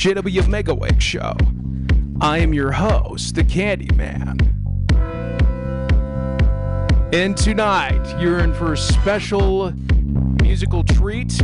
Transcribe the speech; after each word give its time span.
JW 0.00 0.44
Megaweg 0.44 0.98
Show. 0.98 1.36
I 2.22 2.38
am 2.38 2.54
your 2.54 2.72
host, 2.72 3.34
the 3.34 3.44
Candyman. 3.44 4.40
And 7.12 7.36
tonight, 7.36 8.18
you're 8.18 8.38
in 8.38 8.54
for 8.54 8.72
a 8.72 8.78
special 8.78 9.72
musical 10.40 10.84
treat. 10.84 11.38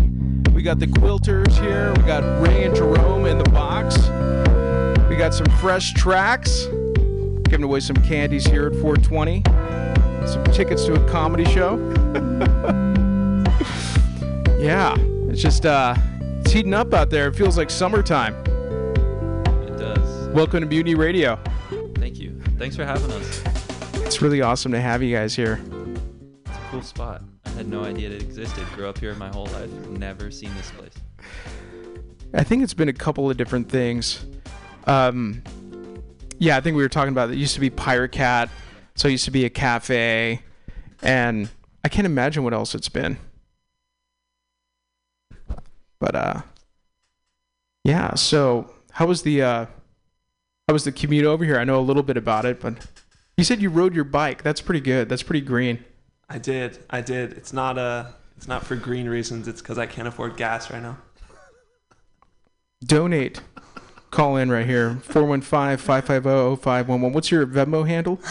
We 0.54 0.62
got 0.62 0.78
the 0.78 0.86
Quilters 0.86 1.52
here, 1.60 1.92
we 1.98 2.02
got 2.04 2.22
Ray 2.40 2.64
and 2.64 2.74
Jerome 2.74 3.26
in 3.26 3.36
the 3.36 3.50
box. 3.50 3.98
We 5.10 5.16
got 5.16 5.34
some 5.34 5.50
fresh 5.60 5.92
tracks, 5.92 6.64
giving 7.50 7.64
away 7.64 7.80
some 7.80 7.96
candies 7.96 8.46
here 8.46 8.68
at 8.68 8.74
420, 8.76 9.42
some 10.26 10.44
tickets 10.44 10.86
to 10.86 10.94
a 10.94 11.08
comedy 11.10 11.44
show. 11.44 11.76
yeah, 14.58 14.96
it's 15.28 15.42
just 15.42 15.66
uh, 15.66 15.94
heating 16.56 16.72
up 16.72 16.94
out 16.94 17.10
there. 17.10 17.28
It 17.28 17.36
feels 17.36 17.58
like 17.58 17.68
summertime. 17.68 18.34
It 19.66 19.76
does. 19.76 20.28
Welcome 20.28 20.60
to 20.60 20.66
Mutiny 20.66 20.94
Radio. 20.94 21.38
Thank 21.96 22.18
you. 22.18 22.40
Thanks 22.56 22.74
for 22.74 22.86
having 22.86 23.12
us. 23.12 23.42
It's 23.96 24.22
really 24.22 24.40
awesome 24.40 24.72
to 24.72 24.80
have 24.80 25.02
you 25.02 25.14
guys 25.14 25.36
here. 25.36 25.60
It's 26.46 26.56
a 26.56 26.60
cool 26.70 26.80
spot. 26.80 27.22
I 27.44 27.50
had 27.50 27.68
no 27.68 27.84
idea 27.84 28.08
it 28.08 28.22
existed. 28.22 28.66
Grew 28.74 28.88
up 28.88 28.96
here 28.96 29.14
my 29.16 29.28
whole 29.28 29.44
life. 29.48 29.70
Never 29.90 30.30
seen 30.30 30.50
this 30.54 30.70
place. 30.70 30.94
I 32.32 32.42
think 32.42 32.62
it's 32.62 32.72
been 32.72 32.88
a 32.88 32.94
couple 32.94 33.30
of 33.30 33.36
different 33.36 33.68
things. 33.68 34.24
Um, 34.86 35.42
yeah, 36.38 36.56
I 36.56 36.62
think 36.62 36.74
we 36.74 36.82
were 36.82 36.88
talking 36.88 37.12
about 37.12 37.28
it. 37.28 37.36
used 37.36 37.52
to 37.52 37.60
be 37.60 37.68
Pirate 37.68 38.12
Cat, 38.12 38.48
so 38.94 39.08
it 39.08 39.10
used 39.10 39.26
to 39.26 39.30
be 39.30 39.44
a 39.44 39.50
cafe, 39.50 40.40
and 41.02 41.50
I 41.84 41.90
can't 41.90 42.06
imagine 42.06 42.44
what 42.44 42.54
else 42.54 42.74
it's 42.74 42.88
been. 42.88 43.18
But 45.98 46.14
uh, 46.14 46.42
yeah. 47.84 48.14
So 48.14 48.70
how 48.92 49.06
was 49.06 49.22
the 49.22 49.42
uh, 49.42 49.66
how 50.68 50.72
was 50.72 50.84
the 50.84 50.92
commute 50.92 51.24
over 51.24 51.44
here? 51.44 51.58
I 51.58 51.64
know 51.64 51.78
a 51.78 51.82
little 51.82 52.02
bit 52.02 52.16
about 52.16 52.44
it, 52.44 52.60
but 52.60 52.74
you 53.36 53.44
said 53.44 53.60
you 53.60 53.70
rode 53.70 53.94
your 53.94 54.04
bike. 54.04 54.42
That's 54.42 54.60
pretty 54.60 54.80
good. 54.80 55.08
That's 55.08 55.22
pretty 55.22 55.42
green. 55.42 55.84
I 56.28 56.38
did. 56.38 56.78
I 56.90 57.00
did. 57.00 57.32
It's 57.34 57.52
not 57.52 57.78
uh 57.78 58.06
it's 58.36 58.48
not 58.48 58.64
for 58.64 58.76
green 58.76 59.08
reasons. 59.08 59.48
It's 59.48 59.62
because 59.62 59.78
I 59.78 59.86
can't 59.86 60.08
afford 60.08 60.36
gas 60.36 60.70
right 60.70 60.82
now. 60.82 60.98
Donate. 62.84 63.40
Call 64.10 64.36
in 64.36 64.50
right 64.50 64.66
here. 64.66 64.98
415-550-0511. 65.08 67.12
What's 67.12 67.30
your 67.30 67.46
Venmo 67.46 67.86
handle? 67.86 68.20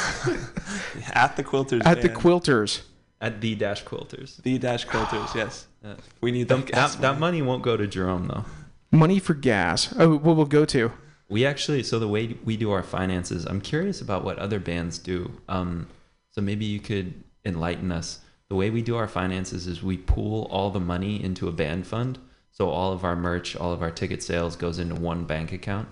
At 1.13 1.35
the 1.35 1.44
quilters. 1.44 1.85
At 1.85 2.02
the 2.02 2.09
quilters. 2.09 2.81
At 3.22 3.40
the 3.41 3.53
dash 3.56 3.84
quilters. 3.84 4.41
The 4.41 4.57
dash 4.57 4.88
quilters. 4.88 5.35
Yes. 5.35 5.67
Yeah. 5.85 5.96
We 6.22 6.31
need 6.31 6.47
that 6.47 6.66
That, 6.66 6.66
gas. 6.68 6.96
that, 6.96 7.01
that 7.01 7.19
money. 7.19 7.38
money 7.38 7.41
won't 7.44 7.63
go 7.63 7.78
to 7.78 7.85
Jerome 7.85 8.28
though. 8.28 8.46
Money 8.91 9.19
for 9.19 9.34
gas. 9.34 9.94
Oh, 9.97 10.18
what 10.18 10.35
will 10.35 10.46
go 10.46 10.66
to? 10.66 10.91
We 11.29 11.46
actually, 11.46 11.84
so 11.84 12.00
the 12.00 12.07
way 12.07 12.38
we 12.44 12.56
do 12.57 12.72
our 12.72 12.84
finances, 12.84 13.46
I'm 13.46 13.62
curious 13.62 14.01
about 14.01 14.23
what 14.23 14.38
other 14.40 14.59
bands 14.59 14.97
do. 14.97 15.31
Um, 15.50 15.88
so 16.31 16.41
maybe 16.41 16.66
you 16.66 16.79
could 16.79 17.23
enlighten 17.44 17.91
us. 17.91 18.19
The 18.50 18.56
way 18.56 18.69
we 18.69 18.81
do 18.81 18.96
our 18.96 19.07
finances 19.07 19.66
is 19.68 19.81
we 19.81 19.97
pool 19.97 20.47
all 20.51 20.69
the 20.69 20.79
money 20.79 21.23
into 21.23 21.47
a 21.47 21.51
band 21.51 21.88
fund. 21.88 22.19
So 22.52 22.69
all 22.69 22.94
of 22.94 23.03
our 23.03 23.16
merch, 23.16 23.56
all 23.56 23.73
of 23.73 23.81
our 23.81 23.91
ticket 23.91 24.23
sales 24.23 24.56
goes 24.56 24.79
into 24.79 24.96
one 24.96 25.25
bank 25.25 25.52
account. 25.52 25.90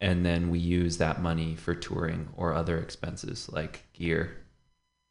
And 0.00 0.24
then 0.24 0.50
we 0.50 0.58
use 0.58 0.96
that 0.96 1.20
money 1.20 1.54
for 1.54 1.74
touring 1.74 2.30
or 2.36 2.54
other 2.54 2.78
expenses 2.78 3.50
like 3.52 3.84
gear. 3.92 4.38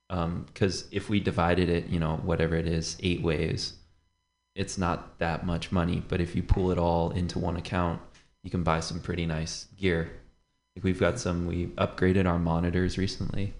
Because 0.09 0.87
if 0.91 1.09
we 1.09 1.19
divided 1.19 1.69
it, 1.69 1.87
you 1.87 1.99
know, 1.99 2.17
whatever 2.17 2.55
it 2.55 2.67
is, 2.67 2.97
eight 3.01 3.21
ways, 3.21 3.73
it's 4.59 4.77
not 4.77 5.17
that 5.19 5.45
much 5.45 5.71
money. 5.71 6.03
But 6.05 6.19
if 6.19 6.35
you 6.35 6.43
pool 6.43 6.69
it 6.69 6.77
all 6.77 7.11
into 7.11 7.39
one 7.39 7.55
account, 7.55 8.01
you 8.43 8.51
can 8.51 8.61
buy 8.61 8.81
some 8.81 8.99
pretty 8.99 9.25
nice 9.25 9.67
gear. 9.77 10.11
Like 10.75 10.83
we've 10.83 10.99
got 10.99 11.17
some, 11.17 11.47
we 11.47 11.67
upgraded 11.77 12.27
our 12.27 12.37
monitors 12.37 12.97
recently. 12.97 13.53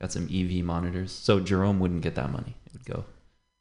Got 0.00 0.12
some 0.12 0.28
EV 0.32 0.64
monitors. 0.64 1.10
So 1.10 1.40
Jerome 1.40 1.80
wouldn't 1.80 2.02
get 2.02 2.14
that 2.14 2.30
money. 2.30 2.54
It 2.64 2.72
would 2.72 2.84
go 2.84 3.04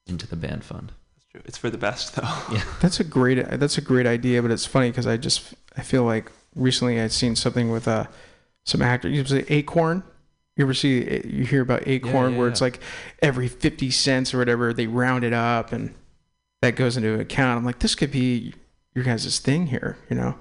into 0.05 0.27
the 0.27 0.35
band 0.35 0.63
fund. 0.63 0.91
That's 1.15 1.25
true. 1.31 1.41
It's 1.45 1.57
for 1.57 1.71
the 1.71 1.77
best 1.79 2.15
though. 2.15 2.53
Yeah. 2.53 2.63
That's 2.81 2.99
a 2.99 3.03
great. 3.03 3.43
That's 3.49 3.79
a 3.79 3.81
great 3.81 4.05
idea, 4.05 4.41
but 4.43 4.51
it's 4.51 4.67
funny 4.67 4.91
because 4.91 5.07
I 5.07 5.17
just 5.17 5.55
I 5.75 5.81
feel 5.81 6.03
like 6.03 6.31
recently 6.55 7.01
I'd 7.01 7.11
seen 7.11 7.35
something 7.35 7.71
with 7.71 7.87
uh 7.87 8.05
some 8.63 8.81
actor. 8.81 9.09
You 9.09 9.25
say 9.25 9.43
Acorn. 9.49 10.03
You 10.55 10.65
ever 10.65 10.73
see 10.73 11.25
you 11.25 11.45
hear 11.45 11.61
about 11.61 11.87
Acorn 11.87 12.33
yeah, 12.33 12.39
where 12.39 12.47
it's 12.47 12.61
yeah. 12.61 12.65
like 12.65 12.79
every 13.21 13.47
fifty 13.47 13.91
cents 13.91 14.33
or 14.33 14.37
whatever 14.37 14.71
they 14.73 14.87
round 14.87 15.23
it 15.23 15.33
up 15.33 15.71
and 15.73 15.93
that 16.61 16.75
goes 16.75 16.97
into 16.97 17.19
account. 17.19 17.57
I'm 17.57 17.65
like, 17.65 17.79
this 17.79 17.95
could 17.95 18.11
be 18.11 18.53
your 18.93 19.03
guys' 19.03 19.39
thing 19.39 19.67
here. 19.67 19.97
You 20.09 20.15
know, 20.15 20.35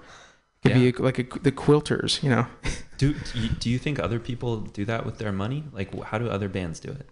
It 0.64 0.68
could 0.68 0.74
be 0.74 0.92
like 1.02 1.18
a, 1.18 1.38
the 1.40 1.52
quilters. 1.52 2.22
You 2.22 2.30
know. 2.30 2.46
Do, 2.98 3.14
do 3.60 3.70
you, 3.70 3.78
think 3.78 4.00
other 4.00 4.18
people 4.18 4.56
do 4.56 4.84
that 4.86 5.06
with 5.06 5.18
their 5.18 5.30
money? 5.30 5.62
Like, 5.72 5.94
how 6.02 6.18
do 6.18 6.28
other 6.28 6.48
bands 6.48 6.80
do 6.80 6.90
it? 6.90 7.08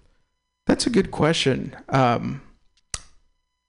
That's 0.67 0.85
a 0.85 0.91
good 0.91 1.13
question. 1.13 1.77
Um, 1.91 2.43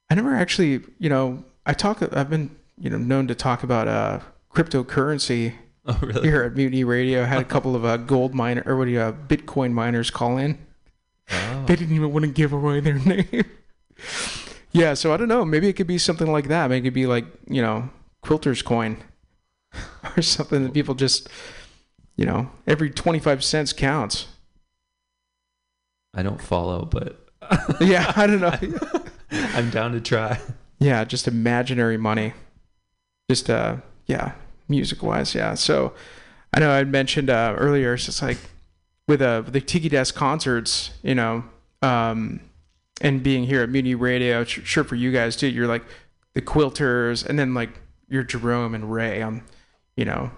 I 0.09 0.15
never 0.15 0.33
actually, 0.33 0.81
you 0.97 1.09
know, 1.09 1.45
I 1.67 1.73
talk. 1.73 2.01
I've 2.01 2.27
been, 2.27 2.55
you 2.75 2.89
know, 2.89 2.97
known 2.97 3.27
to 3.27 3.35
talk 3.35 3.61
about 3.61 3.87
uh, 3.87 4.21
cryptocurrency 4.51 5.53
Oh, 5.85 5.97
really? 6.01 6.27
here 6.27 6.43
at 6.43 6.55
Mutiny 6.55 6.83
Radio. 6.83 7.21
I 7.21 7.25
had 7.25 7.41
a 7.41 7.45
couple 7.55 7.75
of 7.75 7.85
uh, 7.85 7.97
gold 7.97 8.33
miner 8.33 8.63
or 8.65 8.75
what 8.77 8.85
do 8.85 8.91
you, 8.91 8.99
uh, 8.99 9.11
Bitcoin 9.11 9.71
miners 9.71 10.09
call 10.09 10.37
in. 10.37 10.57
Oh. 11.31 11.65
They 11.65 11.75
didn't 11.75 11.95
even 11.95 12.11
want 12.11 12.25
to 12.25 12.31
give 12.31 12.51
away 12.51 12.79
their 12.79 12.99
name. 13.05 13.45
Yeah, 14.71 14.93
so 14.93 15.13
I 15.13 15.17
don't 15.17 15.27
know. 15.27 15.45
Maybe 15.45 15.67
it 15.67 15.73
could 15.73 15.87
be 15.87 15.97
something 15.97 16.31
like 16.31 16.47
that. 16.47 16.69
Maybe 16.69 16.79
it 16.87 16.91
could 16.91 16.93
be 16.95 17.05
like 17.07 17.25
you 17.47 17.61
know, 17.61 17.89
quilters 18.23 18.63
coin 18.63 18.97
or 20.17 20.21
something 20.21 20.63
that 20.63 20.73
people 20.73 20.95
just, 20.95 21.29
you 22.15 22.25
know, 22.25 22.49
every 22.65 22.89
twenty 22.89 23.19
five 23.19 23.43
cents 23.43 23.73
counts. 23.73 24.27
I 26.13 26.23
don't 26.23 26.41
follow, 26.41 26.85
but 26.85 27.27
Yeah, 27.81 28.11
I 28.15 28.27
don't 28.27 28.41
know. 28.41 29.01
I'm 29.31 29.69
down 29.69 29.91
to 29.91 30.01
try. 30.01 30.39
Yeah, 30.79 31.03
just 31.03 31.27
imaginary 31.27 31.97
money. 31.97 32.33
Just 33.29 33.49
uh 33.49 33.77
yeah, 34.05 34.33
music 34.67 35.03
wise, 35.03 35.35
yeah. 35.35 35.53
So 35.55 35.93
I 36.53 36.59
know 36.59 36.71
I 36.71 36.83
mentioned 36.83 37.29
uh 37.29 37.55
earlier 37.57 37.93
it's 37.93 38.05
just 38.05 38.21
like 38.21 38.37
with 39.07 39.21
uh 39.21 39.41
the 39.41 39.61
Tiki 39.61 39.89
Desk 39.89 40.15
concerts, 40.15 40.91
you 41.03 41.15
know, 41.15 41.43
um 41.81 42.39
and 43.01 43.21
being 43.23 43.43
here 43.43 43.61
at 43.61 43.69
Mutiny 43.69 43.95
Radio, 43.95 44.43
sure 44.43 44.83
for 44.83 44.95
you 44.95 45.11
guys 45.11 45.35
too, 45.35 45.47
you're 45.47 45.67
like 45.67 45.83
the 46.33 46.41
quilters 46.41 47.25
and 47.25 47.37
then 47.37 47.53
like 47.53 47.79
you're 48.09 48.23
Jerome 48.23 48.73
and 48.73 48.91
Ray 48.91 49.21
on 49.21 49.43
you 49.97 50.05
know, 50.05 50.31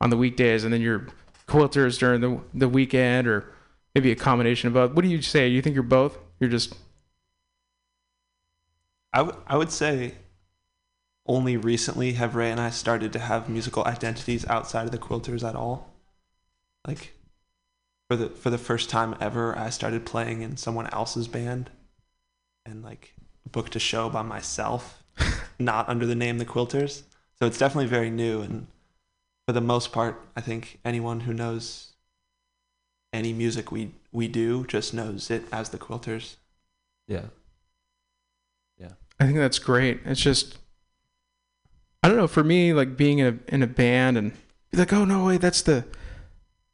on 0.00 0.10
the 0.10 0.16
weekdays 0.16 0.64
and 0.64 0.72
then 0.72 0.82
you're 0.82 1.06
quilters 1.48 1.98
during 1.98 2.20
the 2.20 2.40
the 2.52 2.68
weekend 2.68 3.26
or 3.26 3.46
maybe 3.94 4.10
a 4.10 4.16
combination 4.16 4.66
of 4.66 4.74
both. 4.74 4.92
What 4.92 5.02
do 5.02 5.08
you 5.08 5.22
say? 5.22 5.48
You 5.48 5.62
think 5.62 5.74
you're 5.74 5.82
both? 5.82 6.18
You're 6.38 6.50
just 6.50 6.74
I, 9.14 9.20
w- 9.20 9.42
I 9.46 9.56
would 9.56 9.72
say 9.72 10.16
only 11.26 11.56
recently 11.56 12.12
have 12.12 12.34
Ray 12.34 12.50
and 12.50 12.60
I 12.60 12.70
started 12.70 13.12
to 13.14 13.18
have 13.18 13.48
musical 13.48 13.84
identities 13.84 14.44
outside 14.46 14.84
of 14.84 14.90
the 14.90 14.98
quilters 14.98 15.48
at 15.48 15.56
all. 15.56 15.94
Like 16.86 17.14
for 18.10 18.16
the 18.16 18.28
for 18.28 18.50
the 18.50 18.58
first 18.58 18.90
time 18.90 19.16
ever, 19.20 19.56
I 19.56 19.70
started 19.70 20.04
playing 20.04 20.42
in 20.42 20.56
someone 20.56 20.88
else's 20.92 21.28
band 21.28 21.70
and 22.66 22.82
like 22.82 23.14
booked 23.50 23.76
a 23.76 23.78
show 23.78 24.08
by 24.08 24.22
myself, 24.22 25.02
not 25.58 25.88
under 25.88 26.06
the 26.06 26.14
name 26.14 26.38
the 26.38 26.44
Quilters. 26.44 27.02
So 27.38 27.46
it's 27.46 27.58
definitely 27.58 27.86
very 27.86 28.10
new 28.10 28.40
and 28.42 28.66
for 29.46 29.52
the 29.52 29.60
most 29.60 29.92
part, 29.92 30.20
I 30.34 30.40
think 30.40 30.80
anyone 30.84 31.20
who 31.20 31.32
knows 31.32 31.92
any 33.12 33.32
music 33.32 33.70
we 33.70 33.92
we 34.12 34.28
do 34.28 34.66
just 34.66 34.92
knows 34.92 35.30
it 35.30 35.44
as 35.52 35.70
the 35.70 35.78
Quilters. 35.78 36.36
Yeah. 37.06 37.26
Yeah. 38.76 38.92
I 39.20 39.26
think 39.26 39.38
that's 39.38 39.60
great. 39.60 40.00
It's 40.04 40.20
just 40.20 40.58
I 42.02 42.08
don't 42.08 42.16
know, 42.16 42.28
for 42.28 42.44
me, 42.44 42.72
like 42.72 42.96
being 42.96 43.18
in 43.18 43.26
a 43.48 43.54
in 43.54 43.62
a 43.62 43.66
band 43.66 44.18
and 44.18 44.32
be 44.70 44.78
like, 44.78 44.92
oh 44.92 45.04
no 45.04 45.24
wait, 45.26 45.40
that's 45.40 45.62
the 45.62 45.84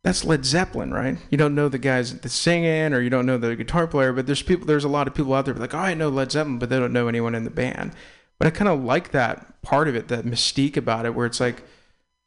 that's 0.05 0.25
Led 0.25 0.45
Zeppelin, 0.45 0.93
right? 0.93 1.17
You 1.31 1.39
don't 1.39 1.55
know 1.55 1.69
the 1.69 1.79
guys 1.79 2.19
that's 2.19 2.35
singing 2.35 2.93
or 2.93 3.01
you 3.01 3.11
don't 3.11 3.27
know 3.27 3.39
the 3.39 3.55
guitar 3.55 3.87
player, 3.87 4.13
but 4.13 4.27
there's 4.27 4.43
people 4.43 4.67
there's 4.67 4.85
a 4.85 4.89
lot 4.89 5.07
of 5.07 5.15
people 5.15 5.35
out 5.35 5.45
there 5.45 5.55
like, 5.55 5.75
oh 5.75 5.79
I 5.79 5.95
know 5.95 6.09
Led 6.09 6.33
Zeppelin, 6.33 6.59
but 6.59 6.69
they 6.69 6.79
don't 6.79 6.93
know 6.93 7.09
anyone 7.09 7.35
in 7.35 7.45
the 7.45 7.51
band. 7.51 7.93
But 8.39 8.49
I 8.49 8.51
kinda 8.51 8.75
like 8.75 9.13
that 9.13 9.63
part 9.63 9.89
of 9.89 9.95
it, 9.95 10.09
that 10.09 10.25
mystique 10.25 10.77
about 10.77 11.07
it, 11.07 11.15
where 11.15 11.27
it's 11.27 11.41
like 11.41 11.63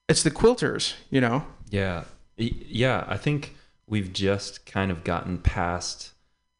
it's 0.08 0.24
the 0.24 0.32
quilters, 0.32 0.94
you 1.10 1.20
know? 1.20 1.46
Yeah. 1.70 2.06
Yeah, 2.38 3.06
I 3.08 3.18
think 3.18 3.56
we've 3.88 4.14
just 4.14 4.66
kind 4.66 4.92
of 4.92 5.04
gotten 5.04 5.38
past 5.38 6.12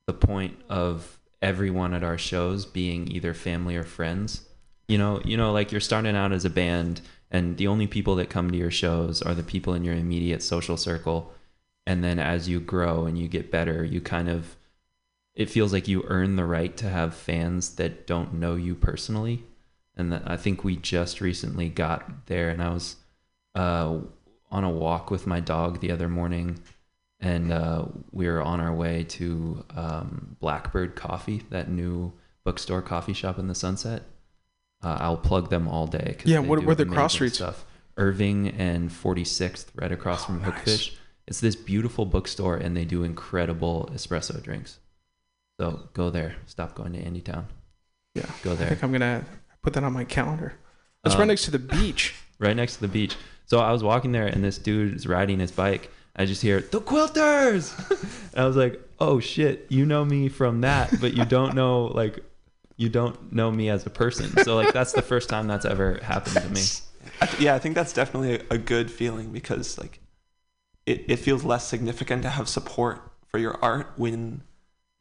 the 0.08 0.14
point 0.14 0.58
of 0.70 1.20
everyone 1.42 1.94
at 1.94 2.04
our 2.04 2.18
shows 2.18 2.66
being 2.66 3.10
either 3.10 3.34
family 3.34 3.76
or 3.76 3.84
friends. 3.84 4.42
You 4.88 4.98
know, 4.98 5.22
you 5.24 5.38
know 5.38 5.52
like 5.52 5.72
you're 5.72 5.82
starting 5.82 6.16
out 6.16 6.32
as 6.32 6.46
a 6.46 6.50
band 6.50 7.02
and 7.36 7.58
the 7.58 7.68
only 7.68 7.86
people 7.86 8.16
that 8.16 8.30
come 8.30 8.50
to 8.50 8.58
your 8.58 8.72
shows 8.72 9.22
are 9.22 9.36
the 9.36 9.44
people 9.44 9.74
in 9.74 9.84
your 9.84 9.94
immediate 9.94 10.42
social 10.42 10.78
circle. 10.78 11.34
And 11.86 12.02
then 12.02 12.18
as 12.18 12.48
you 12.48 12.62
grow 12.62 13.06
and 13.06 13.18
you 13.18 13.28
get 13.28 13.52
better, 13.52 13.84
you 13.84 14.00
kind 14.00 14.30
of 14.30 14.56
it 15.36 15.50
feels 15.50 15.74
like 15.74 15.90
you 15.90 16.06
earn 16.08 16.38
the 16.38 16.46
right 16.46 16.78
to 16.78 16.88
have 16.88 17.14
fans 17.14 17.76
that 17.76 18.08
don't 18.08 18.36
know 18.36 18.56
you 18.56 18.74
personally. 18.74 19.44
And 19.98 20.12
th- 20.12 20.24
I 20.26 20.38
think 20.38 20.64
we 20.64 20.78
just 20.78 21.20
recently 21.20 21.68
got 21.68 22.28
there, 22.28 22.50
and 22.50 22.64
I 22.64 22.70
was 22.70 22.96
uh, 23.54 23.98
on 24.50 24.64
a 24.64 24.70
walk 24.70 25.12
with 25.12 25.28
my 25.28 25.42
dog 25.42 25.82
the 25.82 25.92
other 25.92 26.08
morning, 26.08 26.60
and 27.20 27.52
uh, 27.52 27.84
we 28.14 28.28
were 28.28 28.42
on 28.42 28.62
our 28.62 28.74
way 28.74 29.04
to 29.04 29.66
um, 29.76 30.38
Blackbird 30.40 30.96
Coffee, 30.96 31.44
that 31.50 31.70
new 31.70 32.14
bookstore 32.46 32.82
coffee 32.82 33.14
shop 33.14 33.38
in 33.38 33.50
the 33.50 33.56
Sunset. 33.56 34.04
Uh, 34.86 34.98
I'll 35.02 35.18
plug 35.18 35.50
them 35.50 35.68
all 35.68 35.88
day. 35.88 36.16
'cause 36.20 36.28
Yeah, 36.28 36.40
what- 36.40 36.60
do 36.66 36.76
the 36.76 36.86
cross 36.86 37.14
streets? 37.14 37.36
Stuff. 37.38 37.66
Irving 37.98 38.50
and 38.50 38.92
46th, 38.92 39.72
right 39.76 39.92
across 39.92 40.24
Oh, 40.24 40.26
from 40.28 40.42
nice. 40.42 40.52
Hookfish. 40.52 40.92
It's 41.28 41.40
this 41.40 41.56
beautiful 41.56 42.06
bookstore, 42.06 42.56
and 42.58 42.78
they 42.78 42.86
do 42.86 43.04
incredible 43.04 43.90
espresso 43.94 44.42
drinks. 44.44 44.78
So 45.60 45.90
go 45.94 46.10
there. 46.10 46.36
Stop 46.46 46.76
going 46.76 46.94
to 46.94 47.00
Andytown. 47.02 47.46
Yeah. 48.14 48.26
Go 48.44 48.56
there. 48.56 48.68
I 48.68 48.70
think 48.72 48.84
I'm 48.84 48.92
gonna 48.92 49.26
put 49.64 49.74
that 49.74 49.84
on 49.84 49.94
my 49.94 50.04
calendar. 50.04 50.54
It's 51.04 51.16
Um, 51.16 51.20
right 51.22 51.28
next 51.28 51.46
to 51.46 51.52
the 51.52 51.60
beach. 51.78 52.14
right 52.38 52.56
next 52.56 52.76
to 52.76 52.82
the 52.82 52.88
beach. 52.88 53.16
So 53.48 53.60
I 53.60 53.72
was 53.72 53.82
walking 53.84 54.12
there, 54.12 54.28
and 54.28 54.44
this 54.44 54.58
dude 54.58 54.96
is 54.96 55.08
riding 55.08 55.40
his 55.40 55.52
bike. 55.52 55.90
I 56.16 56.26
just 56.26 56.42
hear 56.42 56.62
the 56.62 56.82
quilters, 56.82 57.74
and 58.34 58.44
I 58.44 58.46
was 58.48 58.56
like, 58.56 58.80
"Oh 59.00 59.20
shit, 59.20 59.66
you 59.70 59.86
know 59.86 60.04
me 60.06 60.30
from 60.30 60.62
that, 60.62 61.00
but 61.02 61.14
you 61.16 61.26
don't 61.26 61.56
know 61.56 61.86
like, 61.88 62.20
you 62.78 62.90
don't 62.90 63.32
know 63.32 63.52
me 63.52 63.70
as 63.70 63.86
a 63.86 63.90
person." 63.90 64.26
So 64.44 64.56
like, 64.56 64.74
that's 64.74 64.94
the 64.94 65.02
first 65.02 65.30
time 65.30 65.48
that's 65.48 65.66
ever 65.66 66.00
happened 66.04 66.38
to 66.38 66.50
me. 66.50 66.62
I 67.22 67.26
th- 67.28 67.42
yeah, 67.42 67.56
I 67.56 67.60
think 67.60 67.76
that's 67.76 67.94
definitely 67.94 68.36
a, 68.36 68.56
a 68.56 68.58
good 68.58 68.92
feeling 68.92 69.32
because 69.32 69.78
like 69.78 70.00
it, 70.86 71.06
it 71.08 71.18
feels 71.18 71.44
less 71.44 71.68
significant 71.68 72.24
to 72.24 72.30
have 72.30 72.50
support 72.50 73.02
for 73.28 73.38
your 73.38 73.58
art 73.64 73.94
when 73.96 74.42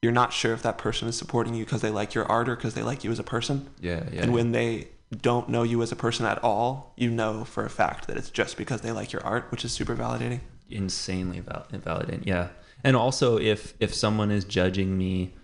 you're 0.02 0.12
not 0.12 0.32
sure 0.32 0.52
if 0.52 0.62
that 0.62 0.76
person 0.78 1.08
is 1.08 1.16
supporting 1.16 1.54
you 1.54 1.64
because 1.64 1.80
they 1.80 1.90
like 1.90 2.14
your 2.14 2.26
art 2.26 2.48
or 2.48 2.56
because 2.56 2.74
they 2.74 2.82
like 2.82 3.04
you 3.04 3.10
as 3.10 3.18
a 3.18 3.24
person. 3.24 3.70
Yeah, 3.80 4.04
yeah. 4.12 4.22
And 4.22 4.32
when 4.32 4.52
they 4.52 4.88
don't 5.22 5.48
know 5.48 5.62
you 5.62 5.82
as 5.82 5.92
a 5.92 5.96
person 5.96 6.26
at 6.26 6.42
all, 6.42 6.92
you 6.96 7.10
know 7.10 7.44
for 7.44 7.64
a 7.64 7.70
fact 7.70 8.06
that 8.08 8.16
it's 8.16 8.30
just 8.30 8.56
because 8.56 8.80
they 8.82 8.92
like 8.92 9.12
your 9.12 9.24
art, 9.24 9.50
which 9.50 9.64
is 9.64 9.72
super 9.72 9.94
validating. 9.96 10.40
insanely 10.70 11.40
val- 11.40 11.66
validating 11.72 12.24
yeah 12.24 12.48
and 12.82 12.96
also 12.96 13.38
if 13.38 13.74
if 13.80 13.94
someone 13.94 14.30
is 14.30 14.44
judging 14.44 14.96
me 14.96 15.34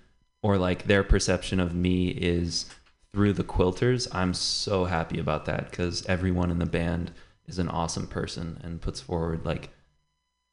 or 0.42 0.56
like 0.58 0.84
their 0.84 1.02
perception 1.02 1.60
of 1.60 1.75
me 1.75 2.08
is 2.08 2.66
through 3.12 3.32
the 3.32 3.44
quilters 3.44 4.08
i'm 4.14 4.32
so 4.34 4.84
happy 4.84 5.19
about 5.19 5.44
that 5.46 5.70
because 5.70 6.04
everyone 6.06 6.50
in 6.50 6.58
the 6.58 6.66
band 6.66 7.10
is 7.46 7.58
an 7.58 7.69
awesome 7.69 8.06
person 8.06 8.60
and 8.62 8.81
puts 8.81 9.00
forward 9.00 9.44
like 9.44 9.70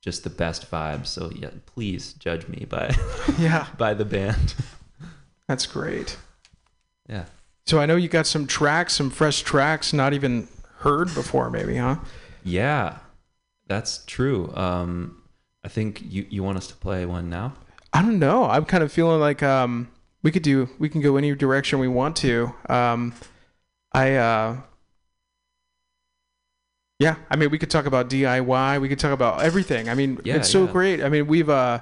just 0.04 0.24
the 0.24 0.30
best 0.30 0.69
vibes. 0.72 1.07
So 1.07 1.31
yeah 1.36 1.50
please 1.66 2.13
judge 2.13 2.48
me 2.48 2.66
by 2.69 2.95
Yeah, 3.38 3.68
by 3.78 3.94
the 3.94 4.06
band. 4.06 4.56
That's 5.48 5.66
great. 5.66 6.18
yeah. 7.10 7.25
So 7.66 7.80
I 7.80 7.86
know 7.86 7.95
you 7.98 8.07
got 8.07 8.25
some 8.28 8.48
tracks, 8.48 8.94
some 8.94 9.10
fresh 9.10 9.42
tracks, 9.42 9.92
not 9.94 10.13
even 10.13 10.48
heard 10.78 11.13
before, 11.13 11.50
maybe, 11.50 11.75
huh? 11.78 11.98
yeah. 12.44 13.00
That's 13.68 14.04
true. 14.06 14.54
Um 14.56 15.22
i 15.63 15.68
think 15.68 16.01
you 16.06 16.25
you 16.30 16.42
want 16.44 16.57
us 16.57 16.68
to 16.68 16.75
play 16.75 17.06
one 17.06 17.30
now 17.30 17.54
I 17.98 18.04
don't 18.04 18.20
know. 18.20 18.44
I'm 18.46 18.64
kind 18.66 18.84
of 18.84 18.92
feeling 18.92 19.20
like 19.20 19.42
um, 19.42 19.90
we 20.22 20.32
could 20.32 20.44
do. 20.44 20.70
We 20.78 20.88
can 20.88 21.02
go 21.02 21.18
any 21.18 21.34
direction 21.34 21.80
we 21.80 21.88
want 21.88 22.16
to. 22.18 22.54
Um, 22.70 23.14
I. 23.92 24.16
Uh, 24.16 24.58
yeah, 27.00 27.16
I 27.30 27.36
mean, 27.36 27.50
we 27.50 27.58
could 27.58 27.70
talk 27.72 27.86
about 27.88 28.08
DIY. 28.10 28.82
We 28.82 28.88
could 28.90 29.00
talk 29.00 29.12
about 29.14 29.42
everything. 29.42 29.90
I 29.90 29.96
mean, 29.96 30.20
Yeah, 30.24 30.36
it's 30.38 30.50
so 30.50 30.66
yeah. 30.66 30.72
great. 30.72 31.04
I 31.04 31.10
mean, 31.10 31.26
we've 31.28 31.50
uh, 31.50 31.80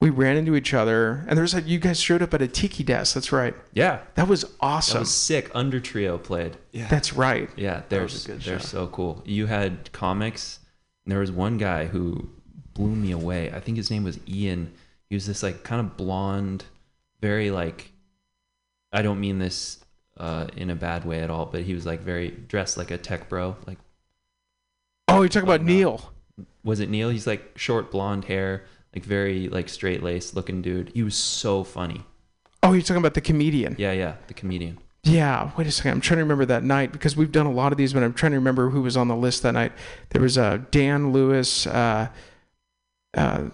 we 0.00 0.10
ran 0.10 0.36
into 0.36 0.56
each 0.56 0.74
other, 0.74 1.24
and 1.28 1.38
there's 1.38 1.54
like 1.54 1.66
you 1.66 1.78
guys 1.78 2.00
showed 2.00 2.22
up 2.22 2.34
at 2.34 2.42
a 2.42 2.48
tiki 2.48 2.82
desk. 2.82 3.14
That's 3.14 3.30
right. 3.30 3.54
yeah 3.72 4.00
That 4.16 4.26
was 4.26 4.44
awesome. 4.60 4.94
that 4.94 5.00
was 5.00 5.14
sick 5.14 5.50
under 5.54 5.78
trio 5.80 6.18
played 6.18 6.56
Yeah. 6.72 6.88
That's 6.88 7.12
right. 7.12 7.48
Yeah, 7.56 7.82
they're 7.88 8.02
was 8.02 8.24
a 8.24 8.28
good 8.28 8.40
they're 8.42 8.58
show. 8.58 8.64
so 8.66 8.86
cool. 8.88 9.22
You 9.24 9.46
had 9.46 9.92
comics. 9.92 10.58
And 11.04 11.12
there 11.12 11.20
was 11.20 11.30
one 11.30 11.56
guy 11.56 11.86
who 11.86 12.28
blew 12.74 12.90
me 12.96 13.12
away. 13.12 13.52
I 13.52 13.60
think 13.60 13.76
his 13.76 13.92
name 13.92 14.02
was 14.02 14.18
Ian. 14.28 14.72
He 15.08 15.16
was 15.16 15.26
this 15.26 15.42
like 15.42 15.62
kind 15.62 15.80
of 15.80 15.96
blonde, 15.96 16.64
very 17.20 17.50
like. 17.50 17.92
I 18.92 19.02
don't 19.02 19.20
mean 19.20 19.38
this 19.38 19.84
uh, 20.16 20.46
in 20.56 20.70
a 20.70 20.74
bad 20.74 21.04
way 21.04 21.20
at 21.20 21.30
all, 21.30 21.46
but 21.46 21.62
he 21.62 21.74
was 21.74 21.84
like 21.84 22.00
very 22.00 22.30
dressed 22.30 22.76
like 22.76 22.90
a 22.90 22.98
tech 22.98 23.28
bro. 23.28 23.56
Like, 23.66 23.78
Oh, 25.08 25.20
you're 25.22 25.28
talking 25.28 25.48
about 25.48 25.60
no. 25.62 25.72
Neil. 25.72 26.12
was 26.64 26.80
it 26.80 26.88
Neil? 26.90 27.10
He's 27.10 27.26
like 27.26 27.56
short 27.56 27.90
blonde 27.90 28.24
hair, 28.24 28.64
like 28.94 29.04
very 29.04 29.48
like 29.48 29.68
straight 29.68 30.02
laced 30.02 30.34
looking 30.34 30.62
dude. 30.62 30.90
He 30.94 31.02
was 31.02 31.14
so 31.16 31.62
funny. 31.64 32.02
Oh, 32.62 32.72
you're 32.72 32.82
talking 32.82 32.96
about 32.96 33.14
the 33.14 33.20
comedian. 33.20 33.76
Yeah, 33.78 33.92
yeah, 33.92 34.16
the 34.26 34.34
comedian. 34.34 34.78
Yeah, 35.04 35.52
wait 35.56 35.68
a 35.68 35.70
second. 35.70 35.92
I'm 35.92 36.00
trying 36.00 36.16
to 36.18 36.24
remember 36.24 36.46
that 36.46 36.64
night 36.64 36.90
because 36.90 37.16
we've 37.16 37.30
done 37.30 37.46
a 37.46 37.52
lot 37.52 37.70
of 37.70 37.78
these, 37.78 37.92
but 37.92 38.02
I'm 38.02 38.12
trying 38.12 38.32
to 38.32 38.38
remember 38.38 38.70
who 38.70 38.82
was 38.82 38.96
on 38.96 39.06
the 39.06 39.14
list 39.14 39.42
that 39.44 39.52
night. 39.52 39.70
There 40.10 40.20
was 40.20 40.36
uh, 40.36 40.58
Dan 40.72 41.12
Lewis, 41.12 41.66
uh, 41.68 42.08
uh, 43.14 43.44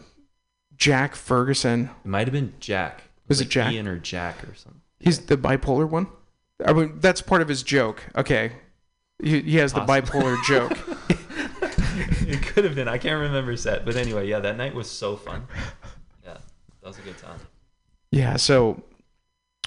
Jack 0.77 1.15
Ferguson. 1.15 1.91
It 2.05 2.09
might 2.09 2.27
have 2.27 2.33
been 2.33 2.55
Jack. 2.61 3.05
Was 3.29 3.41
it 3.41 3.45
like 3.45 3.51
Jack? 3.51 3.73
Ian 3.73 3.89
or 3.89 3.99
Jack 3.99 4.43
or 4.45 4.55
something? 4.55 4.81
He's 4.99 5.19
the 5.27 5.37
bipolar 5.37 5.89
one. 5.89 6.09
I 6.65 6.73
mean, 6.73 6.99
that's 7.01 7.21
part 7.23 7.43
of 7.43 7.49
his 7.49 7.63
joke. 7.63 8.03
Okay, 8.17 8.53
he, 9.23 9.41
he 9.41 9.57
has 9.57 9.73
the 9.73 9.81
bipolar 9.81 10.43
joke. 10.45 10.73
it 12.29 12.43
could 12.43 12.65
have 12.65 12.75
been. 12.75 12.89
I 12.89 12.99
can't 12.99 13.21
remember 13.21 13.57
set, 13.57 13.85
but 13.85 13.97
anyway, 13.97 14.29
yeah, 14.29 14.41
that 14.41 14.57
night 14.57 14.75
was 14.75 14.91
so 14.91 15.17
fun. 15.17 15.47
Yeah, 16.25 16.35
that 16.83 16.89
was 16.89 16.99
a 16.99 17.03
good 17.03 17.19
time. 17.19 17.39
Yeah, 18.11 18.37
so 18.37 18.83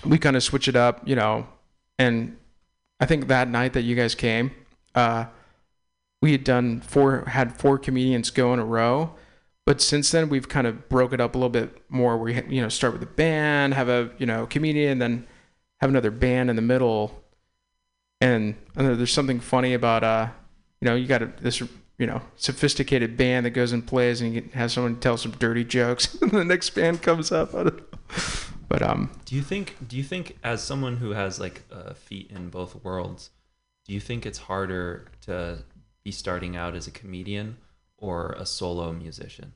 we 0.06 0.18
kind 0.18 0.36
of 0.36 0.44
switch 0.44 0.68
it 0.68 0.76
up, 0.76 1.08
you 1.08 1.16
know, 1.16 1.48
and 1.98 2.38
I 3.00 3.06
think 3.06 3.28
that 3.28 3.50
night 3.50 3.74
that 3.74 3.82
you 3.82 3.96
guys 3.96 4.16
came, 4.16 4.52
uh, 4.94 5.26
we 6.22 6.32
had 6.32 6.44
done 6.44 6.82
four, 6.82 7.26
had 7.28 7.58
four 7.58 7.78
comedians 7.78 8.30
go 8.30 8.54
in 8.54 8.60
a 8.60 8.66
row, 8.66 9.16
but 9.66 9.82
since 9.82 10.12
then 10.12 10.30
we've 10.30 10.48
kind 10.48 10.68
of 10.68 10.88
broke 10.90 11.12
it 11.12 11.20
up 11.20 11.36
a 11.36 11.38
little 11.38 11.50
bit 11.50 11.84
more. 11.90 12.18
We, 12.18 12.42
you 12.44 12.62
know, 12.62 12.70
start 12.70 12.94
with 12.94 13.02
a 13.04 13.08
band, 13.08 13.74
have 13.74 13.90
a, 13.90 14.12
you 14.18 14.26
know, 14.26 14.46
comedian, 14.46 15.00
then 15.00 15.26
have 15.80 15.90
another 15.90 16.12
band 16.12 16.50
in 16.50 16.56
the 16.56 16.62
middle, 16.62 17.24
and 18.22 18.56
there's 18.76 19.12
something 19.12 19.40
funny 19.40 19.74
about, 19.74 20.04
uh, 20.04 20.30
you 20.82 20.88
know, 20.88 20.96
you 20.96 21.08
got 21.08 21.22
a, 21.22 21.34
this, 21.42 21.62
you 21.98 22.06
know, 22.06 22.22
sophisticated 22.36 23.18
band 23.18 23.46
that 23.46 23.52
goes 23.52 23.72
and 23.72 23.86
plays, 23.86 24.22
and 24.22 24.34
you 24.34 24.50
have 24.54 24.72
someone 24.72 24.98
tell 25.00 25.18
some 25.18 25.32
dirty 25.32 25.64
jokes, 25.64 26.16
and 26.22 26.32
the 26.32 26.46
next 26.46 26.70
band 26.72 27.02
comes 27.02 27.32
up. 27.32 27.52
But 28.68 28.82
um, 28.82 29.12
Do 29.26 29.36
you 29.36 29.42
think? 29.42 29.76
Do 29.88 29.96
you 29.98 30.04
think, 30.04 30.38
as 30.44 30.64
someone 30.64 30.98
who 30.98 31.12
has 31.12 31.40
like 31.40 31.64
uh, 31.72 31.94
feet 31.94 32.32
in 32.32 32.50
both 32.50 32.84
worlds, 32.84 33.30
do 33.86 33.94
you 33.94 34.00
think 34.00 34.26
it's 34.26 34.40
harder 34.40 35.06
to 35.22 35.60
be 36.04 36.12
starting 36.12 36.56
out 36.56 36.76
as 36.76 36.88
a 36.88 36.92
comedian 36.92 37.58
or 37.98 38.36
a 38.38 38.46
solo 38.46 38.92
musician? 38.92 39.54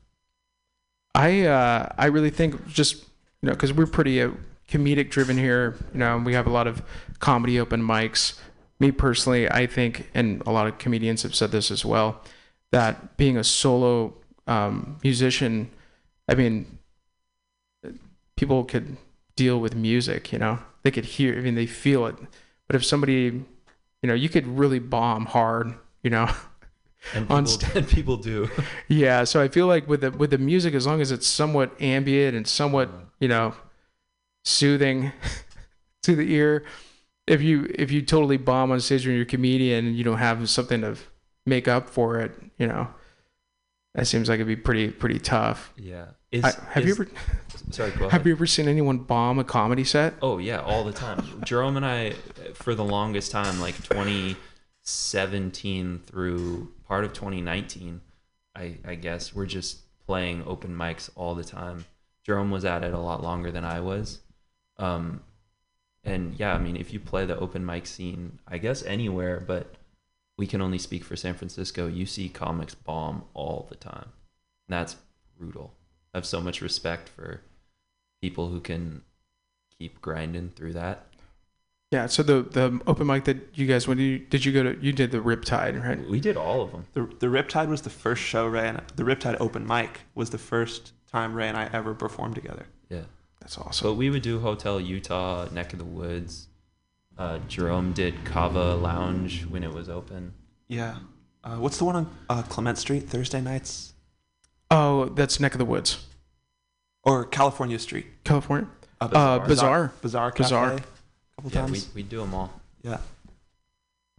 I 1.16 1.46
uh, 1.46 1.90
I 1.98 2.06
really 2.08 2.30
think 2.30 2.68
just 2.68 3.04
you 3.42 3.48
know 3.48 3.54
because 3.54 3.74
we're 3.74 3.88
pretty 3.88 4.22
uh, 4.22 4.32
comedic 4.70 5.10
driven 5.10 5.38
here. 5.38 5.76
You 5.94 6.00
know, 6.00 6.18
we 6.18 6.34
have 6.34 6.48
a 6.48 6.52
lot 6.52 6.68
of 6.68 6.82
comedy 7.20 7.60
open 7.60 7.82
mics. 7.82 8.40
Me 8.80 8.92
personally, 8.92 9.50
I 9.50 9.68
think, 9.68 10.10
and 10.14 10.42
a 10.46 10.52
lot 10.52 10.68
of 10.68 10.78
comedians 10.78 11.24
have 11.24 11.36
said 11.36 11.52
this 11.52 11.70
as 11.70 11.84
well, 11.84 12.22
that 12.72 13.18
being 13.18 13.36
a 13.36 13.44
solo 13.44 14.14
um, 14.48 14.98
musician, 15.04 15.70
I 16.30 16.36
mean, 16.36 16.80
people 18.38 18.64
could 18.64 18.96
deal 19.36 19.60
with 19.60 19.76
music. 19.76 20.32
You 20.32 20.40
know, 20.40 20.60
they 20.84 20.92
could 20.92 21.06
hear. 21.06 21.38
I 21.38 21.42
mean, 21.42 21.56
they 21.56 21.66
feel 21.66 22.06
it. 22.06 22.16
But 22.68 22.76
if 22.76 22.86
somebody, 22.86 23.44
you 24.02 24.08
know, 24.08 24.14
you 24.14 24.30
could 24.30 24.48
really 24.48 24.80
bomb 24.80 25.26
hard. 25.26 25.74
You 26.04 26.12
know. 26.12 26.30
And 27.14 27.30
On 27.32 27.46
people, 27.46 27.68
and 27.78 27.88
people 27.88 28.18
do. 28.18 28.50
Yeah, 28.88 29.24
so 29.24 29.42
I 29.42 29.48
feel 29.48 29.68
like 29.68 29.88
with 29.88 30.02
the 30.02 30.12
with 30.12 30.32
the 30.32 30.38
music, 30.38 30.74
as 30.74 30.86
long 30.86 31.02
as 31.02 31.12
it's 31.12 31.28
somewhat 31.28 31.80
ambient 31.82 32.36
and 32.36 32.48
somewhat, 32.48 32.90
you 33.20 33.28
know, 33.28 33.54
soothing 34.44 35.12
to 36.04 36.16
the 36.16 36.34
ear, 36.34 36.66
if 37.28 37.42
you 37.42 37.72
if 37.76 37.92
you 37.92 38.02
totally 38.02 38.38
bomb 38.38 38.72
on 38.72 38.80
stage 38.80 39.06
when 39.06 39.16
you're 39.16 39.24
a 39.24 39.28
comedian 39.28 39.86
and 39.88 39.96
you 39.96 40.04
don't 40.04 40.18
have 40.18 40.50
something 40.50 40.82
to 40.82 40.98
make 41.46 41.68
up 41.68 41.90
for 41.90 42.20
it, 42.20 42.32
you 42.58 42.68
know, 42.68 42.88
that 43.96 44.08
seems 44.08 44.30
like 44.30 44.36
it'd 44.36 44.48
be 44.48 44.56
pretty 44.56 44.90
pretty 44.92 45.20
tough. 45.20 45.74
Yeah. 45.78 46.08
Is, 46.32 46.44
I, 46.44 46.52
have 46.74 46.86
you 46.86 46.92
ever 46.92 47.08
Sorry. 47.72 47.92
Have 48.10 48.26
you 48.26 48.34
ever 48.34 48.48
seen 48.48 48.68
anyone 48.68 49.00
bomb 49.00 49.38
a 49.38 49.44
comedy 49.44 49.84
set? 49.84 50.16
Oh 50.22 50.38
yeah, 50.40 50.60
all 50.60 50.84
the 50.84 50.92
time. 50.92 51.42
Jerome 51.46 51.78
and 51.78 51.86
I, 51.86 52.12
for 52.54 52.74
the 52.74 52.84
longest 52.84 53.32
time, 53.32 53.60
like 53.60 53.76
2017 54.90 56.02
through 56.06 56.72
part 56.88 57.04
of 57.04 57.14
2019, 57.14 58.02
I, 58.56 58.78
I 58.86 58.96
guess 58.96 59.34
we're 59.34 59.46
just 59.46 59.80
playing 60.06 60.44
open 60.46 60.76
mics 60.76 61.10
all 61.16 61.36
the 61.36 61.44
time. 61.44 61.86
Jerome 62.24 62.52
was 62.52 62.66
at 62.66 62.84
it 62.84 62.94
a 62.94 63.00
lot 63.00 63.24
longer 63.24 63.52
than 63.52 63.64
I 63.64 63.80
was, 63.80 64.20
um, 64.78 65.22
and 66.04 66.40
yeah, 66.40 66.54
I 66.54 66.58
mean, 66.58 66.76
if 66.76 66.94
you 66.94 67.00
play 67.00 67.26
the 67.26 67.38
open 67.38 67.66
mic 67.66 67.86
scene, 67.86 68.40
I 68.48 68.58
guess 68.58 68.84
anywhere, 68.84 69.44
but 69.46 69.76
we 70.38 70.48
can 70.48 70.62
only 70.62 70.78
speak 70.78 71.04
for 71.04 71.16
San 71.16 71.36
Francisco. 71.36 71.88
You 71.88 72.06
see 72.06 72.30
comics 72.30 72.74
bomb 72.74 73.26
all 73.34 73.68
the 73.70 73.76
time. 73.76 74.10
And 74.68 74.78
that's 74.78 74.96
brutal. 75.38 75.74
I 76.14 76.18
have 76.18 76.26
so 76.26 76.40
much 76.40 76.62
respect 76.62 77.10
for 77.10 77.42
people 78.22 78.50
who 78.50 78.62
can 78.62 79.04
keep 79.78 80.02
grinding 80.02 80.50
through 80.50 80.74
that. 80.74 81.08
Yeah. 81.92 82.06
So 82.08 82.22
the 82.24 82.44
the 82.44 82.80
open 82.88 83.08
mic 83.08 83.24
that 83.26 83.38
you 83.58 83.66
guys 83.66 83.88
when 83.88 83.98
you 83.98 84.20
did 84.20 84.46
you 84.46 84.52
go 84.52 84.64
to 84.64 84.78
you 84.80 84.92
did 84.94 85.12
the 85.12 85.20
Riptide 85.20 85.84
right? 85.84 86.00
We 86.10 86.20
did 86.20 86.38
all 86.38 86.62
of 86.62 86.72
them. 86.72 86.86
The 86.94 87.02
the 87.20 87.28
Riptide 87.28 87.68
was 87.68 87.82
the 87.82 87.90
first 87.90 88.22
show 88.22 88.46
Ray 88.48 88.68
and 88.70 88.82
the 88.96 89.04
Riptide 89.04 89.38
open 89.40 89.66
mic 89.66 90.02
was 90.16 90.30
the 90.30 90.38
first 90.38 90.94
time 91.12 91.34
Ray 91.34 91.48
and 91.48 91.58
I 91.58 91.70
ever 91.74 91.94
performed 91.96 92.36
together. 92.36 92.66
Yeah. 92.90 93.02
That's 93.42 93.58
awesome. 93.58 93.88
But 93.88 93.94
we 93.96 94.10
would 94.10 94.22
do 94.22 94.40
Hotel 94.40 94.80
Utah, 94.80 95.48
Neck 95.52 95.74
of 95.74 95.80
the 95.80 95.86
Woods. 95.86 96.48
Uh, 97.18 97.40
Jerome 97.48 97.94
did 97.94 98.24
Kava 98.26 98.76
Lounge 98.76 99.46
when 99.46 99.64
it 99.64 99.74
was 99.74 99.90
open. 99.90 100.34
Yeah. 100.68 100.98
Uh, 101.44 101.56
what's 101.56 101.78
the 101.78 101.86
one 101.86 101.96
on 101.96 102.16
uh, 102.30 102.44
Clement 102.44 102.78
Street 102.78 103.10
Thursday 103.10 103.42
nights 103.42 103.94
Oh, 104.72 105.06
that's 105.06 105.40
neck 105.40 105.54
of 105.54 105.58
the 105.58 105.66
woods, 105.66 106.06
or 107.04 107.26
California 107.26 107.80
Street? 107.80 108.06
California. 108.24 108.68
Uh, 109.02 109.06
Uh, 109.12 109.40
Bazaar. 109.40 109.92
Bazaar 110.02 110.30
Cafe. 110.32 110.44
Bazaar. 110.44 110.80
Couple 111.42 111.52
Yeah, 111.52 111.66
we 111.68 111.72
times. 111.72 111.90
we 111.96 112.04
do 112.04 112.20
them 112.20 112.34
all. 112.34 112.52
yeah. 112.84 113.00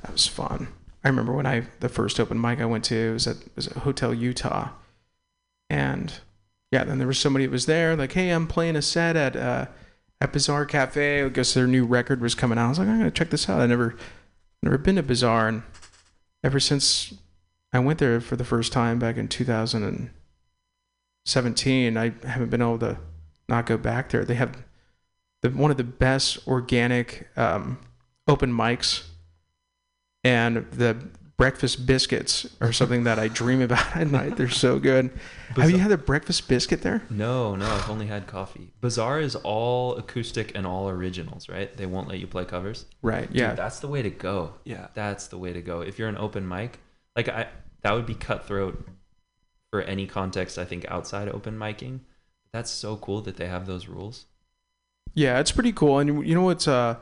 That 0.02 0.12
was 0.12 0.26
fun. 0.26 0.68
I 1.04 1.08
remember 1.08 1.32
when 1.34 1.44
I 1.46 1.64
the 1.80 1.90
first 1.90 2.18
open 2.18 2.40
mic 2.40 2.58
I 2.60 2.64
went 2.64 2.84
to 2.84 3.12
was 3.12 3.26
at 3.26 3.36
was 3.54 3.66
at 3.68 3.76
Hotel 3.78 4.14
Utah, 4.14 4.70
and 5.68 6.14
yeah, 6.70 6.84
then 6.84 6.96
there 6.98 7.06
was 7.06 7.18
somebody 7.18 7.44
that 7.44 7.52
was 7.52 7.66
there 7.66 7.94
like, 7.96 8.12
hey, 8.12 8.30
I'm 8.30 8.46
playing 8.46 8.76
a 8.76 8.82
set 8.82 9.14
at 9.16 9.36
uh, 9.36 9.66
at 10.20 10.32
Bazaar 10.32 10.64
Cafe. 10.64 11.22
I 11.24 11.28
guess 11.28 11.52
their 11.52 11.66
new 11.66 11.84
record 11.84 12.22
was 12.22 12.34
coming 12.34 12.56
out. 12.58 12.64
I 12.66 12.68
was 12.70 12.78
like, 12.78 12.88
I'm 12.88 12.96
gonna 12.98 13.10
check 13.10 13.28
this 13.28 13.46
out. 13.50 13.60
I 13.60 13.66
never 13.66 13.94
never 14.62 14.78
been 14.78 14.96
to 14.96 15.02
Bazaar, 15.02 15.48
and 15.48 15.62
ever 16.42 16.58
since 16.60 17.12
I 17.72 17.78
went 17.80 17.98
there 17.98 18.20
for 18.22 18.36
the 18.36 18.44
first 18.44 18.72
time 18.72 18.98
back 18.98 19.18
in 19.18 19.28
2017, 19.28 21.96
I 21.98 22.12
haven't 22.26 22.48
been 22.50 22.62
able 22.62 22.78
to 22.78 22.96
not 23.50 23.66
go 23.66 23.76
back 23.76 24.08
there. 24.08 24.24
They 24.24 24.34
have 24.36 24.56
the 25.42 25.50
one 25.50 25.70
of 25.70 25.76
the 25.76 25.84
best 25.84 26.46
organic 26.46 27.28
um, 27.36 27.78
open 28.28 28.52
mics 28.52 29.04
and 30.24 30.66
the 30.72 30.96
breakfast 31.36 31.86
biscuits 31.86 32.46
are 32.60 32.70
something 32.72 33.04
that 33.04 33.18
I 33.18 33.28
dream 33.28 33.62
about 33.62 33.96
at 33.96 34.10
night. 34.10 34.36
They're 34.36 34.50
so 34.50 34.78
good. 34.78 35.10
Have 35.56 35.70
you 35.70 35.78
had 35.78 35.90
a 35.90 35.96
breakfast 35.96 36.46
biscuit 36.48 36.82
there? 36.82 37.02
No, 37.08 37.56
no, 37.56 37.64
I've 37.66 37.88
only 37.88 38.06
had 38.06 38.26
coffee. 38.26 38.72
Bazaar 38.82 39.18
is 39.20 39.34
all 39.36 39.96
acoustic 39.96 40.52
and 40.54 40.66
all 40.66 40.90
originals, 40.90 41.48
right? 41.48 41.74
They 41.74 41.86
won't 41.86 42.08
let 42.08 42.18
you 42.18 42.26
play 42.26 42.44
covers. 42.44 42.84
Right. 43.00 43.26
Dude, 43.28 43.36
Yeah. 43.36 43.54
that's 43.54 43.80
the 43.80 43.88
way 43.88 44.02
to 44.02 44.10
go. 44.10 44.52
Yeah. 44.64 44.88
That's 44.92 45.28
the 45.28 45.38
way 45.38 45.54
to 45.54 45.62
go. 45.62 45.80
If 45.80 45.98
you're 45.98 46.08
an 46.10 46.18
open 46.18 46.46
mic, 46.46 46.78
like 47.16 47.28
I, 47.30 47.48
that 47.80 47.92
would 47.92 48.06
be 48.06 48.14
cutthroat 48.14 48.86
for 49.70 49.80
any 49.80 50.06
context. 50.06 50.58
I 50.58 50.66
think 50.66 50.84
outside 50.88 51.28
open 51.30 51.56
micing. 51.56 52.00
That's 52.52 52.70
so 52.70 52.96
cool 52.96 53.22
that 53.22 53.36
they 53.36 53.46
have 53.46 53.64
those 53.66 53.86
rules. 53.88 54.26
Yeah, 55.14 55.40
it's 55.40 55.52
pretty 55.52 55.72
cool. 55.72 55.98
And 55.98 56.26
you 56.26 56.34
know 56.34 56.42
what's 56.42 56.68
uh, 56.68 56.96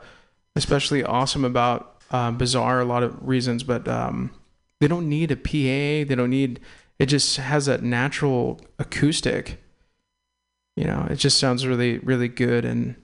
especially 0.55 1.03
awesome 1.03 1.45
about 1.45 2.01
um, 2.11 2.37
Bazaar? 2.37 2.81
A 2.81 2.85
lot 2.85 3.03
of 3.03 3.27
reasons, 3.27 3.63
but 3.63 3.87
um, 3.87 4.31
they 4.79 4.87
don't 4.87 5.07
need 5.07 5.31
a 5.31 5.35
PA. 5.35 6.07
They 6.07 6.15
don't 6.15 6.29
need. 6.29 6.59
It 6.97 7.07
just 7.07 7.37
has 7.37 7.65
that 7.67 7.83
natural 7.83 8.59
acoustic. 8.77 9.61
You 10.75 10.85
know, 10.85 11.07
it 11.09 11.15
just 11.15 11.37
sounds 11.37 11.67
really, 11.67 11.97
really 11.99 12.27
good. 12.27 12.65
And 12.65 12.95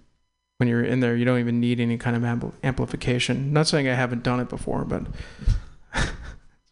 when 0.57 0.69
you're 0.69 0.83
in 0.83 1.01
there, 1.01 1.15
you 1.15 1.25
don't 1.25 1.39
even 1.39 1.59
need 1.59 1.79
any 1.79 1.97
kind 1.97 2.15
of 2.15 2.24
ampl- 2.24 2.53
amplification. 2.63 3.51
Not 3.51 3.67
saying 3.67 3.88
I 3.88 3.93
haven't 3.93 4.24
done 4.24 4.39
it 4.39 4.50
before, 4.50 4.85
but 4.85 5.07
it's 5.93 6.12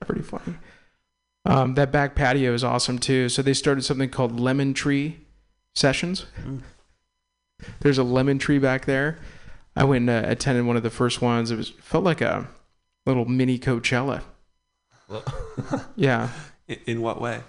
pretty 0.06 0.22
funny. 0.22 0.56
Um, 1.46 1.76
that 1.76 1.92
back 1.92 2.16
patio 2.16 2.54
is 2.54 2.64
awesome 2.64 3.00
too. 3.00 3.28
So 3.28 3.42
they 3.42 3.54
started 3.54 3.84
something 3.84 4.10
called 4.10 4.40
Lemon 4.40 4.74
Tree 4.74 5.20
Sessions. 5.76 6.26
Mm. 6.42 6.62
There's 7.82 7.98
a 7.98 8.04
lemon 8.04 8.40
tree 8.40 8.60
back 8.60 8.86
there. 8.86 9.18
I 9.76 9.84
went 9.86 10.08
and 10.10 10.26
uh, 10.26 10.30
attended 10.30 10.66
one 10.66 10.78
of 10.78 10.84
the 10.84 10.90
first 10.90 11.22
ones. 11.22 11.50
It 11.52 11.56
was 11.58 11.70
felt 11.70 12.04
like 12.04 12.22
a 12.22 12.48
little 13.06 13.26
mini 13.26 13.58
Coachella. 13.60 14.22
Well, 15.08 15.24
Yeah, 15.96 16.30
In, 16.68 16.78
in 16.86 17.02
what 17.02 17.20
way? 17.22 17.42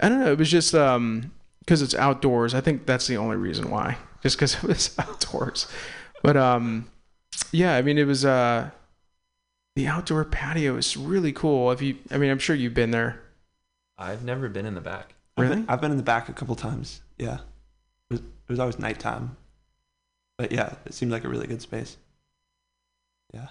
I 0.00 0.08
don't 0.08 0.20
know. 0.20 0.32
It 0.32 0.38
was 0.38 0.50
just 0.50 0.74
um 0.74 1.32
because 1.60 1.82
it's 1.82 1.94
outdoors. 1.94 2.54
I 2.54 2.60
think 2.60 2.86
that's 2.86 3.06
the 3.06 3.16
only 3.16 3.36
reason 3.36 3.70
why. 3.70 3.96
Just 4.22 4.36
because 4.36 4.54
it 4.62 4.62
was 4.64 4.94
outdoors. 4.98 5.66
But 6.22 6.36
um, 6.36 6.88
yeah. 7.52 7.74
I 7.76 7.82
mean, 7.82 7.98
it 7.98 8.06
was 8.06 8.24
uh, 8.24 8.70
the 9.74 9.86
outdoor 9.86 10.24
patio 10.24 10.76
is 10.76 10.96
really 10.96 11.32
cool. 11.32 11.70
If 11.72 11.82
you, 11.82 11.96
I 12.10 12.18
mean, 12.18 12.30
I'm 12.30 12.38
sure 12.38 12.54
you've 12.56 12.74
been 12.74 12.90
there. 12.90 13.20
I've 13.98 14.24
never 14.24 14.48
been 14.48 14.66
in 14.66 14.74
the 14.74 14.80
back. 14.80 15.14
I've 15.36 15.42
Really? 15.44 15.56
been, 15.62 15.66
I've 15.68 15.80
been 15.80 15.90
in 15.90 15.96
the 15.96 16.02
back 16.02 16.28
a 16.28 16.32
couple 16.32 16.54
times. 16.56 17.02
Yeah. 17.18 17.38
It 18.48 18.52
was, 18.52 18.58
always 18.58 18.78
nighttime. 18.78 19.36
But 20.38 20.52
yeah, 20.52 20.74
it 20.84 20.94
seemed 20.94 21.10
like 21.10 21.24
a 21.24 21.28
really 21.28 21.46
good 21.46 21.62
space. 21.62 21.96
Yeah. 23.34 23.48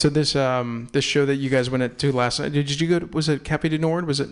So 0.00 0.08
this 0.08 0.34
um 0.34 0.88
this 0.92 1.04
show 1.04 1.26
that 1.26 1.36
you 1.36 1.50
guys 1.50 1.70
went 1.70 1.98
to 1.98 2.12
last 2.12 2.40
night. 2.40 2.52
Did 2.52 2.80
you 2.80 2.88
go? 2.88 2.98
To, 3.00 3.06
was 3.06 3.28
it 3.28 3.44
Cafe 3.44 3.68
du 3.68 3.78
Nord? 3.78 4.06
Was 4.06 4.20
it? 4.20 4.30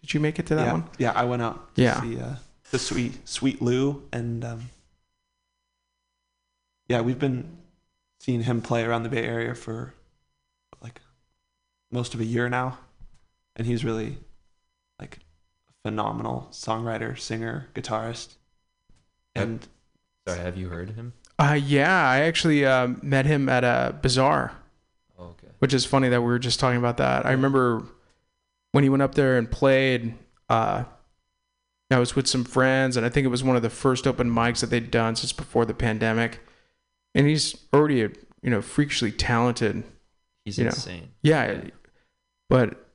Did 0.00 0.14
you 0.14 0.20
make 0.20 0.38
it 0.38 0.46
to 0.46 0.54
that 0.54 0.66
yeah. 0.66 0.72
one? 0.72 0.84
Yeah, 0.98 1.12
I 1.12 1.24
went 1.24 1.42
out 1.42 1.74
to 1.74 1.82
Yeah. 1.82 2.00
see 2.00 2.20
uh, 2.20 2.34
the 2.70 2.78
sweet 2.78 3.26
sweet 3.28 3.60
Lou 3.62 4.02
and 4.12 4.44
um, 4.44 4.70
yeah, 6.88 7.00
we've 7.00 7.18
been 7.18 7.58
seeing 8.20 8.42
him 8.42 8.60
play 8.62 8.84
around 8.84 9.02
the 9.02 9.08
Bay 9.08 9.24
Area 9.24 9.54
for 9.54 9.94
like 10.82 11.00
most 11.90 12.14
of 12.14 12.20
a 12.20 12.24
year 12.24 12.48
now, 12.48 12.78
and 13.56 13.66
he's 13.66 13.84
really 13.84 14.18
phenomenal 15.84 16.48
songwriter, 16.50 17.18
singer, 17.18 17.68
guitarist, 17.74 18.34
Yep. 19.36 19.44
and 19.44 19.68
Sorry, 20.26 20.40
have 20.40 20.56
you 20.56 20.68
heard 20.68 20.90
him? 20.90 21.12
Uh, 21.38 21.58
yeah, 21.62 22.08
I 22.08 22.20
actually 22.20 22.64
um, 22.66 22.98
met 23.02 23.24
him 23.26 23.48
at 23.48 23.64
a 23.64 23.94
bazaar. 24.02 24.52
Oh, 25.18 25.24
okay. 25.26 25.48
which 25.60 25.72
is 25.74 25.84
funny 25.84 26.08
that 26.08 26.20
we 26.20 26.26
were 26.28 26.38
just 26.38 26.60
talking 26.60 26.78
about 26.78 26.96
that. 26.98 27.24
I 27.26 27.32
remember 27.32 27.82
when 28.72 28.84
he 28.84 28.90
went 28.90 29.02
up 29.02 29.14
there 29.14 29.36
and 29.38 29.50
played. 29.50 30.14
Uh, 30.48 30.84
I 31.90 31.98
was 31.98 32.14
with 32.14 32.26
some 32.26 32.44
friends, 32.44 32.96
and 32.96 33.06
I 33.06 33.08
think 33.08 33.24
it 33.24 33.28
was 33.28 33.42
one 33.42 33.56
of 33.56 33.62
the 33.62 33.70
first 33.70 34.06
open 34.06 34.30
mics 34.30 34.60
that 34.60 34.66
they'd 34.70 34.90
done 34.90 35.16
since 35.16 35.32
before 35.32 35.64
the 35.64 35.72
pandemic. 35.74 36.40
And 37.14 37.26
he's 37.26 37.56
already, 37.72 38.02
a, 38.02 38.10
you 38.42 38.50
know, 38.50 38.60
freakishly 38.60 39.10
talented. 39.10 39.82
He's 40.44 40.58
You 40.58 40.64
know. 40.64 40.68
insane. 40.70 41.08
Yeah, 41.22 41.50
Yeah. 41.52 41.70
but 42.50 42.86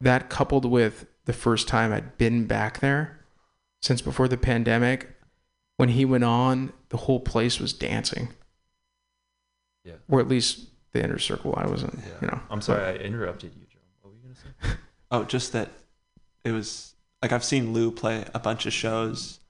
that 0.00 0.28
coupled 0.30 0.64
with 0.64 1.06
the 1.24 1.32
first 1.32 1.68
time 1.68 1.92
I'd 1.92 2.16
been 2.18 2.46
back 2.46 2.80
there 2.80 3.20
since 3.82 4.00
before 4.02 4.28
the 4.28 4.36
pandemic, 4.36 5.08
when 5.76 5.90
he 5.90 6.04
went 6.04 6.24
on, 6.24 6.72
the 6.90 6.96
whole 6.98 7.20
place 7.20 7.58
was 7.58 7.72
dancing. 7.72 8.28
Yeah. 9.84 9.94
Or 10.08 10.20
at 10.20 10.28
least 10.28 10.66
the 10.92 11.02
inner 11.02 11.18
circle. 11.18 11.54
I 11.56 11.66
wasn't, 11.66 11.98
Yeah. 11.98 12.12
you 12.20 12.26
know. 12.28 12.40
I'm 12.50 12.60
sorry 12.60 12.84
I 12.84 12.94
interrupted 13.02 13.52
you, 13.54 13.66
Jerome. 13.66 13.84
What 14.02 14.10
were 14.12 14.16
you 14.18 14.22
gonna 14.22 14.34
say? 14.74 14.78
Oh, 15.12 15.24
just 15.24 15.52
that 15.52 15.70
it 16.44 16.52
was 16.52 16.94
like 17.22 17.32
I've 17.32 17.44
seen 17.44 17.72
Lou 17.72 17.90
play 17.90 18.24
a 18.34 18.38
bunch 18.38 18.64
of 18.66 18.72
shows 18.72 19.40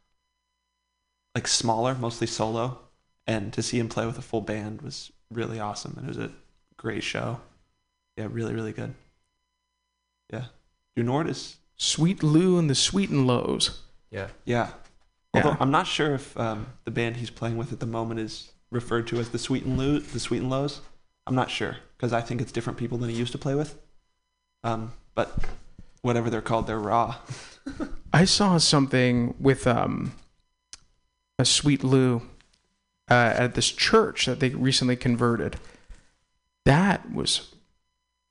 like 1.34 1.46
smaller, 1.46 1.94
mostly 1.94 2.26
solo, 2.26 2.78
and 3.26 3.52
to 3.52 3.62
see 3.62 3.78
him 3.78 3.88
play 3.88 4.06
with 4.06 4.18
a 4.18 4.22
full 4.22 4.40
band 4.40 4.82
was 4.82 5.12
really 5.30 5.60
awesome 5.60 5.94
and 5.96 6.06
it 6.06 6.08
was 6.08 6.18
a 6.18 6.32
great 6.76 7.02
show. 7.04 7.40
Yeah, 8.16 8.28
really, 8.30 8.54
really 8.54 8.72
good. 8.72 8.94
Yeah. 10.32 10.46
Du 10.96 11.02
Nord 11.02 11.28
is 11.28 11.56
Sweet 11.82 12.22
Lou 12.22 12.58
and 12.58 12.68
the 12.68 12.74
Sweet 12.74 13.08
and 13.08 13.26
Lows. 13.26 13.80
Yeah. 14.10 14.28
yeah. 14.44 14.72
Although 15.32 15.48
Yeah. 15.50 15.56
I'm 15.60 15.70
not 15.70 15.86
sure 15.86 16.14
if 16.14 16.38
um, 16.38 16.66
the 16.84 16.90
band 16.90 17.16
he's 17.16 17.30
playing 17.30 17.56
with 17.56 17.72
at 17.72 17.80
the 17.80 17.86
moment 17.86 18.20
is 18.20 18.52
referred 18.70 19.06
to 19.06 19.18
as 19.18 19.30
the 19.30 19.38
Sweet 19.38 19.64
and 19.64 19.78
Lou, 19.78 19.98
the 19.98 20.20
Sweet 20.20 20.42
and 20.42 20.50
Lows. 20.50 20.82
I'm 21.26 21.34
not 21.34 21.48
sure 21.48 21.78
because 21.96 22.12
I 22.12 22.20
think 22.20 22.42
it's 22.42 22.52
different 22.52 22.78
people 22.78 22.98
than 22.98 23.08
he 23.08 23.16
used 23.16 23.32
to 23.32 23.38
play 23.38 23.54
with. 23.54 23.78
Um, 24.62 24.92
but 25.14 25.42
whatever 26.02 26.28
they're 26.28 26.42
called, 26.42 26.66
they're 26.66 26.78
raw. 26.78 27.16
I 28.12 28.26
saw 28.26 28.58
something 28.58 29.34
with 29.40 29.66
um, 29.66 30.12
a 31.38 31.46
Sweet 31.46 31.82
Lou 31.82 32.20
uh, 33.10 33.32
at 33.38 33.54
this 33.54 33.70
church 33.72 34.26
that 34.26 34.38
they 34.40 34.50
recently 34.50 34.96
converted. 34.96 35.56
That 36.66 37.10
was 37.10 37.54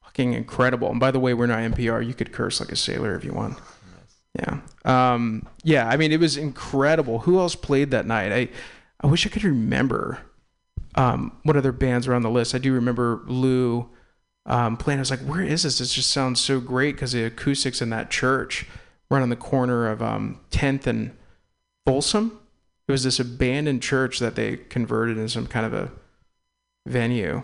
fucking 0.10 0.34
incredible. 0.34 0.90
And 0.90 1.00
by 1.00 1.12
the 1.12 1.20
way, 1.20 1.34
we're 1.34 1.46
not 1.46 1.60
NPR. 1.60 2.06
You 2.06 2.14
could 2.14 2.32
curse 2.32 2.60
like 2.60 2.72
a 2.72 2.76
sailor 2.76 3.16
if 3.16 3.24
you 3.24 3.32
want. 3.32 3.54
Nice. 3.54 4.62
Yeah. 4.86 5.14
Um, 5.14 5.48
yeah. 5.64 5.88
I 5.88 5.98
mean, 5.98 6.12
it 6.12 6.20
was 6.20 6.36
incredible. 6.36 7.20
Who 7.20 7.40
else 7.40 7.56
played 7.56 7.92
that 7.92 8.08
night? 8.08 8.32
I, 8.32 8.50
I 9.02 9.08
wish 9.08 9.26
I 9.26 9.30
could 9.30 9.44
remember 9.44 10.20
um, 10.96 11.38
what 11.44 11.56
other 11.56 11.72
bands 11.72 12.08
were 12.08 12.16
on 12.16 12.24
the 12.24 12.30
list. 12.30 12.56
I 12.56 12.58
do 12.58 12.74
remember 12.74 13.22
Lou 13.28 13.88
um, 14.48 14.78
playing. 14.78 15.00
I 15.00 15.02
was 15.02 15.12
like, 15.12 15.22
where 15.22 15.44
is 15.44 15.64
this? 15.64 15.78
This 15.78 15.94
just 15.94 16.10
sounds 16.10 16.42
so 16.42 16.60
great 16.60 16.96
because 16.96 17.12
the 17.12 17.24
acoustics 17.24 17.82
in 17.82 17.92
that 17.92 18.10
church 18.10 18.66
right 19.12 19.22
on 19.22 19.30
the 19.30 19.36
corner 19.36 19.88
of 19.88 20.02
um, 20.02 20.40
10th 20.52 20.88
and 20.88 21.16
Folsom. 21.86 22.40
It 22.88 22.92
was 22.92 23.04
this 23.04 23.20
abandoned 23.20 23.84
church 23.84 24.18
that 24.20 24.36
they 24.36 24.58
converted 24.58 25.18
into 25.18 25.30
some 25.30 25.46
kind 25.46 25.66
of 25.68 25.74
a 25.74 25.92
venue. 26.88 27.44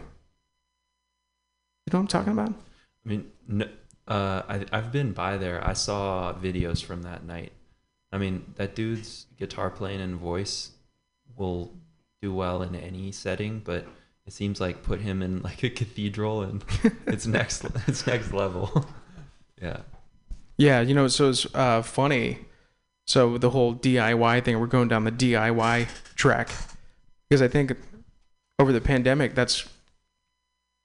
You 1.85 1.91
know 1.93 1.99
what 1.99 2.03
I'm 2.03 2.07
talking 2.07 2.33
about? 2.33 2.49
I 2.49 3.09
mean, 3.09 3.31
no, 3.47 3.67
uh, 4.07 4.41
I, 4.47 4.65
I've 4.71 4.91
been 4.91 5.13
by 5.13 5.37
there. 5.37 5.65
I 5.65 5.73
saw 5.73 6.33
videos 6.33 6.83
from 6.83 7.03
that 7.03 7.25
night. 7.25 7.51
I 8.11 8.17
mean, 8.17 8.53
that 8.55 8.75
dude's 8.75 9.27
guitar 9.37 9.69
playing 9.69 10.01
and 10.01 10.15
voice 10.15 10.71
will 11.35 11.71
do 12.21 12.33
well 12.33 12.63
in 12.63 12.75
any 12.75 13.11
setting, 13.11 13.61
but 13.63 13.85
it 14.25 14.33
seems 14.33 14.59
like 14.59 14.83
put 14.83 15.01
him 15.01 15.21
in 15.21 15.41
like 15.41 15.63
a 15.63 15.69
cathedral 15.69 16.41
and 16.41 16.63
it's 17.07 17.27
next 17.27 17.65
it's 17.87 18.07
next 18.07 18.33
level. 18.33 18.87
yeah. 19.61 19.81
Yeah, 20.57 20.81
you 20.81 20.95
know, 20.95 21.07
so 21.07 21.29
it's 21.29 21.45
uh, 21.53 21.81
funny. 21.81 22.39
So 23.05 23.37
the 23.37 23.51
whole 23.51 23.75
DIY 23.75 24.43
thing, 24.43 24.59
we're 24.59 24.67
going 24.67 24.87
down 24.87 25.03
the 25.03 25.11
DIY 25.11 25.87
track 26.15 26.49
because 27.29 27.41
I 27.41 27.47
think 27.47 27.73
over 28.57 28.71
the 28.71 28.81
pandemic, 28.81 29.35
that's 29.35 29.67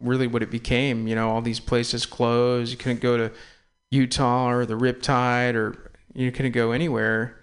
really 0.00 0.26
what 0.26 0.42
it 0.42 0.50
became. 0.50 1.06
You 1.06 1.14
know, 1.14 1.30
all 1.30 1.42
these 1.42 1.60
places 1.60 2.06
closed. 2.06 2.70
You 2.70 2.76
couldn't 2.76 3.00
go 3.00 3.16
to 3.16 3.32
Utah 3.90 4.50
or 4.50 4.66
the 4.66 4.74
Riptide, 4.74 5.54
or 5.54 5.92
you 6.14 6.32
couldn't 6.32 6.52
go 6.52 6.72
anywhere. 6.72 7.36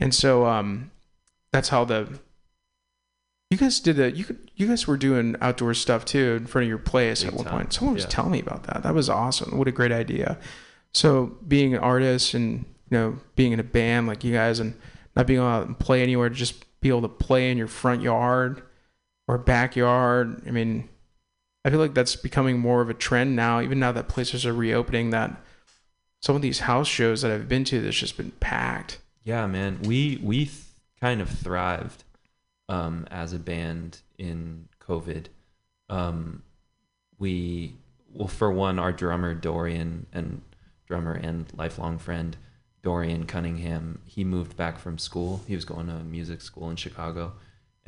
And 0.00 0.14
so 0.14 0.46
um, 0.46 0.90
that's 1.52 1.68
how 1.70 1.84
the 1.84 2.18
you 3.50 3.56
guys 3.56 3.80
did 3.80 3.98
a 3.98 4.10
you 4.10 4.24
could 4.24 4.50
you 4.56 4.66
guys 4.66 4.86
were 4.86 4.96
doing 4.96 5.34
outdoor 5.40 5.72
stuff 5.74 6.04
too 6.04 6.36
in 6.38 6.46
front 6.46 6.64
of 6.64 6.68
your 6.68 6.78
place 6.78 7.22
Big 7.22 7.32
at 7.32 7.36
one 7.36 7.44
time. 7.46 7.54
point. 7.54 7.72
Someone 7.72 7.94
was 7.94 8.04
telling 8.04 8.32
me 8.32 8.40
about 8.40 8.64
that. 8.64 8.82
That 8.82 8.94
was 8.94 9.08
awesome. 9.08 9.56
What 9.56 9.68
a 9.68 9.72
great 9.72 9.92
idea. 9.92 10.38
So 10.92 11.36
being 11.46 11.74
an 11.74 11.80
artist 11.80 12.34
and 12.34 12.64
you 12.90 12.98
know 12.98 13.18
being 13.36 13.52
in 13.52 13.60
a 13.60 13.64
band 13.64 14.06
like 14.06 14.22
you 14.22 14.32
guys 14.32 14.60
and 14.60 14.74
not 15.16 15.26
being 15.26 15.40
able 15.40 15.66
to 15.66 15.74
play 15.74 16.02
anywhere, 16.02 16.28
just 16.28 16.64
be 16.80 16.88
able 16.88 17.02
to 17.02 17.08
play 17.08 17.50
in 17.50 17.58
your 17.58 17.68
front 17.68 18.02
yard 18.02 18.62
or 19.26 19.38
backyard. 19.38 20.42
I 20.46 20.50
mean, 20.50 20.88
I 21.68 21.70
feel 21.70 21.80
like 21.80 21.92
that's 21.92 22.16
becoming 22.16 22.58
more 22.58 22.80
of 22.80 22.88
a 22.88 22.94
trend 22.94 23.36
now. 23.36 23.60
Even 23.60 23.78
now 23.78 23.92
that 23.92 24.08
places 24.08 24.46
are 24.46 24.54
reopening, 24.54 25.10
that 25.10 25.38
some 26.22 26.34
of 26.34 26.40
these 26.40 26.60
house 26.60 26.88
shows 26.88 27.20
that 27.20 27.30
I've 27.30 27.46
been 27.46 27.64
to, 27.64 27.82
that's 27.82 27.94
just 27.94 28.16
been 28.16 28.30
packed. 28.40 29.00
Yeah, 29.22 29.46
man. 29.46 29.80
We 29.82 30.18
we 30.22 30.46
th- 30.46 30.56
kind 30.98 31.20
of 31.20 31.28
thrived 31.28 32.04
um, 32.70 33.06
as 33.10 33.34
a 33.34 33.38
band 33.38 33.98
in 34.16 34.70
COVID. 34.80 35.26
Um, 35.90 36.42
we 37.18 37.74
well, 38.14 38.28
for 38.28 38.50
one, 38.50 38.78
our 38.78 38.90
drummer 38.90 39.34
Dorian 39.34 40.06
and 40.10 40.40
drummer 40.86 41.12
and 41.12 41.52
lifelong 41.54 41.98
friend 41.98 42.34
Dorian 42.82 43.26
Cunningham, 43.26 44.00
he 44.06 44.24
moved 44.24 44.56
back 44.56 44.78
from 44.78 44.96
school. 44.96 45.42
He 45.46 45.54
was 45.54 45.66
going 45.66 45.88
to 45.88 45.96
music 45.96 46.40
school 46.40 46.70
in 46.70 46.76
Chicago, 46.76 47.34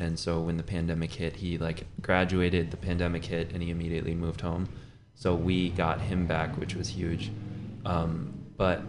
and 0.00 0.18
so 0.18 0.40
when 0.40 0.56
the 0.56 0.62
pandemic 0.62 1.12
hit, 1.12 1.36
he 1.36 1.58
like 1.58 1.84
graduated. 2.00 2.70
The 2.70 2.78
pandemic 2.78 3.26
hit, 3.26 3.52
and 3.52 3.62
he 3.62 3.70
immediately 3.70 4.14
moved 4.14 4.40
home. 4.40 4.66
So 5.14 5.34
we 5.34 5.68
got 5.68 6.00
him 6.00 6.26
back, 6.26 6.56
which 6.56 6.74
was 6.74 6.88
huge. 6.88 7.30
Um, 7.84 8.32
but 8.56 8.82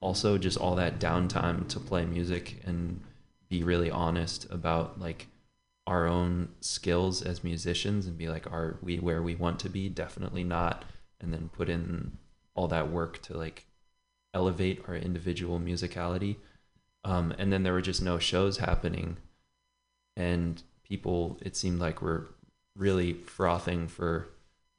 also 0.00 0.38
just 0.38 0.56
all 0.56 0.74
that 0.76 0.98
downtime 0.98 1.68
to 1.68 1.78
play 1.78 2.06
music 2.06 2.62
and 2.64 3.02
be 3.50 3.62
really 3.62 3.90
honest 3.90 4.50
about 4.50 4.98
like 4.98 5.26
our 5.86 6.06
own 6.06 6.48
skills 6.60 7.20
as 7.22 7.44
musicians 7.44 8.06
and 8.06 8.16
be 8.16 8.28
like 8.28 8.46
are 8.50 8.78
we 8.82 8.98
where 8.98 9.22
we 9.22 9.34
want 9.34 9.60
to 9.60 9.68
be 9.68 9.88
definitely 9.88 10.42
not 10.42 10.84
and 11.20 11.32
then 11.32 11.48
put 11.52 11.68
in 11.68 12.18
all 12.54 12.66
that 12.68 12.90
work 12.90 13.22
to 13.22 13.36
like 13.36 13.66
elevate 14.34 14.82
our 14.88 14.96
individual 14.96 15.60
musicality 15.60 16.36
um, 17.04 17.32
and 17.38 17.52
then 17.52 17.62
there 17.62 17.72
were 17.72 17.80
just 17.80 18.02
no 18.02 18.18
shows 18.18 18.58
happening 18.58 19.16
and 20.16 20.62
people 20.84 21.38
it 21.42 21.56
seemed 21.56 21.80
like 21.80 22.02
were 22.02 22.28
really 22.74 23.14
frothing 23.14 23.88
for 23.88 24.28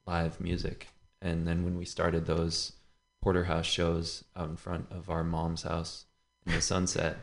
live 0.05 0.39
music. 0.39 0.87
And 1.21 1.47
then 1.47 1.63
when 1.63 1.77
we 1.77 1.85
started 1.85 2.25
those 2.25 2.73
porterhouse 3.21 3.65
shows 3.65 4.23
out 4.35 4.49
in 4.49 4.55
front 4.55 4.87
of 4.91 5.09
our 5.09 5.23
mom's 5.23 5.63
house 5.63 6.05
in 6.45 6.53
the 6.53 6.61
sunset 6.61 7.17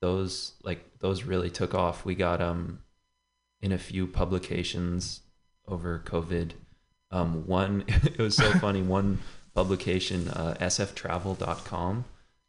those 0.00 0.52
like 0.62 0.98
those 0.98 1.24
really 1.24 1.50
took 1.50 1.74
off. 1.74 2.04
We 2.04 2.14
got 2.14 2.40
um 2.40 2.80
in 3.60 3.72
a 3.72 3.78
few 3.78 4.06
publications 4.06 5.20
over 5.68 6.02
covid 6.04 6.52
um 7.10 7.46
one 7.46 7.84
it 7.88 8.18
was 8.18 8.36
so 8.36 8.50
funny 8.58 8.82
one 8.82 9.18
publication 9.54 10.28
uh, 10.28 10.56
sftravel.com 10.60 12.04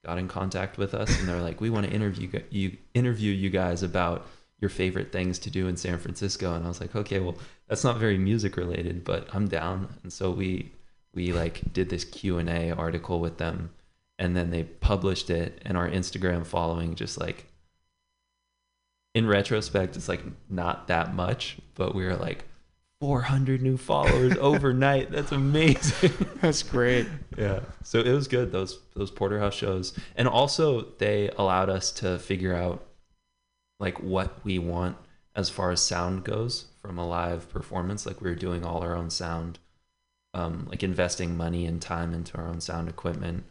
got 0.05 0.17
in 0.17 0.27
contact 0.27 0.77
with 0.77 0.93
us 0.93 1.19
and 1.19 1.27
they're 1.27 1.41
like 1.41 1.59
we 1.59 1.69
want 1.69 1.85
to 1.85 1.91
interview 1.91 2.31
you 2.49 2.77
interview 2.93 3.31
you 3.31 3.49
guys 3.49 3.83
about 3.83 4.25
your 4.61 4.69
favorite 4.69 5.11
things 5.11 5.39
to 5.39 5.49
do 5.49 5.67
in 5.67 5.75
San 5.75 5.97
Francisco. 5.97 6.53
And 6.53 6.63
I 6.63 6.69
was 6.69 6.79
like 6.79 6.95
okay 6.95 7.19
well 7.19 7.37
that's 7.67 7.83
not 7.83 7.97
very 7.97 8.17
music 8.17 8.55
related 8.55 9.03
but 9.03 9.27
I'm 9.33 9.47
down. 9.47 9.93
And 10.03 10.13
so 10.13 10.31
we 10.31 10.71
we 11.13 11.33
like 11.33 11.73
did 11.73 11.89
this 11.89 12.05
Q&A 12.05 12.71
article 12.71 13.19
with 13.19 13.37
them 13.37 13.71
and 14.17 14.35
then 14.37 14.51
they 14.51 14.63
published 14.63 15.29
it 15.29 15.61
and 15.65 15.75
our 15.75 15.89
Instagram 15.89 16.45
following 16.45 16.95
just 16.95 17.19
like 17.19 17.47
in 19.13 19.27
retrospect 19.27 19.97
it's 19.97 20.07
like 20.07 20.23
not 20.49 20.87
that 20.87 21.13
much 21.13 21.57
but 21.75 21.93
we 21.93 22.05
were 22.05 22.15
like 22.15 22.45
400 23.01 23.63
new 23.63 23.77
followers 23.77 24.37
overnight. 24.39 25.09
That's 25.11 25.31
amazing. 25.31 26.11
That's 26.41 26.61
great. 26.61 27.07
yeah. 27.35 27.61
So 27.83 27.99
it 27.99 28.11
was 28.13 28.27
good 28.27 28.51
those 28.51 28.79
those 28.95 29.09
porterhouse 29.09 29.55
shows. 29.55 29.97
And 30.15 30.27
also 30.27 30.81
they 30.99 31.29
allowed 31.35 31.69
us 31.69 31.91
to 31.93 32.19
figure 32.19 32.55
out 32.55 32.85
like 33.81 33.99
what 33.99 34.37
we 34.45 34.59
want 34.59 34.95
as 35.35 35.49
far 35.49 35.71
as 35.71 35.81
sound 35.81 36.23
goes 36.23 36.67
from 36.79 36.99
a 36.99 37.07
live 37.07 37.49
performance. 37.49 38.05
Like 38.05 38.21
we 38.21 38.29
were 38.29 38.35
doing 38.35 38.63
all 38.63 38.83
our 38.83 38.95
own 38.95 39.09
sound 39.09 39.57
um, 40.33 40.67
like 40.69 40.83
investing 40.83 41.35
money 41.35 41.65
and 41.65 41.81
time 41.81 42.13
into 42.13 42.37
our 42.37 42.47
own 42.47 42.61
sound 42.61 42.87
equipment 42.87 43.43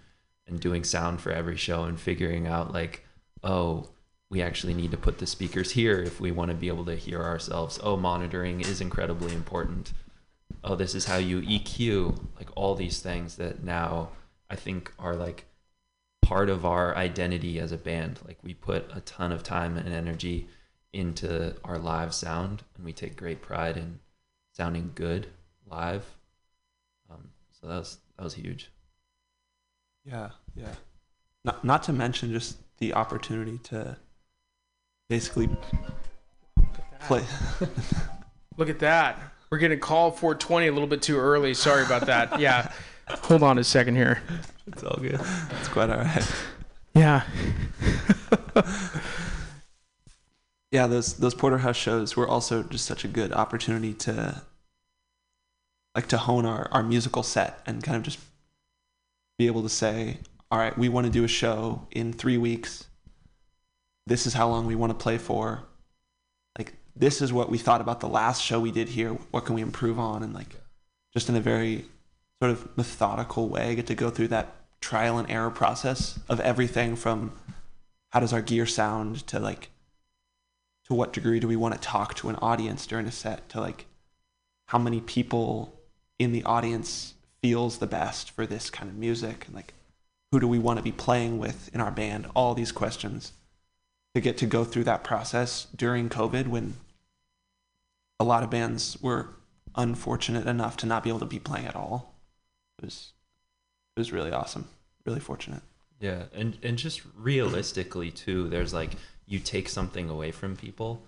and 0.46 0.60
doing 0.60 0.84
sound 0.84 1.20
for 1.20 1.32
every 1.32 1.56
show 1.56 1.84
and 1.84 2.00
figuring 2.00 2.46
out 2.46 2.72
like 2.72 3.04
oh 3.42 3.90
we 4.30 4.40
actually 4.40 4.72
need 4.72 4.92
to 4.92 4.96
put 4.96 5.18
the 5.18 5.26
speakers 5.26 5.72
here 5.72 6.00
if 6.00 6.20
we 6.20 6.30
want 6.30 6.50
to 6.50 6.56
be 6.56 6.68
able 6.68 6.84
to 6.84 6.94
hear 6.94 7.20
ourselves. 7.20 7.80
Oh 7.82 7.96
monitoring 7.96 8.60
is 8.60 8.80
incredibly 8.80 9.34
important. 9.34 9.92
Oh 10.62 10.76
this 10.76 10.94
is 10.94 11.06
how 11.06 11.16
you 11.16 11.42
eq 11.42 12.16
like 12.36 12.48
all 12.54 12.76
these 12.76 13.00
things 13.00 13.36
that 13.36 13.64
now 13.64 14.10
i 14.48 14.54
think 14.54 14.92
are 14.96 15.16
like 15.16 15.46
part 16.30 16.48
of 16.48 16.64
our 16.64 16.96
identity 16.96 17.58
as 17.58 17.72
a 17.72 17.76
band 17.76 18.20
like 18.24 18.38
we 18.44 18.54
put 18.54 18.88
a 18.94 19.00
ton 19.00 19.32
of 19.32 19.42
time 19.42 19.76
and 19.76 19.92
energy 19.92 20.46
into 20.92 21.52
our 21.64 21.76
live 21.76 22.14
sound 22.14 22.62
and 22.76 22.84
we 22.84 22.92
take 22.92 23.16
great 23.16 23.42
pride 23.42 23.76
in 23.76 23.98
sounding 24.52 24.92
good 24.94 25.26
live 25.68 26.04
um, 27.10 27.30
so 27.50 27.66
that 27.66 27.78
was 27.78 27.98
that 28.16 28.22
was 28.22 28.34
huge 28.34 28.70
Yeah, 30.04 30.30
yeah. 30.54 30.74
Not 31.44 31.64
not 31.64 31.82
to 31.84 31.92
mention 31.92 32.32
just 32.32 32.58
the 32.78 32.94
opportunity 32.94 33.58
to 33.64 33.96
basically 35.08 35.48
play. 37.00 37.24
Look 38.56 38.68
at 38.68 38.78
that. 38.78 39.20
We're 39.50 39.58
getting 39.58 39.80
call 39.80 40.12
420 40.12 40.68
a 40.68 40.72
little 40.72 40.86
bit 40.86 41.02
too 41.02 41.18
early. 41.18 41.54
Sorry 41.54 41.84
about 41.84 42.06
that. 42.06 42.38
Yeah. 42.38 42.70
Hold 43.08 43.42
on 43.42 43.58
a 43.58 43.64
second 43.64 43.96
here. 43.96 44.22
It's 44.72 44.82
all 44.82 44.98
good 45.00 45.20
It's 45.58 45.68
quite 45.68 45.90
all 45.90 45.98
right. 45.98 46.32
Yeah. 46.94 47.22
Yeah, 50.72 50.86
those 50.86 51.14
those 51.14 51.34
porterhouse 51.34 51.76
shows 51.76 52.16
were 52.16 52.28
also 52.28 52.62
just 52.62 52.86
such 52.86 53.04
a 53.04 53.08
good 53.08 53.32
opportunity 53.32 53.92
to 53.94 54.42
like 55.94 56.06
to 56.08 56.18
hone 56.18 56.46
our, 56.46 56.68
our 56.70 56.84
musical 56.84 57.24
set 57.24 57.60
and 57.66 57.82
kind 57.82 57.96
of 57.96 58.04
just 58.04 58.20
be 59.36 59.48
able 59.48 59.62
to 59.62 59.68
say, 59.68 60.18
all 60.50 60.58
right, 60.58 60.76
we 60.78 60.88
want 60.88 61.06
to 61.06 61.12
do 61.12 61.24
a 61.24 61.28
show 61.28 61.86
in 61.90 62.12
three 62.12 62.38
weeks. 62.38 62.86
This 64.06 64.26
is 64.26 64.34
how 64.34 64.48
long 64.48 64.66
we 64.66 64.76
want 64.76 64.90
to 64.90 65.02
play 65.02 65.18
for. 65.18 65.64
Like 66.56 66.74
this 66.94 67.20
is 67.20 67.32
what 67.32 67.50
we 67.50 67.58
thought 67.58 67.80
about 67.80 67.98
the 67.98 68.08
last 68.08 68.40
show 68.40 68.60
we 68.60 68.70
did 68.70 68.90
here. 68.90 69.10
What 69.32 69.46
can 69.46 69.56
we 69.56 69.62
improve 69.62 69.98
on? 69.98 70.22
And 70.22 70.32
like 70.32 70.54
just 71.12 71.28
in 71.28 71.34
a 71.34 71.40
very 71.40 71.86
sort 72.40 72.52
of 72.52 72.76
methodical 72.76 73.48
way, 73.48 73.74
get 73.74 73.88
to 73.88 73.96
go 73.96 74.08
through 74.08 74.28
that 74.28 74.54
trial 74.80 75.18
and 75.18 75.30
error 75.30 75.50
process 75.50 76.18
of 76.28 76.40
everything 76.40 76.96
from 76.96 77.32
how 78.10 78.20
does 78.20 78.32
our 78.32 78.42
gear 78.42 78.66
sound 78.66 79.26
to 79.26 79.38
like 79.38 79.70
to 80.84 80.94
what 80.94 81.12
degree 81.12 81.38
do 81.38 81.46
we 81.46 81.56
want 81.56 81.74
to 81.74 81.80
talk 81.80 82.14
to 82.14 82.28
an 82.28 82.36
audience 82.36 82.86
during 82.86 83.06
a 83.06 83.12
set 83.12 83.48
to 83.48 83.60
like 83.60 83.86
how 84.68 84.78
many 84.78 85.00
people 85.00 85.78
in 86.18 86.32
the 86.32 86.42
audience 86.44 87.14
feels 87.42 87.78
the 87.78 87.86
best 87.86 88.30
for 88.30 88.46
this 88.46 88.70
kind 88.70 88.90
of 88.90 88.96
music 88.96 89.46
and 89.46 89.54
like 89.54 89.74
who 90.30 90.40
do 90.40 90.46
we 90.46 90.58
want 90.58 90.78
to 90.78 90.82
be 90.82 90.92
playing 90.92 91.38
with 91.38 91.74
in 91.74 91.80
our 91.80 91.90
band? 91.90 92.26
All 92.34 92.54
these 92.54 92.72
questions 92.72 93.32
to 94.14 94.20
get 94.20 94.38
to 94.38 94.46
go 94.46 94.64
through 94.64 94.84
that 94.84 95.04
process 95.04 95.66
during 95.74 96.08
covid 96.08 96.48
when 96.48 96.74
a 98.18 98.24
lot 98.24 98.42
of 98.42 98.50
bands 98.50 99.00
were 99.00 99.30
unfortunate 99.76 100.46
enough 100.46 100.76
to 100.76 100.86
not 100.86 101.02
be 101.02 101.10
able 101.10 101.20
to 101.20 101.26
be 101.26 101.38
playing 101.38 101.66
at 101.66 101.76
all. 101.76 102.14
It 102.78 102.84
was 102.86 103.12
was 104.00 104.12
really 104.12 104.32
awesome 104.32 104.66
really 105.06 105.20
fortunate 105.20 105.62
Yeah, 106.00 106.24
and 106.34 106.56
and 106.62 106.78
just 106.78 107.02
realistically 107.14 108.10
too, 108.10 108.48
there's 108.48 108.72
like 108.72 108.92
you 109.26 109.38
take 109.38 109.68
something 109.68 110.08
away 110.08 110.32
from 110.32 110.56
people, 110.56 111.02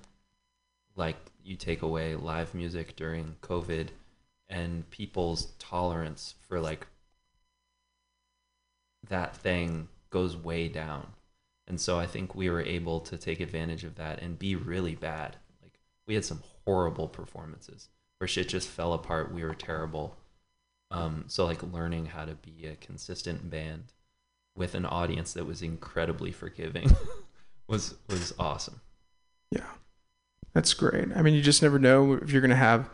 like 0.94 1.16
you 1.42 1.57
take 1.57 1.83
away 1.83 2.14
live 2.14 2.55
music 2.55 2.94
during 2.94 3.37
COVID, 3.40 3.88
and 4.48 4.88
people's 4.90 5.52
tolerance 5.59 6.35
for 6.46 6.61
like 6.61 6.87
that 9.09 9.35
thing 9.35 9.88
goes 10.11 10.37
way 10.37 10.68
down, 10.68 11.07
and 11.66 11.81
so 11.81 11.98
I 11.98 12.07
think 12.07 12.35
we 12.35 12.50
were 12.50 12.61
able 12.61 13.00
to 13.00 13.16
take 13.16 13.40
advantage 13.40 13.85
of 13.85 13.94
that 13.96 14.22
and 14.22 14.38
be 14.38 14.55
really 14.57 14.94
bad, 14.94 15.37
like 15.62 15.78
we 16.07 16.14
had 16.14 16.24
some 16.24 16.42
horrible 16.66 17.09
performances 17.09 17.88
where 18.18 18.28
shit 18.28 18.48
just 18.48 18.68
fell 18.68 18.92
apart. 18.92 19.33
We 19.33 19.42
were 19.42 19.55
terrible. 19.55 20.16
Um, 20.92 21.24
so 21.26 21.46
like 21.46 21.62
learning 21.62 22.07
how 22.07 22.26
to 22.26 22.35
be 22.35 22.66
a 22.66 22.76
consistent 22.76 23.50
band 23.50 23.85
with 24.55 24.74
an 24.74 24.85
audience 24.85 25.33
that 25.33 25.46
was 25.46 25.62
incredibly 25.62 26.31
forgiving 26.31 26.94
was 27.66 27.94
was 28.09 28.35
awesome. 28.38 28.83
Yeah, 29.50 29.70
that's 30.52 30.74
great. 30.74 31.09
I 31.16 31.22
mean, 31.22 31.33
you 31.35 31.40
just 31.40 31.62
never 31.62 31.78
know 31.78 32.12
if 32.14 32.31
you're 32.31 32.42
gonna 32.42 32.57
have 32.57 32.90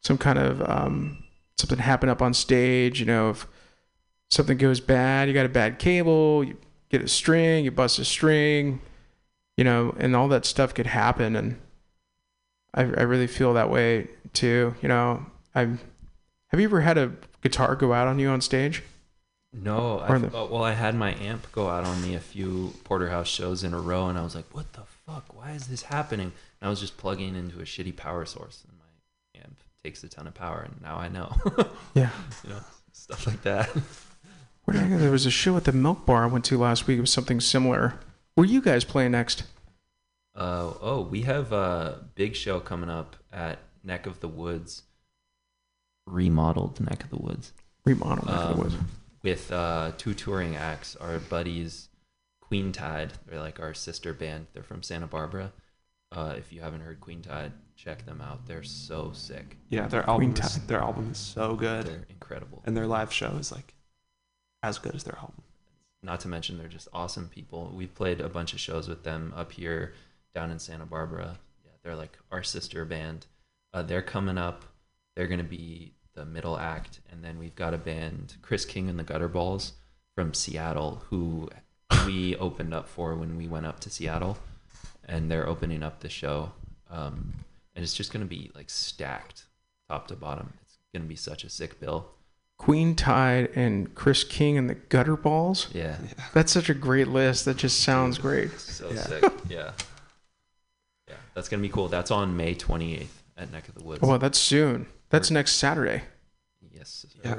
some 0.00 0.16
kind 0.16 0.38
of 0.38 0.62
um, 0.62 1.24
something 1.58 1.78
happen 1.78 2.08
up 2.08 2.22
on 2.22 2.34
stage. 2.34 3.00
You 3.00 3.06
know, 3.06 3.30
if 3.30 3.48
something 4.30 4.56
goes 4.56 4.78
bad, 4.78 5.26
you 5.26 5.34
got 5.34 5.44
a 5.44 5.50
bad 5.50 5.80
cable, 5.80 6.44
you 6.44 6.56
get 6.88 7.02
a 7.02 7.08
string, 7.08 7.64
you 7.64 7.72
bust 7.72 7.98
a 7.98 8.04
string, 8.04 8.80
you 9.56 9.64
know, 9.64 9.92
and 9.98 10.14
all 10.14 10.28
that 10.28 10.44
stuff 10.44 10.72
could 10.72 10.86
happen. 10.86 11.34
And 11.34 11.60
I, 12.74 12.82
I 12.82 13.02
really 13.02 13.26
feel 13.26 13.54
that 13.54 13.70
way 13.70 14.06
too. 14.32 14.76
You 14.80 14.88
know, 14.88 15.26
I 15.52 15.62
have 16.48 16.60
you 16.60 16.64
ever 16.64 16.82
had 16.82 16.96
a 16.96 17.12
guitar 17.42 17.74
go 17.76 17.92
out 17.92 18.08
on 18.08 18.18
you 18.18 18.28
on 18.28 18.40
stage? 18.40 18.82
No, 19.52 19.98
I, 19.98 20.16
the- 20.18 20.28
uh, 20.36 20.46
well, 20.46 20.62
I 20.62 20.72
had 20.74 20.94
my 20.94 21.12
amp 21.14 21.50
go 21.50 21.68
out 21.68 21.84
on 21.84 22.00
me 22.02 22.14
a 22.14 22.20
few 22.20 22.74
Porterhouse 22.84 23.26
shows 23.26 23.64
in 23.64 23.74
a 23.74 23.80
row, 23.80 24.06
and 24.06 24.16
I 24.16 24.22
was 24.22 24.34
like, 24.36 24.44
"What 24.54 24.72
the 24.74 24.82
fuck? 25.06 25.34
Why 25.36 25.50
is 25.52 25.66
this 25.66 25.82
happening?" 25.82 26.32
And 26.60 26.66
I 26.66 26.70
was 26.70 26.78
just 26.80 26.96
plugging 26.96 27.34
into 27.34 27.58
a 27.58 27.64
shitty 27.64 27.96
power 27.96 28.24
source, 28.24 28.62
and 28.68 28.78
my 28.78 29.40
amp 29.42 29.56
takes 29.82 30.04
a 30.04 30.08
ton 30.08 30.28
of 30.28 30.34
power, 30.34 30.60
and 30.60 30.80
now 30.80 30.96
I 30.98 31.08
know. 31.08 31.34
Yeah. 31.94 32.10
you 32.44 32.50
know, 32.50 32.60
stuff 32.92 33.26
like 33.26 33.42
that. 33.42 33.68
Where 34.64 34.74
did 34.76 34.84
I 34.84 34.88
go? 34.88 34.98
There 34.98 35.10
was 35.10 35.26
a 35.26 35.30
show 35.32 35.56
at 35.56 35.64
the 35.64 35.72
Milk 35.72 36.06
Bar 36.06 36.22
I 36.22 36.26
went 36.26 36.44
to 36.46 36.58
last 36.58 36.86
week. 36.86 36.98
It 36.98 37.00
was 37.00 37.12
something 37.12 37.40
similar. 37.40 37.94
Where 38.36 38.46
you 38.46 38.62
guys 38.62 38.84
playing 38.84 39.10
next? 39.10 39.42
Uh, 40.36 40.72
oh, 40.80 41.00
we 41.10 41.22
have 41.22 41.50
a 41.52 42.04
big 42.14 42.36
show 42.36 42.60
coming 42.60 42.88
up 42.88 43.16
at 43.32 43.58
Neck 43.82 44.06
of 44.06 44.20
the 44.20 44.28
Woods, 44.28 44.82
remodeled 46.06 46.80
Neck 46.80 47.04
of 47.04 47.10
the 47.10 47.16
Woods. 47.18 47.52
Remodel. 47.84 48.24
Neck 48.26 48.34
of 48.34 48.56
the 48.56 48.62
Woods. 48.62 48.74
um, 48.74 48.88
with 49.22 49.52
uh, 49.52 49.92
two 49.98 50.14
touring 50.14 50.56
acts. 50.56 50.96
Our 50.96 51.18
buddies, 51.18 51.88
Queen 52.40 52.72
Tide, 52.72 53.12
they're 53.26 53.40
like 53.40 53.60
our 53.60 53.74
sister 53.74 54.12
band. 54.12 54.46
They're 54.52 54.62
from 54.62 54.82
Santa 54.82 55.06
Barbara. 55.06 55.52
Uh, 56.12 56.34
if 56.36 56.52
you 56.52 56.60
haven't 56.60 56.80
heard 56.80 57.00
Queen 57.00 57.22
Tide, 57.22 57.52
check 57.76 58.04
them 58.04 58.20
out. 58.20 58.46
They're 58.46 58.62
so 58.64 59.12
sick. 59.14 59.56
Yeah, 59.68 59.86
their 59.86 60.08
album 60.08 60.32
Queen 60.34 60.44
is, 60.44 60.58
their 60.66 60.80
album 60.80 61.10
is 61.12 61.18
so 61.18 61.54
good, 61.54 61.86
They're 61.86 62.06
incredible. 62.10 62.62
and 62.66 62.76
their 62.76 62.86
live 62.86 63.12
show 63.12 63.28
is 63.38 63.52
like 63.52 63.74
as 64.62 64.78
good 64.78 64.94
as 64.94 65.04
their 65.04 65.16
album. 65.16 65.42
Not 66.02 66.20
to 66.20 66.28
mention 66.28 66.58
they're 66.58 66.66
just 66.66 66.88
awesome 66.92 67.28
people. 67.28 67.70
We've 67.74 67.94
played 67.94 68.20
a 68.20 68.28
bunch 68.28 68.52
of 68.54 68.60
shows 68.60 68.88
with 68.88 69.04
them 69.04 69.32
up 69.36 69.52
here, 69.52 69.94
down 70.34 70.50
in 70.50 70.58
Santa 70.58 70.86
Barbara. 70.86 71.38
Yeah, 71.64 71.70
they're 71.84 71.94
like 71.96 72.18
our 72.32 72.42
sister 72.42 72.84
band. 72.84 73.26
Uh, 73.72 73.82
they're 73.82 74.02
coming 74.02 74.36
up. 74.38 74.64
They're 75.16 75.26
gonna 75.26 75.42
be 75.42 75.94
the 76.14 76.24
middle 76.24 76.58
act, 76.58 77.00
and 77.10 77.22
then 77.24 77.38
we've 77.38 77.54
got 77.54 77.74
a 77.74 77.78
band, 77.78 78.36
Chris 78.42 78.64
King 78.64 78.88
and 78.88 78.98
the 78.98 79.04
Gutterballs 79.04 79.72
from 80.14 80.34
Seattle, 80.34 81.02
who 81.08 81.48
we 82.06 82.36
opened 82.36 82.74
up 82.74 82.88
for 82.88 83.14
when 83.14 83.36
we 83.36 83.46
went 83.46 83.66
up 83.66 83.80
to 83.80 83.90
Seattle, 83.90 84.38
and 85.04 85.30
they're 85.30 85.46
opening 85.48 85.82
up 85.82 86.00
the 86.00 86.08
show. 86.08 86.52
Um, 86.90 87.32
and 87.74 87.82
it's 87.82 87.94
just 87.94 88.12
gonna 88.12 88.24
be 88.24 88.50
like 88.54 88.70
stacked, 88.70 89.44
top 89.88 90.08
to 90.08 90.16
bottom. 90.16 90.52
It's 90.62 90.78
gonna 90.94 91.06
be 91.06 91.16
such 91.16 91.44
a 91.44 91.48
sick 91.50 91.78
bill. 91.80 92.10
Queen 92.58 92.94
Tide 92.94 93.50
and 93.54 93.94
Chris 93.94 94.22
King 94.22 94.58
and 94.58 94.68
the 94.68 94.74
Gutter 94.74 95.16
Balls. 95.16 95.68
Yeah. 95.72 95.96
Yeah. 96.02 96.24
That's 96.34 96.52
such 96.52 96.68
a 96.68 96.74
great 96.74 97.08
list. 97.08 97.46
That 97.46 97.56
just 97.56 97.80
sounds 97.80 98.18
great. 98.18 98.50
So 98.58 98.90
Yeah. 98.90 99.02
sick. 99.06 99.24
Yeah. 99.48 99.72
Yeah. 101.08 101.14
That's 101.34 101.48
gonna 101.48 101.62
be 101.62 101.70
cool. 101.70 101.88
That's 101.88 102.10
on 102.10 102.36
May 102.36 102.54
twenty 102.54 102.96
eighth 102.98 103.22
at 103.36 103.50
Neck 103.50 103.68
of 103.68 103.74
the 103.76 103.82
Woods. 103.84 104.00
Oh, 104.02 104.08
well, 104.08 104.18
that's 104.18 104.38
soon. 104.38 104.86
That's 105.10 105.30
next 105.30 105.52
Saturday. 105.56 106.02
yes, 106.72 107.04
Yeah. 107.24 107.36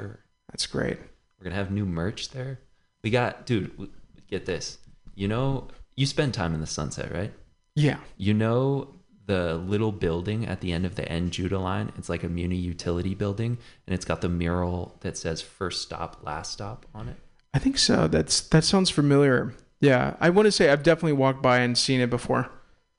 That's 0.50 0.66
great. 0.66 0.98
We're 1.38 1.44
gonna 1.44 1.56
have 1.56 1.70
new 1.70 1.86
merch 1.86 2.30
there. 2.30 2.60
We 3.02 3.10
got 3.10 3.46
dude, 3.46 3.90
get 4.28 4.46
this. 4.46 4.78
You 5.14 5.28
know 5.28 5.68
you 5.96 6.06
spend 6.06 6.34
time 6.34 6.54
in 6.54 6.60
the 6.60 6.66
sunset, 6.66 7.12
right? 7.12 7.32
Yeah. 7.74 7.98
You 8.16 8.34
know 8.34 8.94
the 9.26 9.54
little 9.54 9.92
building 9.92 10.46
at 10.46 10.60
the 10.60 10.72
end 10.72 10.84
of 10.84 10.94
the 10.94 11.08
N 11.10 11.30
Judah 11.30 11.58
line? 11.58 11.92
It's 11.96 12.08
like 12.08 12.22
a 12.22 12.28
muni 12.28 12.56
utility 12.56 13.14
building 13.14 13.58
and 13.86 13.94
it's 13.94 14.04
got 14.04 14.20
the 14.20 14.28
mural 14.28 14.96
that 15.00 15.16
says 15.16 15.40
first 15.40 15.82
stop, 15.82 16.20
last 16.22 16.52
stop 16.52 16.86
on 16.94 17.08
it. 17.08 17.16
I 17.54 17.58
think 17.58 17.78
so. 17.78 18.06
That's 18.08 18.40
that 18.48 18.64
sounds 18.64 18.90
familiar. 18.90 19.54
Yeah. 19.80 20.16
I 20.20 20.30
want 20.30 20.46
to 20.46 20.52
say 20.52 20.70
I've 20.70 20.82
definitely 20.82 21.14
walked 21.14 21.42
by 21.42 21.58
and 21.58 21.76
seen 21.76 22.00
it 22.00 22.10
before. 22.10 22.50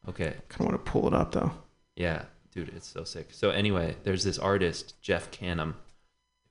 Okay. 0.10 0.34
Kind 0.50 0.62
of 0.62 0.66
want 0.74 0.86
to 0.86 0.92
pull 0.92 1.08
it 1.08 1.14
up 1.14 1.32
though. 1.32 1.52
Yeah, 1.96 2.24
dude, 2.54 2.70
it's 2.76 2.88
so 2.88 3.04
sick. 3.04 3.30
So 3.32 3.50
anyway, 3.50 3.96
there's 4.04 4.24
this 4.24 4.38
artist 4.38 5.02
Jeff 5.02 5.32
Canham 5.32 5.74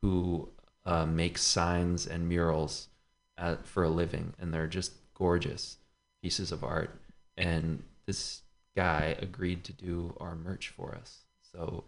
who 0.00 0.48
uh, 0.84 1.06
makes 1.06 1.42
signs 1.42 2.06
and 2.06 2.28
murals 2.28 2.88
at, 3.38 3.66
for 3.66 3.84
a 3.84 3.88
living, 3.88 4.34
and 4.38 4.52
they're 4.52 4.66
just 4.66 4.92
gorgeous 5.14 5.76
pieces 6.20 6.52
of 6.52 6.64
art. 6.64 6.90
And 7.36 7.82
this 8.06 8.42
guy 8.76 9.16
agreed 9.20 9.64
to 9.64 9.72
do 9.72 10.14
our 10.20 10.34
merch 10.34 10.68
for 10.68 10.94
us. 10.94 11.20
So 11.52 11.84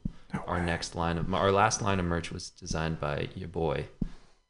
our 0.46 0.60
next 0.60 0.94
line 0.94 1.16
of 1.16 1.32
our 1.32 1.50
last 1.50 1.80
line 1.80 1.98
of 1.98 2.04
merch 2.04 2.30
was 2.30 2.50
designed 2.50 3.00
by 3.00 3.28
your 3.34 3.48
boy, 3.48 3.86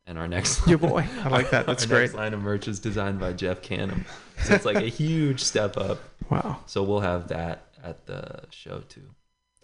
and 0.07 0.19
our 0.19 0.27
next 0.29 0.67
Your 0.67 0.79
boy. 0.79 1.07
I 1.23 1.29
like 1.31 1.51
that. 1.51 1.67
That's 1.67 1.85
our 1.85 1.89
great. 1.89 2.01
Next 2.03 2.15
line 2.15 2.35
of 2.35 2.41
merch 2.43 2.69
is 2.69 2.81
designed 2.81 3.21
by 3.21 3.33
Jeff 3.33 3.63
Canham. 3.63 4.05
So 4.43 4.55
it's 4.55 4.65
like 4.65 4.77
a 4.77 4.81
huge 4.89 5.41
step 5.41 5.77
up. 5.77 6.01
Wow. 6.31 6.61
So 6.67 6.83
we'll 6.83 7.01
have 7.01 7.29
that 7.29 7.69
at 7.83 8.07
the 8.07 8.43
show 8.51 8.81
too. 8.89 9.15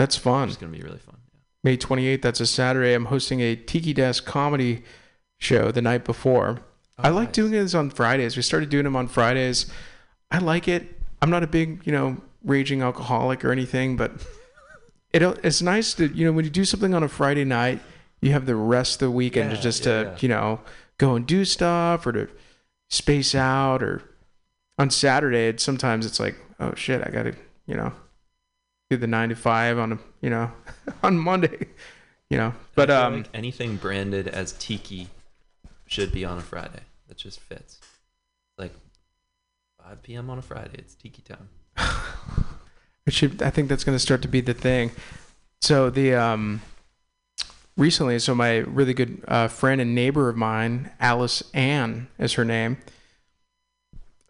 That's 0.00 0.16
fun. 0.16 0.48
It's 0.48 0.56
gonna 0.56 0.72
be 0.72 0.80
really 0.80 0.96
fun. 0.96 1.18
Yeah. 1.30 1.40
May 1.62 1.76
28th, 1.76 2.22
that's 2.22 2.40
a 2.40 2.46
Saturday. 2.46 2.94
I'm 2.94 3.04
hosting 3.04 3.40
a 3.40 3.54
Tiki 3.54 3.92
Desk 3.92 4.24
comedy 4.24 4.82
show 5.36 5.70
the 5.70 5.82
night 5.82 6.04
before. 6.06 6.60
Oh, 6.98 7.02
I 7.02 7.10
Oh, 7.10 7.12
like 7.12 7.28
nice. 7.28 7.34
doing 7.34 7.52
this 7.52 7.74
on 7.74 7.90
Fridays. 7.90 8.34
We 8.34 8.40
started 8.40 8.70
doing 8.70 8.84
them 8.84 8.96
on 8.96 9.08
Fridays. 9.08 9.66
I 10.30 10.38
like 10.38 10.68
it. 10.68 10.98
I'm 11.20 11.28
not 11.28 11.42
a 11.42 11.46
big, 11.46 11.82
you 11.84 11.92
know, 11.92 12.16
raging 12.42 12.80
alcoholic 12.80 13.44
or 13.44 13.52
anything, 13.52 13.98
but 13.98 14.12
it 15.12 15.20
it's 15.44 15.60
nice 15.60 15.92
to, 15.94 16.08
you 16.08 16.24
know, 16.24 16.32
when 16.32 16.46
you 16.46 16.50
do 16.50 16.64
something 16.64 16.94
on 16.94 17.02
a 17.02 17.08
Friday 17.08 17.44
night, 17.44 17.80
you 18.22 18.32
have 18.32 18.46
the 18.46 18.56
rest 18.56 19.02
of 19.02 19.08
the 19.08 19.10
weekend 19.10 19.50
to 19.50 19.60
just 19.60 19.84
yeah, 19.84 20.02
to, 20.04 20.08
yeah. 20.08 20.16
you 20.20 20.28
know, 20.28 20.60
go 20.96 21.14
and 21.14 21.26
do 21.26 21.44
stuff 21.44 22.06
or 22.06 22.12
to 22.12 22.28
space 22.88 23.34
out 23.34 23.82
or 23.82 24.02
on 24.78 24.88
Saturday, 24.88 25.58
sometimes 25.58 26.06
it's 26.06 26.18
like, 26.18 26.36
oh 26.58 26.72
shit, 26.74 27.06
I 27.06 27.10
got 27.10 27.24
to, 27.24 27.34
you 27.66 27.76
know, 27.76 27.92
do 28.90 28.96
the 28.96 29.06
9 29.06 29.30
to 29.30 29.36
5 29.36 29.78
on 29.78 29.92
a, 29.92 29.98
you 30.20 30.30
know, 30.30 30.50
on 31.02 31.18
Monday, 31.18 31.68
you 32.28 32.36
know. 32.36 32.52
But 32.74 32.90
um 32.90 33.18
like 33.18 33.28
anything 33.32 33.76
branded 33.76 34.28
as 34.28 34.52
tiki 34.52 35.08
should 35.86 36.12
be 36.12 36.24
on 36.24 36.38
a 36.38 36.42
Friday. 36.42 36.82
That 37.08 37.16
just 37.16 37.40
fits. 37.40 37.80
Like 38.58 38.74
5 39.82 40.02
p.m. 40.02 40.28
on 40.30 40.38
a 40.38 40.42
Friday, 40.42 40.74
it's 40.74 40.94
tiki 40.94 41.22
time. 41.22 41.48
It 43.06 43.14
should. 43.14 43.42
I 43.42 43.50
think 43.50 43.68
that's 43.68 43.82
going 43.82 43.96
to 43.96 44.00
start 44.00 44.22
to 44.22 44.28
be 44.28 44.40
the 44.40 44.54
thing. 44.54 44.92
So 45.62 45.90
the 45.90 46.14
um, 46.14 46.62
recently, 47.76 48.18
so 48.20 48.36
my 48.36 48.58
really 48.58 48.94
good 48.94 49.24
uh, 49.26 49.48
friend 49.48 49.80
and 49.80 49.94
neighbor 49.94 50.28
of 50.28 50.36
mine, 50.36 50.92
Alice 51.00 51.42
Ann, 51.52 52.06
is 52.18 52.34
her 52.34 52.44
name. 52.44 52.78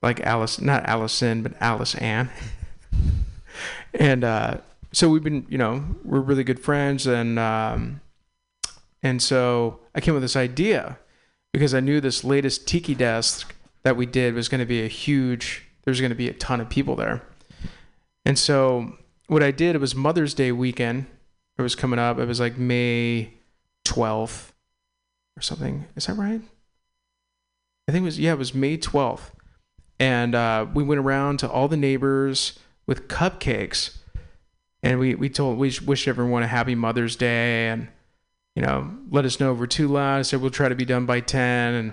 Like 0.02 0.20
Alice, 0.20 0.60
not 0.60 0.86
Allison, 0.86 1.42
but 1.42 1.52
Alice 1.60 1.94
Ann. 1.96 2.30
and 3.94 4.24
uh, 4.24 4.59
so 4.92 5.09
we've 5.09 5.22
been, 5.22 5.46
you 5.48 5.59
know, 5.59 5.85
we're 6.05 6.20
really 6.20 6.44
good 6.44 6.61
friends, 6.61 7.07
and 7.07 7.38
um, 7.38 8.00
and 9.03 9.22
so 9.22 9.81
I 9.94 10.00
came 10.00 10.14
with 10.14 10.22
this 10.22 10.37
idea 10.37 10.98
because 11.53 11.74
I 11.74 11.81
knew 11.81 12.00
this 12.00 12.24
latest 12.24 12.66
tiki 12.66 12.94
desk 12.94 13.55
that 13.83 13.96
we 13.96 14.07
did 14.07 14.35
was 14.35 14.48
going 14.48 14.61
to 14.61 14.66
be 14.66 14.83
a 14.83 14.88
huge. 14.88 15.66
There's 15.85 16.00
going 16.00 16.11
to 16.11 16.16
be 16.16 16.29
a 16.29 16.35
ton 16.35 16.61
of 16.61 16.68
people 16.68 16.96
there. 16.96 17.22
And 18.24 18.38
so 18.38 18.94
what 19.26 19.42
I 19.42 19.50
did, 19.50 19.74
it 19.74 19.81
was 19.81 19.94
Mother's 19.94 20.35
Day 20.35 20.53
weekend. 20.53 21.07
It 21.59 21.62
was 21.62 21.74
coming 21.74 21.98
up. 21.98 22.18
It 22.18 22.26
was 22.26 22.40
like 22.40 22.59
May 22.59 23.35
12th 23.87 24.50
or 25.37 25.40
something. 25.40 25.87
Is 25.96 26.07
that 26.07 26.14
right? 26.14 26.42
I 27.88 27.92
think 27.92 28.03
it 28.03 28.05
was, 28.05 28.18
yeah, 28.18 28.33
it 28.33 28.38
was 28.38 28.55
May 28.55 28.76
12th. 28.76 29.31
And 29.98 30.35
uh, 30.35 30.66
we 30.72 30.83
went 30.83 31.00
around 31.00 31.38
to 31.38 31.50
all 31.50 31.68
the 31.68 31.76
neighbors 31.76 32.59
with 32.86 33.08
cupcakes. 33.08 33.98
And 34.82 34.98
we, 34.98 35.14
we 35.14 35.28
told, 35.28 35.58
we 35.58 35.72
wished 35.84 36.08
everyone 36.08 36.42
a 36.42 36.46
happy 36.46 36.74
Mother's 36.74 37.16
Day 37.16 37.68
and, 37.68 37.88
you 38.54 38.62
know, 38.62 38.90
let 39.10 39.24
us 39.24 39.38
know 39.38 39.52
if 39.52 39.58
we're 39.58 39.66
too 39.66 39.88
loud. 39.88 40.18
I 40.18 40.22
said, 40.22 40.40
we'll 40.40 40.50
try 40.50 40.68
to 40.68 40.74
be 40.74 40.84
done 40.84 41.06
by 41.06 41.20
10. 41.20 41.74
And 41.74 41.92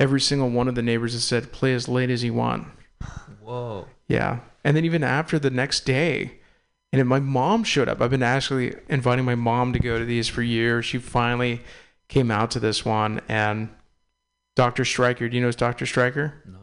every 0.00 0.20
single 0.20 0.50
one 0.50 0.68
of 0.68 0.74
the 0.74 0.82
neighbors 0.82 1.12
has 1.12 1.24
said, 1.24 1.52
play 1.52 1.72
as 1.74 1.88
late 1.88 2.10
as 2.10 2.24
you 2.24 2.34
want. 2.34 2.66
Whoa. 3.42 3.86
Yeah. 4.08 4.40
And 4.64 4.76
then 4.76 4.84
even 4.84 5.04
after 5.04 5.38
the 5.38 5.50
next 5.50 5.84
day, 5.84 6.40
and 6.92 6.98
then 6.98 7.06
my 7.06 7.20
mom 7.20 7.64
showed 7.64 7.88
up. 7.88 8.02
I've 8.02 8.10
been 8.10 8.22
actually 8.22 8.74
inviting 8.88 9.24
my 9.24 9.34
mom 9.34 9.72
to 9.72 9.78
go 9.78 9.98
to 9.98 10.04
these 10.04 10.28
for 10.28 10.42
years. 10.42 10.84
She 10.84 10.98
finally 10.98 11.62
came 12.08 12.30
out 12.30 12.50
to 12.50 12.60
this 12.60 12.84
one. 12.84 13.22
And 13.28 13.70
Dr. 14.54 14.84
Stryker, 14.84 15.28
do 15.28 15.36
you 15.36 15.42
know 15.42 15.50
Dr. 15.52 15.86
Stryker? 15.86 16.42
No. 16.46 16.58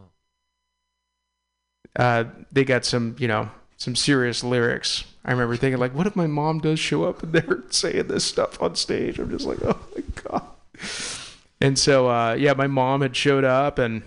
Uh, 1.96 2.26
they 2.52 2.64
got 2.64 2.86
some, 2.86 3.16
you 3.20 3.28
know, 3.28 3.50
some 3.78 3.96
serious 3.96 4.44
lyrics. 4.44 5.04
I 5.26 5.32
remember 5.32 5.56
thinking 5.58 5.80
like, 5.80 5.94
what 5.94 6.08
if 6.08 6.16
my 6.16 6.28
mom 6.28 6.60
does 6.60 6.80
show 6.80 7.04
up 7.04 7.24
and 7.24 7.34
they're 7.34 7.64
saying 7.70 8.08
this 8.08 8.24
stuff 8.26 8.62
on 8.62 8.76
stage? 8.76 9.20
I'm 9.20 9.30
just 9.30 9.46
like, 9.46 9.60
oh 9.64 9.80
my 9.96 10.04
god. 10.24 10.44
And 11.62 11.78
so 11.78 12.10
uh, 12.10 12.34
yeah, 12.34 12.54
my 12.54 12.68
mom 12.68 13.02
had 13.02 13.16
showed 13.16 13.44
up 13.44 13.80
and 13.80 14.02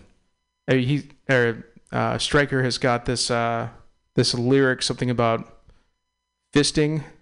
uh, 0.69 0.75
he 0.75 1.09
or 1.29 1.67
uh, 1.91 2.17
Striker 2.19 2.63
has 2.63 2.79
got 2.79 3.05
this 3.05 3.31
uh, 3.31 3.69
this 4.15 4.33
lyric 4.35 4.83
something 4.83 5.11
about 5.11 5.47
fisting. 6.55 7.03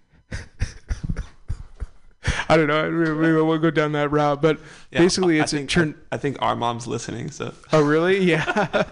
I 2.47 2.55
don't 2.57 2.67
know. 2.67 2.89
Maybe 2.91 3.37
I 3.37 3.41
won't 3.41 3.61
go 3.61 3.71
down 3.71 3.93
that 3.93 4.11
route, 4.11 4.41
but 4.41 4.59
Yeah, 4.91 4.99
Basically, 4.99 5.39
I 5.39 5.43
it's 5.43 5.53
a 5.53 5.57
think, 5.57 5.69
turn- 5.69 5.95
I, 6.11 6.15
I 6.15 6.17
think 6.19 6.37
our 6.41 6.55
mom's 6.55 6.85
listening, 6.87 7.31
so 7.31 7.53
oh 7.73 7.81
really? 7.83 8.19
Yeah, 8.31 8.83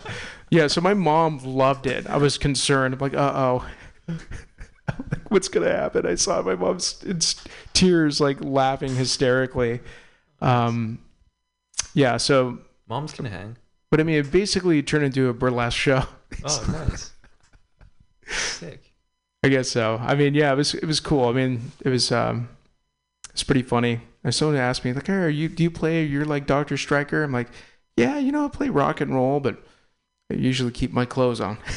yeah. 0.50 0.68
So 0.68 0.82
my 0.82 0.94
mom 0.94 1.40
loved 1.40 1.88
it. 1.88 2.08
I 2.08 2.18
was 2.18 2.38
concerned. 2.38 2.94
I'm 2.94 3.00
like, 3.00 3.14
uh 3.14 3.32
oh, 3.36 3.70
like, 4.08 4.22
what's 5.30 5.48
gonna 5.48 5.72
happen? 5.72 6.06
I 6.06 6.16
saw 6.16 6.42
my 6.42 6.56
mom's 6.56 7.04
in 7.04 7.20
tears, 7.74 8.20
like 8.20 8.44
laughing 8.44 8.96
hysterically. 8.96 9.80
Um, 10.42 11.00
yeah. 11.94 12.18
So, 12.18 12.60
Moms 12.88 13.14
can 13.14 13.26
hang. 13.26 13.58
but 13.92 14.00
I 14.00 14.04
mean, 14.04 14.18
it 14.18 14.32
basically 14.32 14.82
turned 14.82 15.06
into 15.06 15.30
a 15.30 15.34
burlesque 15.34 15.78
show. 15.78 16.04
Oh, 16.46 16.86
nice. 16.88 17.12
Sick. 18.28 18.94
I 19.44 19.50
guess 19.50 19.70
so. 19.70 19.98
I 20.02 20.16
mean, 20.16 20.36
yeah, 20.36 20.52
it 20.54 20.56
was 20.56 20.74
it 20.76 20.86
was 20.86 21.00
cool. 21.00 21.26
I 21.28 21.32
mean, 21.32 21.72
it 21.82 21.90
was 21.90 22.12
um, 22.12 22.50
it's 23.32 23.44
pretty 23.44 23.62
funny. 23.64 24.02
And 24.24 24.36
someone 24.36 24.58
asked 24.58 24.84
me 24.84 24.92
like, 24.94 25.08
"Hey, 25.08 25.14
are 25.14 25.30
you 25.30 25.48
do 25.50 25.64
you 25.64 25.72
play? 25.72 26.04
You're 26.04 26.26
like 26.26 26.46
Doctor 26.46 26.76
Striker?" 26.78 27.24
I'm 27.24 27.32
like, 27.32 27.48
"Yeah, 27.96 28.18
you 28.20 28.32
know, 28.32 28.46
I 28.46 28.50
play 28.50 28.70
rock 28.70 29.00
and 29.02 29.14
roll, 29.16 29.40
but 29.40 29.64
I 30.32 30.36
usually 30.36 30.72
keep 30.72 30.92
my 30.92 31.06
clothes 31.06 31.42
on." 31.42 31.58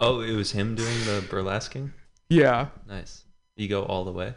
Oh, 0.00 0.20
it 0.20 0.32
was 0.34 0.50
him 0.50 0.74
doing 0.74 0.98
the 1.04 1.24
burlesquing? 1.30 1.92
Yeah. 2.28 2.66
Nice. 2.86 3.24
You 3.56 3.68
go 3.68 3.84
all 3.84 4.04
the 4.04 4.10
way? 4.12 4.34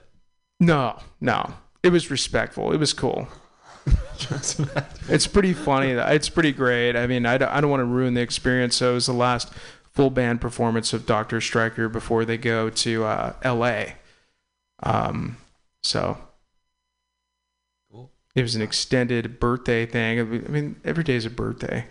No, 0.60 1.00
no. 1.20 1.56
It 1.82 1.90
was 1.90 2.12
respectful. 2.12 2.72
It 2.72 2.78
was 2.78 2.94
cool. 2.94 3.28
It's 5.10 5.28
pretty 5.28 5.54
funny. 5.54 5.92
It's 5.92 6.30
pretty 6.30 6.52
great. 6.52 6.96
I 6.96 7.08
mean, 7.08 7.26
I 7.26 7.38
don't, 7.38 7.50
I 7.50 7.60
don't 7.60 7.70
want 7.72 7.82
to 7.82 7.86
ruin 7.86 8.14
the 8.14 8.22
experience. 8.22 8.76
So 8.78 8.92
it 8.92 8.94
was 8.96 9.06
the 9.08 9.14
last 9.14 9.52
full 9.94 10.10
band 10.10 10.42
performance 10.42 10.94
of 10.94 11.06
Doctor 11.06 11.42
Striker 11.42 11.90
before 11.90 12.24
they 12.24 12.38
go 12.38 12.70
to 12.70 13.04
uh, 13.06 13.34
L.A. 13.44 13.96
Um, 14.84 15.38
so 15.84 16.18
Cool. 17.92 18.12
it 18.36 18.42
was 18.42 18.56
an 18.56 18.62
extended 18.62 19.40
birthday 19.40 19.86
thing. 19.86 20.20
I 20.20 20.24
mean, 20.24 20.80
every 20.86 21.04
day 21.04 21.16
is 21.16 21.26
a 21.26 21.30
birthday. 21.32 21.86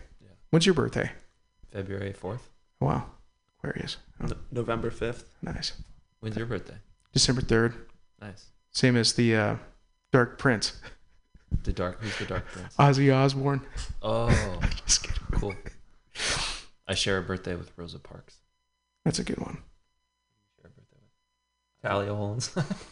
Yeah. 0.46 0.50
When's 0.50 0.66
your 0.66 0.74
birthday? 0.74 1.10
February 1.72 2.12
4th? 2.12 2.40
Wow, 2.80 3.06
Aquarius. 3.58 3.96
Oh, 4.22 4.26
No- 4.26 4.36
November 4.52 4.90
fifth. 4.90 5.28
nice. 5.42 5.72
When's 6.20 6.36
your 6.36 6.46
birthday? 6.46 6.76
December 7.12 7.40
third. 7.42 7.74
Nice. 8.20 8.46
Same 8.70 8.96
as 8.96 9.14
the 9.14 9.34
uh, 9.36 9.56
Dark 10.12 10.38
Prince, 10.38 10.80
The 11.64 11.72
Dark, 11.72 12.00
who's 12.02 12.16
the 12.18 12.26
Dark 12.26 12.46
Prince? 12.46 12.74
Ozzy 12.78 13.14
Osbourne. 13.14 13.62
Oh, 14.02 14.60
Just 14.86 15.02
kidding. 15.02 15.22
cool. 15.32 15.54
I 16.88 16.94
share 16.94 17.18
a 17.18 17.22
birthday 17.22 17.54
with 17.56 17.72
Rosa 17.76 17.98
Parks. 17.98 18.36
That's 19.04 19.18
a 19.18 19.24
good 19.24 19.38
one. 19.38 19.58
Share 20.60 20.66
a 20.66 20.68
birthday 20.68 20.98
with 21.02 21.82
Talia 21.90 22.14
Holmes. 22.14 22.50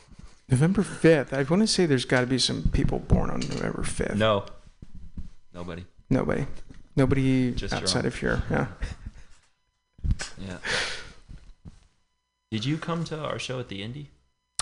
November 0.49 0.83
5th. 0.83 1.33
I 1.33 1.43
want 1.45 1.63
to 1.63 1.67
say 1.67 1.87
there's 1.87 2.05
got 2.05 2.21
to 2.21 2.27
be 2.27 2.39
some 2.39 2.71
people 2.73 2.99
born 2.99 3.31
on 3.31 3.41
November 3.41 3.83
5th. 3.83 4.17
no. 4.17 4.45
Nobody. 5.55 5.85
Nobody. 6.11 6.47
Nobody 6.97 7.53
Just 7.53 7.75
outside 7.75 8.01
own. 8.01 8.07
of 8.07 8.17
here. 8.19 8.43
Yeah. 8.51 8.67
Yeah. 10.39 10.59
Did 12.51 12.65
you 12.67 12.77
come 12.77 13.05
to 13.05 13.19
our 13.19 13.39
show 13.39 13.59
at 13.59 13.69
the 13.69 13.81
Indie? 13.81 14.07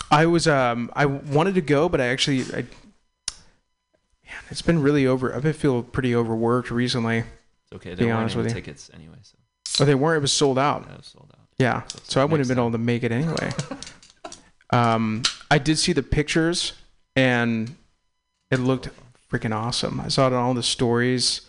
I 0.09 0.25
was 0.25 0.47
um 0.47 0.89
I 0.95 1.05
wanted 1.05 1.55
to 1.55 1.61
go, 1.61 1.89
but 1.89 1.99
I 1.99 2.05
actually 2.07 2.41
I 2.43 2.61
man, 2.63 4.41
it's 4.49 4.61
been 4.61 4.81
really 4.81 5.05
over. 5.05 5.35
I've 5.35 5.43
been 5.43 5.51
feeling 5.53 5.83
pretty 5.83 6.15
overworked 6.15 6.71
recently. 6.71 7.19
It's 7.19 7.73
okay. 7.73 7.93
There 7.93 8.07
weren't 8.07 8.35
any 8.35 8.49
tickets 8.53 8.89
anyway, 8.93 9.17
so 9.21 9.37
Oh, 9.81 9.85
they 9.85 9.95
weren't. 9.95 10.17
It 10.17 10.21
was 10.21 10.31
sold 10.31 10.57
out. 10.57 10.87
that 10.87 10.97
was 10.97 11.07
sold 11.07 11.29
out. 11.33 11.47
Yeah. 11.57 11.83
So 11.87 11.99
So 12.03 12.21
I 12.21 12.25
wouldn't 12.25 12.47
have 12.47 12.55
been 12.55 12.61
able 12.63 12.71
to 12.71 12.77
make 12.77 13.03
it 13.03 13.11
anyway. 13.11 13.51
Um, 14.69 15.21
I 15.51 15.59
did 15.59 15.77
see 15.77 15.93
the 15.93 16.01
pictures, 16.01 16.73
and 17.15 17.75
it 18.49 18.59
looked 18.59 18.89
freaking 19.31 19.53
awesome. 19.55 19.99
I 19.99 20.07
saw 20.07 20.25
it 20.25 20.33
on 20.33 20.41
all 20.41 20.55
the 20.55 20.63
stories. 20.63 21.41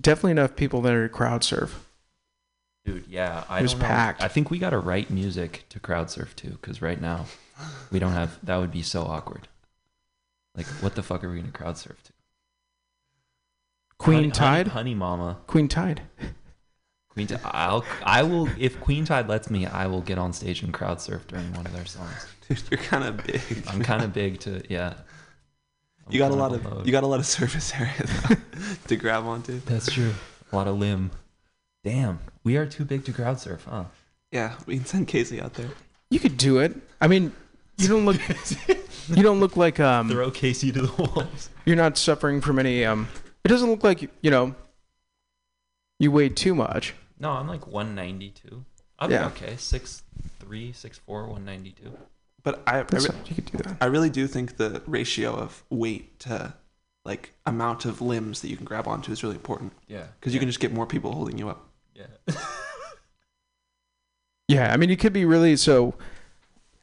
Definitely 0.00 0.32
enough 0.32 0.56
people 0.56 0.80
there 0.82 1.02
to 1.02 1.08
crowd 1.08 1.42
surf. 1.44 1.86
Dude, 2.84 3.06
yeah, 3.08 3.44
I 3.48 3.58
It 3.58 3.62
was 3.62 3.72
don't 3.72 3.82
know. 3.82 3.86
packed. 3.88 4.22
I 4.22 4.28
think 4.28 4.50
we 4.50 4.58
got 4.58 4.70
to 4.70 4.78
write 4.78 5.10
music 5.10 5.64
to 5.70 5.80
crowd 5.80 6.10
surf 6.10 6.34
too, 6.36 6.50
because 6.60 6.80
right 6.80 7.00
now 7.00 7.26
we 7.90 7.98
don't 7.98 8.12
have. 8.12 8.38
That 8.42 8.56
would 8.58 8.70
be 8.72 8.82
so 8.82 9.02
awkward. 9.02 9.48
Like, 10.54 10.66
what 10.80 10.94
the 10.94 11.02
fuck 11.02 11.22
are 11.24 11.30
we 11.30 11.40
gonna 11.40 11.52
crowd 11.52 11.76
surf 11.78 12.02
to? 12.04 12.12
Queen 13.98 14.18
Honey- 14.18 14.30
Tide. 14.30 14.68
Honey, 14.68 14.70
Honey 14.90 14.94
Mama, 14.94 15.38
Queen 15.46 15.68
Tide. 15.68 16.02
Queen 17.10 17.26
Tide. 17.26 17.40
I'll, 17.44 17.84
I 18.04 18.22
will, 18.22 18.48
if 18.58 18.80
Queen 18.80 19.04
Tide 19.04 19.28
lets 19.28 19.50
me, 19.50 19.66
I 19.66 19.86
will 19.86 20.00
get 20.02 20.18
on 20.18 20.32
stage 20.32 20.62
and 20.62 20.72
crowd 20.72 21.00
surf 21.00 21.26
during 21.26 21.52
one 21.54 21.66
of 21.66 21.72
their 21.72 21.84
songs. 21.86 22.26
Dude, 22.48 22.62
you're 22.70 22.78
kind 22.80 23.04
of 23.04 23.16
big. 23.26 23.42
I'm 23.68 23.82
kind 23.82 24.02
of 24.02 24.12
big 24.12 24.38
to, 24.40 24.62
yeah. 24.68 24.94
I'm 26.08 26.12
You 26.14 26.18
got 26.18 26.30
a 26.30 26.34
lot 26.34 26.52
of 26.52 26.64
load. 26.64 26.86
you 26.86 26.92
got 26.92 27.04
a 27.04 27.06
lot 27.06 27.20
of 27.20 27.26
surface 27.26 27.72
area 27.74 27.92
to 28.88 28.96
grab 28.96 29.24
onto. 29.24 29.60
That's 29.60 29.90
true. 29.92 30.12
A 30.52 30.56
lot 30.56 30.66
of 30.66 30.78
limb. 30.78 31.10
Damn, 31.84 32.18
we 32.44 32.56
are 32.56 32.66
too 32.66 32.84
big 32.84 33.04
to 33.04 33.12
crowd 33.12 33.38
surf, 33.40 33.66
huh? 33.68 33.84
Yeah, 34.32 34.54
we 34.66 34.76
can 34.76 34.84
send 34.86 35.08
Casey 35.08 35.40
out 35.40 35.54
there. 35.54 35.68
You 36.10 36.18
could 36.18 36.36
do 36.36 36.58
it. 36.58 36.74
I 37.00 37.06
mean, 37.08 37.32
you 37.76 37.88
don't 37.88 38.04
look. 38.04 38.16
you 39.08 39.22
don't 39.22 39.40
look 39.40 39.56
like 39.56 39.78
um. 39.80 40.08
Throw 40.10 40.30
Casey 40.30 40.72
to 40.72 40.82
the 40.82 40.92
wolves. 41.02 41.50
You're 41.64 41.76
not 41.76 41.96
suffering 41.98 42.40
from 42.40 42.58
any 42.58 42.84
um. 42.84 43.08
It 43.44 43.48
doesn't 43.48 43.70
look 43.70 43.84
like 43.84 44.10
you 44.22 44.30
know. 44.30 44.54
You 45.98 46.10
weigh 46.12 46.28
too 46.30 46.54
much. 46.54 46.94
No, 47.18 47.30
I'm 47.30 47.48
like 47.48 47.66
192. 47.66 48.64
I'll 49.00 49.10
Yeah. 49.10 49.26
okay. 49.26 49.56
Six 49.56 50.02
three, 50.38 50.72
six 50.72 50.98
four, 50.98 51.22
192. 51.26 51.92
But 52.50 52.62
I 52.66 52.78
I, 52.78 52.80
re- 52.80 53.08
you 53.26 53.34
could 53.34 53.44
do 53.46 53.58
that. 53.58 53.76
I 53.80 53.86
really 53.86 54.10
do 54.10 54.26
think 54.26 54.56
the 54.56 54.82
ratio 54.86 55.34
of 55.34 55.62
weight 55.70 56.18
to 56.20 56.54
like 57.04 57.32
amount 57.46 57.84
of 57.84 58.00
limbs 58.00 58.40
that 58.42 58.48
you 58.48 58.56
can 58.56 58.64
grab 58.64 58.86
onto 58.88 59.12
is 59.12 59.22
really 59.22 59.36
important 59.36 59.72
Yeah. 59.86 60.04
because 60.18 60.32
you 60.34 60.40
can 60.40 60.48
just 60.48 60.60
get 60.60 60.72
more 60.72 60.86
people 60.86 61.12
holding 61.12 61.38
you 61.38 61.48
up. 61.48 61.68
Yeah. 61.94 62.06
Yeah, 64.48 64.72
I 64.72 64.78
mean, 64.78 64.88
it 64.90 64.98
could 64.98 65.12
be 65.12 65.24
really 65.26 65.56
so. 65.56 65.94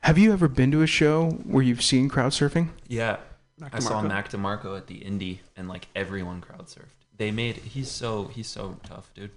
Have 0.01 0.19
you 0.19 0.31
ever 0.33 0.47
been 0.47 0.69
to 0.71 0.83
a 0.83 0.87
show 0.87 1.31
where 1.45 1.63
you've 1.63 1.81
seen 1.81 2.09
crowd 2.09 2.31
surfing? 2.31 2.69
yeah. 2.87 3.17
Mac 3.57 3.73
I 3.73 3.79
saw 3.79 4.01
Mac 4.01 4.29
DeMarco 4.29 4.77
at 4.77 4.87
the 4.87 4.99
Indie, 4.99 5.39
and 5.55 5.69
like 5.69 5.87
everyone 5.95 6.41
crowd 6.41 6.67
surfed. 6.67 6.93
They 7.17 7.31
made 7.31 7.55
he's 7.55 7.89
so 7.89 8.25
he's 8.25 8.47
so 8.49 8.77
tough, 8.83 9.09
dude. 9.15 9.31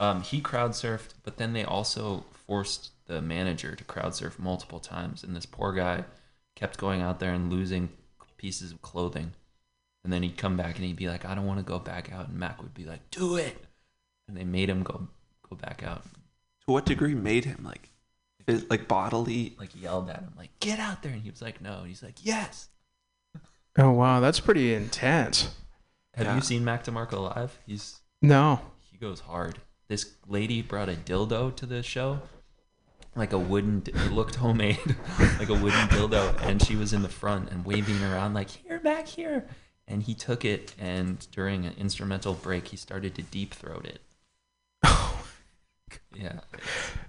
Um, 0.00 0.22
he 0.22 0.40
crowd 0.40 0.70
surfed, 0.72 1.10
but 1.22 1.36
then 1.36 1.52
they 1.52 1.64
also 1.64 2.24
forced 2.46 2.90
the 3.08 3.20
manager 3.20 3.74
to 3.74 3.84
crowd 3.84 4.14
surf 4.14 4.38
multiple 4.38 4.78
times, 4.78 5.24
and 5.24 5.34
this 5.34 5.46
poor 5.46 5.72
guy 5.72 6.04
kept 6.54 6.78
going 6.78 7.02
out 7.02 7.18
there 7.20 7.32
and 7.34 7.50
losing 7.50 7.88
pieces 8.36 8.70
of 8.70 8.80
clothing. 8.82 9.32
And 10.04 10.12
then 10.12 10.22
he'd 10.22 10.36
come 10.38 10.56
back 10.56 10.76
and 10.76 10.84
he'd 10.84 10.94
be 10.96 11.08
like, 11.08 11.24
"I 11.24 11.34
don't 11.34 11.46
want 11.46 11.58
to 11.58 11.64
go 11.64 11.78
back 11.80 12.12
out," 12.12 12.28
and 12.28 12.38
Mac 12.38 12.62
would 12.62 12.72
be 12.74 12.84
like, 12.84 13.10
"Do 13.10 13.34
it," 13.36 13.64
and 14.28 14.36
they 14.36 14.44
made 14.44 14.70
him 14.70 14.82
go 14.84 15.08
go 15.48 15.56
back 15.56 15.82
out. 15.82 16.04
To 16.04 16.72
what 16.72 16.86
degree 16.86 17.14
made 17.14 17.44
him 17.44 17.64
like, 17.64 17.90
phys- 18.46 18.68
like 18.70 18.86
bodily? 18.86 19.56
Like 19.58 19.70
yelled 19.80 20.08
at 20.08 20.20
him, 20.20 20.32
like, 20.36 20.50
"Get 20.60 20.78
out 20.78 21.02
there!" 21.02 21.12
And 21.12 21.22
he 21.22 21.30
was 21.30 21.42
like, 21.42 21.60
"No," 21.60 21.78
and 21.80 21.88
he's 21.88 22.02
like, 22.02 22.24
"Yes." 22.24 22.68
Oh 23.76 23.90
wow, 23.90 24.20
that's 24.20 24.40
pretty 24.40 24.74
intense. 24.74 25.54
Have 26.14 26.26
Yeah. 26.26 26.34
you 26.36 26.40
seen 26.42 26.64
Mac 26.64 26.84
DeMarco 26.84 27.34
live? 27.34 27.58
He's 27.66 28.00
No. 28.22 28.60
he 28.90 28.96
goes 28.98 29.20
hard. 29.20 29.60
This 29.88 30.14
lady 30.26 30.62
brought 30.62 30.88
a 30.88 30.94
dildo 30.96 31.54
to 31.56 31.64
the 31.66 31.82
show, 31.82 32.20
like 33.18 33.32
a 33.32 33.38
wooden. 33.38 33.82
It 33.86 34.12
looked 34.12 34.36
homemade, 34.36 34.78
like 35.38 35.48
a 35.48 35.54
wooden 35.54 35.88
dildo, 35.88 36.40
and 36.42 36.62
she 36.62 36.76
was 36.76 36.92
in 36.92 37.02
the 37.02 37.08
front 37.08 37.50
and 37.50 37.64
waving 37.64 38.02
around 38.02 38.34
like 38.34 38.50
here, 38.50 38.78
back 38.78 39.06
here. 39.06 39.46
And 39.86 40.02
he 40.02 40.14
took 40.14 40.44
it, 40.44 40.74
and 40.78 41.26
during 41.32 41.64
an 41.64 41.74
instrumental 41.78 42.34
break, 42.34 42.68
he 42.68 42.76
started 42.76 43.14
to 43.14 43.22
deep 43.22 43.54
throat 43.54 43.86
it. 43.86 44.00
Yeah, 46.14 46.40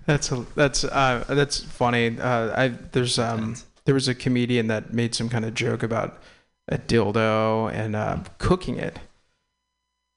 That's 0.05 0.31
a, 0.31 0.45
that's 0.55 0.83
uh 0.83 1.23
that's 1.27 1.59
funny. 1.59 2.19
Uh, 2.19 2.53
I 2.55 2.67
there's 2.67 3.17
um 3.17 3.55
there 3.85 3.95
was 3.95 4.07
a 4.07 4.13
comedian 4.15 4.67
that 4.67 4.93
made 4.93 5.15
some 5.15 5.29
kind 5.29 5.45
of 5.45 5.53
joke 5.53 5.83
about 5.83 6.21
a 6.67 6.77
dildo 6.77 7.71
and 7.73 7.95
uh, 7.95 8.19
cooking 8.37 8.77
it, 8.77 8.99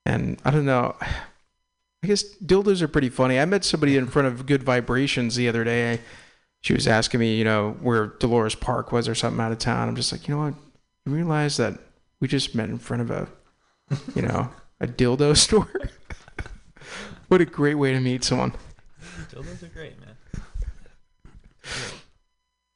and 0.05 0.38
I 0.44 0.50
don't 0.50 0.66
know. 0.66 0.94
I 2.03 2.09
guess 2.09 2.25
dildos 2.38 2.83
are 2.83 2.88
pretty 2.88 3.11
funny. 3.11 3.38
I 3.38 3.45
met 3.45 3.65
somebody 3.65 3.97
in 3.97 4.09
front 4.09 4.27
of 4.27 4.45
Good 4.45 4.65
Vibrations 4.65 5.37
the 5.37 5.49
other 5.49 5.62
day. 5.62 6.01
She 6.61 6.73
was 6.73 6.88
asking 6.88 7.21
me, 7.21 7.37
you 7.37 7.45
know, 7.45 7.77
where 7.81 8.09
Dolores 8.19 8.57
Park 8.57 8.91
was 8.91 9.09
or 9.09 9.15
something 9.15 9.41
out 9.41 9.53
of 9.53 9.59
town. 9.59 9.88
I'm 9.88 9.97
just 9.97 10.11
like, 10.11 10.27
you 10.27 10.35
know 10.35 10.43
what? 10.43 10.55
You 11.07 11.12
realize 11.12 11.57
that 11.59 11.79
we 12.21 12.27
just 12.27 12.55
met 12.55 12.71
in 12.71 12.79
front 12.79 13.03
of 13.03 13.11
a, 13.11 13.29
you 14.17 14.23
know, 14.23 14.51
a 14.81 14.87
dildo 14.87 15.37
store. 15.37 15.71
what 17.29 17.41
a 17.41 17.45
great 17.45 17.75
way 17.75 17.93
to 17.93 18.01
meet 18.01 18.25
someone. 18.25 18.53
Dildos 19.31 19.62
are 19.62 19.67
great, 19.69 19.95
man. 20.01 20.17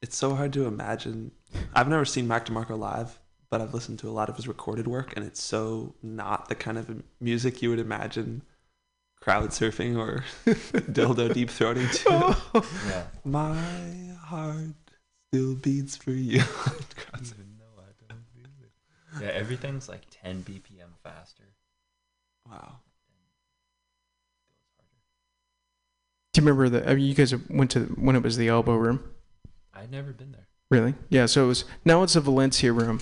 It's 0.03 0.17
so 0.17 0.37
hard 0.37 0.53
to 0.53 0.67
imagine. 0.67 1.33
I've 1.75 1.89
never 1.89 2.05
seen 2.05 2.29
Mac 2.29 2.47
DeMarco 2.47 2.79
live, 2.79 3.19
but 3.51 3.61
I've 3.61 3.75
listened 3.75 3.99
to 4.01 4.09
a 4.09 4.13
lot 4.13 4.29
of 4.29 4.37
his 4.37 4.47
recorded 4.47 4.87
work, 4.87 5.17
and 5.17 5.25
it's 5.25 5.43
so 5.43 5.95
not 6.01 6.49
the 6.49 6.55
kind 6.55 6.79
of 6.79 7.03
music 7.21 7.61
you 7.61 7.71
would 7.71 7.81
imagine 7.81 8.43
crowd 9.27 9.51
surfing 9.51 9.99
or 9.99 10.23
dildo 10.93 11.35
deep 11.35 11.49
throating 11.51 11.91
to. 11.93 12.37
Oh. 12.55 12.71
Yeah. 12.89 13.07
My 13.25 13.57
heart 14.23 14.77
still 15.33 15.55
beats 15.57 15.97
for 15.97 16.13
you. 16.13 16.43
Yeah, 19.19 19.29
everything's 19.29 19.89
like 19.89 20.03
10 20.11 20.45
BPM 20.45 20.91
faster. 21.03 21.45
wow. 22.51 22.81
Do 26.35 26.43
you 26.43 26.47
remember 26.47 26.69
the? 26.69 26.91
I 26.91 26.95
mean, 26.95 27.07
you 27.07 27.15
guys 27.15 27.35
went 27.49 27.71
to 27.71 27.85
when 27.97 28.15
it 28.15 28.23
was 28.23 28.37
the 28.37 28.49
Elbow 28.49 28.75
Room. 28.75 29.03
I'd 29.73 29.91
never 29.91 30.13
been 30.13 30.33
there. 30.33 30.49
Really? 30.71 30.93
Yeah. 31.09 31.25
So 31.25 31.45
it 31.45 31.49
was 31.49 31.65
now 31.83 32.03
it's 32.03 32.15
a 32.15 32.21
Valencia 32.21 32.75
room. 32.75 33.01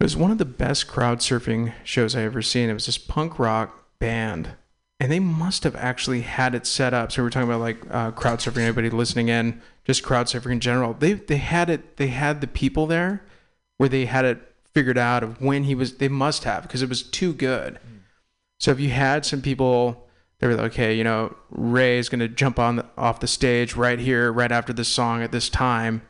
It 0.00 0.04
was 0.04 0.16
one 0.16 0.30
of 0.30 0.38
the 0.38 0.46
best 0.46 0.88
crowd 0.88 1.18
surfing 1.18 1.74
shows 1.84 2.16
I 2.16 2.22
ever 2.22 2.40
seen. 2.40 2.70
It 2.70 2.74
was 2.74 2.86
this 2.86 2.96
punk 2.96 3.38
rock 3.38 3.98
band, 3.98 4.52
and 4.98 5.12
they 5.12 5.20
must 5.20 5.64
have 5.64 5.76
actually 5.76 6.22
had 6.22 6.54
it 6.54 6.66
set 6.66 6.94
up. 6.94 7.12
So 7.12 7.22
we're 7.22 7.30
talking 7.30 7.48
about 7.48 7.60
like 7.60 7.78
uh, 7.90 8.10
crowd 8.12 8.38
surfing. 8.38 8.62
Anybody 8.62 8.90
listening 8.90 9.28
in, 9.28 9.60
just 9.84 10.02
crowd 10.02 10.26
surfing 10.26 10.52
in 10.52 10.60
general. 10.60 10.94
They 10.94 11.14
they 11.14 11.36
had 11.36 11.70
it. 11.70 11.96
They 11.96 12.08
had 12.08 12.40
the 12.40 12.46
people 12.46 12.86
there, 12.86 13.22
where 13.76 13.88
they 13.88 14.06
had 14.06 14.24
it 14.24 14.54
figured 14.72 14.98
out 14.98 15.22
of 15.22 15.40
when 15.40 15.64
he 15.64 15.74
was. 15.74 15.98
They 15.98 16.08
must 16.08 16.44
have 16.44 16.62
because 16.62 16.82
it 16.82 16.88
was 16.88 17.02
too 17.02 17.32
good. 17.32 17.78
So 18.58 18.70
if 18.70 18.80
you 18.80 18.90
had 18.90 19.26
some 19.26 19.42
people 19.42 20.06
they 20.38 20.46
were 20.46 20.54
like, 20.54 20.72
okay, 20.72 20.94
you 20.94 21.04
know, 21.04 21.34
Ray 21.50 21.98
is 21.98 22.08
going 22.08 22.20
to 22.20 22.28
jump 22.28 22.58
on 22.58 22.76
the, 22.76 22.86
off 22.98 23.20
the 23.20 23.26
stage 23.26 23.74
right 23.74 23.98
here, 23.98 24.30
right 24.30 24.52
after 24.52 24.72
this 24.72 24.88
song 24.88 25.22
at 25.22 25.32
this 25.32 25.48
time, 25.48 26.02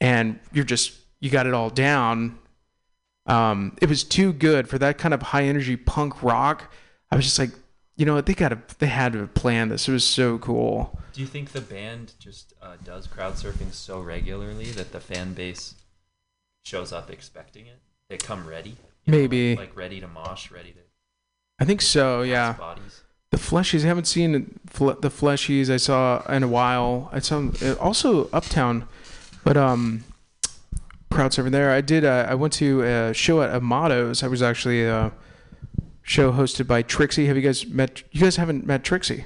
and 0.00 0.38
you're 0.52 0.64
just 0.64 0.92
you 1.20 1.30
got 1.30 1.46
it 1.46 1.54
all 1.54 1.70
down. 1.70 2.38
Um, 3.26 3.76
it 3.80 3.88
was 3.88 4.04
too 4.04 4.32
good 4.32 4.68
for 4.68 4.78
that 4.78 4.98
kind 4.98 5.14
of 5.14 5.22
high 5.22 5.44
energy 5.44 5.76
punk 5.76 6.22
rock. 6.22 6.72
I 7.10 7.16
was 7.16 7.24
just 7.24 7.38
like, 7.38 7.50
you 7.96 8.06
know 8.06 8.14
what, 8.14 8.26
they 8.26 8.34
got 8.34 8.48
to, 8.50 8.58
they 8.78 8.86
had 8.86 9.12
to 9.12 9.26
plan 9.26 9.68
this. 9.68 9.88
It 9.88 9.92
was 9.92 10.04
so 10.04 10.38
cool. 10.38 10.98
Do 11.12 11.20
you 11.20 11.26
think 11.26 11.52
the 11.52 11.60
band 11.60 12.14
just 12.18 12.54
uh, 12.62 12.76
does 12.84 13.06
crowd 13.06 13.34
surfing 13.34 13.72
so 13.72 14.00
regularly 14.00 14.70
that 14.72 14.92
the 14.92 15.00
fan 15.00 15.34
base 15.34 15.74
shows 16.64 16.92
up 16.92 17.10
expecting 17.10 17.66
it? 17.66 17.78
They 18.08 18.16
come 18.16 18.46
ready? 18.46 18.76
You 19.04 19.12
know, 19.12 19.18
Maybe. 19.18 19.50
like, 19.50 19.68
like 19.68 19.76
ready 19.76 20.00
to 20.00 20.08
mosh, 20.08 20.50
ready 20.50 20.70
to 20.72 20.78
I 21.60 21.64
think 21.64 21.80
so. 21.80 22.22
Yeah, 22.22 22.54
bodies. 22.54 23.02
the 23.30 23.36
fleshies. 23.36 23.84
I 23.84 23.88
haven't 23.88 24.06
seen 24.06 24.32
the 24.32 25.10
fleshies 25.10 25.70
I 25.70 25.76
saw 25.76 26.22
in 26.28 26.42
a 26.42 26.48
while. 26.48 27.08
I 27.12 27.20
saw 27.20 27.50
uh, 27.62 27.74
also 27.74 28.28
Uptown, 28.32 28.88
but 29.44 29.56
um, 29.56 30.02
crowd 31.10 31.30
surfing 31.30 31.52
there. 31.52 31.70
I 31.70 31.80
did. 31.80 32.04
Uh, 32.04 32.26
I 32.28 32.34
went 32.34 32.52
to 32.54 32.82
a 32.82 33.14
show 33.14 33.42
at 33.42 33.54
Amado's. 33.54 34.24
I 34.24 34.26
was 34.28 34.42
actually 34.42 34.84
a 34.84 35.12
show 36.02 36.32
hosted 36.32 36.66
by 36.66 36.82
Trixie. 36.82 37.26
Have 37.26 37.36
you 37.36 37.42
guys 37.42 37.66
met? 37.66 38.02
You 38.10 38.20
guys 38.20 38.36
haven't 38.36 38.66
met 38.66 38.84
Trixie? 38.84 39.24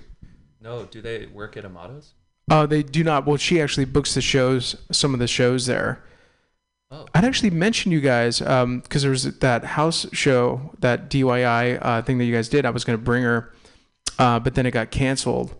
No, 0.61 0.85
do 0.85 1.01
they 1.01 1.27
work 1.27 1.57
at 1.57 1.65
Amado's? 1.65 2.15
Oh, 2.51 2.67
they 2.67 2.83
do 2.83 3.03
not. 3.03 3.27
Well, 3.27 3.37
she 3.37 3.61
actually 3.61 3.87
books 3.87 4.15
the 4.15 4.21
shows, 4.21 4.77
some 4.93 5.15
of 5.15 5.21
the 5.21 5.27
shows 5.27 5.67
there. 5.67 6.03
Oh, 6.91 7.07
I'd 7.15 7.25
actually 7.25 7.51
mention 7.51 7.91
you 7.91 8.01
guys 8.01 8.39
because 8.39 9.03
there 9.03 9.11
was 9.11 9.25
that 9.39 9.65
house 9.65 10.07
show, 10.13 10.73
that 10.79 11.11
DIY 11.11 11.79
uh, 11.83 12.03
thing 12.03 12.19
that 12.19 12.25
you 12.25 12.35
guys 12.35 12.49
did. 12.49 12.65
I 12.65 12.71
was 12.71 12.85
going 12.85 12.97
to 12.97 13.05
bring 13.05 13.25
her, 13.25 13.53
uh, 14.19 14.39
but 14.39 14.55
then 14.55 14.67
it 14.67 14.71
got 14.71 14.93
canceled. 14.93 15.57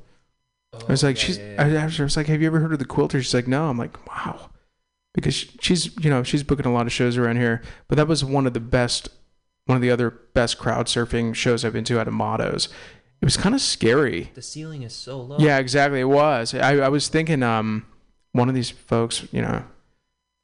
Oh, 0.73 0.79
I 0.89 0.93
was 0.93 1.03
like, 1.03 1.17
yeah, 1.17 1.25
she's. 1.25 1.39
yeah, 1.39 1.67
yeah. 1.67 1.91
I 1.99 2.03
was 2.03 2.17
like, 2.17 2.29
have 2.29 2.41
you 2.41 2.47
ever 2.47 2.61
heard 2.61 2.73
of 2.73 2.79
the 2.79 2.85
Quilter? 2.85 3.21
She's 3.21 3.35
like, 3.35 3.49
no. 3.49 3.69
I'm 3.69 3.79
like, 3.79 4.07
wow, 4.07 4.51
because 5.15 5.35
she's, 5.61 5.97
you 5.97 6.11
know, 6.11 6.23
she's 6.23 6.45
booking 6.45 6.67
a 6.67 6.73
lot 6.73 6.87
of 6.87 6.93
shows 6.93 7.17
around 7.17 7.39
here. 7.39 7.61
But 7.89 7.97
that 7.97 8.07
was 8.07 8.25
one 8.25 8.47
of 8.47 8.53
the 8.53 8.61
best, 8.61 9.09
one 9.67 9.77
of 9.77 9.83
the 9.83 9.91
other 9.91 10.11
best 10.11 10.59
crowd 10.59 10.87
surfing 10.87 11.35
shows 11.35 11.65
I've 11.65 11.73
been 11.75 11.85
to 11.85 11.99
at 12.01 12.07
Amado's. 12.09 12.67
It 13.21 13.25
was 13.25 13.37
kind 13.37 13.55
of 13.55 13.61
scary. 13.61 14.31
the 14.35 14.43
ceiling 14.43 14.83
is 14.83 14.95
so 14.95 15.21
low. 15.21 15.37
Yeah, 15.39 15.59
exactly. 15.59 16.01
It 16.01 16.05
was. 16.05 16.55
I, 16.55 16.77
I 16.79 16.89
was 16.89 17.09
thinking, 17.09 17.43
um, 17.43 17.87
one 18.33 18.49
of 18.49 18.55
these 18.55 18.71
folks, 18.71 19.27
you 19.33 19.41
know, 19.43 19.65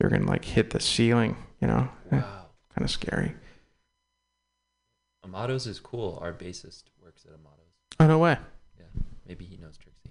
they're 0.00 0.10
gonna 0.10 0.26
like 0.26 0.44
hit 0.44 0.70
the 0.70 0.80
ceiling. 0.80 1.36
You 1.60 1.68
know, 1.68 1.88
Wow. 2.10 2.46
kind 2.74 2.84
of 2.84 2.90
scary. 2.90 3.34
Amado's 5.24 5.66
is 5.66 5.78
cool. 5.80 6.18
Our 6.20 6.32
bassist 6.32 6.84
works 7.02 7.24
at 7.24 7.32
Amado's. 7.32 7.72
Oh 8.00 8.06
no 8.06 8.18
way. 8.18 8.36
Yeah, 8.78 8.86
maybe 9.26 9.44
he 9.44 9.56
knows 9.56 9.76
Trixie. 9.76 10.10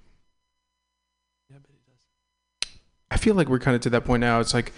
Yeah, 1.49 1.57
but 1.61 1.71
he 1.71 1.79
does. 1.91 2.69
I 3.09 3.17
feel 3.17 3.35
like 3.35 3.49
we're 3.49 3.59
kind 3.59 3.75
of 3.75 3.81
to 3.81 3.89
that 3.89 4.05
point 4.05 4.21
now. 4.21 4.39
It's 4.39 4.53
like 4.53 4.71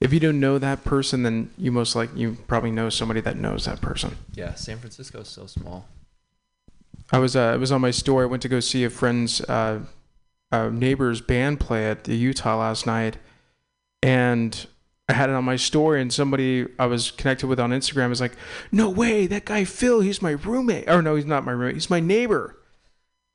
if 0.00 0.12
you 0.12 0.20
don't 0.20 0.38
know 0.38 0.58
that 0.58 0.84
person, 0.84 1.22
then 1.22 1.50
you 1.58 1.72
most 1.72 1.96
like 1.96 2.14
you 2.16 2.36
probably 2.46 2.70
know 2.70 2.88
somebody 2.88 3.20
that 3.22 3.36
knows 3.36 3.64
that 3.64 3.80
person. 3.80 4.16
Yeah, 4.34 4.54
San 4.54 4.78
Francisco 4.78 5.20
is 5.20 5.28
so 5.28 5.46
small. 5.46 5.88
I 7.10 7.18
was 7.18 7.34
uh, 7.34 7.52
it 7.54 7.58
was 7.58 7.72
on 7.72 7.80
my 7.80 7.90
story. 7.90 8.24
I 8.24 8.26
went 8.26 8.42
to 8.42 8.48
go 8.48 8.60
see 8.60 8.84
a 8.84 8.90
friend's 8.90 9.40
uh, 9.42 9.80
uh, 10.52 10.68
neighbor's 10.68 11.20
band 11.20 11.60
play 11.60 11.90
at 11.90 12.04
the 12.04 12.14
Utah 12.14 12.58
last 12.58 12.86
night, 12.86 13.16
and 14.02 14.66
I 15.08 15.14
had 15.14 15.30
it 15.30 15.34
on 15.34 15.44
my 15.44 15.56
story. 15.56 16.00
And 16.00 16.12
somebody 16.12 16.66
I 16.78 16.86
was 16.86 17.10
connected 17.10 17.46
with 17.46 17.58
on 17.58 17.70
Instagram 17.70 18.10
was 18.10 18.20
like, 18.20 18.36
"No 18.70 18.90
way, 18.90 19.26
that 19.26 19.46
guy 19.46 19.64
Phil, 19.64 20.00
he's 20.00 20.22
my 20.22 20.32
roommate." 20.32 20.88
Or 20.88 21.02
no, 21.02 21.16
he's 21.16 21.24
not 21.26 21.44
my 21.44 21.52
roommate. 21.52 21.74
He's 21.74 21.90
my 21.90 22.00
neighbor. 22.00 22.56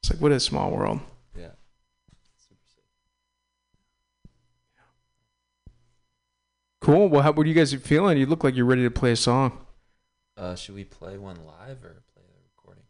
It's 0.02 0.12
like 0.12 0.22
what 0.22 0.32
a 0.32 0.40
small 0.40 0.72
world. 0.72 1.00
Yeah. 1.36 1.50
Super 2.38 2.62
sick. 2.68 2.84
Cool. 6.84 7.08
Well, 7.08 7.22
how 7.22 7.32
what 7.32 7.46
are 7.46 7.50
you 7.50 7.56
guys 7.56 7.74
feeling? 7.74 8.18
You 8.18 8.26
look 8.26 8.44
like 8.44 8.58
you're 8.58 8.66
ready 8.66 8.84
to 8.84 8.92
play 8.92 9.14
a 9.14 9.16
song. 9.16 9.58
Uh, 10.36 10.54
should 10.54 10.76
we 10.76 10.84
play 10.84 11.18
one 11.18 11.38
live 11.46 11.82
or 11.82 12.04
play 12.14 12.24
the 12.28 12.42
recording? 12.58 12.84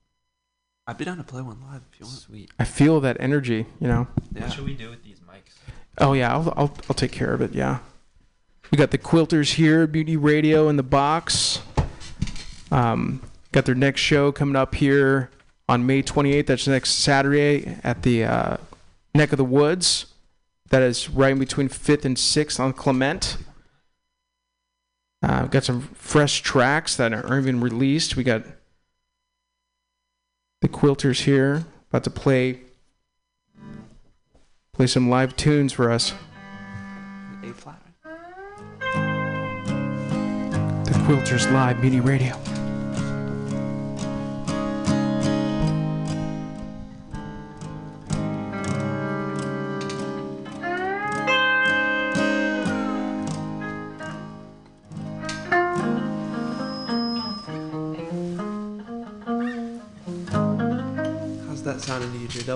I'd 0.87 0.97
be 0.97 1.05
down 1.05 1.17
to 1.17 1.23
play 1.23 1.43
one 1.43 1.61
live 1.61 1.83
if 1.91 1.99
you 1.99 2.07
want. 2.07 2.17
Sweet. 2.17 2.49
I 2.57 2.63
feel 2.63 2.99
that 3.01 3.17
energy. 3.19 3.67
You 3.79 3.87
know. 3.87 4.07
Yeah. 4.33 4.45
What 4.45 4.53
should 4.53 4.65
we 4.65 4.73
do 4.73 4.89
with 4.89 5.03
these 5.03 5.19
mics? 5.19 5.53
Oh 5.99 6.13
yeah, 6.13 6.33
I'll 6.33 6.51
I'll, 6.57 6.73
I'll 6.89 6.95
take 6.95 7.11
care 7.11 7.35
of 7.35 7.41
it. 7.41 7.53
Yeah. 7.53 7.79
We 8.71 8.79
got 8.79 8.89
the 8.89 8.97
Quilters 8.97 9.53
here, 9.53 9.85
Mutiny 9.85 10.17
Radio 10.17 10.69
in 10.69 10.77
the 10.77 10.81
box. 10.81 11.61
Um, 12.71 13.21
got 13.51 13.65
their 13.65 13.75
next 13.75 14.01
show 14.01 14.31
coming 14.31 14.55
up 14.55 14.73
here 14.73 15.29
on 15.69 15.85
May 15.85 16.01
28th. 16.01 16.47
That's 16.47 16.67
next 16.67 16.95
Saturday 16.95 17.77
at 17.83 18.01
the 18.01 18.23
uh, 18.23 18.57
Neck 19.13 19.33
of 19.33 19.37
the 19.37 19.45
Woods. 19.45 20.07
That 20.69 20.81
is 20.81 21.11
right 21.11 21.33
in 21.33 21.37
between 21.37 21.69
5th 21.69 22.05
and 22.05 22.17
6th 22.17 22.59
on 22.59 22.73
Clement. 22.73 23.37
Uh, 25.23 25.45
got 25.45 25.63
some 25.63 25.81
fresh 25.93 26.41
tracks 26.41 26.97
that 26.97 27.13
aren't 27.13 27.47
even 27.47 27.61
released. 27.61 28.17
We 28.17 28.25
got 28.25 28.43
the 30.61 30.67
Quilters 30.67 31.21
here 31.21 31.63
about 31.89 32.03
to 32.03 32.09
play 32.09 32.59
play 34.73 34.87
some 34.87 35.09
live 35.09 35.35
tunes 35.37 35.71
for 35.71 35.89
us. 35.89 36.13
A 37.41 37.53
flat. 37.53 37.81
The 40.85 40.99
Quilters 41.05 41.49
Live 41.53 41.79
Mutiny 41.79 42.01
Radio. 42.01 42.52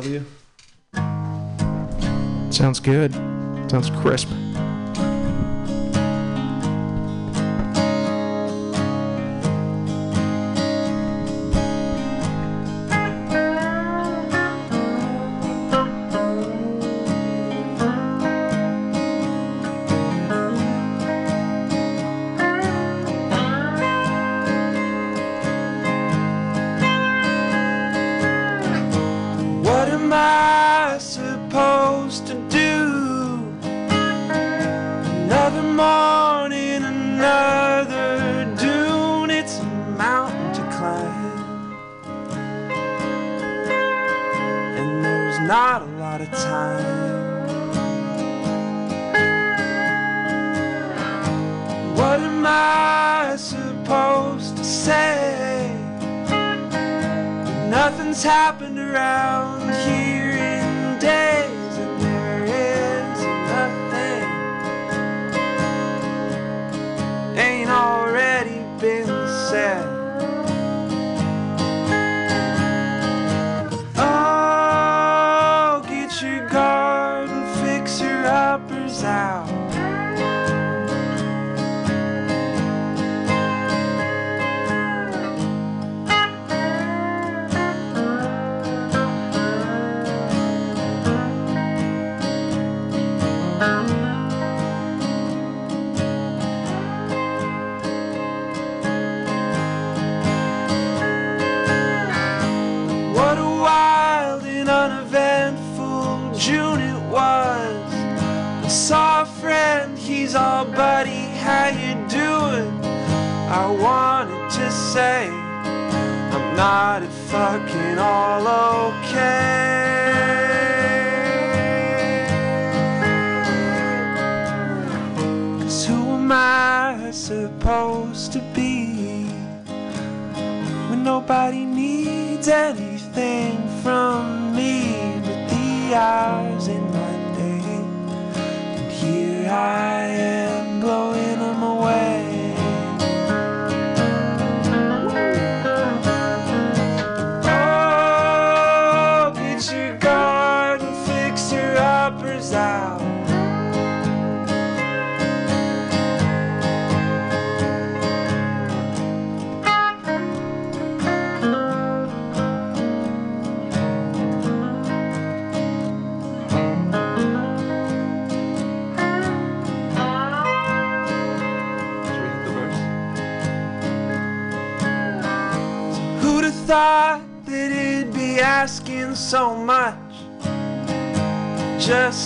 JW? 0.02 0.24
Sounds 2.54 2.80
good. 2.80 3.14
Sounds 3.70 3.90
crisp. 4.02 4.30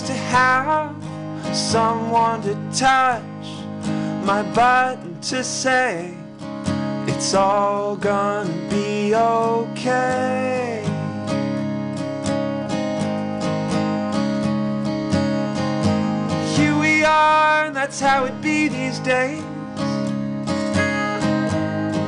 To 0.06 0.12
have 0.12 0.96
someone 1.54 2.42
to 2.42 2.54
touch 2.74 3.22
my 4.24 4.42
button 4.54 5.20
to 5.20 5.44
say 5.44 6.14
it's 7.06 7.34
all 7.34 7.96
gonna 7.96 8.50
be 8.70 9.14
okay. 9.14 10.82
Here 16.56 16.76
we 16.78 17.04
are, 17.04 17.66
and 17.66 17.76
that's 17.76 18.00
how 18.00 18.24
it 18.24 18.40
be 18.40 18.68
these 18.68 18.98
days. 19.00 19.42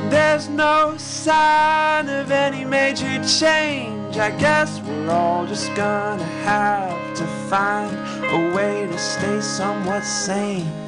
There's 0.09 0.49
no 0.49 0.95
sign 0.97 2.07
of 2.09 2.31
any 2.31 2.63
major 2.65 3.23
change. 3.25 4.17
I 4.17 4.31
guess 4.37 4.79
we're 4.81 5.09
all 5.09 5.45
just 5.45 5.73
gonna 5.75 6.23
have 6.43 6.94
find 7.49 7.95
a 8.25 8.55
way 8.55 8.87
to 8.87 8.97
stay 8.97 9.39
somewhat 9.41 10.03
sane. 10.03 10.84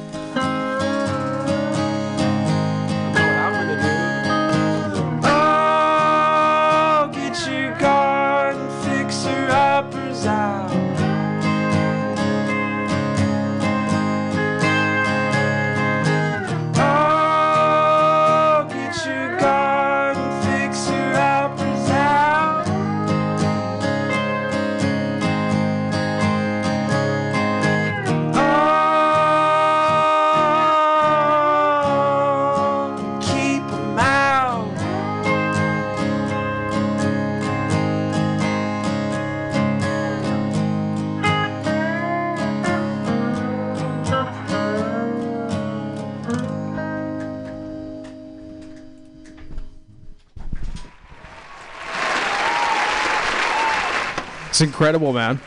It's 54.58 54.64
incredible, 54.64 55.12
man. 55.12 55.40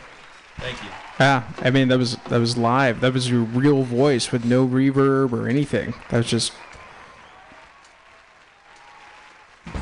Thank 0.56 0.82
you. 0.82 0.88
Yeah, 1.20 1.42
I 1.58 1.68
mean 1.68 1.88
that 1.88 1.98
was 1.98 2.16
that 2.30 2.38
was 2.38 2.56
live. 2.56 3.00
That 3.02 3.12
was 3.12 3.28
your 3.28 3.42
real 3.42 3.82
voice 3.82 4.32
with 4.32 4.46
no 4.46 4.66
reverb 4.66 5.34
or 5.34 5.50
anything. 5.50 5.92
That 6.08 6.16
was 6.16 6.26
just 6.26 6.54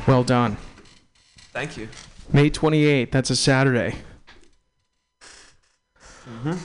well 0.09 0.24
done. 0.24 0.57
Thank 1.53 1.76
you. 1.76 1.89
May 2.33 2.51
28th. 2.51 3.12
That's 3.12 3.31
a 3.31 3.37
Saturday. 3.37 3.99
Mhm. 6.28 6.59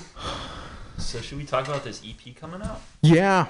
So 0.97 1.21
should 1.21 1.37
we 1.37 1.45
talk 1.45 1.67
about 1.67 1.83
this 1.83 2.01
EP 2.03 2.33
coming 2.33 2.63
out? 2.63 2.81
Yeah, 3.03 3.45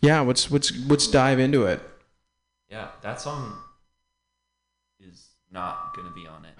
yeah. 0.00 0.22
Let's 0.22 0.50
let's 0.50 0.76
let's 0.88 1.06
dive 1.06 1.38
into 1.38 1.66
it. 1.66 1.80
Yeah, 2.68 2.88
that 3.02 3.20
song 3.20 3.56
is 4.98 5.28
not 5.52 5.94
gonna 5.94 6.10
be 6.10 6.26
on 6.26 6.44
it. 6.44 6.58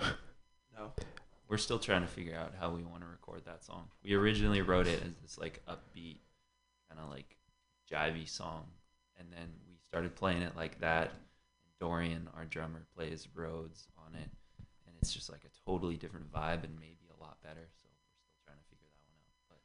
We're 1.51 1.57
still 1.59 1.81
trying 1.81 2.03
to 2.03 2.07
figure 2.07 2.37
out 2.37 2.53
how 2.61 2.71
we 2.71 2.85
want 2.85 3.03
to 3.03 3.09
record 3.09 3.43
that 3.47 3.65
song. 3.65 3.89
We 4.05 4.15
originally 4.15 4.61
wrote 4.63 4.87
it 4.87 5.03
as 5.03 5.17
this 5.21 5.37
like 5.37 5.61
upbeat, 5.69 6.21
kind 6.89 7.01
of 7.03 7.11
like 7.11 7.37
jivey 7.93 8.29
song, 8.29 8.67
and 9.19 9.27
then 9.33 9.49
we 9.69 9.75
started 9.89 10.15
playing 10.15 10.43
it 10.43 10.53
like 10.57 10.81
that. 10.81 11.11
Dorian, 11.81 12.29
our 12.37 12.45
drummer, 12.45 12.87
plays 12.95 13.27
Rhodes 13.35 13.89
on 13.99 14.15
it, 14.15 14.31
and 14.87 14.95
it's 15.03 15.13
just 15.13 15.29
like 15.29 15.41
a 15.45 15.69
totally 15.69 15.97
different 15.97 16.31
vibe 16.33 16.63
and 16.63 16.79
maybe 16.79 17.09
a 17.19 17.21
lot 17.21 17.37
better. 17.43 17.67
So 17.83 17.89
we're 17.89 18.07
still 18.23 18.39
trying 18.47 18.59
to 18.59 18.65
figure 18.71 18.87
that 18.95 19.09
one 19.09 19.19
out. 19.51 19.59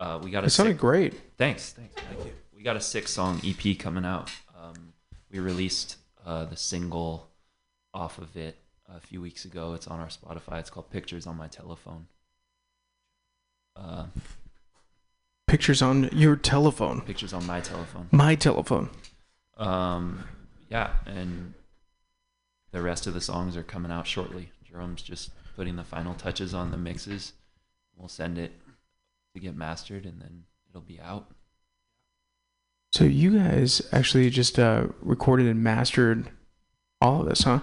But 0.00 0.04
uh, 0.04 0.24
we 0.24 0.30
got 0.32 0.42
a 0.42 0.46
It 0.48 0.50
sounded 0.50 0.72
sick- 0.72 0.80
great. 0.80 1.14
Thanks, 1.38 1.72
thanks. 1.72 1.94
Thank 1.94 2.24
you. 2.24 2.32
We 2.52 2.64
got 2.64 2.74
a 2.74 2.80
six 2.80 3.12
song 3.12 3.40
EP 3.44 3.78
coming 3.78 4.04
out. 4.04 4.28
Um, 4.60 4.92
we 5.30 5.38
released 5.38 5.98
uh, 6.24 6.46
the 6.46 6.56
single 6.56 7.28
off 7.94 8.18
of 8.18 8.36
it 8.36 8.56
a 8.88 9.00
few 9.00 9.20
weeks 9.20 9.44
ago. 9.44 9.74
It's 9.74 9.86
on 9.86 10.00
our 10.00 10.08
Spotify. 10.08 10.60
It's 10.60 10.70
called 10.70 10.90
Pictures 10.90 11.26
on 11.26 11.36
My 11.36 11.48
Telephone. 11.48 12.06
Uh, 13.74 14.06
Pictures 15.46 15.80
on 15.82 16.08
your 16.12 16.34
telephone. 16.34 17.02
pictures 17.02 17.32
on 17.32 17.46
my 17.46 17.60
telephone. 17.60 18.08
My 18.10 18.34
telephone. 18.34 18.90
Um, 19.56 20.24
yeah, 20.68 20.90
and 21.06 21.54
the 22.72 22.82
rest 22.82 23.06
of 23.06 23.14
the 23.14 23.20
songs 23.20 23.56
are 23.56 23.62
coming 23.62 23.92
out 23.92 24.06
shortly. 24.08 24.50
Jerome's 24.64 25.02
just 25.02 25.30
putting 25.54 25.76
the 25.76 25.84
final 25.84 26.14
touches 26.14 26.52
on 26.52 26.72
the 26.72 26.76
mixes. 26.76 27.32
We'll 27.96 28.08
send 28.08 28.38
it 28.38 28.52
to 29.34 29.40
get 29.40 29.54
mastered, 29.56 30.04
and 30.04 30.20
then 30.20 30.44
it'll 30.68 30.80
be 30.82 30.98
out. 31.00 31.30
So 32.92 33.04
you 33.04 33.38
guys 33.38 33.80
actually 33.92 34.30
just 34.30 34.58
uh, 34.58 34.86
recorded 35.00 35.46
and 35.46 35.62
mastered 35.62 36.28
all 37.00 37.20
of 37.20 37.28
this, 37.28 37.44
huh? 37.44 37.60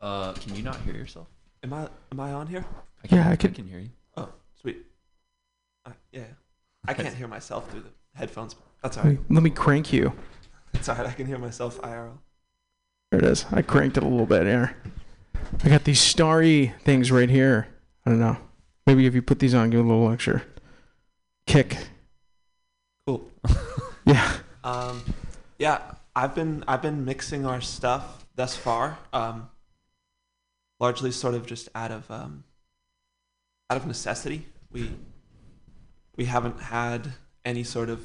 Uh, 0.00 0.32
can 0.32 0.54
you 0.54 0.62
not 0.62 0.80
hear 0.82 0.94
yourself? 0.94 1.28
Am 1.62 1.72
I 1.72 1.88
am 2.12 2.20
I 2.20 2.32
on 2.32 2.46
here? 2.46 2.64
I 3.04 3.06
can, 3.08 3.18
Yeah, 3.18 3.28
I 3.28 3.32
I 3.32 3.36
can 3.36 3.66
hear 3.66 3.78
you. 3.80 3.90
Oh, 4.16 4.28
sweet. 4.60 4.78
Uh, 5.84 5.92
yeah. 6.12 6.24
I 6.86 6.94
can't 6.94 7.14
hear 7.14 7.28
myself 7.28 7.70
through 7.70 7.80
the 7.82 7.90
headphones. 8.14 8.56
That's 8.82 8.96
all 8.96 9.04
right. 9.04 9.18
Let 9.28 9.42
me 9.42 9.50
crank 9.50 9.92
you. 9.92 10.12
It's 10.72 10.88
all 10.88 10.96
right. 10.96 11.06
I 11.06 11.12
can 11.12 11.26
hear 11.26 11.38
myself 11.38 11.80
IRL. 11.82 12.18
There 13.10 13.20
it 13.20 13.26
is. 13.26 13.44
I 13.52 13.60
cranked 13.62 13.96
it 13.98 14.02
a 14.02 14.06
little 14.08 14.24
bit 14.26 14.44
here. 14.46 14.76
I 15.64 15.68
got 15.68 15.84
these 15.84 16.00
starry 16.00 16.74
things 16.84 17.10
right 17.12 17.28
here. 17.28 17.68
I 18.06 18.10
don't 18.10 18.20
know. 18.20 18.38
Maybe 18.86 19.04
if 19.06 19.14
you 19.14 19.20
put 19.20 19.38
these 19.40 19.52
on, 19.54 19.68
give 19.70 19.80
it 19.80 19.82
a 19.84 19.86
little 19.86 20.06
lecture. 20.06 20.42
kick. 21.46 21.76
Cool. 23.06 23.28
Yeah. 24.06 24.32
Um, 24.64 25.04
yeah, 25.58 25.82
I've 26.16 26.34
been 26.34 26.64
I've 26.66 26.82
been 26.82 27.04
mixing 27.04 27.46
our 27.46 27.60
stuff 27.60 28.26
thus 28.34 28.56
far. 28.56 28.98
Um, 29.12 29.48
largely 30.80 31.12
sort 31.12 31.34
of 31.34 31.46
just 31.46 31.68
out 31.74 31.92
of 31.92 32.10
um, 32.10 32.44
out 33.68 33.76
of 33.76 33.86
necessity. 33.86 34.46
We 34.72 34.90
we 36.16 36.24
haven't 36.24 36.60
had 36.60 37.12
any 37.44 37.62
sort 37.62 37.88
of 37.88 38.04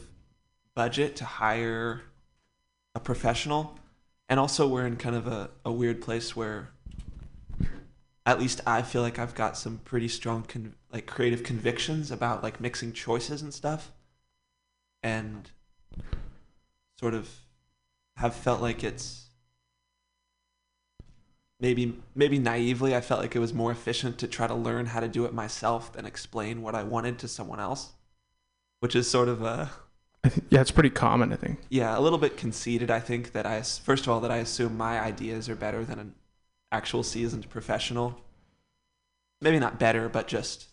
budget 0.76 1.16
to 1.16 1.26
hire 1.26 2.02
a 2.94 3.00
professional, 3.00 3.80
and 4.30 4.40
also 4.40 4.68
we're 4.68 4.86
in 4.86 4.98
kind 4.98 5.16
of 5.16 5.26
a, 5.26 5.50
a 5.64 5.72
weird 5.72 6.02
place 6.02 6.36
where 6.36 6.70
at 8.26 8.40
least 8.40 8.62
I 8.66 8.82
feel 8.82 9.02
like 9.02 9.20
I've 9.20 9.36
got 9.36 9.58
some 9.58 9.80
pretty 9.80 10.08
strong 10.08 10.44
con- 10.44 10.76
like 10.92 11.06
creative 11.06 11.44
convictions 11.44 12.12
about 12.12 12.44
like 12.44 12.60
mixing 12.60 12.92
choices 12.94 13.42
and 13.42 13.54
stuff, 13.54 13.92
and 15.02 15.50
sort 17.00 17.14
of 17.14 17.30
have 18.18 18.34
felt 18.34 18.62
like 18.62 18.84
it's 18.84 19.25
maybe 21.60 22.02
maybe 22.14 22.40
naively 22.40 22.96
I 22.96 23.02
felt 23.02 23.22
like 23.22 23.36
it 23.36 23.40
was 23.40 23.54
more 23.54 23.72
efficient 23.72 24.18
to 24.20 24.28
try 24.28 24.48
to 24.48 24.56
learn 24.56 24.88
how 24.88 25.00
to 25.00 25.08
do 25.08 25.26
it 25.26 25.34
myself 25.34 25.94
than 25.94 26.06
explain 26.06 26.62
what 26.62 26.76
I 26.76 26.84
wanted 26.84 27.20
to 27.20 27.28
someone 27.28 27.60
else, 27.60 27.94
which 28.80 28.96
is 28.96 29.10
sort 29.10 29.30
of 29.30 29.42
a 29.42 29.72
yeah, 30.50 30.62
it's 30.62 30.72
pretty 30.72 30.90
common, 30.90 31.32
I 31.32 31.36
think. 31.36 31.60
yeah 31.70 31.98
a 31.98 32.02
little 32.02 32.20
bit 32.20 32.38
conceited. 32.38 32.90
I 32.92 33.00
think 33.00 33.32
that 33.34 33.46
I 33.46 33.62
first 33.62 34.06
of 34.06 34.10
all 34.10 34.20
that 34.22 34.32
I 34.32 34.38
assume 34.38 34.78
my 34.78 35.00
ideas 35.00 35.50
are 35.50 35.56
better 35.56 35.84
than 35.86 36.00
an 36.00 36.16
actual 36.72 37.04
seasoned 37.04 37.50
professional. 37.50 38.22
Maybe 39.42 39.60
not 39.60 39.80
better, 39.80 40.10
but 40.10 40.28
just 40.28 40.68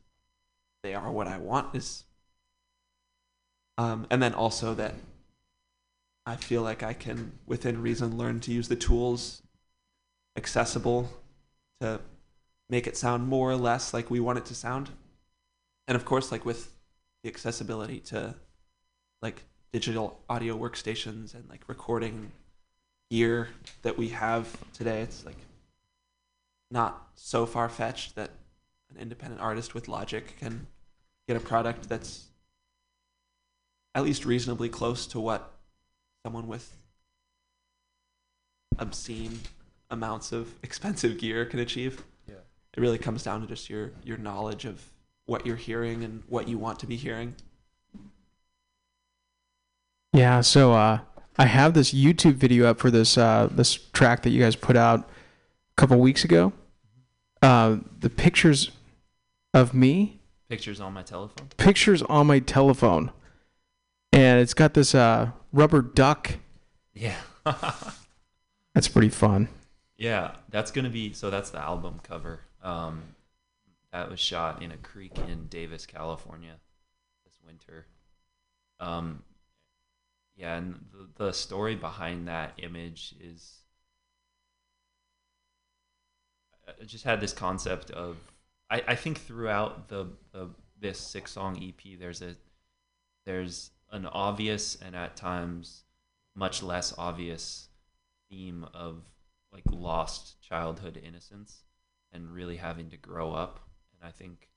they 0.82 0.94
are 0.94 1.10
what 1.10 1.26
I 1.28 1.38
want 1.38 1.74
is. 1.74 2.04
Um, 3.78 4.06
and 4.10 4.22
then 4.22 4.34
also 4.34 4.74
that 4.74 4.94
I 6.24 6.36
feel 6.36 6.62
like 6.62 6.82
I 6.82 6.92
can, 6.92 7.32
within 7.46 7.82
reason, 7.82 8.16
learn 8.16 8.40
to 8.40 8.52
use 8.52 8.68
the 8.68 8.76
tools 8.76 9.41
accessible 10.36 11.10
to 11.80 12.00
make 12.68 12.86
it 12.86 12.96
sound 12.96 13.26
more 13.26 13.50
or 13.50 13.56
less 13.56 13.92
like 13.92 14.10
we 14.10 14.20
want 14.20 14.38
it 14.38 14.46
to 14.46 14.54
sound. 14.54 14.90
And 15.86 15.96
of 15.96 16.04
course, 16.04 16.32
like 16.32 16.44
with 16.44 16.72
the 17.22 17.28
accessibility 17.28 18.00
to 18.00 18.34
like 19.20 19.44
digital 19.72 20.20
audio 20.28 20.56
workstations 20.56 21.34
and 21.34 21.48
like 21.48 21.68
recording 21.68 22.32
gear 23.10 23.50
that 23.82 23.98
we 23.98 24.08
have 24.08 24.56
today, 24.72 25.02
it's 25.02 25.24
like 25.24 25.36
not 26.70 27.08
so 27.14 27.44
far 27.44 27.68
fetched 27.68 28.14
that 28.14 28.30
an 28.90 29.00
independent 29.00 29.40
artist 29.40 29.74
with 29.74 29.88
Logic 29.88 30.34
can 30.38 30.66
get 31.28 31.36
a 31.36 31.40
product 31.40 31.88
that's 31.88 32.28
at 33.94 34.02
least 34.02 34.24
reasonably 34.24 34.68
close 34.68 35.06
to 35.06 35.20
what 35.20 35.52
someone 36.24 36.46
with 36.46 36.76
obscene 38.78 39.40
amounts 39.92 40.32
of 40.32 40.52
expensive 40.64 41.18
gear 41.18 41.44
can 41.44 41.60
achieve. 41.60 42.02
Yeah. 42.28 42.34
It 42.76 42.80
really 42.80 42.98
comes 42.98 43.22
down 43.22 43.42
to 43.42 43.46
just 43.46 43.70
your 43.70 43.92
your 44.02 44.16
knowledge 44.18 44.64
of 44.64 44.82
what 45.26 45.46
you're 45.46 45.54
hearing 45.56 46.02
and 46.02 46.24
what 46.28 46.48
you 46.48 46.58
want 46.58 46.80
to 46.80 46.86
be 46.86 46.96
hearing. 46.96 47.36
Yeah, 50.12 50.40
so 50.42 50.72
uh, 50.72 50.98
I 51.38 51.46
have 51.46 51.74
this 51.74 51.92
YouTube 51.94 52.34
video 52.34 52.66
up 52.66 52.78
for 52.78 52.90
this 52.90 53.16
uh, 53.16 53.48
this 53.50 53.74
track 53.74 54.22
that 54.22 54.30
you 54.30 54.42
guys 54.42 54.56
put 54.56 54.76
out 54.76 55.00
a 55.00 55.74
couple 55.76 55.98
weeks 55.98 56.24
ago. 56.24 56.52
Uh, 57.40 57.76
the 58.00 58.10
pictures 58.10 58.70
of 59.54 59.74
me, 59.74 60.20
Pictures 60.48 60.80
on 60.80 60.92
my 60.92 61.02
telephone. 61.02 61.48
pictures 61.56 62.02
on 62.02 62.26
my 62.26 62.38
telephone, 62.38 63.10
and 64.12 64.40
it's 64.40 64.54
got 64.54 64.74
this 64.74 64.94
uh, 64.94 65.30
rubber 65.52 65.82
duck. 65.82 66.34
Yeah. 66.94 67.16
That's 68.74 68.88
pretty 68.88 69.08
fun. 69.08 69.48
Yeah, 69.96 70.36
that's 70.48 70.70
gonna 70.70 70.90
be 70.90 71.12
so. 71.12 71.30
That's 71.30 71.50
the 71.50 71.58
album 71.60 72.00
cover. 72.02 72.40
Um, 72.62 73.02
that 73.92 74.10
was 74.10 74.20
shot 74.20 74.62
in 74.62 74.72
a 74.72 74.76
creek 74.76 75.18
in 75.18 75.46
Davis, 75.48 75.86
California, 75.86 76.56
this 77.24 77.38
winter. 77.44 77.86
Um, 78.80 79.22
yeah, 80.36 80.56
and 80.56 80.86
the, 80.90 81.26
the 81.26 81.32
story 81.32 81.74
behind 81.76 82.26
that 82.28 82.54
image 82.58 83.14
is 83.20 83.58
I 86.80 86.84
just 86.84 87.04
had 87.04 87.20
this 87.20 87.32
concept 87.32 87.90
of 87.90 88.16
I, 88.70 88.82
I 88.88 88.94
think 88.94 89.20
throughout 89.20 89.88
the, 89.88 90.06
the 90.32 90.48
this 90.80 90.98
six 90.98 91.32
song 91.32 91.62
EP 91.62 91.98
there's 91.98 92.22
a 92.22 92.34
there's 93.26 93.70
an 93.90 94.06
obvious 94.06 94.76
and 94.80 94.96
at 94.96 95.16
times 95.16 95.84
much 96.34 96.62
less 96.62 96.94
obvious 96.96 97.68
theme 98.30 98.66
of 98.72 99.02
like 99.52 99.64
lost 99.70 100.40
childhood 100.40 101.00
innocence 101.02 101.62
and 102.12 102.30
really 102.30 102.56
having 102.56 102.90
to 102.90 102.96
grow 102.96 103.32
up. 103.32 103.60
And 103.94 104.08
I 104.08 104.12
think 104.12 104.48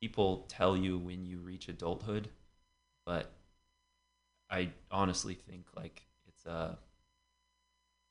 people 0.00 0.46
tell 0.48 0.76
you 0.76 0.98
when 0.98 1.24
you 1.24 1.38
reach 1.38 1.68
adulthood 1.68 2.28
but 3.06 3.32
I 4.50 4.70
honestly 4.90 5.34
think 5.34 5.66
like 5.76 6.02
it's 6.26 6.46
uh 6.46 6.76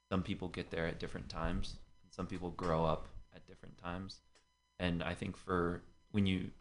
some 0.09 0.23
people 0.23 0.47
get 0.47 0.69
there 0.71 0.87
at 0.87 0.99
different 0.99 1.29
times 1.29 1.75
and 2.03 2.11
some 2.13 2.27
people 2.27 2.51
grow 2.51 2.85
up 2.85 3.07
at 3.35 3.47
different 3.47 3.77
times. 3.77 4.21
And 4.79 5.01
I 5.01 5.13
think 5.13 5.37
for 5.37 5.81
when 6.11 6.25
you 6.25 6.51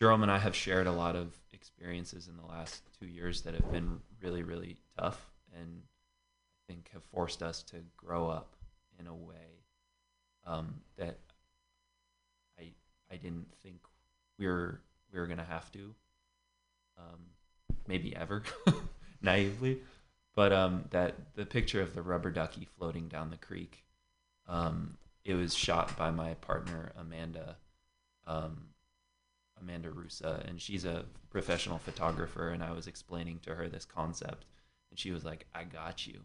Jerome 0.00 0.22
and 0.22 0.30
I 0.30 0.38
have 0.38 0.54
shared 0.54 0.86
a 0.86 0.92
lot 0.92 1.16
of 1.16 1.34
experiences 1.52 2.28
in 2.28 2.36
the 2.36 2.46
last 2.46 2.82
two 3.00 3.06
years 3.06 3.42
that 3.42 3.54
have 3.54 3.72
been 3.72 4.00
really 4.22 4.42
really 4.42 4.76
tough. 4.98 5.26
And 5.58 5.82
think 6.66 6.90
have 6.92 7.02
forced 7.04 7.42
us 7.42 7.62
to 7.64 7.76
grow 7.96 8.28
up 8.28 8.56
in 8.98 9.06
a 9.06 9.14
way 9.14 9.62
um, 10.46 10.74
that 10.96 11.18
I 12.58 12.70
I 13.10 13.16
didn't 13.16 13.48
think 13.62 13.80
we 14.38 14.46
were 14.46 14.80
we 15.12 15.18
were 15.18 15.26
gonna 15.26 15.44
have 15.44 15.70
to 15.72 15.94
um, 16.98 17.20
maybe 17.86 18.14
ever 18.14 18.42
naively. 19.22 19.78
But 20.34 20.52
um, 20.52 20.84
that 20.90 21.34
the 21.34 21.46
picture 21.46 21.80
of 21.80 21.94
the 21.94 22.02
rubber 22.02 22.30
ducky 22.30 22.68
floating 22.78 23.08
down 23.08 23.30
the 23.30 23.36
creek 23.36 23.84
um, 24.48 24.96
it 25.24 25.34
was 25.34 25.54
shot 25.54 25.96
by 25.96 26.10
my 26.10 26.34
partner 26.34 26.92
Amanda 26.96 27.56
um, 28.26 28.68
Amanda 29.60 29.88
Rusa 29.88 30.46
and 30.48 30.60
she's 30.60 30.84
a 30.84 31.04
professional 31.30 31.78
photographer 31.78 32.50
and 32.50 32.62
I 32.62 32.72
was 32.72 32.86
explaining 32.86 33.40
to 33.40 33.54
her 33.54 33.68
this 33.68 33.84
concept. 33.84 34.44
And 34.90 34.98
she 34.98 35.10
was 35.10 35.24
like 35.24 35.46
I 35.54 35.64
got 35.64 36.06
you 36.06 36.20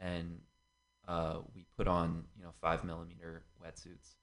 and 0.00 0.38
uh, 1.06 1.38
we 1.54 1.66
put 1.76 1.88
on 1.88 2.24
you 2.36 2.44
know 2.44 2.50
five 2.60 2.84
millimeter 2.84 3.42
wetsuits 3.64 4.16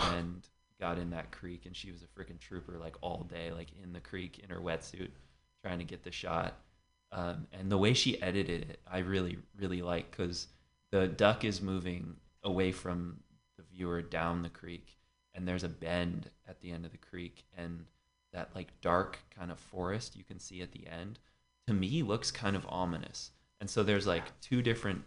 and 0.00 0.46
got 0.80 0.98
in 0.98 1.10
that 1.10 1.32
creek 1.32 1.66
and 1.66 1.74
she 1.76 1.90
was 1.90 2.02
a 2.02 2.06
freaking 2.06 2.38
trooper 2.38 2.78
like 2.78 2.96
all 3.00 3.26
day 3.28 3.50
like 3.50 3.68
in 3.82 3.92
the 3.92 4.00
creek 4.00 4.40
in 4.42 4.50
her 4.50 4.60
wetsuit 4.60 5.10
trying 5.62 5.78
to 5.78 5.84
get 5.84 6.04
the 6.04 6.12
shot. 6.12 6.54
Um, 7.10 7.46
and 7.52 7.72
the 7.72 7.78
way 7.78 7.94
she 7.94 8.20
edited 8.20 8.68
it 8.68 8.80
i 8.86 8.98
really 8.98 9.38
really 9.56 9.80
like 9.80 10.10
because 10.10 10.48
the 10.92 11.08
duck 11.08 11.42
is 11.42 11.62
moving 11.62 12.16
away 12.44 12.70
from 12.70 13.20
the 13.56 13.64
viewer 13.72 14.02
down 14.02 14.42
the 14.42 14.50
creek 14.50 14.98
and 15.34 15.48
there's 15.48 15.64
a 15.64 15.70
bend 15.70 16.28
at 16.46 16.60
the 16.60 16.70
end 16.70 16.84
of 16.84 16.92
the 16.92 16.98
creek 16.98 17.44
and 17.56 17.86
that 18.34 18.50
like 18.54 18.78
dark 18.82 19.20
kind 19.34 19.50
of 19.50 19.58
forest 19.58 20.16
you 20.16 20.22
can 20.22 20.38
see 20.38 20.60
at 20.60 20.72
the 20.72 20.86
end 20.86 21.18
to 21.68 21.74
me 21.74 22.02
looks 22.02 22.30
kind 22.30 22.56
of 22.56 22.66
ominous. 22.68 23.30
And 23.60 23.68
so 23.68 23.82
there's 23.82 24.06
like 24.06 24.40
two 24.40 24.62
different 24.62 25.02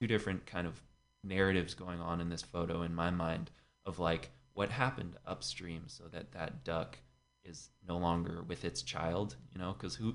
two 0.00 0.06
different 0.06 0.46
kind 0.46 0.66
of 0.66 0.80
narratives 1.22 1.74
going 1.74 2.00
on 2.00 2.20
in 2.20 2.28
this 2.28 2.42
photo 2.42 2.82
in 2.82 2.94
my 2.94 3.10
mind 3.10 3.50
of 3.86 3.98
like 3.98 4.30
what 4.52 4.70
happened 4.70 5.16
upstream 5.26 5.84
so 5.86 6.04
that 6.12 6.32
that 6.32 6.64
duck 6.64 6.98
is 7.44 7.70
no 7.86 7.96
longer 7.96 8.42
with 8.46 8.64
its 8.64 8.82
child 8.82 9.36
you 9.52 9.58
know 9.60 9.72
because 9.72 9.94
who 9.94 10.06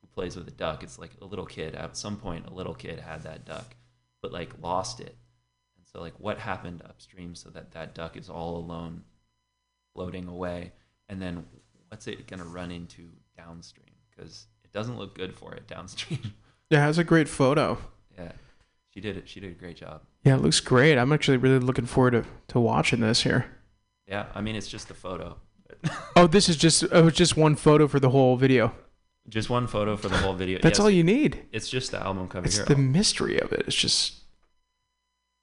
who 0.00 0.06
plays 0.14 0.36
with 0.36 0.46
a 0.48 0.52
duck 0.52 0.82
it's 0.82 0.98
like 0.98 1.12
a 1.22 1.24
little 1.24 1.46
kid 1.46 1.74
at 1.74 1.96
some 1.96 2.16
point 2.16 2.46
a 2.46 2.52
little 2.52 2.74
kid 2.74 2.98
had 2.98 3.22
that 3.22 3.44
duck 3.44 3.76
but 4.22 4.32
like 4.32 4.50
lost 4.60 5.00
it 5.00 5.16
and 5.76 5.86
So 5.86 6.00
like, 6.00 6.18
what 6.18 6.38
happened 6.38 6.82
upstream 6.84 7.34
so 7.34 7.48
that 7.50 7.72
that 7.72 7.94
duck 7.94 8.16
is 8.16 8.28
all 8.28 8.56
alone, 8.56 9.04
floating 9.94 10.26
away, 10.26 10.72
and 11.08 11.20
then 11.22 11.44
what's 11.88 12.06
it 12.06 12.26
gonna 12.26 12.44
run 12.44 12.70
into 12.70 13.08
downstream? 13.36 13.94
Because 14.10 14.46
it 14.64 14.72
doesn't 14.72 14.98
look 14.98 15.14
good 15.14 15.34
for 15.34 15.54
it 15.54 15.66
downstream. 15.68 16.34
Yeah, 16.68 16.86
that's 16.86 16.98
a 16.98 17.04
great 17.04 17.28
photo. 17.28 17.78
yeah, 18.18 18.32
she 18.96 19.02
did 19.02 19.18
it. 19.18 19.28
She 19.28 19.40
did 19.40 19.50
a 19.50 19.54
great 19.54 19.76
job. 19.76 20.00
Yeah, 20.24 20.36
it 20.36 20.40
looks 20.40 20.58
great. 20.58 20.96
I'm 20.96 21.12
actually 21.12 21.36
really 21.36 21.58
looking 21.58 21.84
forward 21.84 22.12
to, 22.12 22.24
to 22.48 22.58
watching 22.58 23.00
this 23.00 23.24
here. 23.24 23.44
Yeah, 24.08 24.24
I 24.34 24.40
mean 24.40 24.56
it's 24.56 24.68
just 24.68 24.88
the 24.88 24.94
photo. 24.94 25.36
Oh, 26.16 26.26
this 26.26 26.48
is 26.48 26.56
just 26.56 26.82
oh, 26.92 27.08
it's 27.08 27.16
just 27.18 27.36
one 27.36 27.56
photo 27.56 27.86
for 27.88 28.00
the 28.00 28.08
whole 28.08 28.36
video. 28.38 28.72
Just 29.28 29.50
one 29.50 29.66
photo 29.66 29.96
for 29.98 30.08
the 30.08 30.16
whole 30.16 30.32
video. 30.32 30.58
That's 30.62 30.78
Yes, 30.78 30.80
all 30.84 30.88
you 30.90 31.04
need. 31.04 31.42
It's 31.52 31.68
just 31.68 31.90
the 31.90 32.02
album 32.02 32.26
cover 32.28 32.46
It's 32.46 32.56
here. 32.56 32.64
the 32.64 32.76
mystery 32.76 33.38
of 33.38 33.52
it. 33.52 33.64
It's 33.66 33.76
just 33.76 34.14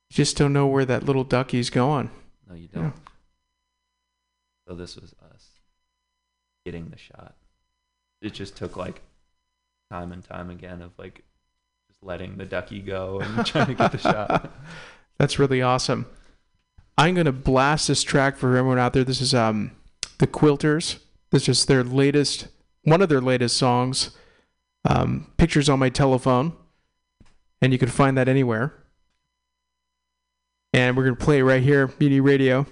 you 0.10 0.16
just 0.16 0.36
don't 0.36 0.52
know 0.52 0.66
where 0.66 0.86
that 0.86 1.04
little 1.04 1.24
duckie's 1.24 1.70
going. 1.70 2.10
No, 2.50 2.56
you 2.56 2.70
don't. 2.70 2.96
So 4.68 4.74
this 4.74 4.96
was 4.96 5.14
us 5.32 5.46
getting 6.66 6.90
the 6.90 6.98
shot. 6.98 7.36
It 8.22 8.34
just 8.34 8.58
took 8.58 8.76
like 8.76 9.02
time 9.92 10.12
and 10.12 10.24
time 10.24 10.50
again 10.50 10.82
of 10.82 10.92
like 10.98 11.24
letting 12.06 12.38
the 12.38 12.46
ducky 12.46 12.80
go 12.80 13.20
and 13.20 13.46
trying 13.46 13.68
to 13.68 13.74
get 13.74 13.92
the 13.92 13.98
shot. 13.98 14.52
That's 15.18 15.40
really 15.40 15.62
awesome. 15.62 16.06
I'm 16.98 17.16
gonna 17.16 17.32
blast 17.32 17.88
this 17.88 18.04
track 18.04 18.38
for 18.38 18.56
everyone 18.56 18.80
out 18.80 18.94
there. 18.94 19.04
This 19.04 19.22
is 19.22 19.34
um 19.34 19.72
the 20.20 20.28
Quilters. 20.28 21.00
This 21.32 21.50
is 21.50 21.66
their 21.66 21.84
latest, 21.84 22.48
one 22.84 23.02
of 23.02 23.10
their 23.10 23.22
latest 23.22 23.58
songs. 23.58 24.12
Um, 24.86 25.32
Pictures 25.38 25.70
on 25.70 25.80
my 25.80 25.90
telephone, 25.90 26.54
and 27.62 27.72
you 27.72 27.80
can 27.80 27.90
find 27.90 28.18
that 28.18 28.28
anywhere. 28.28 28.74
And 30.74 30.98
we're 30.98 31.04
gonna 31.06 31.16
play 31.16 31.40
it 31.40 31.44
right 31.44 31.64
here, 31.64 31.88
Mutiny 32.00 32.20
Radio. 32.20 32.68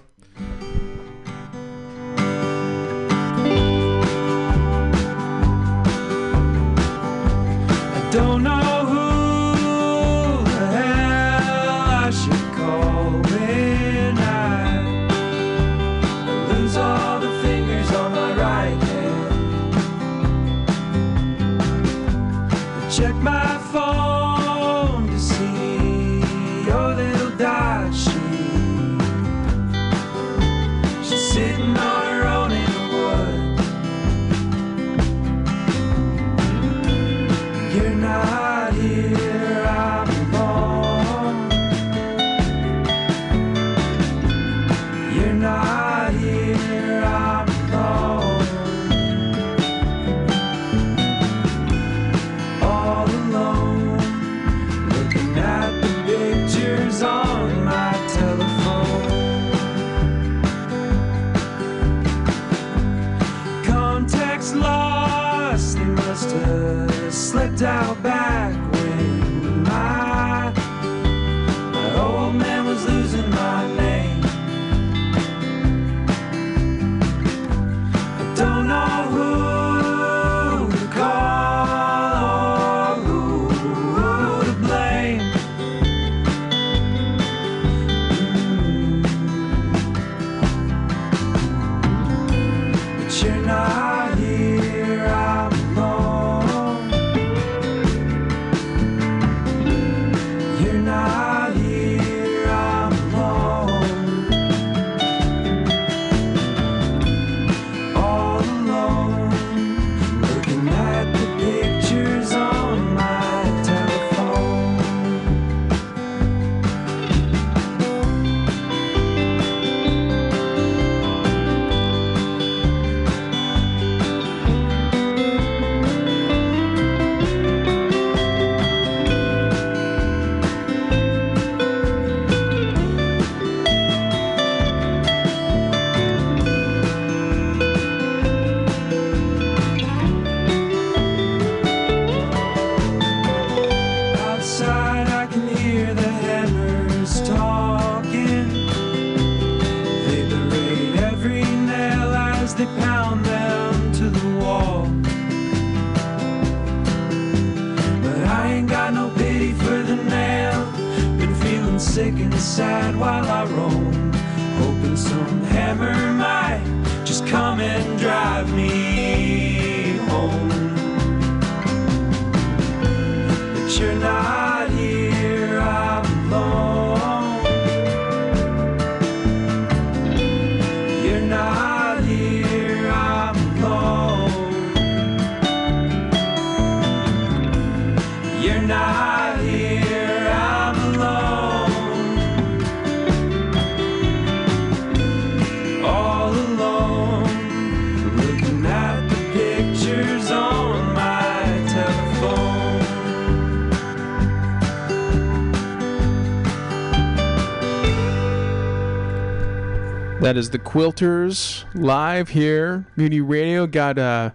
Quilters 210.72 211.66
live 211.74 212.30
here, 212.30 212.86
Mutiny 212.96 213.20
Radio. 213.20 213.66
Got 213.66 213.98
uh, 213.98 214.30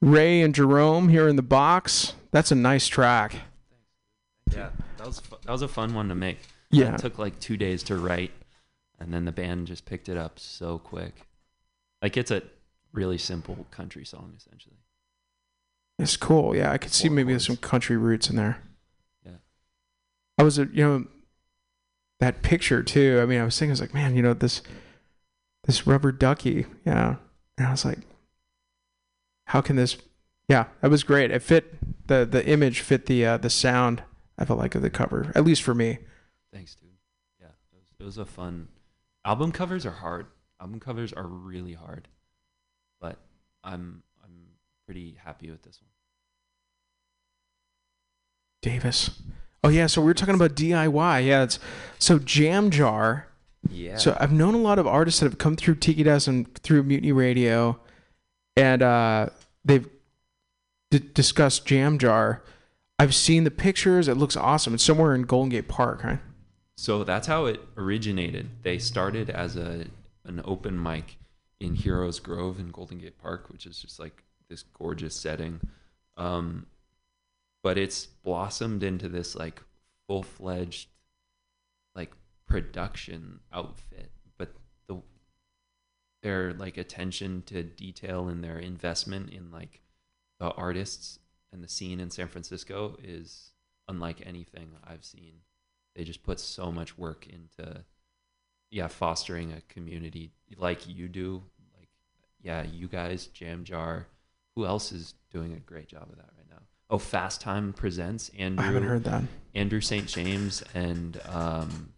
Ray 0.00 0.40
and 0.40 0.54
Jerome 0.54 1.10
here 1.10 1.28
in 1.28 1.36
the 1.36 1.42
box. 1.42 2.14
That's 2.30 2.50
a 2.50 2.54
nice 2.54 2.88
track. 2.88 3.36
Yeah, 4.50 4.70
that 4.96 5.06
was 5.06 5.20
fu- 5.20 5.36
that 5.44 5.52
was 5.52 5.60
a 5.60 5.68
fun 5.68 5.92
one 5.92 6.08
to 6.08 6.14
make. 6.14 6.38
Yeah, 6.70 6.94
It 6.94 7.00
took 7.00 7.18
like 7.18 7.38
two 7.38 7.58
days 7.58 7.82
to 7.82 7.96
write, 7.96 8.30
and 8.98 9.12
then 9.12 9.26
the 9.26 9.30
band 9.30 9.66
just 9.66 9.84
picked 9.84 10.08
it 10.08 10.16
up 10.16 10.38
so 10.38 10.78
quick. 10.78 11.26
Like 12.00 12.16
it's 12.16 12.30
a 12.30 12.40
really 12.94 13.18
simple 13.18 13.66
country 13.70 14.06
song 14.06 14.32
essentially. 14.38 14.76
it's 15.98 16.16
cool. 16.16 16.56
Yeah, 16.56 16.72
I 16.72 16.78
could 16.78 16.92
see 16.92 17.10
maybe 17.10 17.34
there's 17.34 17.46
some 17.46 17.58
country 17.58 17.98
roots 17.98 18.30
in 18.30 18.36
there. 18.36 18.56
Yeah. 19.22 19.32
I 20.38 20.44
was, 20.44 20.58
a, 20.58 20.64
you 20.64 20.82
know, 20.82 21.04
that 22.20 22.40
picture 22.40 22.82
too. 22.82 23.20
I 23.22 23.26
mean, 23.26 23.38
I 23.38 23.44
was 23.44 23.58
thinking, 23.58 23.72
I 23.72 23.74
was 23.74 23.80
like, 23.82 23.92
man, 23.92 24.16
you 24.16 24.22
know 24.22 24.32
this 24.32 24.62
this 25.64 25.86
rubber 25.86 26.12
ducky, 26.12 26.66
yeah. 26.84 27.16
And 27.58 27.66
I 27.66 27.70
was 27.70 27.84
like, 27.84 28.00
how 29.46 29.60
can 29.60 29.76
this? 29.76 29.96
Yeah, 30.48 30.66
that 30.80 30.90
was 30.90 31.04
great. 31.04 31.30
It 31.30 31.42
fit 31.42 32.06
the 32.06 32.24
the 32.24 32.46
image 32.46 32.80
fit 32.80 33.06
the 33.06 33.24
uh, 33.26 33.36
the 33.38 33.50
sound. 33.50 34.02
I 34.38 34.44
felt 34.44 34.58
like 34.58 34.74
of 34.74 34.82
the 34.82 34.90
cover, 34.90 35.30
at 35.34 35.44
least 35.44 35.62
for 35.62 35.74
me. 35.74 35.98
Thanks, 36.52 36.74
dude. 36.74 36.90
Yeah, 37.40 37.46
it 37.72 37.76
was, 37.76 37.86
it 37.98 38.04
was 38.04 38.18
a 38.18 38.24
fun. 38.24 38.68
Album 39.24 39.52
covers 39.52 39.86
are 39.86 39.92
hard. 39.92 40.26
Album 40.60 40.80
covers 40.80 41.12
are 41.12 41.26
really 41.26 41.74
hard, 41.74 42.08
but 43.00 43.18
I'm 43.62 44.02
I'm 44.22 44.48
pretty 44.86 45.16
happy 45.24 45.50
with 45.50 45.62
this 45.62 45.80
one. 45.80 45.90
Davis. 48.60 49.10
Oh 49.62 49.68
yeah, 49.68 49.86
so 49.86 50.00
we 50.02 50.06
were 50.06 50.14
talking 50.14 50.34
about 50.34 50.54
DIY. 50.54 51.26
Yeah, 51.26 51.44
it's 51.44 51.58
so 51.98 52.18
Jam 52.18 52.70
Jar. 52.70 53.28
Yeah. 53.70 53.96
So 53.96 54.16
I've 54.20 54.32
known 54.32 54.54
a 54.54 54.58
lot 54.58 54.78
of 54.78 54.86
artists 54.86 55.20
that 55.20 55.26
have 55.26 55.38
come 55.38 55.56
through 55.56 55.76
Tiki 55.76 56.02
Desk 56.02 56.28
and 56.28 56.52
through 56.58 56.82
Mutiny 56.82 57.12
Radio, 57.12 57.78
and 58.56 58.82
uh, 58.82 59.28
they've 59.64 59.88
d- 60.90 61.10
discussed 61.14 61.66
Jam 61.66 61.98
Jar. 61.98 62.42
I've 62.98 63.14
seen 63.14 63.44
the 63.44 63.50
pictures. 63.50 64.08
It 64.08 64.16
looks 64.16 64.36
awesome. 64.36 64.74
It's 64.74 64.84
somewhere 64.84 65.14
in 65.14 65.22
Golden 65.22 65.50
Gate 65.50 65.68
Park, 65.68 66.04
right? 66.04 66.20
So 66.76 67.04
that's 67.04 67.26
how 67.26 67.46
it 67.46 67.60
originated. 67.76 68.50
They 68.62 68.78
started 68.78 69.30
as 69.30 69.56
a 69.56 69.86
an 70.24 70.40
open 70.44 70.82
mic 70.82 71.18
in 71.60 71.74
Heroes 71.74 72.18
Grove 72.18 72.58
in 72.58 72.70
Golden 72.70 72.98
Gate 72.98 73.18
Park, 73.20 73.50
which 73.50 73.66
is 73.66 73.78
just 73.78 73.98
like 73.98 74.22
this 74.48 74.62
gorgeous 74.62 75.14
setting. 75.14 75.60
Um, 76.16 76.66
but 77.62 77.78
it's 77.78 78.06
blossomed 78.06 78.82
into 78.82 79.08
this 79.08 79.34
like 79.34 79.62
full 80.06 80.22
fledged 80.22 80.88
production 82.48 83.40
outfit. 83.52 84.10
But 84.38 84.54
the 84.86 85.02
their 86.22 86.52
like 86.54 86.76
attention 86.76 87.42
to 87.46 87.62
detail 87.62 88.28
and 88.28 88.42
their 88.42 88.58
investment 88.58 89.30
in 89.30 89.50
like 89.50 89.80
the 90.40 90.50
artists 90.50 91.18
and 91.52 91.62
the 91.62 91.68
scene 91.68 92.00
in 92.00 92.10
San 92.10 92.28
Francisco 92.28 92.96
is 93.02 93.50
unlike 93.88 94.22
anything 94.26 94.70
I've 94.86 95.04
seen 95.04 95.40
they 95.94 96.04
just 96.04 96.22
put 96.22 96.40
so 96.40 96.70
much 96.70 96.98
work 96.98 97.26
into 97.26 97.84
yeah 98.70 98.88
fostering 98.88 99.52
a 99.52 99.60
community 99.72 100.32
like 100.56 100.88
you 100.88 101.08
do 101.08 101.42
like 101.76 101.88
yeah 102.42 102.62
you 102.62 102.88
guys 102.88 103.26
jam 103.28 103.64
jar 103.64 104.06
who 104.56 104.66
else 104.66 104.92
is 104.92 105.14
doing 105.30 105.52
a 105.52 105.60
great 105.60 105.88
job 105.88 106.02
of 106.10 106.16
that 106.16 106.30
right 106.36 106.50
now 106.50 106.62
oh 106.90 106.98
fast 106.98 107.40
time 107.40 107.72
presents 107.72 108.30
andrew 108.38 108.64
I 108.64 108.66
haven't 108.66 108.84
heard 108.84 109.04
that. 109.04 109.24
andrew 109.54 109.80
st 109.80 110.06
james 110.06 110.62
and 110.74 111.20
um 111.26 111.92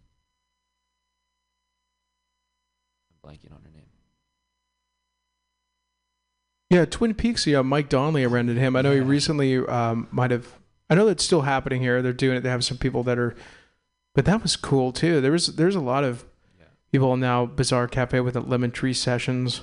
blanking 3.26 3.52
on 3.52 3.62
her 3.62 3.70
name 3.74 3.82
Yeah, 6.70 6.84
Twin 6.84 7.14
Peaks. 7.14 7.46
Yeah, 7.46 7.62
Mike 7.62 7.88
Donnelly 7.88 8.26
rented 8.26 8.56
him. 8.56 8.76
I 8.76 8.82
know 8.82 8.92
he 8.92 9.00
recently 9.00 9.58
um, 9.58 10.08
might 10.10 10.30
have. 10.30 10.46
I 10.90 10.94
know 10.94 11.06
that's 11.06 11.24
still 11.24 11.42
happening 11.42 11.80
here. 11.80 12.02
They're 12.02 12.12
doing 12.12 12.36
it. 12.36 12.42
They 12.42 12.50
have 12.50 12.64
some 12.64 12.78
people 12.78 13.02
that 13.04 13.18
are, 13.18 13.34
but 14.14 14.24
that 14.24 14.42
was 14.42 14.56
cool 14.56 14.92
too. 14.92 15.20
There 15.20 15.32
was 15.32 15.56
there's 15.56 15.74
a 15.74 15.80
lot 15.80 16.04
of 16.04 16.24
yeah 16.58 16.66
people 16.90 17.16
now. 17.16 17.46
Bazaar 17.46 17.88
Cafe 17.88 18.20
with 18.20 18.34
the 18.34 18.40
Lemon 18.40 18.70
Tree 18.70 18.94
Sessions. 18.94 19.62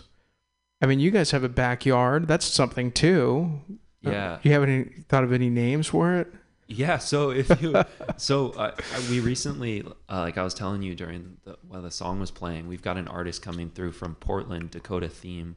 I 0.81 0.85
mean, 0.85 0.99
you 0.99 1.11
guys 1.11 1.31
have 1.31 1.43
a 1.43 1.49
backyard. 1.49 2.27
That's 2.27 2.45
something 2.45 2.91
too. 2.91 3.61
Uh, 4.05 4.11
yeah 4.11 4.39
you 4.41 4.51
have 4.51 4.63
any 4.63 4.83
thought 5.07 5.23
of 5.23 5.31
any 5.31 5.49
names 5.49 5.87
for 5.87 6.15
it? 6.15 6.27
Yeah. 6.67 6.97
So 6.97 7.31
if 7.31 7.61
you, 7.61 7.75
so 8.17 8.51
uh, 8.51 8.75
we 9.09 9.19
recently, 9.19 9.83
uh, 10.09 10.19
like 10.19 10.37
I 10.37 10.43
was 10.43 10.53
telling 10.53 10.81
you 10.81 10.95
during 10.95 11.37
the 11.43 11.57
while 11.67 11.81
the 11.81 11.91
song 11.91 12.19
was 12.19 12.31
playing, 12.31 12.67
we've 12.67 12.81
got 12.81 12.97
an 12.97 13.07
artist 13.07 13.41
coming 13.41 13.69
through 13.69 13.91
from 13.91 14.15
Portland, 14.15 14.71
Dakota 14.71 15.09
Theme, 15.09 15.55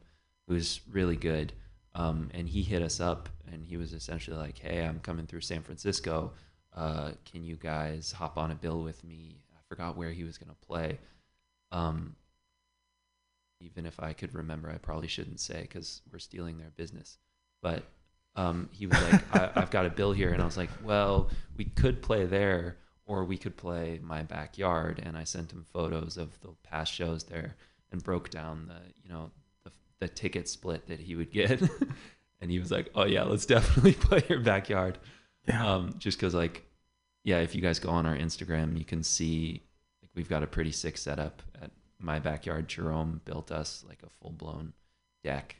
who's 0.48 0.80
really 0.90 1.16
good. 1.16 1.52
Um, 1.94 2.30
and 2.34 2.48
he 2.48 2.62
hit 2.62 2.82
us 2.82 3.00
up, 3.00 3.30
and 3.50 3.64
he 3.64 3.76
was 3.78 3.92
essentially 3.94 4.36
like, 4.36 4.58
"Hey, 4.58 4.84
I'm 4.84 5.00
coming 5.00 5.26
through 5.26 5.40
San 5.40 5.62
Francisco. 5.62 6.32
Uh, 6.74 7.12
can 7.24 7.42
you 7.42 7.56
guys 7.56 8.12
hop 8.12 8.36
on 8.36 8.50
a 8.50 8.54
bill 8.54 8.82
with 8.82 9.02
me?" 9.02 9.36
I 9.54 9.60
forgot 9.68 9.96
where 9.96 10.10
he 10.10 10.24
was 10.24 10.36
gonna 10.36 10.56
play. 10.66 10.98
Um, 11.72 12.16
even 13.60 13.86
if 13.86 13.98
I 14.00 14.12
could 14.12 14.34
remember, 14.34 14.70
I 14.70 14.76
probably 14.78 15.08
shouldn't 15.08 15.40
say 15.40 15.62
because 15.62 16.02
we're 16.12 16.18
stealing 16.18 16.58
their 16.58 16.70
business. 16.76 17.18
But 17.62 17.84
um, 18.36 18.68
he 18.72 18.86
was 18.86 19.00
like, 19.02 19.34
I, 19.34 19.50
I've 19.56 19.70
got 19.70 19.86
a 19.86 19.90
bill 19.90 20.12
here. 20.12 20.32
And 20.32 20.42
I 20.42 20.44
was 20.44 20.56
like, 20.56 20.70
well, 20.84 21.30
we 21.56 21.64
could 21.64 22.02
play 22.02 22.26
there 22.26 22.76
or 23.06 23.24
we 23.24 23.38
could 23.38 23.56
play 23.56 23.98
my 24.02 24.22
backyard. 24.22 25.00
And 25.02 25.16
I 25.16 25.24
sent 25.24 25.52
him 25.52 25.64
photos 25.72 26.16
of 26.16 26.38
the 26.40 26.50
past 26.62 26.92
shows 26.92 27.24
there 27.24 27.56
and 27.90 28.02
broke 28.02 28.30
down 28.30 28.66
the, 28.68 28.92
you 29.02 29.08
know, 29.08 29.30
the, 29.64 29.72
the 30.00 30.08
ticket 30.08 30.48
split 30.48 30.86
that 30.88 31.00
he 31.00 31.16
would 31.16 31.32
get. 31.32 31.62
and 32.40 32.50
he 32.50 32.58
was 32.58 32.70
like, 32.70 32.90
oh, 32.94 33.06
yeah, 33.06 33.22
let's 33.22 33.46
definitely 33.46 33.92
play 33.94 34.22
your 34.28 34.40
backyard. 34.40 34.98
Yeah. 35.48 35.74
Um, 35.74 35.94
just 35.98 36.18
because, 36.18 36.34
like, 36.34 36.64
yeah, 37.24 37.38
if 37.38 37.54
you 37.54 37.62
guys 37.62 37.78
go 37.78 37.90
on 37.90 38.04
our 38.04 38.16
Instagram, 38.16 38.78
you 38.78 38.84
can 38.84 39.02
see 39.02 39.62
like 40.02 40.10
we've 40.14 40.28
got 40.28 40.42
a 40.42 40.46
pretty 40.46 40.72
sick 40.72 40.98
setup 40.98 41.42
at 41.60 41.70
my 41.98 42.18
backyard. 42.18 42.68
Jerome 42.68 43.20
built 43.24 43.50
us 43.50 43.84
like 43.88 44.02
a 44.04 44.10
full 44.20 44.32
blown 44.32 44.72
deck. 45.24 45.56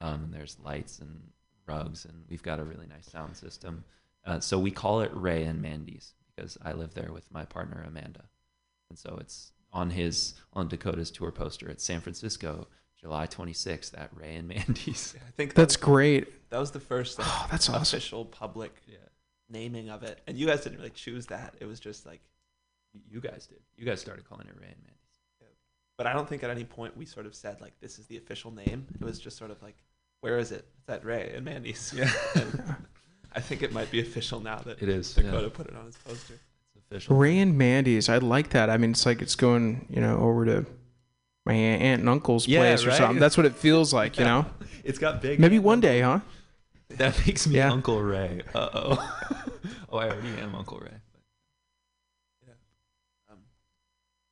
Um, 0.00 0.24
and 0.24 0.32
there's 0.32 0.56
lights 0.60 1.00
and 1.00 1.30
rugs, 1.68 2.04
and 2.04 2.24
we've 2.28 2.42
got 2.42 2.58
a 2.60 2.64
really 2.64 2.86
nice 2.86 3.06
sound 3.06 3.36
system. 3.36 3.84
Uh, 4.24 4.40
so 4.40 4.58
we 4.58 4.70
call 4.70 5.00
it 5.02 5.10
Ray 5.14 5.44
and 5.44 5.60
Mandy's 5.62 6.14
because 6.34 6.58
I 6.64 6.72
live 6.72 6.94
there 6.94 7.12
with 7.12 7.30
my 7.32 7.44
partner 7.44 7.84
Amanda, 7.86 8.24
and 8.90 8.98
so 8.98 9.16
it's 9.20 9.52
on 9.72 9.90
his 9.90 10.34
on 10.52 10.68
Dakota's 10.68 11.10
tour 11.10 11.30
poster 11.30 11.70
at 11.70 11.80
San 11.80 12.00
Francisco, 12.00 12.66
July 13.00 13.26
26th 13.26 13.98
at 14.00 14.10
Ray 14.14 14.36
and 14.36 14.48
Mandy's. 14.48 15.14
I 15.28 15.30
think 15.32 15.50
that 15.54 15.56
That's 15.62 15.76
was, 15.76 15.84
great. 15.84 16.50
that 16.50 16.58
was 16.58 16.70
the 16.70 16.80
first 16.80 17.18
like, 17.18 17.28
Oh, 17.30 17.46
that's 17.50 17.68
awesome. 17.68 17.82
official 17.98 18.24
public 18.24 18.74
Yeah, 18.86 18.96
naming 19.50 19.90
of 19.90 20.02
it, 20.02 20.20
and 20.26 20.36
you 20.38 20.46
guys 20.46 20.62
didn't 20.62 20.78
really 20.78 20.90
choose 20.90 21.26
that. 21.26 21.54
It 21.60 21.66
was 21.66 21.78
just 21.80 22.06
like, 22.06 22.20
you 23.10 23.20
guys 23.20 23.46
did. 23.46 23.60
You 23.76 23.84
guys 23.84 24.00
started 24.00 24.24
calling 24.28 24.46
it 24.48 24.54
Ray 24.58 24.68
and 24.68 24.76
Mandy's. 24.82 24.94
but 25.96 26.06
I 26.06 26.12
don't 26.12 26.28
think 26.28 26.42
at 26.42 26.50
any 26.50 26.64
point 26.64 26.96
we 26.96 27.04
sort 27.04 27.26
of 27.26 27.34
said 27.34 27.60
like 27.60 27.78
this 27.80 27.98
is 27.98 28.06
the 28.06 28.16
official 28.16 28.50
name. 28.50 28.86
It 29.00 29.04
was 29.04 29.18
just 29.18 29.36
sort 29.36 29.50
of 29.50 29.62
like, 29.62 29.76
where 30.20 30.38
is 30.38 30.52
it? 30.52 30.66
It's 30.80 30.88
at 30.88 31.04
Ray 31.04 31.32
and 31.34 31.44
Mandy's. 31.44 31.92
Yeah, 31.96 32.10
And 32.34 32.76
I 33.34 33.40
think 33.40 33.62
it 33.62 33.72
might 33.72 33.90
be 33.90 34.00
official 34.00 34.40
now 34.40 34.56
that 34.58 34.82
it 34.82 34.88
is. 34.88 35.14
Dakota 35.14 35.42
Yeah, 35.44 35.48
put 35.52 35.66
it 35.68 35.76
on 35.76 35.86
his 35.86 35.96
poster. 35.96 36.34
it's 36.74 36.84
official. 36.90 37.16
Ray 37.16 37.38
and 37.38 37.56
Mandy's. 37.58 38.08
I 38.08 38.18
like 38.18 38.50
that. 38.50 38.70
I 38.70 38.76
mean, 38.78 38.90
it's 38.92 39.04
like 39.06 39.22
it's 39.22 39.34
going, 39.36 39.86
you 39.90 40.00
know, 40.00 40.18
over 40.18 40.44
to 40.46 40.66
my 41.46 41.54
aunt 41.54 42.00
and 42.00 42.08
uncle's 42.08 42.46
Yeah, 42.48 42.60
place 42.60 42.84
or 42.84 42.90
something. 42.92 43.18
That's 43.20 43.36
what 43.36 43.46
it 43.46 43.54
feels 43.54 43.92
like, 43.92 44.18
you 44.18 44.24
know. 44.24 44.46
It's 44.84 44.98
got 44.98 45.20
big. 45.20 45.38
Maybe 45.38 45.58
one 45.58 45.80
day, 45.80 46.00
huh? 46.00 46.20
That 46.96 47.18
makes 47.26 47.46
me 47.46 47.56
Yeah. 47.56 47.70
Uncle 47.70 48.00
Ray. 48.00 48.40
Uh 48.54 48.68
oh. 48.72 49.18
oh, 49.90 49.98
I 49.98 50.08
already 50.08 50.28
am 50.40 50.54
Uncle 50.54 50.78
Ray. 50.78 50.94
Um, 53.30 53.38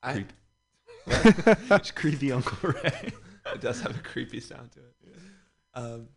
I 0.02 0.12
Creep. 0.12 0.32
It's 1.70 1.90
creepy 1.90 2.32
Uncle 2.32 2.70
Ray. 2.70 3.12
it 3.54 3.60
does 3.60 3.80
have 3.82 3.94
a 3.96 4.02
creepy 4.02 4.40
sound 4.40 4.72
to 4.72 4.78
it. 4.80 4.94
Um, 5.76 6.08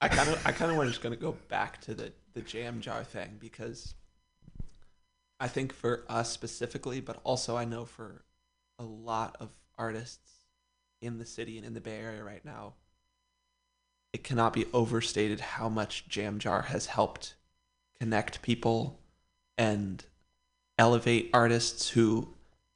I 0.00 0.08
kind 0.08 0.28
of 0.28 0.46
I 0.46 0.52
kind 0.52 0.70
of 0.70 0.76
want 0.76 0.88
just 0.88 1.02
gonna 1.02 1.16
go 1.16 1.36
back 1.48 1.80
to 1.82 1.94
the 1.94 2.12
the 2.32 2.40
jam 2.40 2.80
jar 2.80 3.04
thing 3.04 3.36
because 3.38 3.94
I 5.38 5.48
think 5.48 5.72
for 5.72 6.04
us 6.08 6.32
specifically, 6.32 7.00
but 7.00 7.20
also 7.24 7.56
I 7.56 7.66
know 7.66 7.84
for 7.84 8.24
a 8.78 8.84
lot 8.84 9.36
of 9.38 9.50
artists 9.78 10.32
in 11.02 11.18
the 11.18 11.26
city 11.26 11.58
and 11.58 11.66
in 11.66 11.74
the 11.74 11.80
Bay 11.80 11.98
Area 11.98 12.24
right 12.24 12.44
now, 12.44 12.74
it 14.14 14.24
cannot 14.24 14.54
be 14.54 14.64
overstated 14.72 15.40
how 15.40 15.68
much 15.68 16.08
Jam 16.08 16.38
Jar 16.38 16.62
has 16.62 16.86
helped 16.86 17.34
connect 18.00 18.42
people 18.42 18.98
and 19.58 20.04
elevate 20.78 21.30
artists 21.34 21.90
who 21.90 22.28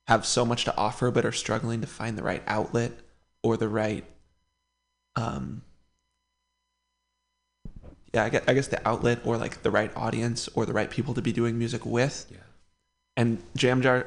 have 0.07 0.27
so 0.27 0.45
much 0.45 0.65
to 0.65 0.77
offer 0.77 1.11
but 1.11 1.25
are 1.25 1.33
struggling 1.33 1.81
to 1.81 1.87
find 1.87 2.19
the 2.19 2.23
right 2.23 2.43
outlet 2.47 2.93
or 3.43 3.57
the 3.57 3.69
right 3.69 4.05
um 5.17 5.63
yeah 8.15 8.25
I 8.25 8.29
guess, 8.29 8.45
I 8.49 8.55
guess 8.55 8.69
the 8.69 8.87
outlet 8.89 9.21
or 9.25 9.37
like 9.37 9.63
the 9.63 9.71
right 9.71 9.91
audience 9.97 10.49
or 10.55 10.67
the 10.67 10.73
right 10.73 10.91
people 10.91 11.15
to 11.15 11.23
be 11.23 11.33
doing 11.33 11.59
music 11.59 11.85
with. 11.87 12.27
Yeah. 12.31 12.39
and 13.17 13.43
jam 13.57 13.83
jar 13.83 14.07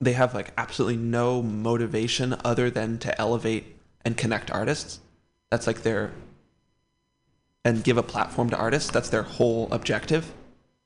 they 0.00 0.12
have 0.12 0.34
like 0.34 0.52
absolutely 0.56 0.96
no 0.96 1.42
motivation 1.42 2.36
other 2.44 2.70
than 2.70 2.98
to 2.98 3.18
elevate 3.20 3.76
and 4.04 4.16
connect 4.16 4.50
artists. 4.50 5.00
That's 5.50 5.66
like 5.66 5.82
their 5.82 6.12
and 7.64 7.82
give 7.82 7.96
a 7.96 8.02
platform 8.02 8.50
to 8.50 8.56
artists. 8.56 8.90
That's 8.90 9.08
their 9.08 9.22
whole 9.22 9.72
objective. 9.72 10.32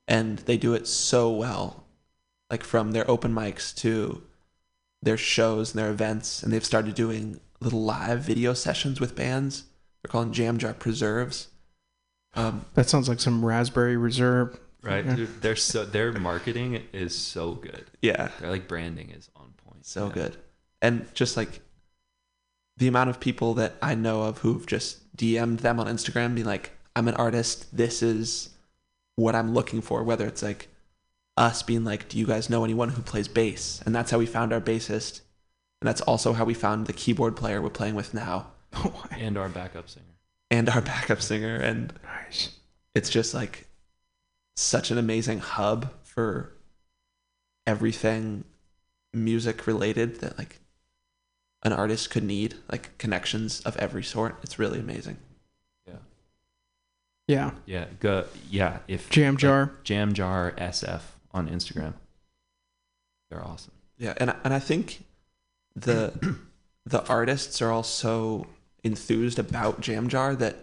And 0.07 0.39
they 0.41 0.57
do 0.57 0.75
it 0.75 0.87
so 0.87 1.31
well 1.31 1.85
like 2.51 2.65
from 2.65 2.93
their 2.93 3.11
open 3.11 3.35
mics 3.35 3.75
to 3.77 4.23
their 5.03 5.17
shows 5.17 5.73
and 5.73 5.79
their 5.79 5.91
events. 5.91 6.43
And 6.43 6.53
they've 6.53 6.65
started 6.65 6.95
doing 6.95 7.41
little 7.61 7.83
live 7.83 8.21
video 8.21 8.55
sessions 8.55 9.01
with 9.01 9.17
bands. 9.17 9.65
They're 10.03 10.11
calling 10.11 10.33
jam 10.33 10.59
jar 10.59 10.75
preserves 10.75 11.49
um, 12.35 12.65
That 12.75 12.89
sounds 12.89 13.09
like 13.09 13.21
some 13.21 13.45
Raspberry 13.45 13.97
Reserve 13.97 14.59
right? 14.83 15.05
Yeah. 15.05 15.17
Dude, 15.17 15.43
they're 15.43 15.57
so 15.57 15.85
their 15.85 16.13
marketing 16.13 16.83
is 16.93 17.17
so 17.17 17.53
good. 17.55 17.85
Yeah, 18.01 18.31
Their 18.41 18.51
like 18.51 18.69
branding 18.69 19.11
is 19.11 19.29
on 19.37 19.53
point. 19.67 19.85
so 19.85 20.07
Yeah. 20.07 20.13
good. 20.13 20.37
And 20.81 21.13
just 21.15 21.37
like 21.37 21.61
the 22.77 22.87
amount 22.87 23.11
of 23.11 23.19
people 23.19 23.55
that 23.55 23.75
I 23.83 23.97
know 23.97 24.23
of 24.23 24.39
who've 24.39 24.65
just 24.67 25.17
DM'd 25.17 25.59
them 25.61 25.81
on 25.81 25.89
Instagram, 25.89 26.35
being 26.37 26.47
like, 26.47 26.71
"I'm 26.95 27.09
an 27.09 27.15
artist. 27.15 27.77
This 27.77 28.03
is 28.05 28.51
what 29.17 29.35
I'm 29.35 29.53
looking 29.53 29.83
for." 29.83 30.05
Whether 30.05 30.27
it's 30.29 30.45
like 30.45 30.69
us 31.37 31.65
being 31.65 31.83
like, 31.83 32.09
"Do 32.09 32.17
you 32.17 32.27
guys 32.27 32.49
know 32.49 32.63
anyone 32.65 32.91
who 32.91 33.03
plays 33.03 33.27
bass?" 33.27 33.83
And 33.85 33.93
that's 33.93 34.13
how 34.13 34.19
we 34.19 34.27
found 34.27 34.53
our 34.53 34.61
bassist, 34.61 35.23
and 35.83 35.89
that's 35.89 36.03
also 36.03 36.35
how 36.35 36.45
we 36.45 36.55
found 36.55 36.87
the 36.87 36.93
keyboard 36.93 37.35
player 37.35 37.61
we're 37.61 37.71
playing 37.71 37.97
with 37.97 38.15
now, 38.15 38.53
And 39.11 39.37
our 39.37 39.49
backup 39.49 39.89
singer. 39.91 40.05
and 40.53 40.69
our 40.69 40.81
backup 40.81 41.21
singer. 41.21 41.57
And 41.57 41.93
nice. 42.29 42.51
it's 42.95 43.11
just 43.11 43.35
like 43.35 43.67
such 44.57 44.91
an 44.91 44.99
amazing 44.99 45.39
hub 45.39 45.93
for 46.03 46.53
everything 47.67 48.45
music 49.13 49.67
related 49.67 50.21
that 50.21 50.37
like 50.39 50.61
an 51.63 51.73
artist 51.73 52.11
could 52.11 52.23
need 52.25 52.55
like 52.71 52.97
connections 52.99 53.61
of 53.63 53.77
every 53.77 54.03
sort 54.03 54.37
it's 54.43 54.59
really 54.59 54.79
amazing 54.79 55.17
Yeah. 55.87 55.95
Yeah. 57.27 57.51
Yeah. 57.67 57.85
Go. 58.01 58.25
Yeah. 58.51 58.79
If 58.89 59.11
Jam 59.11 59.37
jar. 59.37 59.73
Jam 59.85 60.13
Jar 60.15 60.53
SF 60.57 61.03
on 61.33 61.49
Instagram, 61.49 61.93
they're 63.31 63.45
awesome. 63.45 63.73
yeah 63.99 64.15
and 64.17 64.35
and 64.45 64.55
i 64.55 64.59
think 64.59 65.05
the 65.77 66.13
the 66.87 67.05
artists 67.07 67.61
are 67.61 67.71
all 67.71 67.83
so 67.83 68.47
enthused 68.83 69.39
about 69.39 69.81
jam 69.83 70.09
jar 70.09 70.35
that 70.35 70.57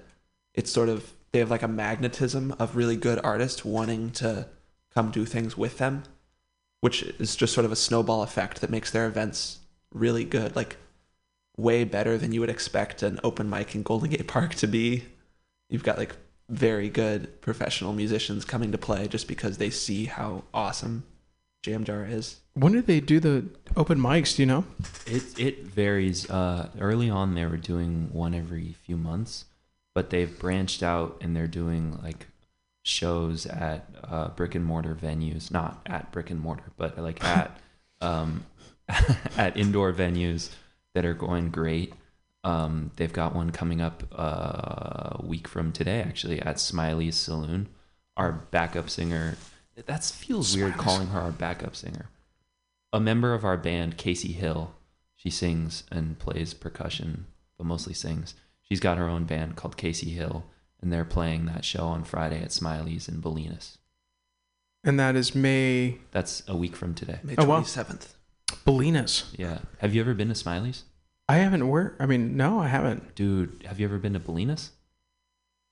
it's 0.55 0.71
sort 0.71 0.89
of 0.89 1.13
they 1.31 1.39
have 1.39 1.51
like 1.51 1.63
a 1.63 1.67
magnetism 1.67 2.55
of 2.59 2.75
really 2.75 2.95
good 2.95 3.19
artists 3.23 3.65
wanting 3.65 4.11
to 4.11 4.47
come 4.93 5.11
do 5.11 5.25
things 5.25 5.57
with 5.57 5.77
them 5.77 6.03
which 6.81 7.03
is 7.03 7.35
just 7.35 7.53
sort 7.53 7.65
of 7.65 7.71
a 7.71 7.75
snowball 7.75 8.21
effect 8.21 8.61
that 8.61 8.69
makes 8.69 8.91
their 8.91 9.07
events 9.07 9.59
really 9.91 10.23
good 10.23 10.55
like 10.55 10.77
way 11.57 11.83
better 11.83 12.17
than 12.17 12.31
you 12.31 12.39
would 12.39 12.49
expect 12.49 13.01
an 13.01 13.19
open 13.23 13.49
mic 13.49 13.75
in 13.75 13.83
golden 13.83 14.09
gate 14.09 14.27
park 14.27 14.53
to 14.55 14.67
be 14.67 15.03
you've 15.69 15.83
got 15.83 15.97
like 15.97 16.15
very 16.49 16.89
good 16.89 17.41
professional 17.41 17.91
musicians 17.91 18.45
coming 18.45 18.71
to 18.71 18.77
play 18.77 19.07
just 19.07 19.27
because 19.27 19.57
they 19.57 19.69
see 19.69 20.05
how 20.05 20.43
awesome 20.53 21.03
jam 21.63 21.83
jar 21.83 22.05
is 22.05 22.41
When 22.53 22.73
did 22.73 22.85
they 22.85 22.99
do 22.99 23.19
the 23.19 23.45
open 23.75 23.99
mics? 23.99 24.35
Do 24.35 24.43
you 24.43 24.45
know? 24.45 24.63
It 25.05 25.37
it 25.37 25.63
varies. 25.65 26.29
Uh, 26.29 26.69
early 26.79 27.09
on, 27.09 27.35
they 27.35 27.45
were 27.45 27.57
doing 27.57 28.09
one 28.13 28.33
every 28.33 28.75
few 28.85 28.95
months, 28.95 29.45
but 29.95 30.11
they've 30.11 30.37
branched 30.37 30.83
out 30.83 31.17
and 31.21 31.35
they're 31.35 31.47
doing 31.47 31.97
like 32.03 32.27
shows 32.83 33.47
at 33.47 33.89
uh, 34.03 34.27
brick 34.27 34.53
and 34.53 34.63
mortar 34.63 34.93
venues, 34.93 35.49
not 35.49 35.81
at 35.87 36.11
brick 36.11 36.29
and 36.29 36.39
mortar, 36.39 36.71
but 36.77 36.95
like 36.99 37.23
at 37.23 37.57
um, 38.01 38.45
at 39.37 39.57
indoor 39.57 39.91
venues 39.91 40.51
that 40.93 41.05
are 41.05 41.15
going 41.15 41.49
great. 41.49 41.93
Um, 42.43 42.91
they've 42.97 43.11
got 43.11 43.33
one 43.33 43.49
coming 43.49 43.81
up 43.81 44.03
uh, 44.15 45.17
a 45.17 45.21
week 45.23 45.47
from 45.47 45.71
today, 45.71 46.01
actually, 46.01 46.39
at 46.41 46.59
Smiley's 46.59 47.15
Saloon. 47.15 47.69
Our 48.15 48.31
backup 48.31 48.89
singer. 48.89 49.35
That 49.87 50.03
feels 50.03 50.55
weird 50.55 50.77
calling 50.77 51.07
her 51.07 51.19
our 51.19 51.31
backup 51.31 51.75
singer. 51.75 52.09
A 52.93 52.99
member 52.99 53.33
of 53.33 53.43
our 53.43 53.57
band, 53.57 53.97
Casey 53.97 54.31
Hill, 54.31 54.73
she 55.15 55.29
sings 55.29 55.83
and 55.91 56.17
plays 56.19 56.53
percussion, 56.53 57.25
but 57.57 57.65
mostly 57.65 57.93
sings. 57.93 58.35
She's 58.67 58.79
got 58.79 58.97
her 58.97 59.07
own 59.07 59.25
band 59.25 59.55
called 59.55 59.77
Casey 59.77 60.09
Hill, 60.11 60.45
and 60.81 60.91
they're 60.91 61.05
playing 61.05 61.45
that 61.45 61.63
show 61.63 61.85
on 61.85 62.03
Friday 62.03 62.41
at 62.41 62.51
Smiley's 62.51 63.07
in 63.07 63.21
Bolinas. 63.21 63.77
And 64.83 64.99
that 64.99 65.15
is 65.15 65.33
May 65.33 65.97
That's 66.11 66.43
a 66.47 66.55
week 66.55 66.75
from 66.75 66.93
today. 66.93 67.19
may 67.23 67.35
Oh, 67.37 67.45
wow. 67.45 67.61
27th 67.61 68.13
Bolinas. 68.65 69.25
Yeah. 69.37 69.59
Have 69.79 69.93
you 69.95 70.01
ever 70.01 70.13
been 70.13 70.29
to 70.29 70.35
Smiley's? 70.35 70.83
I 71.27 71.37
haven't 71.37 71.67
where 71.69 71.95
I 71.99 72.05
mean, 72.05 72.37
no, 72.37 72.59
I 72.59 72.67
haven't. 72.67 73.15
Dude, 73.15 73.63
have 73.67 73.79
you 73.79 73.85
ever 73.87 73.97
been 73.97 74.13
to 74.13 74.19
Bolinas? 74.19 74.69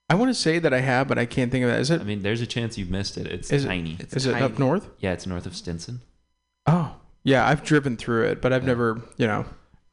I 0.10 0.16
want 0.16 0.30
to 0.30 0.34
say 0.34 0.60
that 0.60 0.74
I 0.74 0.82
have, 0.82 1.08
but 1.08 1.18
I 1.20 1.26
can't 1.26 1.52
think 1.52 1.64
of 1.64 1.70
that. 1.72 1.80
Is 1.80 1.90
it 1.92 2.02
I 2.02 2.04
mean, 2.04 2.22
there's 2.24 2.42
a 2.42 2.48
chance 2.48 2.78
you've 2.78 2.90
missed 2.90 3.18
it. 3.18 3.28
It's 3.28 3.52
Is 3.52 3.66
it- 3.66 3.68
tiny. 3.68 3.98
it's 4.00 4.16
is 4.16 4.26
it 4.26 4.42
up 4.42 4.58
north? 4.60 4.90
yeah, 5.00 5.14
it's 5.14 5.26
north 5.28 5.46
of 5.46 5.56
Stinson. 5.56 6.02
Oh. 6.66 6.96
Yeah, 7.24 7.48
I've 7.48 7.64
driven 7.64 7.96
through 7.98 8.26
it, 8.26 8.42
but 8.42 8.52
I've 8.52 8.64
Yeah. 8.64 8.68
never, 8.70 9.02
you 9.18 9.28
know, 9.28 9.46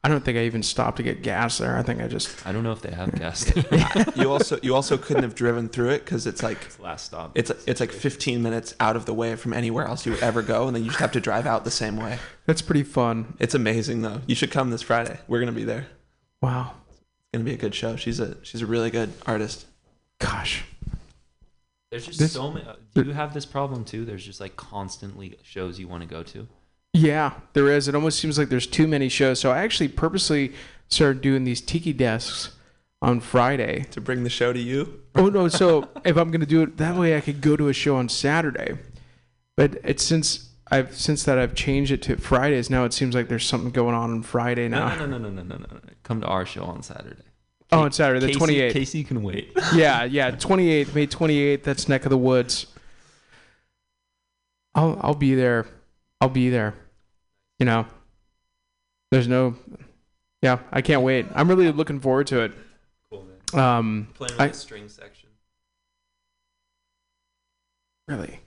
I 0.03 0.09
don't 0.09 0.25
think 0.25 0.35
I 0.37 0.41
even 0.45 0.63
stopped 0.63 0.97
to 0.97 1.03
get 1.03 1.21
gas 1.21 1.59
there. 1.59 1.77
I 1.77 1.83
think 1.83 2.01
I 2.01 2.07
just 2.07 2.45
I 2.47 2.51
don't 2.51 2.63
know 2.63 2.71
if 2.71 2.81
they 2.81 2.89
have 2.91 3.13
gas. 3.19 3.43
there. 3.69 4.05
you 4.15 4.31
also 4.31 4.57
you 4.63 4.73
also 4.73 4.97
couldn't 4.97 5.21
have 5.21 5.35
driven 5.35 5.69
through 5.69 5.89
it 5.91 6.03
because 6.03 6.25
it's 6.25 6.41
like 6.41 6.57
It's 6.65 6.79
last 6.79 7.05
stop. 7.05 7.31
it's 7.37 7.51
it's 7.67 7.79
like 7.79 7.91
15 7.91 8.41
minutes 8.41 8.73
out 8.79 8.95
of 8.95 9.05
the 9.05 9.13
way 9.13 9.35
from 9.35 9.53
anywhere 9.53 9.85
else 9.85 10.05
you 10.07 10.13
would 10.13 10.23
ever 10.23 10.41
go, 10.41 10.65
and 10.65 10.75
then 10.75 10.83
you 10.83 10.89
just 10.89 10.99
have 11.01 11.11
to 11.11 11.19
drive 11.21 11.45
out 11.45 11.65
the 11.65 11.71
same 11.71 11.97
way. 11.97 12.17
that's 12.47 12.63
pretty 12.63 12.81
fun. 12.83 13.35
It's 13.39 13.53
amazing 13.53 14.01
though. 14.01 14.21
You 14.25 14.33
should 14.33 14.49
come 14.49 14.71
this 14.71 14.81
Friday. 14.81 15.19
We're 15.27 15.39
gonna 15.39 15.51
be 15.51 15.65
there. 15.65 15.85
Wow. 16.41 16.73
It's 16.89 16.99
gonna 17.33 17.45
be 17.45 17.53
a 17.53 17.57
good 17.57 17.75
show. 17.75 17.95
She's 17.95 18.19
a 18.19 18.37
she's 18.43 18.63
a 18.63 18.65
really 18.65 18.89
good 18.89 19.13
artist. 19.27 19.67
Gosh. 20.17 20.63
There's 21.91 22.07
just 22.07 22.17
This- 22.19 22.31
so 22.33 22.49
many. 22.51 22.65
Do 22.95 23.03
you 23.03 23.13
have 23.13 23.33
this 23.35 23.45
problem 23.45 23.85
too? 23.85 24.05
There's 24.05 24.25
just 24.25 24.39
like 24.39 24.55
constantly 24.55 25.37
shows 25.43 25.77
you 25.79 25.87
want 25.87 26.01
to 26.01 26.09
go 26.09 26.23
to. 26.23 26.47
Yeah, 26.93 27.33
there 27.53 27.69
is. 27.71 27.87
It 27.87 27.95
almost 27.95 28.19
seems 28.19 28.37
like 28.37 28.49
there's 28.49 28.67
too 28.67 28.87
many 28.87 29.07
shows. 29.09 29.39
So 29.39 29.51
I 29.51 29.59
actually 29.59 29.87
purposely 29.87 30.53
started 30.89 31.21
doing 31.21 31.45
these 31.45 31.61
tiki 31.61 31.93
desks 31.93 32.55
on 33.01 33.19
Friday. 33.19 33.85
To 33.91 34.01
bring 34.01 34.23
the 34.23 34.29
show 34.29 34.51
to 34.51 34.59
you. 34.59 35.01
Oh 35.15 35.29
no! 35.29 35.47
So 35.47 35.87
if 36.05 36.17
I'm 36.17 36.31
gonna 36.31 36.45
do 36.45 36.61
it 36.63 36.77
that 36.77 36.95
way, 36.95 37.15
I 37.15 37.21
could 37.21 37.41
go 37.41 37.55
to 37.55 37.69
a 37.69 37.73
show 37.73 37.95
on 37.95 38.09
Saturday. 38.09 38.77
But 39.55 39.77
it's 39.83 40.03
since 40.03 40.49
I've 40.69 40.95
since 40.95 41.23
that 41.23 41.37
I've 41.37 41.55
changed 41.55 41.91
it 41.91 42.01
to 42.03 42.17
Fridays. 42.17 42.69
Now 42.69 42.83
it 42.83 42.93
seems 42.93 43.15
like 43.15 43.29
there's 43.29 43.45
something 43.45 43.71
going 43.71 43.95
on 43.95 44.11
on 44.11 44.23
Friday 44.23 44.67
now. 44.67 44.95
no, 44.95 45.05
no, 45.05 45.17
no, 45.17 45.29
no, 45.29 45.43
no, 45.43 45.55
no, 45.55 45.65
no. 45.71 45.79
Come 46.03 46.21
to 46.21 46.27
our 46.27 46.45
show 46.45 46.63
on 46.63 46.83
Saturday. 46.83 47.23
Oh, 47.73 47.83
on 47.83 47.91
Saturday, 47.93 48.33
the 48.33 48.33
28th. 48.33 48.73
Casey 48.73 49.03
can 49.03 49.23
wait. 49.23 49.53
Yeah, 49.73 50.03
yeah, 50.03 50.31
28th, 50.31 50.93
May 50.93 51.07
28th. 51.07 51.63
That's 51.63 51.87
neck 51.87 52.03
of 52.05 52.09
the 52.09 52.17
woods. 52.17 52.67
I'll 54.75 54.99
I'll 55.01 55.15
be 55.15 55.35
there. 55.35 55.67
I'll 56.21 56.29
be 56.29 56.49
there. 56.49 56.75
You 57.59 57.65
know, 57.65 57.85
there's 59.11 59.27
no. 59.27 59.55
Yeah, 60.41 60.59
I 60.71 60.81
can't 60.81 61.01
wait. 61.01 61.25
I'm 61.35 61.47
really 61.49 61.71
looking 61.71 61.99
forward 61.99 62.27
to 62.27 62.41
it. 62.41 62.51
Cool 63.09 63.25
man. 63.53 63.59
Um, 63.63 64.07
Playing 64.13 64.39
I- 64.39 64.47
the 64.47 64.53
string 64.53 64.87
section. 64.87 65.29
really. 68.07 68.39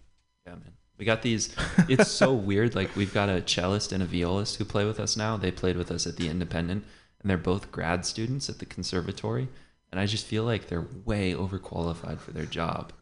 Yeah, 0.46 0.52
man. 0.54 0.72
We 0.98 1.04
got 1.04 1.22
these. 1.22 1.54
It's 1.88 2.10
so 2.10 2.32
weird. 2.50 2.74
Like 2.74 2.94
we've 2.96 3.12
got 3.14 3.28
a 3.28 3.40
cellist 3.42 3.92
and 3.92 4.02
a 4.02 4.06
violist 4.06 4.56
who 4.56 4.64
play 4.64 4.84
with 4.84 5.00
us 5.00 5.16
now. 5.16 5.36
They 5.36 5.50
played 5.50 5.76
with 5.76 5.90
us 5.90 6.06
at 6.06 6.16
the 6.16 6.28
Independent, 6.28 6.84
and 7.20 7.30
they're 7.30 7.36
both 7.38 7.72
grad 7.72 8.04
students 8.06 8.48
at 8.48 8.58
the 8.58 8.66
conservatory. 8.66 9.48
And 9.90 10.00
I 10.00 10.06
just 10.06 10.26
feel 10.26 10.42
like 10.44 10.66
they're 10.68 10.86
way 11.04 11.32
overqualified 11.34 12.18
for 12.18 12.32
their 12.32 12.46
job 12.46 12.92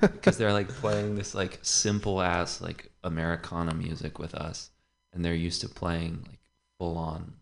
because 0.00 0.38
they're 0.38 0.52
like 0.52 0.68
playing 0.68 1.14
this 1.14 1.34
like 1.34 1.58
simple 1.62 2.20
ass 2.20 2.60
like 2.60 2.90
Americana 3.04 3.74
music 3.74 4.18
with 4.18 4.34
us, 4.34 4.70
and 5.12 5.24
they're 5.24 5.34
used 5.34 5.60
to 5.60 5.68
playing 5.68 6.24
like 6.28 6.40
full 6.78 6.96
on 6.96 7.34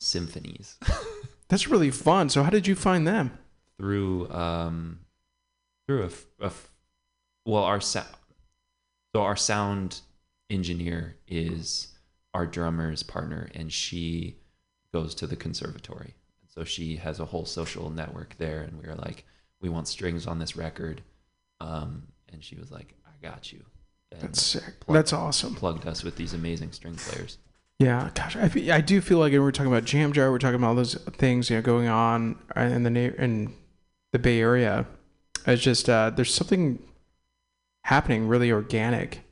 symphonies 0.00 0.78
That's 1.48 1.68
really 1.68 1.90
fun. 1.90 2.30
So 2.30 2.42
how 2.42 2.50
did 2.50 2.66
you 2.66 2.74
find 2.74 3.06
them? 3.06 3.38
through 3.78 4.30
um 4.30 5.00
through 5.86 6.08
a 6.40 6.50
well 7.44 7.64
our 7.64 7.80
sound 7.80 8.06
so 9.12 9.22
our 9.22 9.34
sound 9.34 10.00
engineer 10.50 11.16
is 11.26 11.88
our 12.32 12.46
drummer's 12.46 13.02
partner 13.02 13.48
and 13.54 13.72
she 13.72 14.36
goes 14.92 15.14
to 15.16 15.26
the 15.26 15.34
conservatory 15.34 16.14
so 16.46 16.62
she 16.62 16.96
has 16.96 17.18
a 17.18 17.24
whole 17.24 17.44
social 17.44 17.90
network 17.90 18.36
there 18.38 18.60
and 18.60 18.80
we 18.80 18.86
were 18.86 18.94
like 18.94 19.24
we 19.62 19.68
want 19.70 19.88
strings 19.88 20.26
on 20.26 20.38
this 20.38 20.56
record 20.56 21.00
um 21.60 22.02
and 22.32 22.42
she 22.44 22.56
was 22.56 22.70
like 22.70 22.94
i 23.06 23.26
got 23.26 23.52
you 23.52 23.64
and 24.10 24.20
That's 24.20 24.42
sick. 24.42 24.80
Plug- 24.80 24.94
That's 24.94 25.12
awesome. 25.14 25.54
plugged 25.54 25.86
us 25.86 26.04
with 26.04 26.16
these 26.16 26.34
amazing 26.34 26.72
string 26.72 26.96
players 26.96 27.38
Yeah, 27.80 28.10
gosh, 28.14 28.36
I, 28.36 28.50
I 28.70 28.80
do 28.82 29.00
feel 29.00 29.18
like 29.18 29.32
and 29.32 29.42
we're 29.42 29.50
talking 29.52 29.72
about 29.72 29.84
Jam 29.86 30.12
Jar. 30.12 30.30
We're 30.30 30.38
talking 30.38 30.56
about 30.56 30.68
all 30.68 30.74
those 30.74 30.94
things 31.16 31.48
you 31.48 31.56
know 31.56 31.62
going 31.62 31.88
on 31.88 32.38
in 32.54 32.82
the 32.82 33.22
in 33.22 33.54
the 34.12 34.18
Bay 34.18 34.38
Area. 34.40 34.84
It's 35.46 35.62
just 35.62 35.88
uh, 35.88 36.10
there's 36.10 36.32
something 36.32 36.78
happening 37.84 38.28
really 38.28 38.52
organic 38.52 39.22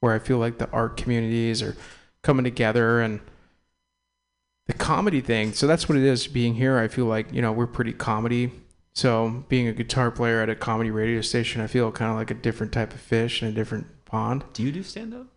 where 0.00 0.12
I 0.14 0.18
feel 0.18 0.38
like 0.38 0.58
the 0.58 0.68
art 0.70 0.96
communities 0.96 1.62
are 1.62 1.76
coming 2.22 2.42
together 2.44 3.00
and 3.00 3.20
the 4.66 4.72
comedy 4.72 5.20
thing. 5.20 5.52
So 5.52 5.66
that's 5.66 5.88
what 5.88 5.96
it 5.98 6.04
is. 6.04 6.26
Being 6.26 6.54
here, 6.54 6.78
I 6.78 6.88
feel 6.88 7.04
like 7.06 7.32
you 7.32 7.42
know 7.42 7.52
we're 7.52 7.66
pretty 7.68 7.92
comedy. 7.92 8.50
So 8.94 9.44
being 9.48 9.68
a 9.68 9.72
guitar 9.72 10.10
player 10.10 10.40
at 10.42 10.50
a 10.50 10.54
comedy 10.54 10.90
radio 10.90 11.20
station, 11.20 11.60
I 11.60 11.66
feel 11.66 11.90
kind 11.92 12.10
of 12.10 12.16
like 12.16 12.30
a 12.30 12.34
different 12.34 12.72
type 12.72 12.92
of 12.92 13.00
fish 13.00 13.42
in 13.42 13.48
a 13.48 13.52
different 13.52 13.86
pond. 14.04 14.44
do 14.52 14.62
you 14.62 14.72
do 14.72 14.82
stand-up 14.82 15.28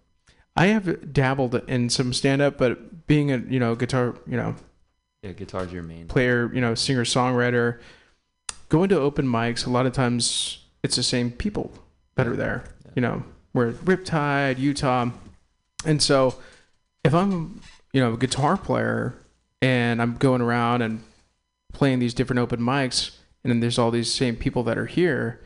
I 0.56 0.68
have 0.68 1.14
dabbled 1.14 1.56
in 1.68 1.90
some 1.90 2.14
stand 2.14 2.42
up, 2.42 2.58
but 2.58 3.08
being 3.08 3.32
a 3.32 3.38
you 3.38 3.60
know 3.60 3.76
guitar 3.76 4.16
you 4.28 4.38
know 4.38 4.56
yeah 5.24 5.32
guitar's 5.32 5.72
your 5.72 5.84
main 5.84 6.08
player 6.08 6.54
you 6.54 6.62
know 6.62 6.76
singer 6.76 7.04
songwriter, 7.04 7.80
going 8.70 8.90
to 8.90 9.00
open 9.00 9.28
mics 9.28 9.66
a 9.66 9.70
lot 9.70 9.86
of 9.86 9.94
times 9.94 10.60
it's 10.84 10.96
the 10.96 11.04
same 11.04 11.32
people. 11.32 11.72
that 12.16 12.28
are 12.28 12.36
there. 12.36 12.66
Yeah. 12.86 12.92
You 12.96 13.02
know, 13.02 13.24
we're 13.54 13.70
at 13.70 13.76
Riptide, 13.76 14.60
Utah, 14.60 15.10
and 15.86 16.02
so 16.02 16.36
if 17.04 17.14
I'm 17.14 17.62
you 17.92 18.02
know 18.02 18.14
a 18.14 18.18
guitar 18.18 18.58
player 18.58 19.16
and 19.62 20.02
I'm 20.02 20.18
going 20.18 20.42
around 20.42 20.84
and 20.84 21.04
playing 21.74 21.98
these 22.00 22.14
different 22.14 22.40
open 22.40 22.60
mics, 22.60 23.18
and 23.44 23.52
then 23.52 23.60
there's 23.60 23.78
all 23.78 23.92
these 23.92 24.12
same 24.12 24.36
people 24.36 24.64
that 24.64 24.78
are 24.78 24.86
here, 24.86 25.44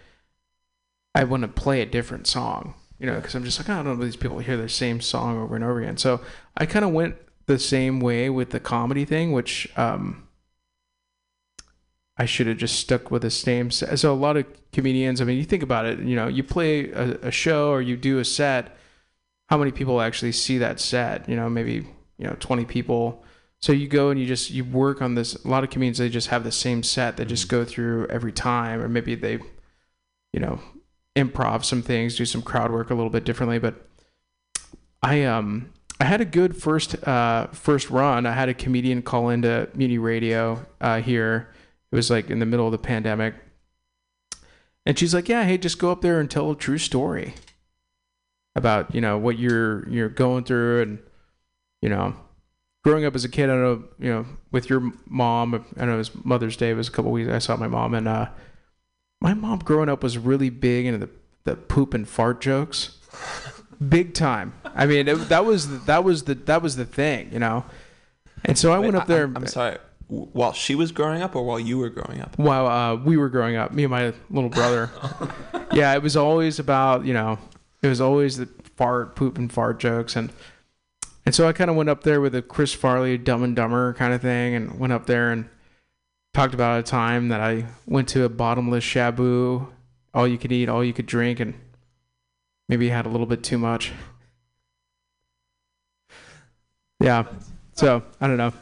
I 1.16 1.24
want 1.24 1.42
to 1.42 1.48
play 1.48 1.82
a 1.82 1.86
different 1.86 2.28
song. 2.28 2.76
You 3.00 3.06
know, 3.06 3.16
because 3.16 3.36
I'm 3.36 3.44
just 3.44 3.60
like, 3.60 3.70
"Oh, 3.70 3.74
I 3.74 3.84
don't 3.84 4.00
know 4.00 4.06
these 4.06 4.16
people 4.16 4.40
hear 4.40 4.58
the 4.58 4.70
same 4.70 5.02
song 5.02 5.38
over 5.38 5.56
and 5.56 5.64
over 5.64 5.80
again. 5.80 5.98
So 5.98 6.22
I 6.56 6.66
kind 6.66 6.84
of 6.84 6.92
went 6.92 7.16
the 7.46 7.60
same 7.60 8.00
way 8.00 8.30
with 8.30 8.50
the 8.50 8.60
comedy 8.60 9.06
thing, 9.06 9.32
which 9.32 9.72
um, 9.78 10.28
I 12.18 12.26
should 12.26 12.48
have 12.48 12.58
just 12.58 12.80
stuck 12.80 13.12
with 13.12 13.22
the 13.22 13.30
same. 13.30 13.70
Set. 13.70 13.98
So 14.00 14.12
a 14.12 14.16
lot 14.16 14.38
of 14.38 14.46
comedians, 14.72 15.22
I 15.22 15.26
mean, 15.26 15.38
you 15.38 15.44
think 15.44 15.64
about 15.64 15.86
it. 15.86 16.00
You 16.00 16.16
know, 16.16 16.28
you 16.28 16.44
play 16.44 16.92
a, 16.92 17.28
a 17.28 17.32
show 17.32 17.70
or 17.70 17.82
you 17.82 17.98
do 17.98 18.20
a 18.20 18.26
set. 18.26 18.76
How 19.50 19.58
many 19.58 19.72
people 19.72 20.02
actually 20.02 20.32
see 20.32 20.58
that 20.58 20.80
set? 20.80 21.30
You 21.30 21.36
know, 21.36 21.50
maybe 21.50 21.88
you 22.18 22.26
know 22.28 22.36
20 22.40 22.66
people. 22.66 23.24
So 23.62 23.74
you 23.74 23.88
go 23.88 24.10
and 24.10 24.20
you 24.20 24.26
just 24.26 24.52
you 24.52 24.64
work 24.64 25.02
on 25.02 25.16
this. 25.16 25.36
A 25.44 25.48
lot 25.48 25.64
of 25.64 25.70
comedians 25.70 25.98
they 25.98 26.10
just 26.10 26.28
have 26.28 26.44
the 26.44 26.52
same 26.52 26.84
set. 26.84 27.18
They 27.18 27.26
just 27.26 27.50
go 27.50 27.66
through 27.66 28.08
every 28.08 28.32
time, 28.32 28.82
or 28.82 28.88
maybe 28.88 29.16
they, 29.16 29.40
you 30.32 30.40
know, 30.40 30.60
improv 31.16 31.66
some 31.66 31.82
things, 31.82 32.16
do 32.16 32.26
some 32.26 32.44
crowd 32.44 32.72
work 32.72 32.92
a 32.92 32.96
little 32.96 33.10
bit 33.10 33.24
differently. 33.24 33.58
But 33.58 33.88
I 35.02 35.24
um 35.24 35.72
I 36.00 36.06
had 36.06 36.22
a 36.22 36.26
good 36.26 36.56
first 36.56 36.96
uh 37.08 37.48
first 37.48 37.90
run. 37.90 38.28
I 38.28 38.34
had 38.34 38.50
a 38.50 38.54
comedian 38.54 39.02
call 39.02 39.30
into 39.30 39.70
Mutiny 39.74 39.98
Radio 39.98 40.66
uh, 40.80 41.02
here. 41.02 41.50
It 41.92 41.96
was 41.96 42.12
like 42.12 42.30
in 42.30 42.40
the 42.40 42.46
middle 42.46 42.66
of 42.66 42.72
the 42.72 42.78
pandemic, 42.78 43.34
and 44.86 45.00
she's 45.00 45.14
like, 45.14 45.30
"Yeah, 45.30 45.46
hey, 45.46 45.58
just 45.58 45.80
go 45.80 45.92
up 45.92 46.02
there 46.02 46.20
and 46.20 46.30
tell 46.30 46.52
a 46.52 46.56
true 46.56 46.78
story 46.78 47.34
about 48.56 48.94
you 48.94 49.02
know 49.02 49.18
what 49.18 49.40
you're 49.40 49.88
you're 49.90 50.10
going 50.10 50.44
through 50.44 50.84
and 50.84 51.00
you 51.82 51.90
know." 51.90 52.16
Growing 52.88 53.04
up 53.04 53.16
as 53.16 53.26
a 53.26 53.30
kid, 53.30 53.50
I 53.50 53.56
know, 53.56 53.84
you 54.00 54.10
know, 54.10 54.26
with 54.54 54.70
your 54.70 54.94
mom, 55.08 55.66
I 55.78 55.84
know 55.84 55.96
it 55.96 55.98
was 55.98 56.12
Mother's 56.24 56.56
Day, 56.56 56.70
it 56.70 56.76
was 56.76 56.88
a 56.88 56.92
couple 56.92 57.12
weeks, 57.12 57.30
I 57.30 57.40
saw 57.40 57.58
my 57.58 57.68
mom, 57.68 57.94
and 57.94 58.08
uh, 58.08 58.30
my 59.20 59.34
mom 59.34 59.60
growing 59.60 59.90
up 59.90 60.04
was 60.04 60.18
really 60.18 60.50
big 60.50 60.86
into 60.86 61.06
the, 61.06 61.10
the 61.44 61.58
poop 61.58 61.94
and 61.94 62.08
fart 62.08 62.40
jokes. 62.40 62.98
Big 63.90 64.14
time. 64.14 64.54
I 64.64 64.86
mean 64.86 65.10
it, 65.10 65.16
that 65.28 65.46
was 65.46 65.84
that 65.84 66.06
was 66.06 66.24
the 66.24 66.36
that 66.36 66.62
was 66.62 66.78
the 66.78 66.86
thing 66.86 67.30
you 67.34 67.40
know? 67.40 67.66
And 68.46 68.58
so 68.58 68.72
i 68.72 68.80
Wait, 68.80 68.86
went 68.86 68.96
up 68.96 69.08
there 69.08 69.26
I'm, 69.26 69.36
I'm 69.36 69.48
sorry. 69.48 69.80
While 70.08 70.54
she 70.54 70.74
was 70.74 70.94
growing 70.94 71.22
up, 71.22 71.36
or 71.36 71.44
while 71.44 71.60
you 71.60 71.78
were 71.78 71.90
growing 71.90 72.22
up? 72.22 72.40
while 72.40 72.68
uh, 72.68 72.96
we 72.96 73.18
were 73.18 73.28
growing 73.28 73.58
up 73.58 73.74
me 73.74 73.84
and 73.84 73.92
my 73.92 74.14
little 74.30 74.50
brother. 74.50 74.90
Yeah 75.74 75.94
it 75.94 76.02
was 76.02 76.16
always 76.16 76.58
about 76.58 77.04
you 77.04 77.14
know 77.14 77.38
it 77.82 77.90
was 77.90 78.00
always 78.00 78.38
the 78.38 78.48
fart 78.78 79.18
poop 79.18 79.38
and 79.38 79.52
fart 79.52 79.78
jokes. 79.78 80.16
And 80.16 80.32
and 81.28 81.36
so 81.36 81.48
i 81.48 81.52
kind 81.54 81.70
of 81.70 81.76
went 81.76 81.90
up 81.90 82.04
there 82.04 82.22
with 82.22 82.34
a 82.34 82.42
chris 82.42 82.74
farley 82.74 83.18
dumb 83.18 83.44
and 83.44 83.56
dumber 83.56 83.94
kind 83.96 84.14
of 84.14 84.22
thing 84.22 84.56
and 84.56 84.80
went 84.80 84.94
up 84.94 85.06
there 85.06 85.32
and 85.32 85.48
talked 86.34 86.54
about 86.54 86.80
a 86.80 86.84
time 86.84 87.28
that 87.28 87.42
i 87.42 87.66
went 87.86 88.08
to 88.08 88.24
a 88.24 88.30
bottomless 88.30 88.84
shabu 88.84 89.68
all 90.14 90.28
you 90.28 90.38
could 90.38 90.52
eat 90.52 90.70
all 90.70 90.84
you 90.84 90.94
could 90.94 91.06
drink 91.06 91.40
and 91.42 91.54
maybe 92.70 92.88
had 92.90 93.06
a 93.06 93.10
little 93.10 93.28
bit 93.28 93.44
too 93.44 93.58
much 93.58 93.92
yeah 97.02 97.26
so 97.74 98.02
i 98.22 98.28
don't 98.28 98.38
know 98.38 98.54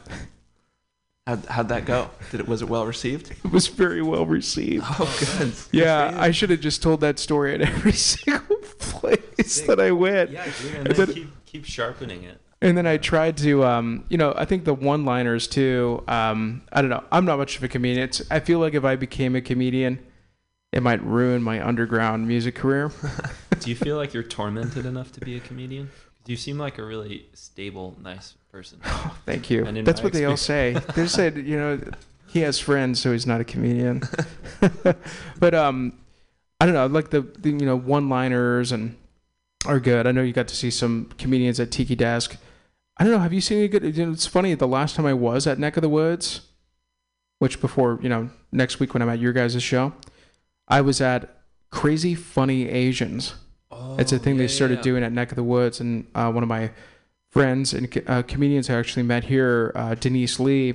How'd, 1.28 1.44
how'd 1.46 1.68
that 1.70 1.86
go? 1.86 2.08
Did 2.30 2.38
it 2.38 2.46
was 2.46 2.62
it 2.62 2.68
well 2.68 2.86
received? 2.86 3.32
it 3.32 3.50
was 3.50 3.66
very 3.66 4.00
well 4.00 4.24
received 4.24 4.84
Oh, 4.88 5.36
good. 5.38 5.52
Yeah, 5.72 6.14
I 6.16 6.30
should 6.30 6.50
have 6.50 6.60
just 6.60 6.84
told 6.84 7.00
that 7.00 7.18
story 7.18 7.52
at 7.52 7.62
every 7.62 7.90
single 8.14 8.58
place 8.78 9.60
that 9.62 9.80
I 9.80 9.90
went. 9.90 10.30
Yeah, 10.30 10.44
and 10.76 10.86
And 10.86 10.94
then 10.96 11.06
then- 11.06 11.14
keep 11.16 11.44
keep 11.44 11.64
sharpening 11.64 12.22
it. 12.22 12.40
And 12.62 12.76
then 12.76 12.86
I 12.86 12.96
tried 12.96 13.36
to, 13.38 13.64
um, 13.64 14.04
you 14.08 14.16
know, 14.16 14.32
I 14.36 14.44
think 14.46 14.64
the 14.64 14.72
one-liners 14.74 15.46
too. 15.46 16.02
Um, 16.08 16.62
I 16.72 16.80
don't 16.80 16.90
know. 16.90 17.04
I'm 17.12 17.24
not 17.26 17.38
much 17.38 17.56
of 17.58 17.62
a 17.64 17.68
comedian. 17.68 18.04
It's, 18.04 18.22
I 18.30 18.40
feel 18.40 18.58
like 18.60 18.74
if 18.74 18.84
I 18.84 18.96
became 18.96 19.36
a 19.36 19.42
comedian, 19.42 19.98
it 20.72 20.82
might 20.82 21.02
ruin 21.04 21.42
my 21.42 21.64
underground 21.66 22.26
music 22.26 22.54
career. 22.54 22.90
Do 23.60 23.70
you 23.70 23.76
feel 23.76 23.96
like 23.96 24.14
you're 24.14 24.22
tormented 24.22 24.86
enough 24.86 25.12
to 25.12 25.20
be 25.20 25.36
a 25.36 25.40
comedian? 25.40 25.88
'Cause 25.88 26.28
You 26.28 26.36
seem 26.36 26.58
like 26.58 26.78
a 26.78 26.84
really 26.84 27.26
stable, 27.34 27.96
nice 28.02 28.34
person. 28.50 28.80
Thank 29.26 29.50
you. 29.50 29.64
And 29.66 29.86
That's 29.86 30.02
what 30.02 30.12
they 30.14 30.24
all 30.24 30.36
say. 30.36 30.76
They 30.94 31.06
said, 31.06 31.36
you 31.36 31.56
know, 31.58 31.80
he 32.28 32.40
has 32.40 32.58
friends, 32.58 33.00
so 33.00 33.12
he's 33.12 33.26
not 33.26 33.40
a 33.40 33.44
comedian. 33.44 34.02
but 35.38 35.54
um, 35.54 35.92
I 36.60 36.64
don't 36.66 36.74
know. 36.74 36.86
Like 36.86 37.10
the, 37.10 37.20
the 37.20 37.50
you 37.50 37.66
know 37.66 37.76
one-liners 37.76 38.72
and 38.72 38.96
are 39.66 39.78
good. 39.78 40.06
I 40.06 40.12
know 40.12 40.22
you 40.22 40.32
got 40.32 40.48
to 40.48 40.56
see 40.56 40.70
some 40.70 41.10
comedians 41.18 41.60
at 41.60 41.70
Tiki 41.70 41.94
Desk. 41.94 42.36
I 42.98 43.04
don't 43.04 43.12
know. 43.12 43.18
Have 43.18 43.32
you 43.32 43.40
seen 43.40 43.58
any 43.58 43.68
good? 43.68 43.96
You 43.96 44.06
know, 44.06 44.12
it's 44.12 44.26
funny. 44.26 44.54
The 44.54 44.66
last 44.66 44.96
time 44.96 45.06
I 45.06 45.14
was 45.14 45.46
at 45.46 45.58
Neck 45.58 45.76
of 45.76 45.82
the 45.82 45.88
Woods, 45.88 46.42
which 47.38 47.60
before 47.60 47.98
you 48.02 48.08
know 48.08 48.30
next 48.52 48.80
week 48.80 48.94
when 48.94 49.02
I'm 49.02 49.08
at 49.08 49.18
your 49.18 49.32
guys' 49.32 49.62
show, 49.62 49.92
I 50.66 50.80
was 50.80 51.00
at 51.00 51.42
Crazy 51.70 52.14
Funny 52.14 52.68
Asians. 52.68 53.34
Oh, 53.70 53.96
It's 53.98 54.12
a 54.12 54.18
thing 54.18 54.36
yeah, 54.36 54.42
they 54.42 54.48
started 54.48 54.76
yeah. 54.78 54.82
doing 54.82 55.04
at 55.04 55.12
Neck 55.12 55.30
of 55.30 55.36
the 55.36 55.44
Woods, 55.44 55.80
and 55.80 56.06
uh, 56.14 56.30
one 56.32 56.42
of 56.42 56.48
my 56.48 56.70
friends 57.30 57.74
and 57.74 58.02
uh, 58.06 58.22
comedians 58.22 58.70
I 58.70 58.74
actually 58.78 59.02
met 59.02 59.24
here, 59.24 59.72
uh, 59.74 59.94
Denise 59.94 60.40
Lee, 60.40 60.74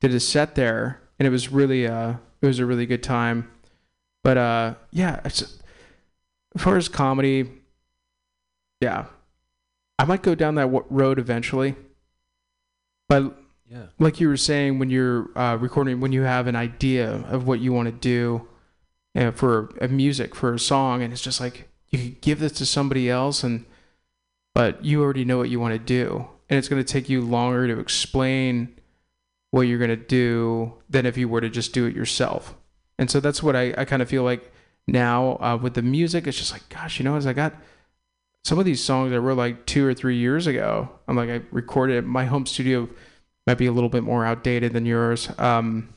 did 0.00 0.14
a 0.14 0.20
set 0.20 0.54
there, 0.54 1.02
and 1.18 1.28
it 1.28 1.30
was 1.30 1.50
really 1.52 1.86
uh, 1.86 2.14
it 2.40 2.46
was 2.46 2.60
a 2.60 2.66
really 2.66 2.86
good 2.86 3.02
time. 3.02 3.50
But 4.24 4.38
uh, 4.38 4.74
yeah, 4.90 5.20
it's, 5.24 5.42
as 5.42 6.62
far 6.62 6.76
as 6.78 6.88
comedy, 6.88 7.50
yeah, 8.80 9.06
I 9.98 10.04
might 10.04 10.22
go 10.22 10.34
down 10.34 10.54
that 10.56 10.62
w- 10.62 10.84
road 10.90 11.18
eventually. 11.18 11.74
But 13.08 13.36
Yeah. 13.70 13.86
like 13.98 14.20
you 14.20 14.28
were 14.28 14.36
saying, 14.36 14.78
when 14.78 14.90
you're 14.90 15.28
uh, 15.36 15.56
recording, 15.56 16.00
when 16.00 16.12
you 16.12 16.22
have 16.22 16.46
an 16.46 16.56
idea 16.56 17.24
of 17.28 17.46
what 17.46 17.60
you 17.60 17.72
want 17.72 17.86
to 17.86 17.92
do 17.92 18.46
uh, 19.16 19.30
for 19.30 19.74
a 19.80 19.88
music, 19.88 20.34
for 20.34 20.54
a 20.54 20.58
song, 20.58 21.02
and 21.02 21.12
it's 21.12 21.22
just 21.22 21.40
like 21.40 21.68
you 21.88 21.98
could 21.98 22.20
give 22.20 22.38
this 22.40 22.52
to 22.52 22.66
somebody 22.66 23.08
else, 23.10 23.42
and 23.42 23.64
but 24.54 24.84
you 24.84 25.02
already 25.02 25.24
know 25.24 25.38
what 25.38 25.50
you 25.50 25.58
want 25.60 25.72
to 25.74 25.78
do, 25.78 26.26
and 26.48 26.58
it's 26.58 26.68
going 26.68 26.82
to 26.82 26.92
take 26.92 27.08
you 27.08 27.20
longer 27.20 27.66
to 27.66 27.78
explain 27.80 28.74
what 29.50 29.62
you're 29.62 29.78
going 29.78 29.90
to 29.90 29.96
do 29.96 30.74
than 30.90 31.06
if 31.06 31.16
you 31.16 31.28
were 31.28 31.40
to 31.40 31.48
just 31.48 31.72
do 31.72 31.86
it 31.86 31.94
yourself. 31.96 32.54
And 32.98 33.10
so 33.10 33.20
that's 33.20 33.42
what 33.42 33.56
I, 33.56 33.72
I 33.78 33.84
kind 33.86 34.02
of 34.02 34.08
feel 34.08 34.22
like 34.24 34.52
now 34.86 35.36
uh, 35.40 35.56
with 35.60 35.74
the 35.74 35.82
music. 35.82 36.26
It's 36.26 36.36
just 36.38 36.52
like, 36.52 36.68
gosh, 36.68 36.98
you 36.98 37.04
know, 37.04 37.16
as 37.16 37.26
I 37.26 37.32
got 37.32 37.54
some 38.44 38.58
of 38.58 38.64
these 38.64 38.82
songs 38.82 39.12
I 39.12 39.18
wrote 39.18 39.36
like 39.38 39.66
two 39.66 39.86
or 39.86 39.94
three 39.94 40.16
years 40.16 40.46
ago. 40.46 40.88
I'm 41.06 41.16
like, 41.16 41.28
I 41.30 41.42
recorded 41.50 41.96
it. 41.98 42.06
My 42.06 42.24
home 42.24 42.46
studio 42.46 42.88
might 43.46 43.58
be 43.58 43.66
a 43.66 43.72
little 43.72 43.90
bit 43.90 44.02
more 44.04 44.24
outdated 44.24 44.72
than 44.72 44.86
yours. 44.86 45.28
Um, 45.38 45.94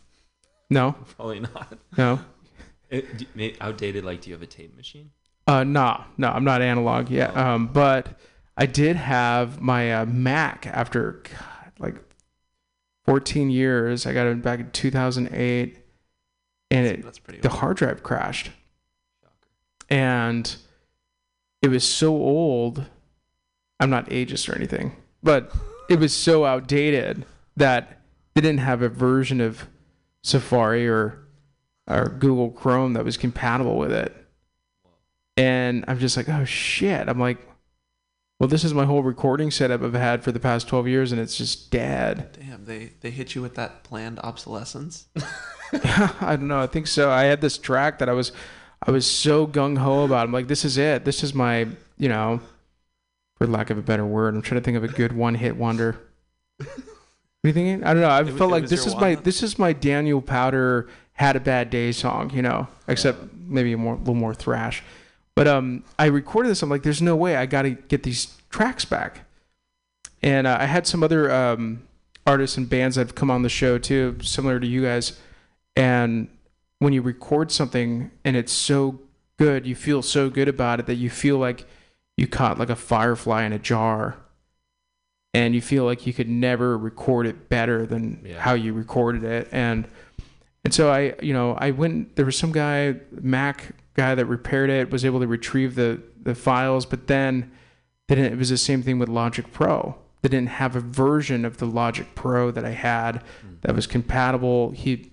no, 0.70 0.94
Probably 1.18 1.40
not. 1.42 1.78
no, 1.98 2.20
It, 2.90 3.28
may, 3.36 3.56
outdated. 3.62 4.04
Like, 4.04 4.22
do 4.22 4.30
you 4.30 4.36
have 4.36 4.42
a 4.42 4.48
tape 4.48 4.76
machine? 4.76 5.12
uh, 5.48 5.64
nah, 5.64 6.04
no, 6.18 6.30
I'm 6.30 6.44
not 6.44 6.62
analog 6.62 7.10
yet. 7.10 7.32
Oh. 7.36 7.42
Um, 7.42 7.68
but 7.68 8.20
I 8.58 8.66
did 8.66 8.96
have 8.98 9.60
my 9.62 9.94
uh, 9.94 10.06
Mac 10.06 10.68
after 10.68 11.24
God, 11.24 11.72
like 11.80 11.96
14 13.06 13.50
years. 13.50 14.06
I 14.06 14.14
got 14.14 14.28
it 14.28 14.42
back 14.42 14.60
in 14.60 14.72
2008, 14.72 15.78
and 16.70 16.86
it 16.86 17.04
That's 17.04 17.20
pretty. 17.20 17.40
the 17.40 17.50
hard 17.50 17.78
drive 17.78 18.04
crashed. 18.04 18.48
Shocker. 19.22 19.34
and 19.90 20.56
it 21.62 21.70
was 21.70 21.84
so 21.88 22.14
old. 22.14 22.86
I'm 23.80 23.90
not 23.90 24.10
ageist 24.10 24.50
or 24.50 24.56
anything, 24.56 24.96
but 25.24 25.52
it 25.90 26.00
was 26.00 26.14
so 26.14 26.46
outdated 26.46 27.26
that 27.56 28.02
they 28.34 28.42
didn't 28.42 28.60
have 28.60 28.82
a 28.82 28.90
version 28.90 29.42
of 29.42 29.68
Safari 30.24 30.88
or 30.88 31.18
or 31.88 32.10
Google 32.10 32.52
Chrome 32.52 32.94
that 32.94 33.04
was 33.04 33.18
compatible 33.18 33.78
with 33.78 33.92
it. 33.92 34.16
And 35.36 35.84
I'm 35.88 36.00
just 36.00 36.16
like, 36.16 36.30
oh 36.30 36.46
shit. 36.46 37.10
I'm 37.10 37.20
like, 37.20 37.40
well, 38.40 38.48
this 38.48 38.64
is 38.64 38.74
my 38.74 38.86
whole 38.86 39.04
recording 39.04 39.52
setup 39.52 39.84
I've 39.84 39.94
had 39.94 40.24
for 40.24 40.32
the 40.32 40.40
past 40.40 40.68
12 40.68 40.88
years, 40.88 41.12
and 41.12 41.22
it's 41.22 41.38
just 41.38 41.70
dead. 41.70 42.38
Damn, 42.40 42.66
they 42.66 42.94
they 43.02 43.12
hit 43.12 43.36
you 43.36 43.42
with 43.44 43.54
that 43.54 43.84
planned 43.84 44.20
obsolescence. 44.20 45.08
I 45.74 46.36
don't 46.38 46.48
know. 46.48 46.60
I 46.60 46.68
think 46.68 46.88
so. 46.88 47.12
I 47.12 47.26
had 47.26 47.42
this 47.42 47.58
track 47.58 48.00
that 48.00 48.10
I 48.10 48.14
was, 48.14 48.32
I 48.86 48.92
was 48.92 49.06
so 49.06 49.46
gung 49.46 49.78
ho 49.78 50.06
about. 50.06 50.28
I'm 50.28 50.34
like, 50.34 50.48
this 50.48 50.66
is 50.66 50.78
it. 50.78 51.06
This 51.06 51.24
is 51.24 51.34
my, 51.34 51.68
you 51.98 52.10
know, 52.10 52.42
for 53.38 53.48
lack 53.48 53.70
of 53.70 53.78
a 53.78 53.82
better 53.82 54.06
word, 54.06 54.34
I'm 54.36 54.42
trying 54.42 54.62
to 54.62 54.66
think 54.66 54.78
of 54.78 54.84
a 54.84 54.88
good 54.88 55.14
one 55.14 55.36
hit 55.36 55.56
wonder. 55.56 55.98
What 56.58 56.68
are 56.68 57.48
you 57.50 57.54
thinking? 57.54 57.84
I 57.84 57.94
don't 57.94 58.02
know. 58.02 58.10
I 58.10 58.22
It 58.22 58.28
felt 58.38 58.52
it 58.52 58.54
like 58.54 58.68
this 58.68 58.86
is 58.86 58.96
my 58.96 59.16
this 59.16 59.42
is 59.42 59.58
my 59.58 59.74
Daniel 59.74 60.22
Powter 60.22 60.88
had 61.14 61.36
a 61.36 61.40
bad 61.40 61.70
day 61.72 61.92
song, 61.92 62.30
you 62.32 62.42
know, 62.42 62.68
except 62.88 63.20
maybe 63.48 63.74
a 63.74 63.78
more, 63.78 63.96
little 63.96 64.14
more 64.14 64.36
thrash. 64.36 64.84
But 65.36 65.48
um, 65.48 65.84
I 65.98 66.06
recorded 66.06 66.50
this. 66.50 66.62
I'm 66.62 66.70
like, 66.70 66.84
there's 66.84 67.02
no 67.02 67.16
way 67.16 67.36
I 67.36 67.46
got 67.48 67.64
to 67.64 67.72
get 67.72 68.04
these 68.04 68.38
tracks 68.50 68.86
back. 68.86 69.22
And 70.22 70.46
uh, 70.46 70.58
I 70.60 70.66
had 70.66 70.86
some 70.86 71.04
other 71.04 71.32
um, 71.32 71.82
artists 72.28 72.58
and 72.58 72.70
bands 72.70 72.96
that 72.96 73.08
have 73.08 73.16
come 73.16 73.32
on 73.32 73.42
the 73.42 73.50
show 73.50 73.78
too, 73.78 74.18
similar 74.22 74.60
to 74.60 74.68
you 74.68 74.84
guys. 74.84 75.20
And 75.76 76.28
when 76.82 76.94
you 76.94 77.02
record 77.04 77.52
something 77.52 78.10
and 78.26 78.36
it's 78.36 78.52
so 78.52 79.00
good. 79.38 79.68
You 79.68 79.76
feel 79.76 80.02
so 80.02 80.32
good 80.32 80.48
about 80.48 80.80
it 80.80 80.88
that 80.88 80.96
you 80.96 81.12
feel 81.12 81.38
like 81.38 81.68
you 82.18 82.26
caught 82.26 82.58
like 82.58 82.72
a 82.72 82.76
firefly 82.76 83.44
in 83.44 83.54
a 83.54 83.60
jar. 83.60 84.18
And 85.32 85.54
you 85.54 85.62
feel 85.62 85.86
like 85.86 86.08
you 86.08 86.12
could 86.12 86.28
never 86.28 86.76
record 86.76 87.28
it 87.28 87.50
better 87.50 87.86
than 87.86 88.26
Yeah. 88.26 88.40
how 88.40 88.54
you 88.56 88.74
recorded 88.74 89.24
it. 89.24 89.48
And 89.52 89.88
and 90.66 90.74
so 90.74 90.92
I, 90.92 91.14
you 91.22 91.34
know, 91.34 91.56
I 91.60 91.70
went. 91.70 92.16
There 92.16 92.26
was 92.26 92.38
some 92.38 92.52
guy, 92.52 92.96
Mac 93.12 93.76
guy, 93.94 94.16
that 94.16 94.26
repaired 94.26 94.72
it, 94.72 94.90
was 94.90 95.06
able 95.06 95.20
to 95.20 95.28
retrieve 95.28 95.76
the 95.76 96.02
the 96.20 96.34
files, 96.34 96.88
but 96.88 97.06
then 97.06 97.52
they 98.08 98.16
didn't, 98.16 98.34
it 98.34 98.40
was 98.40 98.50
the 98.50 98.58
same 98.58 98.82
thing 98.82 98.98
with 98.98 99.08
Logic 99.08 99.52
Pro. 99.52 99.96
They 100.24 100.30
didn't 100.30 100.50
have 100.50 100.76
a 100.76 100.82
version 100.82 101.46
of 101.46 101.58
the 101.58 101.66
Logic 101.68 102.08
Pro 102.16 102.50
that 102.52 102.66
I 102.66 102.72
had 102.72 103.24
hmm. 103.42 103.54
that 103.62 103.76
was 103.76 103.86
compatible. 103.88 104.72
He 104.72 105.11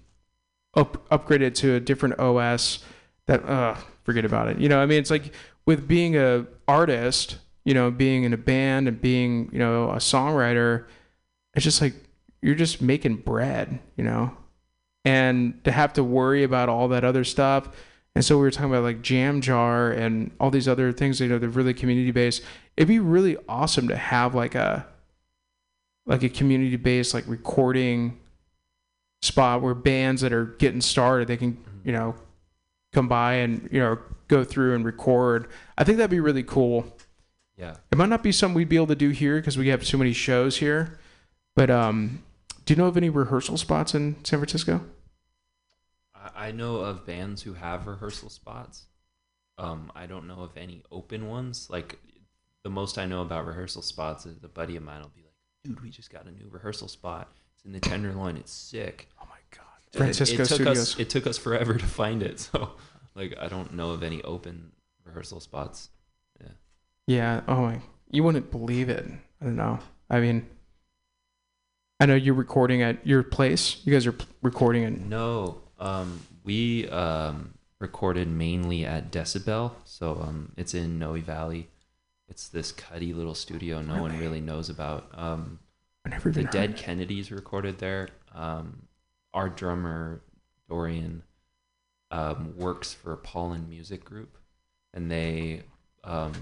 up, 0.74 1.08
upgraded 1.10 1.54
to 1.56 1.74
a 1.74 1.80
different 1.80 2.18
OS. 2.18 2.80
That 3.26 3.44
uh, 3.44 3.76
forget 4.04 4.24
about 4.24 4.48
it. 4.48 4.58
You 4.58 4.68
know, 4.68 4.80
I 4.80 4.86
mean, 4.86 4.98
it's 4.98 5.10
like 5.10 5.34
with 5.66 5.86
being 5.86 6.16
a 6.16 6.46
artist, 6.66 7.38
you 7.64 7.74
know, 7.74 7.90
being 7.90 8.24
in 8.24 8.32
a 8.32 8.38
band 8.38 8.88
and 8.88 9.00
being, 9.00 9.50
you 9.52 9.58
know, 9.58 9.90
a 9.90 9.96
songwriter. 9.96 10.86
It's 11.54 11.64
just 11.64 11.82
like 11.82 11.94
you're 12.40 12.54
just 12.54 12.80
making 12.80 13.16
bread, 13.16 13.80
you 13.96 14.04
know, 14.04 14.36
and 15.04 15.62
to 15.64 15.72
have 15.72 15.92
to 15.94 16.04
worry 16.04 16.42
about 16.44 16.68
all 16.68 16.88
that 16.88 17.04
other 17.04 17.24
stuff. 17.24 17.68
And 18.14 18.24
so 18.24 18.36
we 18.36 18.42
were 18.42 18.50
talking 18.50 18.70
about 18.70 18.82
like 18.82 19.02
Jam 19.02 19.40
Jar 19.40 19.92
and 19.92 20.30
all 20.40 20.50
these 20.50 20.66
other 20.66 20.92
things, 20.92 21.20
you 21.20 21.28
know, 21.28 21.38
they're 21.38 21.48
really 21.48 21.74
community 21.74 22.10
based. 22.10 22.42
It'd 22.76 22.88
be 22.88 22.98
really 22.98 23.36
awesome 23.48 23.88
to 23.88 23.96
have 23.96 24.34
like 24.34 24.54
a 24.54 24.86
like 26.06 26.22
a 26.22 26.28
community 26.28 26.76
based 26.76 27.12
like 27.12 27.24
recording 27.28 28.18
spot 29.22 29.62
where 29.62 29.74
bands 29.74 30.22
that 30.22 30.32
are 30.32 30.46
getting 30.58 30.80
started 30.80 31.28
they 31.28 31.36
can, 31.36 31.58
you 31.84 31.92
know, 31.92 32.14
come 32.92 33.08
by 33.08 33.34
and, 33.34 33.68
you 33.72 33.80
know, 33.80 33.98
go 34.28 34.44
through 34.44 34.74
and 34.74 34.84
record. 34.84 35.48
I 35.76 35.84
think 35.84 35.98
that'd 35.98 36.10
be 36.10 36.20
really 36.20 36.42
cool. 36.42 36.96
Yeah. 37.56 37.76
It 37.90 37.98
might 37.98 38.08
not 38.08 38.22
be 38.22 38.32
something 38.32 38.54
we'd 38.54 38.68
be 38.68 38.76
able 38.76 38.86
to 38.88 38.94
do 38.94 39.10
here 39.10 39.36
because 39.36 39.58
we 39.58 39.68
have 39.68 39.82
too 39.82 39.98
many 39.98 40.12
shows 40.12 40.58
here. 40.58 40.98
But 41.56 41.70
um, 41.70 42.22
do 42.64 42.72
you 42.72 42.78
know 42.78 42.86
of 42.86 42.96
any 42.96 43.10
rehearsal 43.10 43.56
spots 43.56 43.94
in 43.94 44.16
San 44.24 44.38
Francisco? 44.38 44.80
I, 46.14 46.48
I 46.48 46.50
know 46.52 46.76
of 46.76 47.04
bands 47.04 47.42
who 47.42 47.54
have 47.54 47.86
rehearsal 47.86 48.30
spots. 48.30 48.86
Um, 49.58 49.90
I 49.96 50.06
don't 50.06 50.28
know 50.28 50.42
of 50.42 50.56
any 50.56 50.84
open 50.92 51.26
ones. 51.26 51.68
Like 51.68 51.98
the 52.62 52.70
most 52.70 52.96
I 52.96 53.06
know 53.06 53.22
about 53.22 53.46
rehearsal 53.46 53.82
spots 53.82 54.24
is 54.24 54.44
a 54.44 54.48
buddy 54.48 54.76
of 54.76 54.84
mine 54.84 55.00
will 55.00 55.12
be 55.16 55.22
like, 55.22 55.34
"Dude, 55.64 55.82
we 55.82 55.90
just 55.90 56.12
got 56.12 56.26
a 56.26 56.30
new 56.30 56.48
rehearsal 56.48 56.86
spot. 56.86 57.32
It's 57.58 57.64
in 57.66 57.72
the 57.72 57.80
Tenderloin. 57.80 58.36
It's 58.36 58.52
sick." 58.52 59.08
Oh 59.20 59.26
my 59.28 59.36
god, 59.50 59.66
And 59.92 59.94
it- 59.94 59.98
Francisco 59.98 60.34
it, 60.42 60.46
took 60.46 60.54
Studios. 60.56 60.78
Us, 60.94 60.98
it 60.98 61.10
took 61.10 61.26
us 61.26 61.36
forever 61.38 61.74
to 61.74 61.86
find 61.86 62.22
it. 62.22 62.40
So, 62.52 62.72
like, 63.14 63.34
I 63.40 63.48
don't 63.48 63.74
know 63.74 63.90
of 63.90 64.02
any 64.02 64.22
open 64.22 64.72
rehearsal 65.04 65.40
spots. 65.40 65.88
Yeah. 66.40 66.48
Yeah. 67.06 67.40
Oh 67.48 67.62
my, 67.62 67.80
you 68.10 68.22
wouldn't 68.22 68.50
believe 68.50 68.88
it. 68.88 69.04
I 69.40 69.44
don't 69.44 69.56
know. 69.56 69.78
I 70.10 70.20
mean, 70.20 70.46
I 72.00 72.06
know 72.06 72.14
you're 72.14 72.34
recording 72.34 72.82
at 72.82 73.04
your 73.06 73.22
place. 73.24 73.84
You 73.84 73.92
guys 73.92 74.06
are 74.06 74.12
p- 74.12 74.24
recording 74.42 74.84
at. 74.84 74.92
No, 75.00 75.60
um, 75.80 76.20
we 76.44 76.88
um, 76.90 77.54
recorded 77.80 78.28
mainly 78.28 78.84
at 78.84 79.10
Decibelle, 79.10 79.72
so 79.84 80.12
um, 80.22 80.52
it's 80.56 80.74
in 80.74 80.98
Noe 80.98 81.20
Valley. 81.20 81.68
It's 82.28 82.48
this 82.48 82.70
cuddy 82.72 83.12
little 83.14 83.34
studio 83.34 83.80
no 83.82 84.00
one 84.00 84.12
Really? 84.12 84.22
really 84.22 84.40
knows 84.40 84.68
about. 84.70 85.08
Um, 85.14 85.58
I 86.08 86.10
never 86.12 86.30
the 86.30 86.44
Dead 86.44 86.70
heard. 86.70 86.76
Kennedys 86.78 87.30
recorded 87.30 87.78
there. 87.78 88.08
Um, 88.34 88.86
our 89.34 89.48
drummer 89.48 90.22
Dorian 90.68 91.22
um, 92.10 92.54
works 92.56 92.94
for 92.94 93.12
a 93.12 93.16
Pollen 93.16 93.68
Music 93.68 94.04
Group, 94.04 94.38
and 94.94 95.10
they 95.10 95.62
um, 96.04 96.32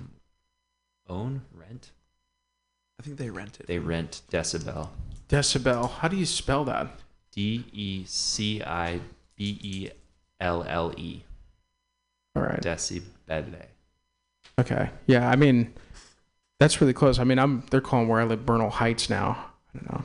own 1.08 1.42
rent. 1.52 1.90
I 3.00 3.02
think 3.02 3.18
they 3.18 3.28
rent 3.30 3.58
it. 3.60 3.66
They 3.66 3.78
rent 3.78 4.22
Decibelle. 4.30 4.90
Decibelle. 5.28 5.90
How 5.90 6.08
do 6.08 6.16
you 6.16 6.26
spell 6.26 6.64
that? 6.64 7.00
D 7.32 7.64
E 7.72 8.04
C 8.06 8.62
I 8.62 9.00
B 9.34 9.58
E 9.62 9.90
L 10.40 10.64
L 10.68 10.92
E. 10.96 11.24
All 12.36 12.42
right. 12.42 12.60
Decibelle. 12.62 13.66
Okay. 14.58 14.90
Yeah. 15.06 15.28
I 15.28 15.36
mean, 15.36 15.74
that's 16.60 16.80
really 16.80 16.94
close. 16.94 17.18
I 17.18 17.24
mean, 17.24 17.38
I'm. 17.38 17.64
They're 17.70 17.80
calling 17.80 18.06
where 18.08 18.20
I 18.20 18.24
live 18.24 18.46
Bernal 18.46 18.70
Heights 18.70 19.10
now. 19.10 19.52
I 19.76 19.92
don't 19.92 19.92
know. 20.02 20.04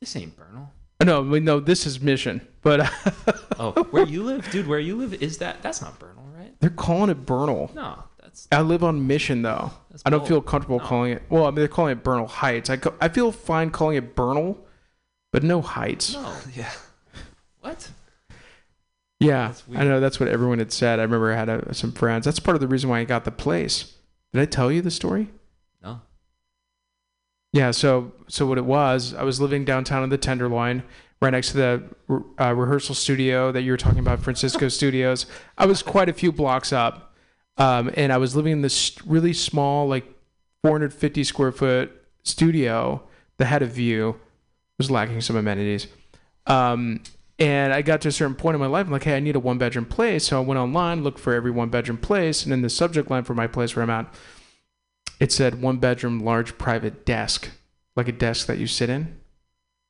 This 0.00 0.16
ain't 0.16 0.36
Bernal. 0.36 0.70
Oh, 1.00 1.04
No, 1.04 1.20
I 1.20 1.22
mean, 1.22 1.44
no. 1.44 1.60
This 1.60 1.86
is 1.86 2.00
Mission, 2.00 2.46
but 2.62 2.80
uh, 2.80 3.32
Oh, 3.58 3.72
where 3.90 4.06
you 4.06 4.22
live, 4.22 4.48
dude? 4.50 4.66
Where 4.66 4.78
you 4.78 4.96
live 4.96 5.14
is 5.22 5.38
that? 5.38 5.62
That's 5.62 5.80
not 5.80 5.98
Bernal, 5.98 6.24
right? 6.36 6.54
they're 6.60 6.70
calling 6.70 7.10
it 7.10 7.24
Bernal. 7.26 7.70
No, 7.74 8.04
that's. 8.20 8.46
I 8.52 8.60
live 8.60 8.84
on 8.84 9.06
Mission 9.06 9.42
though. 9.42 9.70
that's 9.90 10.02
I 10.04 10.10
don't 10.10 10.26
feel 10.26 10.40
comfortable 10.42 10.78
No. 10.78 10.84
calling 10.84 11.12
it. 11.12 11.22
Well, 11.30 11.44
I 11.46 11.50
mean, 11.50 11.56
they're 11.56 11.68
calling 11.68 11.92
it 11.92 12.02
Bernal 12.04 12.26
Heights. 12.26 12.68
I, 12.70 12.76
co- 12.76 12.94
I 13.00 13.08
feel 13.08 13.32
fine 13.32 13.70
calling 13.70 13.96
it 13.96 14.14
Bernal, 14.14 14.58
but 15.32 15.42
no 15.42 15.60
Heights. 15.62 16.14
No. 16.14 16.32
Yeah. 16.54 16.70
What? 17.60 17.88
Yeah, 19.20 19.54
I 19.74 19.84
know 19.84 20.00
that's 20.00 20.20
what 20.20 20.28
everyone 20.28 20.58
had 20.58 20.70
said. 20.72 20.98
I 20.98 21.02
remember 21.02 21.32
I 21.32 21.36
had 21.36 21.48
a, 21.48 21.72
some 21.72 21.92
friends. 21.92 22.26
That's 22.26 22.40
part 22.40 22.56
of 22.56 22.60
the 22.60 22.68
reason 22.68 22.90
why 22.90 22.98
I 22.98 23.04
got 23.04 23.24
the 23.24 23.30
place. 23.30 23.94
Did 24.34 24.42
I 24.42 24.44
tell 24.44 24.70
you 24.70 24.82
the 24.82 24.90
story? 24.90 25.28
Yeah. 27.54 27.70
So 27.70 28.12
so 28.26 28.46
what 28.46 28.58
it 28.58 28.64
was, 28.64 29.14
I 29.14 29.22
was 29.22 29.40
living 29.40 29.64
downtown 29.64 30.02
in 30.02 30.10
the 30.10 30.18
Tenderloin, 30.18 30.82
right 31.22 31.30
next 31.30 31.52
to 31.52 31.56
the 31.56 31.82
uh, 32.40 32.52
rehearsal 32.52 32.96
studio 32.96 33.52
that 33.52 33.62
you 33.62 33.70
were 33.70 33.76
talking 33.76 34.00
about, 34.00 34.20
Francisco 34.20 34.68
Studios. 34.80 35.26
I 35.56 35.66
was 35.66 35.80
quite 35.80 36.08
a 36.08 36.12
few 36.12 36.32
blocks 36.32 36.72
up, 36.72 37.14
um, 37.56 37.92
and 37.94 38.12
I 38.12 38.16
was 38.16 38.34
living 38.34 38.50
in 38.50 38.62
this 38.62 38.98
really 39.06 39.32
small, 39.32 39.86
like 39.86 40.04
450 40.64 41.22
square 41.22 41.52
foot 41.52 41.92
studio 42.24 43.04
that 43.36 43.44
had 43.44 43.62
a 43.62 43.66
view. 43.66 44.16
Was 44.76 44.90
lacking 44.90 45.20
some 45.20 45.36
amenities. 45.36 45.86
Um, 46.48 47.04
and 47.38 47.72
I 47.72 47.82
got 47.82 48.00
to 48.00 48.08
a 48.08 48.12
certain 48.12 48.34
point 48.34 48.56
in 48.56 48.60
my 48.60 48.66
life, 48.66 48.86
I'm 48.86 48.92
like, 48.92 49.04
hey, 49.04 49.16
I 49.16 49.20
need 49.20 49.36
a 49.36 49.40
one 49.40 49.58
bedroom 49.58 49.86
place. 49.86 50.24
So 50.24 50.38
I 50.38 50.44
went 50.44 50.58
online, 50.58 51.04
looked 51.04 51.20
for 51.20 51.32
every 51.34 51.52
one 51.52 51.68
bedroom 51.68 51.98
place, 51.98 52.42
and 52.42 52.52
in 52.52 52.62
the 52.62 52.70
subject 52.70 53.08
line 53.12 53.22
for 53.22 53.34
my 53.34 53.46
place 53.46 53.76
where 53.76 53.84
I'm 53.84 53.90
at, 53.90 54.12
it 55.24 55.32
said 55.32 55.62
one 55.62 55.78
bedroom, 55.78 56.20
large 56.20 56.58
private 56.58 57.06
desk, 57.06 57.48
like 57.96 58.08
a 58.08 58.12
desk 58.12 58.46
that 58.46 58.58
you 58.58 58.66
sit 58.66 58.90
in. 58.90 59.18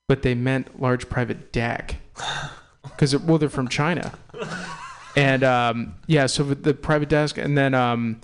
But 0.06 0.22
they 0.22 0.32
meant 0.32 0.80
large 0.80 1.08
private 1.08 1.50
deck 1.50 1.96
because 2.84 3.16
well, 3.16 3.38
they're 3.38 3.48
from 3.48 3.66
China. 3.66 4.16
And 5.16 5.42
um, 5.42 5.96
yeah, 6.06 6.26
so 6.26 6.44
the 6.44 6.72
private 6.72 7.08
desk, 7.08 7.36
and 7.36 7.58
then 7.58 7.74
um, 7.74 8.20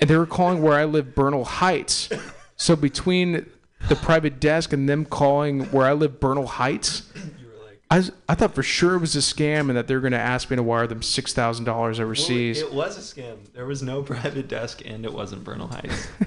and 0.00 0.08
they 0.08 0.16
were 0.16 0.24
calling 0.24 0.62
where 0.62 0.78
I 0.78 0.86
live 0.86 1.14
Bernal 1.14 1.44
Heights. 1.44 2.08
So 2.56 2.76
between 2.76 3.44
the 3.90 3.96
private 3.96 4.40
desk 4.40 4.72
and 4.72 4.88
them 4.88 5.04
calling 5.04 5.64
where 5.66 5.86
I 5.86 5.92
live 5.92 6.18
Bernal 6.18 6.46
Heights, 6.46 7.12
I, 7.92 7.96
was, 7.96 8.12
I 8.26 8.34
thought 8.34 8.54
for 8.54 8.62
sure 8.62 8.94
it 8.94 9.00
was 9.00 9.14
a 9.16 9.18
scam 9.18 9.68
and 9.68 9.76
that 9.76 9.86
they're 9.86 10.00
going 10.00 10.12
to 10.12 10.18
ask 10.18 10.48
me 10.48 10.56
to 10.56 10.62
wire 10.62 10.86
them 10.86 11.02
six 11.02 11.34
thousand 11.34 11.66
dollars 11.66 12.00
overseas. 12.00 12.60
it 12.60 12.72
was 12.72 12.96
a 12.96 13.00
scam. 13.00 13.52
There 13.52 13.66
was 13.66 13.82
no 13.82 14.02
private 14.14 14.48
desk, 14.48 14.80
and 14.84 15.04
it 15.04 15.12
wasn't 15.12 15.44
Bernal 15.44 15.68
Heights. 15.68 16.08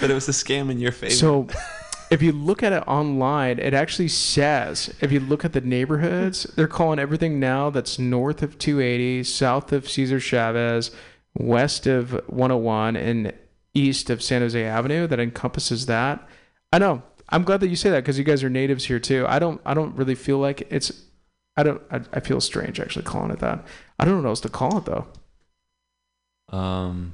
But 0.00 0.10
it 0.10 0.14
was 0.14 0.28
a 0.28 0.32
scam 0.32 0.70
in 0.70 0.80
your 0.80 0.92
favor. 0.92 1.12
So 1.12 1.46
if 2.10 2.22
you 2.22 2.32
look 2.32 2.62
at 2.62 2.72
it 2.72 2.82
online, 2.86 3.58
it 3.58 3.74
actually 3.74 4.08
says 4.08 4.92
if 5.00 5.12
you 5.12 5.20
look 5.20 5.44
at 5.44 5.52
the 5.52 5.60
neighborhoods, 5.60 6.44
they're 6.56 6.66
calling 6.66 6.98
everything 6.98 7.38
now 7.38 7.70
that's 7.70 7.98
north 7.98 8.42
of 8.42 8.58
280, 8.58 9.22
south 9.24 9.72
of 9.72 9.88
Cesar 9.88 10.18
Chavez, 10.18 10.90
west 11.34 11.86
of 11.86 12.12
101, 12.28 12.96
and 12.96 13.32
east 13.74 14.10
of 14.10 14.22
San 14.22 14.40
Jose 14.40 14.64
Avenue 14.64 15.06
that 15.06 15.20
encompasses 15.20 15.86
that. 15.86 16.26
I 16.72 16.78
know. 16.78 17.02
I'm 17.30 17.44
glad 17.44 17.60
that 17.60 17.68
you 17.68 17.76
say 17.76 17.90
that 17.90 18.00
because 18.02 18.18
you 18.18 18.24
guys 18.24 18.42
are 18.42 18.50
natives 18.50 18.84
here 18.84 18.98
too. 18.98 19.24
I 19.28 19.38
don't. 19.38 19.60
I 19.64 19.74
don't 19.74 19.94
really 19.96 20.14
feel 20.14 20.38
like 20.38 20.66
it's. 20.70 20.90
I 21.56 21.62
don't. 21.62 21.80
I, 21.90 22.00
I 22.12 22.20
feel 22.20 22.40
strange 22.40 22.80
actually 22.80 23.04
calling 23.04 23.30
it 23.30 23.38
that. 23.40 23.64
I 23.98 24.04
don't 24.04 24.14
know 24.16 24.22
what 24.22 24.28
else 24.28 24.40
to 24.40 24.48
call 24.48 24.78
it 24.78 24.84
though. 24.84 25.06
Um, 26.48 27.12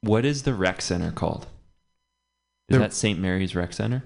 what 0.00 0.24
is 0.24 0.42
the 0.44 0.54
rec 0.54 0.80
center 0.80 1.10
called? 1.12 1.46
Is 2.68 2.76
The- 2.76 2.78
that 2.78 2.92
St. 2.92 3.18
Mary's 3.18 3.54
Rec 3.54 3.72
Center? 3.72 4.04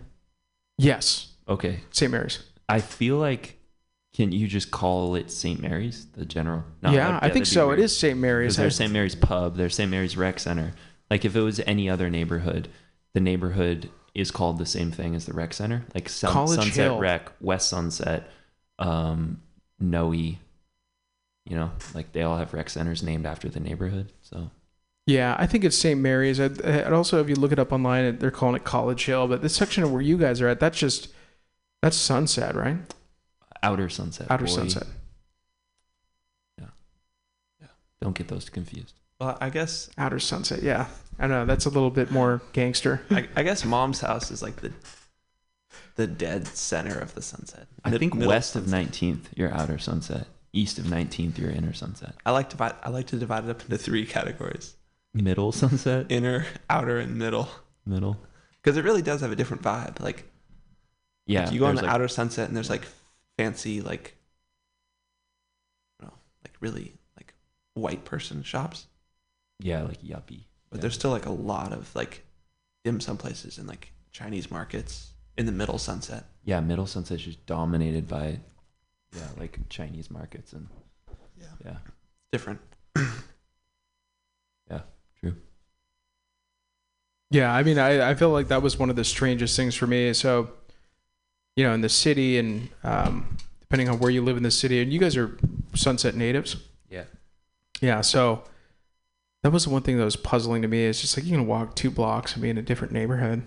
Yes, 0.78 1.28
Okay, 1.48 1.80
St. 1.92 2.10
Mary's. 2.10 2.40
I 2.68 2.80
feel 2.80 3.16
like 3.18 3.56
can 4.14 4.32
you 4.32 4.48
just 4.48 4.70
call 4.72 5.14
it 5.14 5.30
St. 5.30 5.60
Mary's, 5.60 6.06
the 6.16 6.24
general? 6.26 6.64
No, 6.82 6.90
yeah, 6.90 7.12
that- 7.12 7.22
I 7.22 7.30
think 7.30 7.46
so. 7.46 7.68
weird. 7.68 7.78
It 7.78 7.84
is 7.84 7.96
St. 7.96 8.18
Mary's. 8.18 8.56
There's 8.56 8.76
St. 8.76 8.92
Mary's 8.92 9.14
Pub, 9.14 9.56
there's 9.56 9.74
St. 9.76 9.90
Mary's 9.90 10.16
Rec 10.16 10.40
Center. 10.40 10.72
Like 11.10 11.24
if 11.24 11.36
it 11.36 11.40
was 11.40 11.60
any 11.60 11.88
other 11.88 12.10
neighborhood, 12.10 12.68
the 13.14 13.20
neighborhood 13.20 13.88
is 14.16 14.30
called 14.30 14.56
the 14.58 14.64
same 14.66 14.90
thing 14.90 15.14
as 15.14 15.26
the 15.26 15.34
rec 15.34 15.52
center. 15.52 15.84
Like 15.94 16.08
Sun, 16.08 16.32
College 16.32 16.58
Sunset 16.60 16.74
Hill. 16.74 16.98
Rec, 16.98 17.30
West 17.38 17.68
Sunset, 17.68 18.30
um, 18.78 19.42
Noe. 19.78 20.12
You 20.12 20.38
know, 21.50 21.70
like 21.94 22.12
they 22.12 22.22
all 22.22 22.38
have 22.38 22.54
rec 22.54 22.70
centers 22.70 23.02
named 23.02 23.26
after 23.26 23.48
the 23.50 23.60
neighborhood. 23.60 24.10
So 24.22 24.50
Yeah, 25.06 25.36
I 25.38 25.46
think 25.46 25.64
it's 25.64 25.76
St. 25.76 26.00
Mary's. 26.00 26.40
I'd 26.40 26.92
also, 26.92 27.20
if 27.20 27.28
you 27.28 27.36
look 27.36 27.52
it 27.52 27.58
up 27.58 27.72
online, 27.72 28.18
they're 28.18 28.30
calling 28.30 28.56
it 28.56 28.64
College 28.64 29.04
Hill. 29.04 29.28
But 29.28 29.42
this 29.42 29.54
section 29.54 29.84
of 29.84 29.92
where 29.92 30.02
you 30.02 30.16
guys 30.16 30.40
are 30.40 30.48
at, 30.48 30.60
that's 30.60 30.78
just 30.78 31.08
that's 31.82 31.96
Sunset, 31.96 32.56
right? 32.56 32.78
Outer 33.62 33.90
Sunset. 33.90 34.28
Outer 34.30 34.46
boy. 34.46 34.50
Sunset. 34.50 34.86
Yeah. 36.58 36.68
Yeah. 37.60 37.68
Don't 38.00 38.16
get 38.16 38.28
those 38.28 38.48
confused. 38.48 38.94
Well, 39.20 39.36
I 39.40 39.50
guess 39.50 39.90
Outer 39.98 40.18
Sunset. 40.18 40.62
Yeah, 40.62 40.86
I 41.18 41.22
don't 41.22 41.30
know 41.30 41.46
that's 41.46 41.66
a 41.66 41.70
little 41.70 41.90
bit 41.90 42.10
more 42.10 42.42
gangster. 42.52 43.00
I, 43.10 43.28
I 43.36 43.42
guess 43.42 43.64
mom's 43.64 44.00
house 44.00 44.30
is 44.30 44.42
like 44.42 44.56
the 44.56 44.72
the 45.96 46.06
dead 46.06 46.46
center 46.46 46.98
of 46.98 47.14
the 47.14 47.22
sunset. 47.22 47.66
I 47.84 47.90
Mid- 47.90 48.00
think 48.00 48.14
middle 48.14 48.28
west 48.28 48.54
of 48.56 48.68
sunset. 48.68 48.92
19th, 48.92 49.20
you're 49.34 49.52
outer 49.52 49.78
sunset. 49.78 50.26
East 50.52 50.78
of 50.78 50.84
19th, 50.86 51.38
you're 51.38 51.50
inner 51.50 51.72
sunset. 51.72 52.14
I 52.24 52.30
like 52.32 52.50
divide. 52.50 52.74
I 52.82 52.90
like 52.90 53.06
to 53.08 53.16
divide 53.16 53.44
it 53.44 53.50
up 53.50 53.62
into 53.62 53.76
three 53.78 54.06
categories: 54.06 54.74
Middle 55.14 55.52
sunset, 55.52 56.06
inner, 56.10 56.46
outer, 56.70 56.98
and 56.98 57.16
middle. 57.18 57.48
middle. 57.86 58.16
Because 58.62 58.76
it 58.76 58.84
really 58.84 59.02
does 59.02 59.20
have 59.20 59.30
a 59.32 59.36
different 59.36 59.62
vibe. 59.62 60.00
Like 60.00 60.24
Yeah, 61.26 61.50
you 61.50 61.60
go 61.60 61.66
on 61.66 61.76
the 61.76 61.82
like- 61.82 61.90
outer 61.90 62.08
sunset, 62.08 62.48
and 62.48 62.56
there's 62.56 62.70
like 62.70 62.82
fancy, 63.38 63.80
like, 63.82 64.16
I 66.00 66.04
don't 66.04 66.12
know, 66.12 66.18
like 66.44 66.54
really 66.60 66.94
like 67.16 67.34
white 67.74 68.04
person 68.04 68.42
shops. 68.42 68.86
Yeah, 69.60 69.82
like 69.82 70.02
yuppie. 70.02 70.44
But 70.70 70.76
Yeah. 70.78 70.82
there's 70.82 70.94
still 70.94 71.10
like 71.10 71.26
a 71.26 71.30
lot 71.30 71.72
of 71.72 71.94
like 71.94 72.24
dim 72.84 73.00
sum 73.00 73.16
places 73.16 73.58
and 73.58 73.66
like 73.68 73.92
Chinese 74.12 74.50
markets 74.50 75.12
in 75.36 75.46
the 75.46 75.52
middle 75.52 75.78
sunset. 75.78 76.24
Yeah, 76.44 76.60
middle 76.60 76.86
sunset's 76.86 77.22
just 77.22 77.44
dominated 77.46 78.08
by 78.08 78.40
yeah, 79.14 79.28
like 79.38 79.58
Chinese 79.68 80.10
markets 80.10 80.52
and 80.52 80.68
Yeah. 81.40 81.46
yeah. 81.64 81.76
Different. 82.32 82.60
Yeah, 84.70 84.80
true. 85.20 85.36
Yeah, 87.30 87.52
I 87.54 87.62
mean, 87.62 87.78
I, 87.78 88.10
I 88.10 88.14
feel 88.14 88.30
like 88.30 88.48
that 88.48 88.62
was 88.62 88.78
one 88.78 88.90
of 88.90 88.96
the 88.96 89.04
strangest 89.04 89.56
things 89.56 89.74
for 89.74 89.86
me. 89.86 90.12
So, 90.12 90.50
you 91.56 91.64
know, 91.64 91.72
in 91.72 91.80
the 91.80 91.88
city 91.88 92.38
and 92.38 92.68
um, 92.82 93.36
depending 93.60 93.88
on 93.88 93.98
where 93.98 94.10
you 94.10 94.22
live 94.22 94.36
in 94.36 94.42
the 94.42 94.50
city, 94.50 94.80
and 94.82 94.92
you 94.92 94.98
guys 95.00 95.16
are 95.16 95.36
Sunset 95.74 96.14
natives. 96.14 96.56
Yeah. 96.90 97.04
Yeah, 97.80 98.00
so 98.00 98.44
that 99.42 99.52
was 99.52 99.64
the 99.64 99.70
one 99.70 99.82
thing 99.82 99.98
that 99.98 100.04
was 100.04 100.16
puzzling 100.16 100.62
to 100.62 100.68
me. 100.68 100.84
It's 100.84 101.00
just 101.00 101.16
like 101.16 101.26
you 101.26 101.36
can 101.36 101.46
walk 101.46 101.74
two 101.74 101.90
blocks 101.90 102.32
and 102.32 102.42
be 102.42 102.50
in 102.50 102.58
a 102.58 102.62
different 102.62 102.92
neighborhood. 102.92 103.42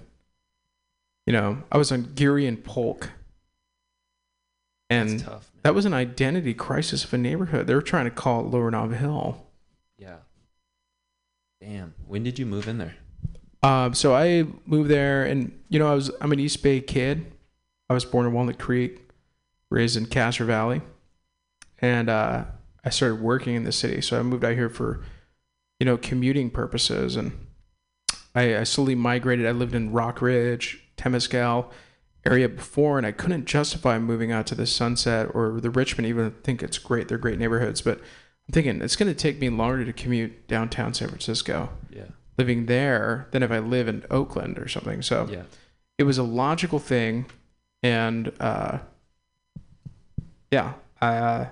You 1.25 1.33
know, 1.33 1.63
I 1.71 1.77
was 1.77 1.91
on 1.91 2.13
Geary 2.15 2.47
and 2.47 2.63
Polk, 2.63 3.11
and 4.89 5.19
tough. 5.19 5.51
That 5.63 5.75
was 5.75 5.85
an 5.85 5.93
identity 5.93 6.53
crisis 6.53 7.03
of 7.03 7.13
a 7.13 7.17
neighborhood. 7.17 7.67
They 7.67 7.75
were 7.75 7.81
trying 7.81 8.05
to 8.05 8.11
call 8.11 8.41
it 8.41 8.47
Lower 8.47 8.71
Nob 8.71 8.93
Hill. 8.93 9.45
Yeah. 9.97 10.17
Damn. 11.61 11.93
When 12.07 12.23
did 12.23 12.39
you 12.39 12.45
move 12.45 12.67
in 12.67 12.77
there? 12.77 12.95
Um, 13.61 13.93
so 13.93 14.15
I 14.15 14.45
moved 14.65 14.89
there, 14.89 15.25
and 15.25 15.59
you 15.67 15.79
know, 15.79 15.91
I 15.91 15.93
was 15.93 16.09
I'm 16.21 16.31
an 16.31 16.39
East 16.39 16.63
Bay 16.63 16.79
kid. 16.79 17.31
I 17.89 17.93
was 17.93 18.05
born 18.05 18.25
in 18.25 18.33
Walnut 18.33 18.57
Creek, 18.57 19.09
raised 19.69 19.97
in 19.97 20.05
Castro 20.05 20.45
Valley, 20.45 20.81
and 21.81 22.09
uh, 22.09 22.45
I 22.85 22.89
started 22.89 23.21
working 23.21 23.55
in 23.55 23.63
the 23.63 23.71
city. 23.71 24.01
So 24.01 24.19
I 24.19 24.23
moved 24.23 24.45
out 24.45 24.53
here 24.53 24.69
for, 24.69 25.03
you 25.79 25.85
know, 25.85 25.97
commuting 25.97 26.49
purposes, 26.49 27.15
and 27.15 27.31
I, 28.35 28.57
I 28.57 28.63
slowly 28.63 28.95
migrated. 28.95 29.45
I 29.45 29.51
lived 29.51 29.73
in 29.75 29.91
Rockridge, 29.91 30.79
Temescal 30.97 31.71
area 32.25 32.49
before, 32.49 32.97
and 32.97 33.07
I 33.07 33.11
couldn't 33.11 33.45
justify 33.45 33.97
moving 33.97 34.31
out 34.31 34.45
to 34.47 34.55
the 34.55 34.67
Sunset 34.67 35.29
or 35.33 35.59
the 35.61 35.69
Richmond. 35.69 36.07
Even 36.07 36.31
think 36.43 36.61
it's 36.61 36.77
great; 36.77 37.07
they're 37.07 37.17
great 37.17 37.39
neighborhoods, 37.39 37.81
but 37.81 37.99
I'm 37.99 38.53
thinking 38.53 38.81
it's 38.81 38.95
going 38.95 39.11
to 39.11 39.15
take 39.17 39.39
me 39.39 39.49
longer 39.49 39.85
to 39.85 39.93
commute 39.93 40.47
downtown 40.47 40.93
San 40.93 41.07
Francisco 41.07 41.69
Yeah. 41.91 42.05
living 42.37 42.65
there 42.65 43.27
than 43.31 43.43
if 43.43 43.51
I 43.51 43.59
live 43.59 43.87
in 43.87 44.03
Oakland 44.09 44.57
or 44.57 44.67
something. 44.67 45.01
So 45.01 45.27
Yeah. 45.31 45.43
it 45.97 46.03
was 46.03 46.17
a 46.17 46.23
logical 46.23 46.79
thing, 46.79 47.27
and 47.83 48.31
uh, 48.39 48.79
yeah, 50.51 50.73
I, 51.01 51.15
uh, 51.15 51.47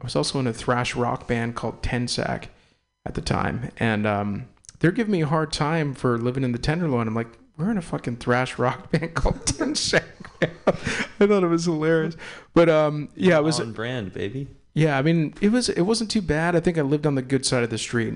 I 0.00 0.04
was 0.04 0.16
also 0.16 0.38
in 0.38 0.46
a 0.46 0.52
thrash 0.52 0.94
rock 0.94 1.26
band 1.26 1.54
called 1.56 1.82
Ten 1.82 2.06
Tensac 2.06 2.44
at 3.06 3.14
the 3.14 3.20
time, 3.22 3.70
and 3.78 4.06
um, 4.06 4.48
they're 4.80 4.92
giving 4.92 5.12
me 5.12 5.22
a 5.22 5.26
hard 5.26 5.52
time 5.52 5.94
for 5.94 6.18
living 6.18 6.44
in 6.44 6.52
the 6.52 6.58
Tenderloin. 6.58 7.08
I'm 7.08 7.14
like, 7.14 7.38
we're 7.56 7.70
in 7.70 7.78
a 7.78 7.82
fucking 7.82 8.16
thrash 8.16 8.58
rock 8.58 8.90
band 8.92 9.14
called 9.14 9.44
Tensac. 9.44 10.04
I 10.42 11.26
thought 11.26 11.42
it 11.42 11.48
was 11.48 11.64
hilarious, 11.64 12.16
but 12.54 12.68
um, 12.68 13.08
yeah, 13.16 13.38
it 13.38 13.44
was 13.44 13.60
on 13.60 13.72
brand, 13.72 14.12
baby. 14.12 14.48
yeah, 14.74 14.96
I 14.98 15.02
mean, 15.02 15.34
it 15.40 15.50
was 15.50 15.68
it 15.68 15.82
wasn't 15.82 16.10
too 16.10 16.22
bad. 16.22 16.54
I 16.54 16.60
think 16.60 16.78
I 16.78 16.82
lived 16.82 17.06
on 17.06 17.14
the 17.16 17.22
good 17.22 17.44
side 17.44 17.64
of 17.64 17.70
the 17.70 17.78
street. 17.78 18.14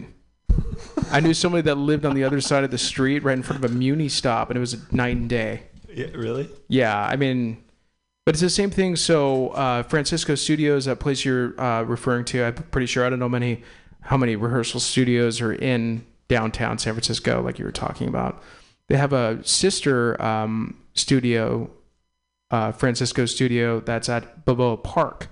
I 1.10 1.20
knew 1.20 1.34
somebody 1.34 1.62
that 1.62 1.76
lived 1.76 2.04
on 2.04 2.14
the 2.14 2.24
other 2.24 2.40
side 2.40 2.62
of 2.62 2.70
the 2.70 2.78
street, 2.78 3.24
right 3.24 3.36
in 3.36 3.42
front 3.42 3.64
of 3.64 3.70
a 3.70 3.74
Muni 3.74 4.08
stop, 4.08 4.50
and 4.50 4.56
it 4.56 4.60
was 4.60 4.74
a 4.74 4.94
night 4.94 5.16
and 5.16 5.28
day. 5.28 5.64
Yeah, 5.92 6.08
really? 6.14 6.48
Yeah, 6.68 6.96
I 7.04 7.16
mean, 7.16 7.62
but 8.24 8.34
it's 8.34 8.40
the 8.40 8.50
same 8.50 8.70
thing. 8.70 8.96
So, 8.96 9.48
uh, 9.48 9.82
Francisco 9.82 10.34
Studios, 10.34 10.84
that 10.84 11.00
place 11.00 11.24
you're 11.24 11.58
uh, 11.60 11.82
referring 11.82 12.24
to, 12.26 12.44
I'm 12.44 12.54
pretty 12.54 12.86
sure 12.86 13.04
I 13.04 13.10
don't 13.10 13.18
know 13.18 13.28
many 13.28 13.62
how 14.02 14.16
many 14.16 14.36
rehearsal 14.36 14.80
studios 14.80 15.40
are 15.40 15.52
in 15.52 16.04
downtown 16.28 16.78
San 16.78 16.94
Francisco, 16.94 17.42
like 17.42 17.58
you 17.58 17.64
were 17.64 17.72
talking 17.72 18.08
about. 18.08 18.42
They 18.88 18.96
have 18.96 19.12
a 19.12 19.42
sister 19.44 20.20
um, 20.20 20.78
studio, 20.94 21.70
uh, 22.50 22.72
Francisco 22.72 23.26
Studio, 23.26 23.80
that's 23.80 24.08
at 24.08 24.44
Balboa 24.44 24.76
Park. 24.78 25.28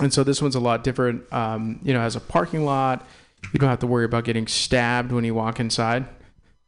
And 0.00 0.12
so 0.12 0.22
this 0.24 0.42
one's 0.42 0.54
a 0.54 0.60
lot 0.60 0.84
different. 0.84 1.30
Um, 1.32 1.80
you 1.82 1.92
know, 1.92 2.00
has 2.00 2.16
a 2.16 2.20
parking 2.20 2.64
lot. 2.64 3.06
You 3.52 3.58
don't 3.58 3.70
have 3.70 3.80
to 3.80 3.86
worry 3.86 4.04
about 4.04 4.24
getting 4.24 4.46
stabbed 4.46 5.12
when 5.12 5.24
you 5.24 5.34
walk 5.34 5.60
inside. 5.60 6.06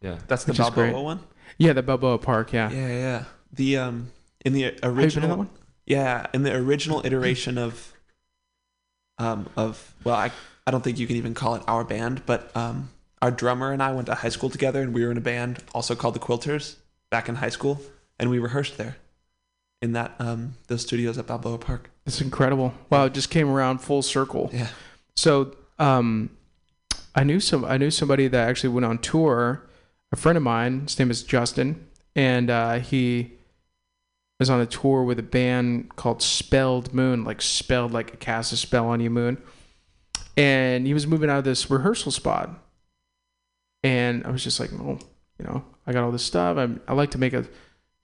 Yeah. 0.00 0.18
That's 0.26 0.44
the 0.44 0.52
Which 0.52 0.58
Balboa 0.58 1.02
one. 1.02 1.20
Yeah, 1.58 1.72
the 1.72 1.82
Balboa 1.82 2.18
Park. 2.18 2.52
Yeah. 2.52 2.70
Yeah, 2.70 2.88
yeah. 2.88 3.24
The 3.52 3.76
um 3.76 4.12
in 4.44 4.52
the 4.52 4.62
Have 4.62 4.74
you 4.74 4.80
been 4.80 4.90
original 4.90 5.28
that 5.28 5.38
one? 5.38 5.50
Yeah, 5.86 6.26
in 6.34 6.42
the 6.42 6.54
original 6.54 7.04
iteration 7.04 7.58
of 7.58 7.92
um 9.18 9.48
of 9.56 9.94
well, 10.02 10.16
I 10.16 10.32
I 10.66 10.70
don't 10.70 10.82
think 10.82 10.98
you 10.98 11.06
can 11.06 11.16
even 11.16 11.34
call 11.34 11.54
it 11.54 11.62
our 11.66 11.84
band, 11.84 12.24
but 12.26 12.54
um 12.56 12.90
our 13.22 13.30
drummer 13.30 13.72
and 13.72 13.82
I 13.82 13.92
went 13.92 14.06
to 14.06 14.14
high 14.14 14.28
school 14.28 14.50
together 14.50 14.82
and 14.82 14.92
we 14.92 15.04
were 15.04 15.10
in 15.10 15.16
a 15.16 15.22
band 15.22 15.62
also 15.74 15.94
called 15.94 16.14
the 16.14 16.20
Quilters 16.20 16.76
back 17.10 17.28
in 17.28 17.36
high 17.36 17.48
school 17.48 17.80
and 18.18 18.28
we 18.28 18.38
rehearsed 18.38 18.76
there 18.76 18.96
in 19.80 19.92
that 19.92 20.14
um 20.18 20.54
those 20.66 20.82
studios 20.82 21.18
at 21.18 21.26
Balboa 21.26 21.58
Park. 21.58 21.90
It's 22.06 22.20
incredible. 22.20 22.74
Wow, 22.90 23.06
it 23.06 23.14
just 23.14 23.30
came 23.30 23.48
around 23.48 23.78
full 23.78 24.02
circle. 24.02 24.50
Yeah. 24.52 24.68
So, 25.16 25.56
um, 25.78 26.30
I 27.14 27.24
knew 27.24 27.40
some. 27.40 27.64
I 27.64 27.76
knew 27.76 27.90
somebody 27.90 28.28
that 28.28 28.48
actually 28.48 28.70
went 28.70 28.84
on 28.84 28.98
tour. 28.98 29.62
A 30.12 30.16
friend 30.16 30.36
of 30.36 30.42
mine. 30.42 30.82
His 30.82 30.98
name 30.98 31.10
is 31.10 31.22
Justin, 31.22 31.86
and 32.14 32.50
uh, 32.50 32.74
he 32.74 33.32
was 34.38 34.50
on 34.50 34.60
a 34.60 34.66
tour 34.66 35.02
with 35.02 35.18
a 35.18 35.22
band 35.24 35.94
called 35.96 36.22
Spelled 36.22 36.92
Moon, 36.92 37.24
like 37.24 37.40
spelled 37.40 37.92
like 37.92 38.14
a 38.14 38.16
cast 38.16 38.52
a 38.52 38.56
spell 38.56 38.86
on 38.86 39.00
you, 39.00 39.10
Moon. 39.10 39.40
And 40.36 40.86
he 40.86 40.94
was 40.94 41.06
moving 41.06 41.30
out 41.30 41.38
of 41.38 41.44
this 41.44 41.70
rehearsal 41.70 42.10
spot, 42.10 42.50
and 43.82 44.26
I 44.26 44.30
was 44.30 44.42
just 44.42 44.58
like, 44.58 44.70
well, 44.72 44.98
you 45.38 45.44
know, 45.44 45.64
I 45.86 45.92
got 45.92 46.04
all 46.04 46.10
this 46.10 46.24
stuff. 46.24 46.56
I'm, 46.56 46.80
I 46.88 46.94
like 46.94 47.12
to 47.12 47.18
make 47.18 47.32
a, 47.32 47.44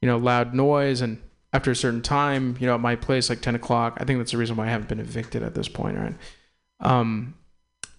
you 0.01 0.07
know, 0.07 0.17
loud 0.17 0.55
noise, 0.55 1.01
and 1.01 1.21
after 1.53 1.71
a 1.71 1.77
certain 1.77 2.03
time, 2.03 2.57
you 2.61 2.67
know, 2.67 2.75
at 2.75 2.81
my 2.81 2.97
place, 2.97 3.29
like 3.29 3.41
10 3.41 3.55
o'clock, 3.55 3.97
I 4.01 4.05
think 4.05 4.19
that's 4.19 4.31
the 4.33 4.39
reason 4.39 4.57
why 4.57 4.67
I 4.67 4.71
haven't 4.71 4.89
been 4.89 5.01
evicted 5.01 5.43
at 5.43 5.55
this 5.55 5.69
point, 5.69 5.99
right? 5.99 6.15
Um, 6.81 7.35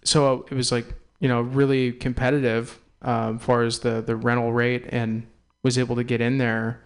so 0.04 0.46
it 0.50 0.56
was 0.56 0.72
like, 0.72 0.86
you 1.20 1.28
know, 1.28 1.42
really 1.42 1.92
competitive 1.92 2.80
um, 3.02 3.38
as 3.38 3.44
far 3.44 3.64
as 3.64 3.80
the, 3.80 4.02
the 4.02 4.16
rental 4.16 4.54
rate 4.54 4.86
and 4.90 5.28
was 5.64 5.78
able 5.78 5.96
to 5.98 6.04
get 6.04 6.22
in 6.22 6.38
there. 6.38 6.84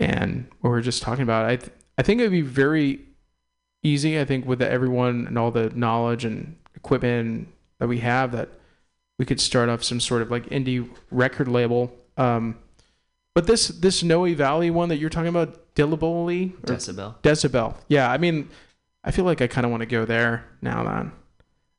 And 0.00 0.48
we 0.62 0.70
were 0.70 0.80
just 0.80 1.02
talking 1.02 1.22
about, 1.22 1.44
I, 1.44 1.56
th- 1.56 1.72
I 1.98 2.02
think 2.02 2.20
it 2.20 2.24
would 2.24 2.32
be 2.32 2.40
very 2.40 3.00
easy, 3.82 4.18
I 4.20 4.24
think, 4.24 4.46
with 4.46 4.62
everyone 4.62 5.26
and 5.26 5.38
all 5.38 5.50
the 5.50 5.70
knowledge 5.70 6.24
and 6.24 6.56
equipment 6.74 7.48
that 7.78 7.88
we 7.88 7.98
have 8.00 8.32
that 8.32 8.48
we 9.18 9.24
could 9.24 9.40
start 9.40 9.68
off 9.68 9.82
some 9.82 10.00
sort 10.00 10.22
of 10.22 10.30
like 10.30 10.46
indie 10.46 10.88
record 11.10 11.48
label. 11.48 11.92
Um, 12.16 12.58
but 13.34 13.46
this 13.46 13.68
this 13.68 14.02
Noe 14.02 14.32
Valley 14.34 14.70
one 14.70 14.88
that 14.88 14.96
you're 14.96 15.10
talking 15.10 15.28
about, 15.28 15.74
Dillaboli 15.74 16.56
Decibelle. 16.62 17.16
Decibelle. 17.22 17.76
Yeah, 17.88 18.10
I 18.10 18.18
mean, 18.18 18.48
I 19.04 19.10
feel 19.10 19.24
like 19.24 19.40
I 19.40 19.46
kind 19.46 19.64
of 19.64 19.70
want 19.70 19.82
to 19.82 19.86
go 19.86 20.04
there 20.04 20.44
now. 20.60 20.82
Then, 20.82 21.12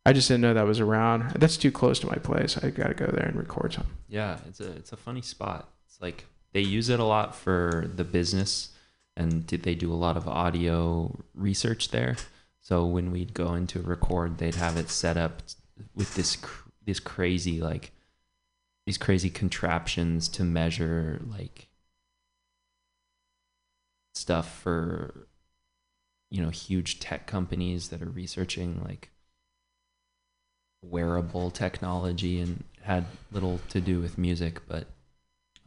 I 0.05 0.13
just 0.13 0.27
didn't 0.27 0.41
know 0.41 0.53
that 0.53 0.65
was 0.65 0.79
around. 0.79 1.31
That's 1.31 1.57
too 1.57 1.71
close 1.71 1.99
to 1.99 2.07
my 2.07 2.15
place. 2.15 2.57
I 2.57 2.69
got 2.69 2.87
to 2.87 2.93
go 2.93 3.07
there 3.07 3.25
and 3.25 3.35
record 3.35 3.73
some. 3.73 3.87
Yeah, 4.07 4.37
it's 4.47 4.61
a 4.61 4.71
it's 4.71 4.93
a 4.93 4.97
funny 4.97 5.21
spot. 5.21 5.69
It's 5.85 6.01
like 6.01 6.25
they 6.53 6.61
use 6.61 6.89
it 6.89 6.99
a 6.99 7.03
lot 7.03 7.35
for 7.35 7.89
the 7.93 8.03
business, 8.05 8.69
and 9.19 9.43
they 9.43 9.75
do 9.75 9.91
a 9.91 9.95
lot 9.95 10.15
of 10.15 10.29
audio 10.29 11.13
research 11.35 11.89
there. 11.89 12.15
So 12.61 12.85
when 12.85 13.11
we'd 13.11 13.33
go 13.33 13.53
into 13.53 13.81
record, 13.81 14.37
they'd 14.37 14.55
have 14.55 14.77
it 14.77 14.89
set 14.89 15.17
up 15.17 15.43
with 15.93 16.15
this 16.15 16.37
cr- 16.37 16.69
this 16.85 17.01
crazy 17.01 17.59
like 17.61 17.91
these 18.85 18.97
crazy 18.97 19.29
contraptions 19.29 20.29
to 20.29 20.43
measure 20.43 21.21
like 21.29 21.67
stuff 24.15 24.57
for 24.61 25.27
you 26.31 26.41
know 26.41 26.49
huge 26.49 26.99
tech 26.99 27.27
companies 27.27 27.89
that 27.89 28.01
are 28.01 28.09
researching 28.09 28.81
like 28.83 29.09
wearable 30.81 31.51
technology 31.51 32.39
and 32.39 32.63
had 32.81 33.05
little 33.31 33.59
to 33.69 33.79
do 33.79 33.99
with 33.99 34.17
music 34.17 34.61
but 34.67 34.87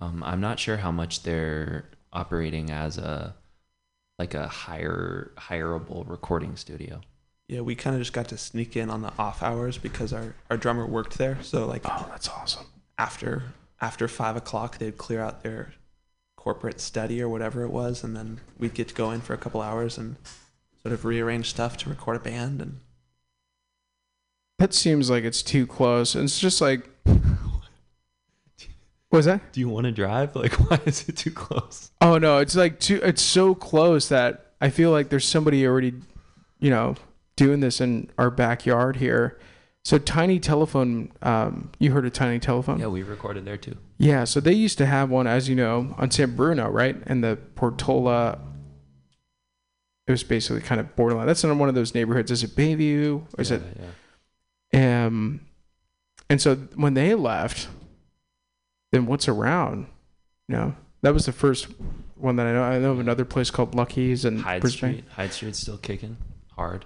um, 0.00 0.22
i'm 0.24 0.40
not 0.40 0.58
sure 0.58 0.78
how 0.78 0.90
much 0.90 1.22
they're 1.22 1.84
operating 2.12 2.70
as 2.70 2.98
a 2.98 3.34
like 4.18 4.34
a 4.34 4.46
higher 4.48 5.32
hireable 5.36 6.08
recording 6.08 6.56
studio 6.56 7.00
Yeah, 7.48 7.60
we 7.60 7.74
kind 7.74 7.96
of 7.96 8.00
just 8.02 8.12
got 8.12 8.28
to 8.28 8.38
sneak 8.38 8.76
in 8.76 8.90
on 8.90 9.02
the 9.02 9.12
off 9.18 9.42
hours 9.42 9.78
because 9.78 10.12
our, 10.12 10.34
our 10.50 10.56
drummer 10.56 10.86
worked 10.86 11.18
there. 11.18 11.38
So 11.42 11.66
like 11.66 11.82
Oh, 11.84 12.06
that's 12.10 12.28
awesome. 12.28 12.66
after 12.98 13.44
after 13.80 14.06
five 14.08 14.36
o'clock, 14.36 14.78
they'd 14.78 14.96
clear 14.96 15.20
out 15.20 15.42
their 15.42 15.72
corporate 16.36 16.80
study 16.80 17.20
or 17.20 17.28
whatever 17.28 17.62
it 17.62 17.70
was, 17.70 18.04
and 18.04 18.16
then 18.16 18.40
we'd 18.58 18.74
get 18.74 18.88
to 18.88 18.94
go 18.94 19.10
in 19.10 19.20
for 19.20 19.34
a 19.34 19.36
couple 19.38 19.60
hours 19.60 19.98
and 19.98 20.16
sort 20.82 20.92
of 20.92 21.04
rearrange 21.04 21.50
stuff 21.50 21.76
to 21.78 21.88
record 21.90 22.16
a 22.16 22.20
band. 22.20 22.60
And 22.62 22.80
That 24.58 24.72
seems 24.74 25.10
like 25.10 25.24
it's 25.24 25.42
too 25.42 25.66
close. 25.66 26.14
It's 26.14 26.38
just 26.38 26.60
like, 26.60 26.88
what 29.12 29.18
was 29.18 29.26
that? 29.26 29.52
Do 29.52 29.60
you 29.60 29.68
want 29.68 29.84
to 29.84 29.92
drive? 29.92 30.34
Like, 30.34 30.52
why 30.70 30.80
is 30.86 31.06
it 31.06 31.18
too 31.18 31.32
close? 31.32 31.90
Oh 32.00 32.16
no, 32.16 32.38
it's 32.38 32.56
like 32.56 32.80
too. 32.80 32.98
It's 33.04 33.20
so 33.20 33.54
close 33.54 34.08
that 34.08 34.52
I 34.58 34.70
feel 34.70 34.90
like 34.90 35.10
there's 35.10 35.28
somebody 35.28 35.66
already, 35.66 35.92
you 36.60 36.70
know, 36.70 36.94
doing 37.36 37.60
this 37.60 37.82
in 37.82 38.08
our 38.16 38.30
backyard 38.30 38.96
here. 38.96 39.38
So 39.84 39.98
tiny 39.98 40.40
telephone. 40.40 41.12
Um, 41.20 41.72
you 41.78 41.92
heard 41.92 42.06
of 42.06 42.14
tiny 42.14 42.38
telephone? 42.38 42.78
Yeah, 42.78 42.86
we 42.86 43.02
recorded 43.02 43.44
there 43.44 43.58
too. 43.58 43.76
Yeah, 43.98 44.24
so 44.24 44.40
they 44.40 44.54
used 44.54 44.78
to 44.78 44.86
have 44.86 45.10
one, 45.10 45.26
as 45.26 45.46
you 45.46 45.56
know, 45.56 45.94
on 45.98 46.10
San 46.10 46.34
Bruno, 46.34 46.70
right? 46.70 46.96
And 47.04 47.22
the 47.22 47.36
Portola. 47.54 48.38
It 50.06 50.10
was 50.10 50.24
basically 50.24 50.62
kind 50.62 50.80
of 50.80 50.96
borderline. 50.96 51.26
That's 51.26 51.44
in 51.44 51.58
one 51.58 51.68
of 51.68 51.74
those 51.74 51.94
neighborhoods. 51.94 52.30
Is 52.30 52.42
it 52.44 52.56
Bayview? 52.56 53.26
Or 53.36 53.42
is 53.42 53.50
yeah, 53.50 53.58
it? 53.58 53.62
Yeah. 54.72 55.06
Um, 55.06 55.42
and 56.30 56.40
so 56.40 56.54
when 56.76 56.94
they 56.94 57.14
left, 57.14 57.68
then 58.92 59.06
what's 59.06 59.28
around? 59.28 59.86
You 60.48 60.56
know, 60.56 60.76
that 61.02 61.12
was 61.12 61.26
the 61.26 61.32
first 61.32 61.66
one 62.16 62.36
that 62.36 62.46
I 62.46 62.52
know. 62.52 62.62
I 62.62 62.78
know 62.78 62.92
of 62.92 63.00
another 63.00 63.24
place 63.24 63.50
called 63.50 63.74
Lucky's 63.74 64.24
and 64.24 64.40
Hyde 64.40 64.60
Brisbane. 64.60 64.92
Street. 64.92 65.04
Hyde 65.12 65.32
Street's 65.32 65.58
still 65.58 65.78
kicking 65.78 66.16
hard. 66.52 66.84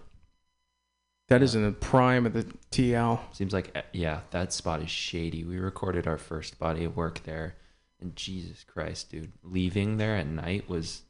That 1.28 1.42
is 1.42 1.54
in 1.54 1.64
the 1.64 1.72
prime 1.72 2.24
of 2.24 2.32
the 2.32 2.46
TL. 2.70 3.18
Seems 3.32 3.52
like 3.52 3.72
eh, 3.74 3.82
yeah, 3.92 4.20
that 4.30 4.52
spot 4.52 4.80
is 4.80 4.90
shady. 4.90 5.44
We 5.44 5.58
recorded 5.58 6.06
our 6.06 6.18
first 6.18 6.58
body 6.58 6.84
of 6.84 6.96
work 6.96 7.24
there, 7.24 7.56
and 8.00 8.14
Jesus 8.16 8.64
Christ, 8.64 9.10
dude, 9.10 9.32
leaving 9.42 9.96
there 9.96 10.16
at 10.16 10.26
night 10.26 10.68
was 10.68 11.02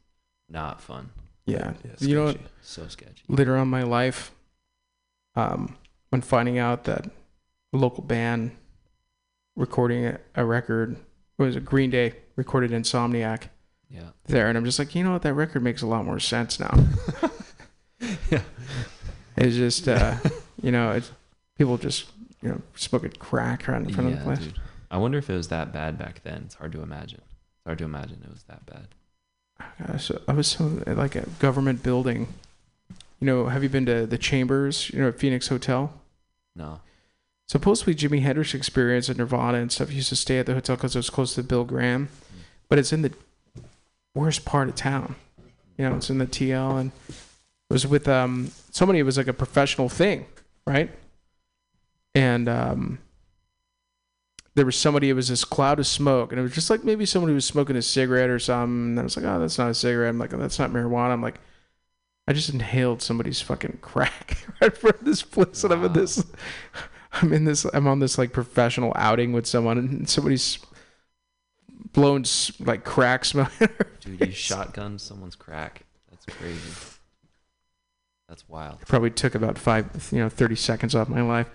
not 0.49 0.81
fun. 0.81 1.11
Yeah. 1.45 1.73
Yeah, 1.85 1.91
you 1.99 2.15
know 2.15 2.25
what? 2.25 2.39
So 2.61 2.87
sketchy. 2.87 3.23
Later 3.29 3.55
on 3.55 3.63
in 3.63 3.67
my 3.69 3.83
life, 3.83 4.31
um, 5.35 5.77
when 6.09 6.21
finding 6.21 6.57
out 6.57 6.83
that 6.85 7.05
a 7.73 7.77
local 7.77 8.03
band 8.03 8.51
recording 9.57 10.15
a, 10.35 10.45
record 10.45 10.95
it 11.37 11.41
was 11.43 11.55
a 11.57 11.59
Green 11.59 11.89
Day 11.89 12.13
recorded 12.37 12.71
Insomniac 12.71 13.49
Yeah. 13.89 14.11
there, 14.27 14.47
and 14.47 14.57
I'm 14.57 14.63
just 14.63 14.79
like, 14.79 14.95
you 14.95 15.03
know 15.03 15.11
what? 15.11 15.23
That 15.23 15.33
record 15.33 15.61
makes 15.63 15.81
a 15.81 15.87
lot 15.87 16.05
more 16.05 16.19
sense 16.19 16.59
now. 16.59 16.73
Yeah. 18.29 18.41
It's 19.37 19.55
just, 19.55 19.87
uh, 19.87 20.15
you 20.61 20.71
know, 20.71 20.91
it's 20.91 21.11
people 21.57 21.77
just, 21.77 22.05
you 22.41 22.49
know, 22.49 22.61
smoking 22.75 23.11
crack 23.11 23.67
around 23.67 23.87
in 23.87 23.93
front 23.93 24.11
of 24.11 24.17
the 24.19 24.23
place. 24.23 24.39
dude. 24.39 24.59
I 24.91 24.97
wonder 24.97 25.17
if 25.17 25.29
it 25.29 25.33
was 25.35 25.47
that 25.47 25.71
bad 25.73 25.97
back 25.97 26.21
then. 26.23 26.43
It's 26.45 26.55
hard 26.55 26.71
to 26.73 26.81
imagine. 26.81 27.21
It's 27.21 27.65
hard 27.65 27.77
to 27.79 27.85
imagine 27.85 28.21
it 28.23 28.29
was 28.29 28.43
that 28.43 28.65
bad. 28.65 28.87
Uh, 29.83 29.97
so 29.97 30.21
I 30.27 30.33
was 30.33 30.47
so 30.47 30.81
like 30.85 31.15
a 31.15 31.25
government 31.39 31.81
building. 31.83 32.27
You 33.19 33.25
know, 33.25 33.47
have 33.47 33.63
you 33.63 33.69
been 33.69 33.85
to 33.87 34.05
the 34.05 34.17
Chambers? 34.17 34.89
You 34.91 35.01
know, 35.01 35.07
at 35.07 35.17
Phoenix 35.19 35.47
Hotel. 35.47 35.91
No. 36.55 36.81
Supposedly, 37.47 37.95
Jimi 37.95 38.21
Hendrix 38.21 38.53
Experience 38.53 39.07
and 39.07 39.17
Nirvana 39.17 39.59
and 39.59 39.71
stuff 39.71 39.93
used 39.93 40.09
to 40.09 40.17
stay 40.17 40.37
at 40.39 40.45
the 40.45 40.53
hotel 40.53 40.75
because 40.75 40.95
it 40.95 40.99
was 40.99 41.09
close 41.09 41.33
to 41.35 41.43
Bill 41.43 41.63
Graham, 41.63 42.09
but 42.67 42.77
it's 42.77 42.91
in 42.91 43.03
the 43.03 43.13
worst 44.13 44.43
part 44.43 44.67
of 44.67 44.75
town. 44.75 45.15
You 45.77 45.87
know, 45.87 45.95
it's 45.95 46.09
in 46.09 46.17
the 46.17 46.25
TL, 46.25 46.79
and 46.79 46.91
it 47.07 47.73
was 47.73 47.87
with 47.87 48.07
um 48.07 48.51
somebody. 48.71 48.99
It 48.99 49.03
was 49.03 49.17
like 49.17 49.27
a 49.27 49.33
professional 49.33 49.87
thing, 49.87 50.25
right? 50.65 50.91
And 52.13 52.49
um, 52.49 52.99
there 54.55 54.65
was 54.65 54.75
somebody. 54.75 55.09
It 55.09 55.13
was 55.13 55.29
this 55.29 55.45
cloud 55.45 55.79
of 55.79 55.87
smoke, 55.87 56.31
and 56.31 56.39
it 56.39 56.43
was 56.43 56.53
just 56.53 56.69
like 56.69 56.83
maybe 56.83 57.05
somebody 57.05 57.33
was 57.33 57.45
smoking 57.45 57.77
a 57.77 57.81
cigarette 57.81 58.29
or 58.29 58.39
something. 58.39 58.89
And 58.89 58.99
I 58.99 59.03
was 59.03 59.15
like, 59.15 59.25
oh, 59.25 59.39
that's 59.39 59.57
not 59.57 59.69
a 59.69 59.73
cigarette. 59.73 60.09
I'm 60.09 60.19
like, 60.19 60.33
oh, 60.33 60.37
that's 60.37 60.59
not 60.59 60.71
marijuana. 60.71 61.11
I'm 61.11 61.21
like, 61.21 61.39
I 62.27 62.33
just 62.33 62.49
inhaled 62.49 63.01
somebody's 63.01 63.39
fucking 63.39 63.79
crack 63.81 64.37
right 64.61 64.83
of 64.83 64.99
this 65.01 65.21
place, 65.21 65.63
and 65.63 65.71
I'm 65.71 65.85
in 65.85 65.93
this. 65.93 66.25
I'm 67.21 67.33
in 67.33 67.45
this. 67.45 67.65
I'm 67.73 67.87
on 67.87 67.99
this 67.99 68.17
like 68.17 68.33
professional 68.33 68.93
outing 68.95 69.33
with 69.33 69.45
someone, 69.45 69.77
and 69.77 70.09
somebody's 70.09 70.59
blown 71.93 72.23
like 72.59 72.83
crack 72.83 73.25
smoke. 73.25 73.51
Dude, 73.59 74.11
you 74.11 74.17
face. 74.17 74.35
shotgunned 74.35 74.99
someone's 74.99 75.35
crack. 75.35 75.83
That's 76.09 76.25
crazy. 76.25 76.71
That's 78.27 78.47
wild. 78.49 78.81
Probably 78.81 79.09
took 79.11 79.35
about 79.35 79.57
five, 79.57 80.09
you 80.11 80.19
know, 80.19 80.29
thirty 80.29 80.55
seconds 80.55 80.95
off 80.95 81.09
my 81.09 81.21
life. 81.21 81.49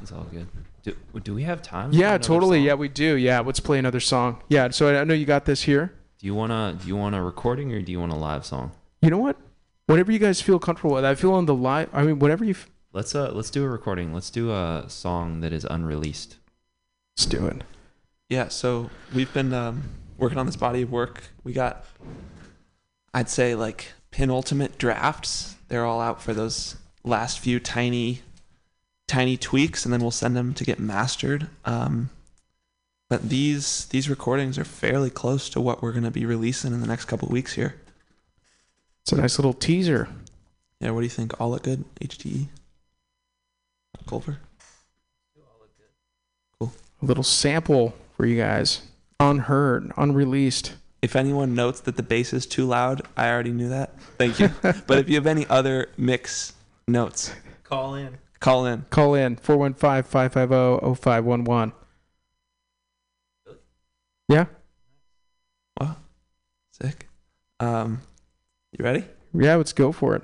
It's 0.00 0.12
all 0.12 0.24
good. 0.24 0.46
Do, 0.82 0.96
do 1.22 1.34
we 1.34 1.44
have 1.44 1.62
time? 1.62 1.92
Yeah, 1.92 2.18
totally. 2.18 2.58
song? 2.58 2.66
Yeah, 2.66 2.74
we 2.74 2.88
do. 2.88 3.16
Yeah, 3.16 3.40
let's 3.40 3.60
play 3.60 3.78
another 3.78 4.00
song. 4.00 4.42
Yeah, 4.48 4.70
so 4.70 4.88
I 4.88 5.00
I 5.00 5.04
know 5.04 5.14
you 5.14 5.26
got 5.26 5.44
this 5.44 5.62
here. 5.62 5.94
Do 6.18 6.26
you 6.26 6.34
wanna 6.34 6.76
do 6.80 6.88
you 6.88 6.96
want 6.96 7.14
a 7.14 7.22
recording 7.22 7.72
or 7.72 7.80
do 7.80 7.92
you 7.92 8.00
want 8.00 8.12
a 8.12 8.16
live 8.16 8.44
song? 8.44 8.72
You 9.00 9.10
know 9.10 9.18
what? 9.18 9.36
Whatever 9.86 10.12
you 10.12 10.18
guys 10.18 10.40
feel 10.40 10.58
comfortable 10.58 10.94
with. 10.94 11.04
I 11.04 11.14
feel 11.14 11.32
on 11.32 11.46
the 11.46 11.54
live. 11.54 11.88
I 11.92 12.02
mean, 12.02 12.18
whatever 12.18 12.44
you. 12.44 12.52
F- 12.52 12.68
Let's 12.92 13.14
uh 13.14 13.32
let's 13.32 13.50
do 13.50 13.64
a 13.64 13.68
recording. 13.68 14.12
Let's 14.12 14.28
do 14.28 14.52
a 14.52 14.84
song 14.88 15.40
that 15.40 15.52
is 15.52 15.64
unreleased. 15.64 16.36
let's 17.16 17.26
do 17.26 17.46
it. 17.46 17.64
Yeah, 18.28 18.48
so 18.48 18.90
we've 19.14 19.32
been 19.32 19.52
um, 19.52 19.84
working 20.18 20.38
on 20.38 20.46
this 20.46 20.56
body 20.56 20.82
of 20.82 20.90
work. 20.90 21.24
We 21.44 21.52
got, 21.52 21.84
I'd 23.12 23.28
say, 23.28 23.54
like 23.54 23.92
penultimate 24.10 24.78
drafts. 24.78 25.56
They're 25.68 25.84
all 25.84 26.00
out 26.00 26.22
for 26.22 26.32
those 26.32 26.76
last 27.04 27.38
few 27.38 27.60
tiny, 27.60 28.20
tiny 29.06 29.36
tweaks, 29.36 29.84
and 29.84 29.92
then 29.92 30.00
we'll 30.00 30.10
send 30.10 30.36
them 30.36 30.54
to 30.54 30.64
get 30.64 30.78
mastered. 30.78 31.48
Um, 31.64 32.10
but 33.08 33.28
these 33.28 33.86
these 33.86 34.08
recordings 34.08 34.58
are 34.58 34.64
fairly 34.64 35.10
close 35.10 35.50
to 35.50 35.60
what 35.60 35.82
we're 35.82 35.92
going 35.92 36.04
to 36.04 36.10
be 36.10 36.26
releasing 36.26 36.72
in 36.72 36.80
the 36.80 36.86
next 36.86 37.06
couple 37.06 37.28
weeks 37.28 37.54
here. 37.54 37.74
It's 39.02 39.12
a 39.12 39.16
nice 39.16 39.38
little 39.38 39.54
teaser. 39.54 40.08
Yeah, 40.80 40.90
what 40.90 41.00
do 41.00 41.04
you 41.04 41.10
think? 41.10 41.38
All 41.40 41.50
look 41.50 41.62
good? 41.62 41.84
HDE? 42.00 42.48
Culver? 44.06 44.38
Cool. 46.58 46.72
A 47.00 47.04
little 47.04 47.22
sample 47.24 47.94
for 48.16 48.26
you 48.26 48.36
guys. 48.36 48.82
Unheard, 49.20 49.92
unreleased. 49.96 50.74
If 51.00 51.16
anyone 51.16 51.54
notes 51.54 51.80
that 51.80 51.96
the 51.96 52.02
bass 52.02 52.32
is 52.32 52.46
too 52.46 52.64
loud, 52.66 53.02
I 53.16 53.28
already 53.28 53.50
knew 53.52 53.68
that. 53.70 53.98
Thank 54.18 54.38
you. 54.38 54.50
but 54.86 54.98
if 54.98 55.08
you 55.08 55.16
have 55.16 55.26
any 55.26 55.46
other 55.48 55.88
mix 55.96 56.52
notes, 56.86 57.32
Call 57.64 57.94
in. 57.94 58.18
call 58.38 58.66
in. 58.66 58.84
Call 58.90 59.14
in 59.14 59.36
415 59.36 60.02
550 60.04 60.94
0511. 60.94 61.72
Yeah? 64.28 64.46
Wow. 65.80 65.96
Sick. 66.70 67.08
Um, 67.58 68.00
you 68.78 68.84
ready? 68.84 69.04
Yeah, 69.34 69.56
let's 69.56 69.72
go 69.72 69.90
for 69.92 70.14
it. 70.16 70.22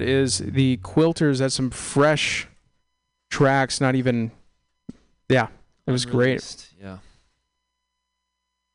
That 0.00 0.08
is 0.08 0.38
the 0.38 0.78
Quilters. 0.78 1.40
That's 1.40 1.54
some 1.54 1.68
fresh 1.68 2.48
tracks. 3.30 3.82
Not 3.82 3.94
even. 3.94 4.30
Yeah, 5.28 5.48
it 5.86 5.90
was 5.92 6.06
great. 6.06 6.70
Yeah. 6.80 6.98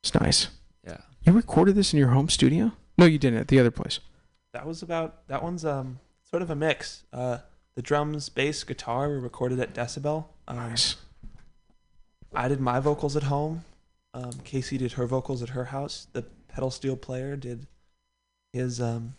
It's 0.04 0.14
nice. 0.14 0.46
Yeah. 0.86 0.98
You 1.24 1.32
recorded 1.32 1.74
this 1.74 1.92
in 1.92 1.98
your 1.98 2.10
home 2.10 2.28
studio? 2.28 2.70
No, 2.96 3.06
you 3.06 3.18
didn't. 3.18 3.40
At 3.40 3.48
the 3.48 3.58
other 3.58 3.72
place. 3.72 3.98
That 4.52 4.68
was 4.68 4.82
about 4.82 5.26
that 5.26 5.42
one's 5.42 5.64
um 5.64 5.98
sort 6.30 6.42
of 6.42 6.50
a 6.50 6.54
mix. 6.54 7.02
Uh, 7.12 7.38
the 7.74 7.82
drums, 7.82 8.28
bass, 8.28 8.62
guitar 8.62 9.08
were 9.08 9.18
recorded 9.18 9.58
at 9.58 9.74
Decibelle. 9.74 10.26
Um, 10.46 10.58
Nice. 10.58 10.94
I 12.36 12.46
did 12.46 12.60
my 12.60 12.78
vocals 12.78 13.16
at 13.16 13.24
home. 13.24 13.64
Um, 14.14 14.30
Casey 14.44 14.78
did 14.78 14.92
her 14.92 15.06
vocals 15.06 15.42
at 15.42 15.48
her 15.48 15.64
house. 15.64 16.06
The 16.12 16.22
pedal 16.46 16.70
steel 16.70 16.94
player 16.94 17.34
did 17.34 17.66
his 18.52 18.80
um 18.80 19.16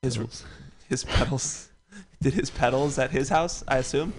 his 0.00 0.16
Pedals. 0.16 0.44
His 0.88 1.04
pedals 1.04 1.68
did 2.22 2.34
his 2.34 2.50
pedals 2.50 2.98
at 2.98 3.10
his 3.10 3.28
house. 3.28 3.62
I 3.68 3.78
assume. 3.78 4.12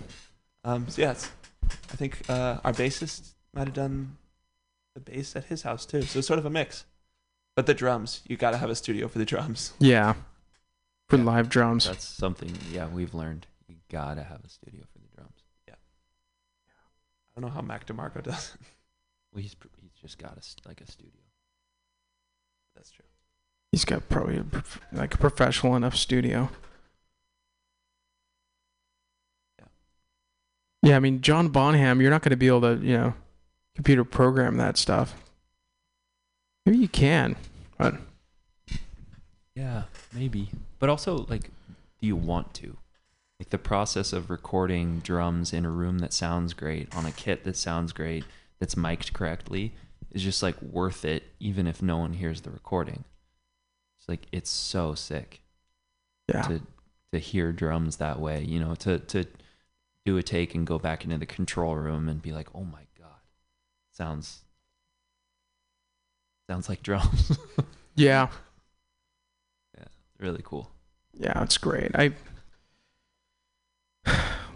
Um, 0.63 0.87
so 0.89 1.01
yeah, 1.01 1.11
I 1.11 1.95
think 1.95 2.21
uh, 2.29 2.59
our 2.63 2.73
bassist 2.73 3.33
might 3.53 3.67
have 3.67 3.73
done 3.73 4.17
the 4.93 4.99
bass 5.01 5.35
at 5.35 5.45
his 5.45 5.61
house 5.63 5.85
too. 5.85 6.01
So 6.03 6.19
it's 6.19 6.27
sort 6.27 6.39
of 6.39 6.45
a 6.45 6.49
mix. 6.49 6.85
But 7.55 7.65
the 7.65 7.73
drums, 7.73 8.21
you 8.27 8.37
got 8.37 8.51
to 8.51 8.57
have 8.57 8.69
a 8.69 8.75
studio 8.75 9.07
for 9.07 9.17
the 9.19 9.25
drums. 9.25 9.73
Yeah. 9.79 10.13
For 11.09 11.17
Yeah. 11.17 11.23
live 11.23 11.49
drums. 11.49 11.85
That's 11.87 12.05
something. 12.05 12.55
Yeah, 12.71 12.87
we've 12.87 13.13
learned. 13.15 13.47
You 13.67 13.75
gotta 13.89 14.21
have 14.23 14.43
a 14.45 14.49
studio 14.49 14.83
for 14.93 14.99
the 14.99 15.07
drums. 15.15 15.39
Yeah. 15.67 15.73
I 17.35 17.41
don't 17.41 17.49
know 17.49 17.53
how 17.53 17.61
Mac 17.61 17.87
DeMarco 17.87 18.21
does. 18.23 18.55
it. 18.55 18.61
Well, 19.31 19.43
he's 19.43 19.55
he's 19.79 19.91
just 20.01 20.17
got 20.17 20.33
a 20.33 20.37
s 20.39 20.55
like 20.65 20.81
a 20.81 20.89
studio. 20.91 21.21
That's 22.75 22.89
true. 22.89 23.05
He's 23.71 23.85
got 23.85 24.09
probably 24.09 24.37
a, 24.37 24.45
like 24.91 25.13
a 25.13 25.17
professional 25.17 25.75
enough 25.75 25.95
studio. 25.95 26.49
Yeah. 29.59 29.65
Yeah, 30.81 30.95
I 30.95 30.99
mean 30.99 31.21
John 31.21 31.49
Bonham, 31.49 32.01
you're 32.01 32.09
not 32.09 32.23
going 32.23 32.31
to 32.31 32.37
be 32.37 32.47
able 32.47 32.61
to, 32.61 32.75
you 32.81 32.97
know, 32.97 33.13
computer 33.75 34.03
program 34.03 34.57
that 34.57 34.77
stuff. 34.77 35.15
Maybe 36.65 36.79
you 36.79 36.87
can, 36.87 37.35
but 37.77 37.95
Yeah, 39.55 39.83
maybe. 40.13 40.49
But 40.79 40.89
also, 40.89 41.25
like, 41.29 41.49
do 41.99 42.07
you 42.07 42.15
want 42.15 42.53
to? 42.55 42.77
Like 43.39 43.49
the 43.49 43.57
process 43.57 44.13
of 44.13 44.29
recording 44.29 44.99
drums 44.99 45.53
in 45.53 45.65
a 45.65 45.69
room 45.69 45.99
that 45.99 46.13
sounds 46.13 46.53
great 46.53 46.93
on 46.95 47.05
a 47.05 47.11
kit 47.11 47.43
that 47.45 47.55
sounds 47.55 47.93
great 47.93 48.25
that's 48.59 48.75
mic'd 48.75 49.13
correctly 49.13 49.73
is 50.11 50.23
just 50.23 50.43
like 50.43 50.61
worth 50.61 51.05
it, 51.05 51.23
even 51.39 51.67
if 51.67 51.81
no 51.81 51.97
one 51.97 52.13
hears 52.13 52.41
the 52.41 52.51
recording. 52.51 53.05
It's 53.99 54.07
like 54.09 54.27
it's 54.31 54.49
so 54.49 54.95
sick 54.95 55.41
yeah, 56.27 56.41
to 56.43 56.61
to 57.11 57.19
hear 57.19 57.51
drums 57.51 57.97
that 57.97 58.19
way. 58.19 58.43
You 58.43 58.59
know, 58.59 58.76
to 58.76 58.99
to 58.99 59.26
do 60.05 60.17
a 60.17 60.23
take 60.23 60.55
and 60.55 60.65
go 60.65 60.80
back 60.80 61.03
into 61.03 61.17
the 61.17 61.26
control 61.26 61.76
room 61.76 62.07
and 62.09 62.21
be 62.21 62.31
like, 62.31 62.47
oh 62.55 62.63
my 62.63 62.84
god, 62.97 63.19
sounds 63.91 64.41
sounds 66.49 66.69
like 66.69 66.81
drums. 66.81 67.38
yeah, 67.95 68.30
Yeah, 69.77 69.85
really 70.17 70.41
cool. 70.43 70.71
yeah, 71.13 71.43
it's 71.43 71.57
great. 71.57 71.91
I 71.93 72.13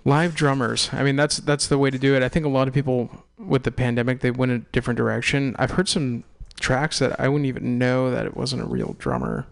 live 0.06 0.36
drummers. 0.36 0.90
I 0.92 1.04
mean, 1.04 1.16
that's 1.16 1.38
that's 1.38 1.68
the 1.68 1.78
way 1.78 1.90
to 1.92 2.00
do 2.00 2.16
it. 2.16 2.24
I 2.24 2.30
think 2.30 2.46
a 2.46 2.50
lot 2.50 2.68
of 2.68 2.74
people 2.74 3.10
with 3.38 3.64
the 3.64 3.72
pandemic 3.72 4.22
they 4.22 4.32
went 4.32 4.52
a 4.52 4.60
different 4.60 4.98
direction. 4.98 5.56
I've 5.60 5.72
heard 5.72 5.88
some 5.90 6.24
tracks 6.64 6.98
that 7.00 7.20
I 7.20 7.28
wouldn't 7.28 7.48
even 7.48 7.78
know 7.78 8.10
that 8.10 8.26
it 8.26 8.38
wasn't 8.38 8.64
a 8.64 8.66
real 8.66 8.96
drummer. 8.98 9.46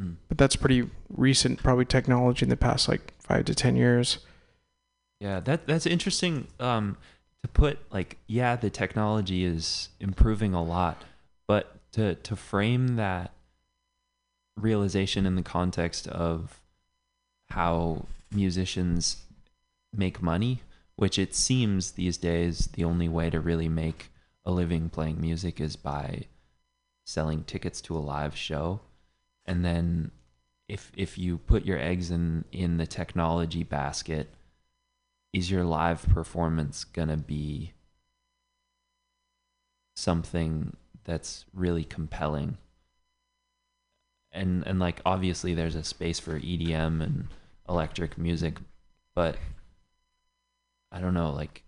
Mm. 0.00 0.16
But 0.28 0.38
that's 0.38 0.56
pretty 0.56 0.88
recent, 1.10 1.62
probably 1.62 1.84
technology 1.84 2.44
in 2.44 2.48
the 2.48 2.56
past 2.56 2.88
like 2.88 3.12
five 3.20 3.44
to 3.44 3.54
ten 3.54 3.76
years. 3.76 4.18
Yeah, 5.20 5.40
that 5.40 5.66
that's 5.66 5.86
interesting. 5.86 6.48
Um, 6.58 6.96
to 7.42 7.48
put 7.48 7.78
like, 7.92 8.16
yeah, 8.26 8.56
the 8.56 8.70
technology 8.70 9.44
is 9.44 9.90
improving 10.00 10.54
a 10.54 10.62
lot, 10.62 11.04
but 11.46 11.76
to 11.92 12.14
to 12.14 12.34
frame 12.34 12.96
that 12.96 13.32
realization 14.56 15.26
in 15.26 15.36
the 15.36 15.42
context 15.42 16.08
of 16.08 16.60
how 17.50 18.06
musicians 18.32 19.24
make 19.94 20.22
money, 20.22 20.62
which 20.96 21.18
it 21.18 21.34
seems 21.34 21.92
these 21.92 22.16
days 22.16 22.68
the 22.72 22.84
only 22.84 23.08
way 23.08 23.28
to 23.30 23.38
really 23.38 23.68
make 23.68 24.10
a 24.44 24.50
living 24.50 24.88
playing 24.88 25.20
music 25.20 25.60
is 25.60 25.76
by 25.76 26.24
selling 27.08 27.42
tickets 27.42 27.80
to 27.80 27.96
a 27.96 27.98
live 27.98 28.36
show 28.36 28.80
and 29.46 29.64
then 29.64 30.10
if 30.68 30.92
if 30.94 31.16
you 31.16 31.38
put 31.38 31.64
your 31.64 31.78
eggs 31.78 32.10
in 32.10 32.44
in 32.52 32.76
the 32.76 32.86
technology 32.86 33.62
basket 33.62 34.28
is 35.32 35.50
your 35.50 35.64
live 35.64 36.06
performance 36.10 36.84
going 36.84 37.08
to 37.08 37.16
be 37.16 37.72
something 39.96 40.76
that's 41.04 41.46
really 41.54 41.82
compelling 41.82 42.58
and 44.30 44.62
and 44.66 44.78
like 44.78 45.00
obviously 45.06 45.54
there's 45.54 45.76
a 45.76 45.82
space 45.82 46.20
for 46.20 46.38
EDM 46.38 47.02
and 47.02 47.28
electric 47.66 48.18
music 48.18 48.58
but 49.14 49.38
I 50.92 51.00
don't 51.00 51.14
know 51.14 51.32
like 51.32 51.62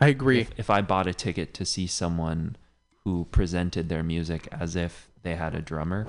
I 0.00 0.08
agree. 0.08 0.40
if, 0.40 0.50
if 0.56 0.70
I 0.70 0.80
bought 0.80 1.06
a 1.06 1.12
ticket 1.12 1.52
to 1.54 1.66
see 1.66 1.86
someone 1.86 2.56
who 3.06 3.24
presented 3.30 3.88
their 3.88 4.02
music 4.02 4.48
as 4.50 4.74
if 4.74 5.12
they 5.22 5.36
had 5.36 5.54
a 5.54 5.62
drummer 5.62 6.08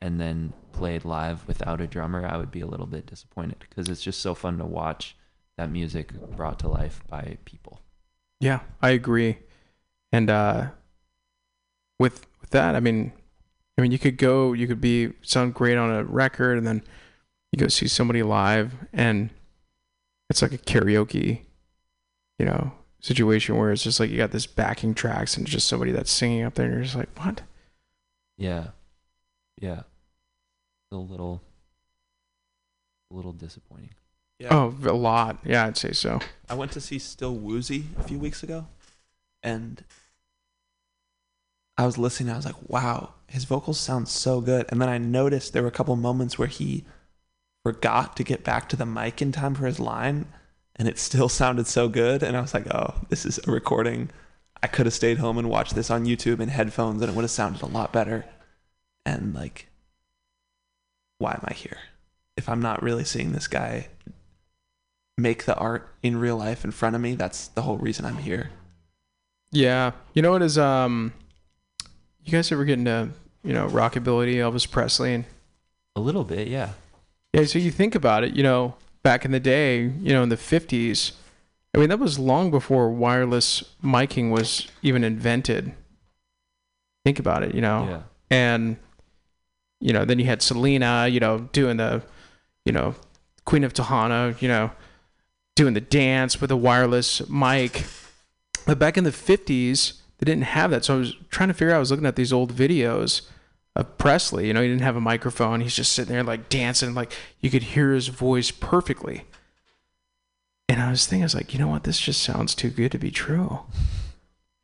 and 0.00 0.18
then 0.18 0.54
played 0.72 1.04
live 1.04 1.46
without 1.46 1.82
a 1.82 1.86
drummer, 1.86 2.26
I 2.26 2.38
would 2.38 2.50
be 2.50 2.62
a 2.62 2.66
little 2.66 2.86
bit 2.86 3.04
disappointed 3.04 3.58
because 3.60 3.90
it's 3.90 4.02
just 4.02 4.20
so 4.22 4.34
fun 4.34 4.56
to 4.56 4.64
watch 4.64 5.14
that 5.58 5.70
music 5.70 6.14
brought 6.34 6.58
to 6.60 6.68
life 6.68 7.02
by 7.06 7.36
people. 7.44 7.82
Yeah, 8.40 8.60
I 8.80 8.88
agree. 8.90 9.40
And 10.12 10.30
uh 10.30 10.68
with 11.98 12.26
with 12.40 12.48
that, 12.50 12.74
I 12.74 12.80
mean 12.80 13.12
I 13.76 13.82
mean 13.82 13.92
you 13.92 13.98
could 13.98 14.16
go 14.16 14.54
you 14.54 14.66
could 14.66 14.80
be 14.80 15.12
sound 15.20 15.52
great 15.52 15.76
on 15.76 15.90
a 15.90 16.04
record 16.04 16.56
and 16.56 16.66
then 16.66 16.82
you 17.52 17.58
go 17.58 17.68
see 17.68 17.86
somebody 17.86 18.22
live 18.22 18.72
and 18.94 19.28
it's 20.30 20.40
like 20.40 20.52
a 20.52 20.58
karaoke, 20.58 21.42
you 22.38 22.46
know, 22.46 22.72
situation 23.00 23.56
where 23.56 23.72
it's 23.72 23.82
just 23.82 23.98
like 24.00 24.10
you 24.10 24.16
got 24.16 24.30
this 24.30 24.46
backing 24.46 24.94
tracks 24.94 25.36
and 25.36 25.46
just 25.46 25.68
somebody 25.68 25.92
that's 25.92 26.10
singing 26.10 26.44
up 26.44 26.54
there 26.54 26.66
and 26.66 26.74
you're 26.74 26.84
just 26.84 26.96
like, 26.96 27.08
What? 27.18 27.42
Yeah. 28.36 28.68
Yeah. 29.60 29.82
A 30.92 30.96
little 30.96 31.42
a 33.10 33.14
little 33.14 33.32
disappointing. 33.32 33.90
Yeah. 34.38 34.48
Oh, 34.52 34.74
a 34.84 34.92
lot. 34.92 35.38
Yeah, 35.44 35.66
I'd 35.66 35.76
say 35.76 35.92
so. 35.92 36.20
I 36.48 36.54
went 36.54 36.72
to 36.72 36.80
see 36.80 36.98
Still 36.98 37.34
Woozy 37.34 37.84
a 37.98 38.02
few 38.04 38.18
weeks 38.18 38.42
ago, 38.42 38.66
and 39.42 39.84
I 41.76 41.84
was 41.84 41.98
listening. 41.98 42.32
I 42.32 42.36
was 42.36 42.46
like, 42.46 42.68
"Wow, 42.68 43.14
his 43.26 43.44
vocals 43.44 43.78
sound 43.78 44.08
so 44.08 44.40
good." 44.40 44.64
And 44.70 44.80
then 44.80 44.88
I 44.88 44.96
noticed 44.96 45.52
there 45.52 45.62
were 45.62 45.68
a 45.68 45.72
couple 45.72 45.94
moments 45.96 46.38
where 46.38 46.48
he 46.48 46.84
forgot 47.62 48.16
to 48.16 48.24
get 48.24 48.42
back 48.42 48.68
to 48.70 48.76
the 48.76 48.86
mic 48.86 49.20
in 49.20 49.30
time 49.30 49.54
for 49.54 49.66
his 49.66 49.78
line, 49.78 50.26
and 50.80 50.88
it 50.88 50.98
still 50.98 51.28
sounded 51.40 51.68
so 51.68 51.88
good. 51.88 52.24
And 52.24 52.36
I 52.36 52.40
was 52.40 52.54
like, 52.54 52.66
"Oh, 52.74 52.94
this 53.08 53.24
is 53.24 53.38
a 53.46 53.52
recording. 53.52 54.10
I 54.62 54.66
could 54.66 54.86
have 54.86 54.94
stayed 54.94 55.18
home 55.18 55.38
and 55.38 55.48
watched 55.48 55.76
this 55.76 55.90
on 55.90 56.06
YouTube 56.06 56.40
in 56.40 56.48
headphones, 56.48 57.00
and 57.02 57.10
it 57.10 57.14
would 57.14 57.22
have 57.22 57.30
sounded 57.30 57.62
a 57.62 57.66
lot 57.66 57.92
better." 57.92 58.24
And 59.06 59.34
like, 59.34 59.68
why 61.18 61.32
am 61.32 61.44
I 61.44 61.54
here 61.54 61.78
if 62.36 62.48
I'm 62.48 62.60
not 62.60 62.82
really 62.82 63.04
seeing 63.04 63.32
this 63.32 63.46
guy 63.46 63.88
make 65.16 65.44
the 65.44 65.54
art 65.56 65.94
in 66.02 66.16
real 66.16 66.36
life 66.36 66.64
in 66.64 66.70
front 66.70 66.96
of 66.96 67.02
me. 67.02 67.14
That's 67.14 67.48
the 67.48 67.62
whole 67.62 67.78
reason 67.78 68.04
I'm 68.04 68.16
here. 68.16 68.50
Yeah. 69.52 69.92
You 70.14 70.22
know 70.22 70.32
what 70.32 70.42
is 70.42 70.58
um 70.58 71.12
you 72.24 72.32
guys 72.32 72.50
ever 72.50 72.64
get 72.64 72.78
into, 72.78 73.10
you 73.44 73.52
know, 73.52 73.68
rockabilly, 73.68 74.36
Elvis 74.36 74.70
Presley 74.70 75.14
and 75.14 75.24
A 75.96 76.00
little 76.00 76.24
bit, 76.24 76.48
yeah. 76.48 76.70
Yeah, 77.32 77.44
so 77.44 77.58
you 77.58 77.70
think 77.70 77.94
about 77.94 78.24
it, 78.24 78.34
you 78.34 78.42
know, 78.42 78.74
back 79.02 79.24
in 79.24 79.30
the 79.30 79.40
day, 79.40 79.82
you 79.82 80.12
know, 80.12 80.22
in 80.22 80.28
the 80.28 80.36
50s, 80.36 81.12
I 81.74 81.78
mean, 81.78 81.88
that 81.88 81.98
was 81.98 82.18
long 82.18 82.50
before 82.50 82.90
wireless 82.90 83.62
miking 83.82 84.30
was 84.30 84.68
even 84.82 85.04
invented. 85.04 85.72
Think 87.04 87.18
about 87.18 87.42
it, 87.42 87.54
you 87.54 87.60
know. 87.60 87.86
Yeah. 87.88 88.02
And 88.30 88.76
you 89.80 89.92
know, 89.92 90.04
then 90.04 90.18
you 90.18 90.26
had 90.26 90.42
Selena, 90.42 91.08
you 91.08 91.20
know, 91.20 91.48
doing 91.52 91.78
the, 91.78 92.02
you 92.64 92.72
know, 92.72 92.94
Queen 93.46 93.64
of 93.64 93.72
Tejano, 93.72 94.40
you 94.40 94.48
know, 94.48 94.70
doing 95.56 95.74
the 95.74 95.80
dance 95.80 96.40
with 96.40 96.50
a 96.50 96.56
wireless 96.56 97.26
mic. 97.28 97.84
But 98.66 98.78
back 98.78 98.98
in 98.98 99.04
the 99.04 99.10
50s, 99.10 99.94
they 100.18 100.26
didn't 100.26 100.44
have 100.44 100.70
that. 100.70 100.84
So 100.84 100.94
I 100.94 100.98
was 100.98 101.16
trying 101.30 101.48
to 101.48 101.54
figure 101.54 101.72
out, 101.72 101.76
I 101.76 101.80
was 101.80 101.90
looking 101.90 102.06
at 102.06 102.16
these 102.16 102.32
old 102.32 102.52
videos 102.54 103.22
of 103.80 103.98
Presley. 103.98 104.46
You 104.46 104.54
know, 104.54 104.62
he 104.62 104.68
didn't 104.68 104.82
have 104.82 104.96
a 104.96 105.00
microphone. 105.00 105.60
He's 105.60 105.74
just 105.74 105.92
sitting 105.92 106.12
there 106.12 106.22
like 106.22 106.48
dancing, 106.48 106.94
like 106.94 107.12
you 107.40 107.50
could 107.50 107.62
hear 107.62 107.92
his 107.92 108.08
voice 108.08 108.50
perfectly. 108.50 109.24
And 110.68 110.80
I 110.80 110.90
was 110.90 111.06
thinking, 111.06 111.22
I 111.22 111.26
was 111.26 111.34
like, 111.34 111.52
you 111.52 111.58
know 111.58 111.68
what? 111.68 111.82
This 111.84 111.98
just 111.98 112.22
sounds 112.22 112.54
too 112.54 112.70
good 112.70 112.92
to 112.92 112.98
be 112.98 113.10
true. 113.10 113.60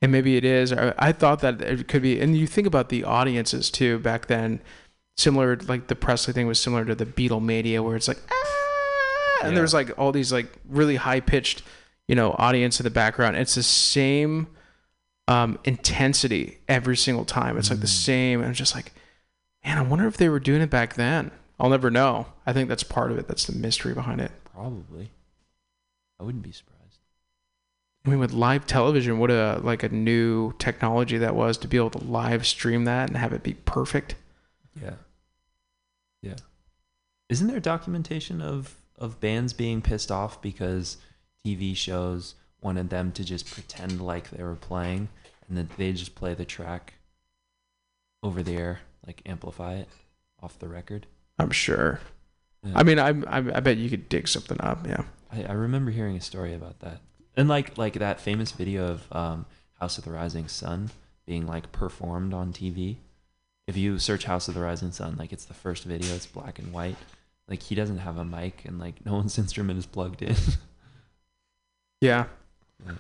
And 0.02 0.12
maybe 0.12 0.36
it 0.36 0.44
is. 0.44 0.72
I 0.72 0.94
I 0.98 1.12
thought 1.12 1.40
that 1.40 1.60
it 1.62 1.88
could 1.88 2.02
be. 2.02 2.20
And 2.20 2.36
you 2.36 2.47
think 2.47 2.66
about 2.66 2.90
the 2.90 3.02
audiences 3.05 3.70
too 3.70 3.98
back 3.98 4.26
then, 4.26 4.60
similar, 5.16 5.56
like 5.66 5.88
the 5.88 5.97
Presley 5.97 6.32
thing 6.34 6.47
was 6.47 6.60
similar 6.60 6.84
to 6.84 6.94
the 6.94 7.06
Beatlemania, 7.06 7.82
where 7.82 7.97
it's 7.97 8.06
like, 8.06 8.20
ah, 8.30 9.38
and 9.43 9.52
Yeah. 9.52 9.56
there's 9.59 9.74
like 9.74 9.98
all 9.98 10.12
these 10.12 10.32
like 10.32 10.52
really 10.68 10.97
high 10.97 11.20
pitched, 11.20 11.62
you 12.06 12.14
know, 12.14 12.36
audience 12.38 12.78
in 12.78 12.84
the 12.84 12.90
background. 12.90 13.36
It's 13.36 13.55
the 13.55 13.62
same 13.62 14.48
um, 15.28 15.59
intensity 15.64 16.59
every 16.68 16.97
single 16.97 17.24
time. 17.24 17.59
It's 17.59 17.70
like 17.70 17.80
the 17.80 17.86
Mm. 17.86 18.05
same. 18.05 18.40
And 18.40 18.48
I'm 18.48 18.55
just 18.55 18.76
like, 18.76 18.93
man, 19.66 19.78
I 19.78 19.82
wonder 19.82 20.06
if 20.06 20.16
they 20.16 20.28
were 20.28 20.40
doing 20.40 20.62
it 20.62 20.70
back 20.70 20.94
then. 20.94 21.32
I'll 21.59 21.70
never 21.70 21.90
know. 21.90 22.26
I 22.47 22.52
think 22.52 22.68
that's 22.68 22.84
part 22.84 23.10
of 23.10 23.18
it. 23.18 23.26
That's 23.26 23.47
the 23.47 23.56
mystery 23.56 23.94
behind 23.94 24.20
it. 24.20 24.30
Probably. 24.55 25.10
I 26.20 26.22
wouldn't 26.22 26.44
be 26.44 26.52
surprised. 26.52 27.01
I 28.05 28.10
mean, 28.10 28.20
with 28.20 28.32
live 28.32 28.66
television, 28.66 29.18
what 29.18 29.30
a 29.30 29.60
like 29.62 29.82
a 29.82 29.88
new 29.88 30.52
technology 30.59 31.18
that 31.18 31.34
was 31.34 31.59
to 31.59 31.68
be 31.68 31.76
able 31.76 31.90
to 31.90 32.05
live 32.05 32.47
stream 32.47 32.84
that 32.84 33.09
and 33.09 33.16
have 33.16 33.32
it 33.32 33.43
be 33.43 33.55
perfect. 33.55 34.14
Yeah. 34.80 34.94
Yeah. 36.22 36.36
Isn't 37.28 37.48
there 37.48 37.59
documentation 37.59 38.40
of 38.40 38.76
of 38.97 39.20
bands 39.20 39.52
being 39.52 39.82
pissed 39.82 40.12
off 40.12 40.40
because 40.40 40.98
TV 41.44 41.76
shows 41.76 42.36
wanted 42.62 42.90
them 42.90 43.12
to 43.12 43.24
just 43.24 43.51
pretend 43.51 44.01
like 44.01 44.30
they 44.30 44.43
were 44.43 44.55
playing 44.55 45.09
and 45.48 45.59
that 45.59 45.76
they 45.76 45.93
just 45.93 46.14
play 46.14 46.34
the 46.34 46.44
track 46.44 46.94
over 48.22 48.43
the 48.43 48.56
air, 48.56 48.80
like 49.07 49.23
amplify 49.27 49.74
it 49.74 49.89
off 50.43 50.59
the 50.59 50.69
record? 50.69 51.07
I'm 51.39 51.51
sure. 51.51 52.01
Yeah. 52.62 52.73
I 52.77 52.83
mean, 52.83 52.99
I, 52.99 53.09
I 53.09 53.39
I 53.39 53.61
bet 53.61 53.77
you 53.77 53.91
could 53.91 54.09
dig 54.09 54.28
something 54.28 54.61
up. 54.61 54.87
Yeah. 54.87 55.05
I, 55.33 55.45
I 55.45 55.53
remember 55.53 55.91
hearing 55.91 56.16
a 56.16 56.20
story 56.20 56.55
about 56.55 56.81
that. 56.81 57.01
And 57.37 57.49
like 57.49 57.77
like 57.78 57.95
that 57.95 58.20
famous 58.20 58.53
video 58.53 58.87
of 58.89 59.07
um, 59.12 59.47
House 59.81 59.99
of 59.99 60.05
the 60.05 60.12
Rising 60.12 60.49
Sun 60.49 60.91
being 61.27 61.47
like 61.47 61.73
performed 61.73 62.35
on 62.35 62.53
TV. 62.53 62.97
If 63.66 63.77
you 63.77 63.99
search 63.99 64.24
House 64.24 64.49
of 64.49 64.55
the 64.55 64.61
Rising 64.61 64.93
Sun, 64.93 65.16
like 65.19 65.33
it's 65.33 65.45
the 65.45 65.55
first 65.55 65.85
video, 65.85 66.15
it's 66.15 66.27
black 66.27 66.59
and 66.59 66.73
white. 66.73 66.97
Like 67.49 67.62
he 67.62 67.74
doesn't 67.74 67.99
have 67.99 68.16
a 68.16 68.24
mic 68.24 68.65
and 68.65 68.78
like 68.78 69.05
no 69.05 69.15
one's 69.16 69.39
instrument 69.39 69.78
is 69.78 69.87
plugged 69.87 70.23
in. 70.23 70.37
Yeah. 72.01 72.27
Yeah. 72.85 72.93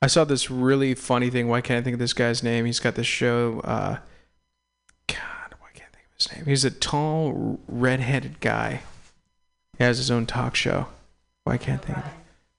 I 0.00 0.06
saw 0.06 0.24
this 0.24 0.50
really 0.50 0.94
funny 0.94 1.28
thing. 1.28 1.48
Why 1.48 1.60
can't 1.60 1.80
I 1.80 1.82
think 1.82 1.94
of 1.94 1.98
this 1.98 2.12
guy's 2.12 2.42
name? 2.42 2.66
He's 2.66 2.78
got 2.78 2.94
this 2.94 3.06
show. 3.06 3.60
Uh, 3.64 3.98
God, 5.08 5.54
why 5.58 5.68
can't 5.74 5.90
I 5.92 5.96
think 5.96 6.06
of 6.06 6.07
his 6.18 6.32
name? 6.34 6.46
He's 6.46 6.64
a 6.64 6.70
tall, 6.70 7.60
redheaded 7.68 8.40
guy. 8.40 8.82
He 9.76 9.84
has 9.84 9.98
his 9.98 10.10
own 10.10 10.26
talk 10.26 10.54
show. 10.54 10.88
Why 11.44 11.56
can't 11.56 11.82
think? 11.82 11.98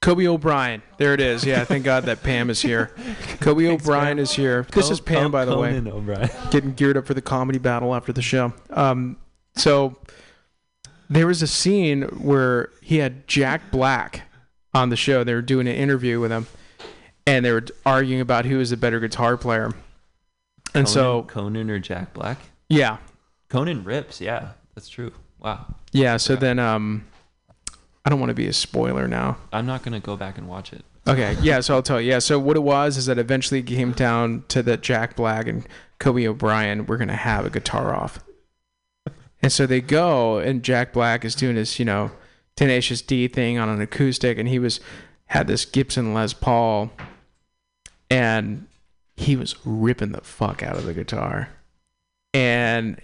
Conan 0.02 0.27
O'Brien. 0.27 0.81
There 0.98 1.14
it 1.14 1.19
is. 1.19 1.44
Yeah, 1.45 1.65
thank 1.65 1.84
God 1.84 2.06
that 2.06 2.23
Pam 2.23 2.49
is 2.49 2.61
here. 2.61 2.91
Conan 3.41 3.68
O'Brien 3.68 4.18
is 4.18 4.31
here. 4.31 4.65
This 4.72 4.90
is 4.90 5.02
Pam, 5.02 5.30
by 5.30 5.45
the 5.45 5.57
way 5.57 5.77
O'Brien. 5.77 6.30
getting 6.52 6.73
geared 6.73 6.98
up 6.98 7.06
for 7.06 7.14
the 7.14 7.22
comedy 7.22 7.60
battle 7.60 7.94
after 7.94 8.14
the 8.14 8.22
show. 8.22 8.53
Um, 8.69 9.18
so 9.56 9.98
there 11.10 11.27
was 11.27 11.41
a 11.41 11.48
scene 11.48 12.03
where 12.03 12.69
he 12.81 12.98
had 12.98 13.27
Jack 13.27 13.72
Black 13.72 14.22
on 14.73 14.90
the 14.90 14.95
show. 14.95 15.23
They 15.26 15.34
were 15.34 15.41
doing 15.41 15.68
an 15.68 15.76
interview 15.76 16.22
with 16.22 16.31
him, 16.31 16.48
and 17.27 17.44
they 17.44 17.52
were 17.52 17.65
arguing 17.86 18.22
about 18.22 18.45
who 18.45 18.60
was 18.60 18.69
the 18.69 18.77
better 18.77 19.02
guitar 19.02 19.36
player. 19.36 19.73
And 20.73 20.88
so, 20.88 21.23
Conan 21.23 21.69
or 21.69 21.80
Jack 21.80 22.14
Black? 22.14 22.38
yeah, 22.69 22.98
Conan 23.49 23.84
rips, 23.84 24.21
yeah, 24.21 24.49
that's 24.76 24.89
true. 24.89 25.11
Wow. 25.39 25.73
yeah. 25.91 26.17
So 26.17 26.34
Yeah. 26.34 26.39
then, 26.39 26.59
um, 26.59 27.05
I 28.05 28.09
don't 28.09 28.19
want 28.19 28.30
to 28.30 28.35
be 28.35 28.47
a 28.47 28.53
spoiler 28.53 29.07
now. 29.07 29.38
I'm 29.53 29.65
not 29.65 29.84
gonna 29.84 29.99
go 29.99 30.15
back 30.17 30.38
and 30.38 30.47
watch 30.47 30.71
it. 30.73 30.84
Okay, 31.07 31.35
yeah, 31.41 31.59
so 31.61 31.73
I'll 31.76 31.81
tell 31.84 31.99
you. 31.99 32.09
Yeah, 32.11 32.19
so 32.19 32.38
what 32.39 32.55
it 32.55 32.61
was 32.63 32.97
is 32.97 33.05
that 33.07 33.17
eventually 33.17 33.59
it 33.61 33.65
came 33.67 33.91
down 33.93 34.43
to 34.49 34.61
that 34.63 34.81
Jack 34.81 35.15
Black 35.15 35.47
and 35.47 35.65
Conan 35.97 36.27
O'Brien 36.27 36.85
were 36.85 36.97
gonna 36.97 37.15
have 37.15 37.45
a 37.45 37.49
guitar 37.49 37.93
off, 37.95 38.19
and 39.41 39.51
so 39.51 39.65
they 39.65 39.81
go, 39.81 40.38
and 40.38 40.61
Jack 40.63 40.93
Black 40.93 41.26
is 41.26 41.35
doing 41.35 41.55
his, 41.55 41.80
you 41.80 41.85
know, 41.85 42.11
Tenacious 42.55 43.01
D 43.01 43.27
thing 43.27 43.57
on 43.57 43.69
an 43.69 43.81
acoustic, 43.81 44.38
and 44.38 44.47
he 44.49 44.59
was 44.59 44.80
had 45.27 45.47
this 45.47 45.65
Gibson 45.65 46.13
Les 46.13 46.34
Paul, 46.34 46.91
and 48.09 48.67
he 49.15 49.35
was 49.35 49.55
ripping 49.65 50.11
the 50.11 50.21
fuck 50.21 50.61
out 50.63 50.76
of 50.77 50.85
the 50.85 50.93
guitar, 50.93 51.49
and. 52.34 52.99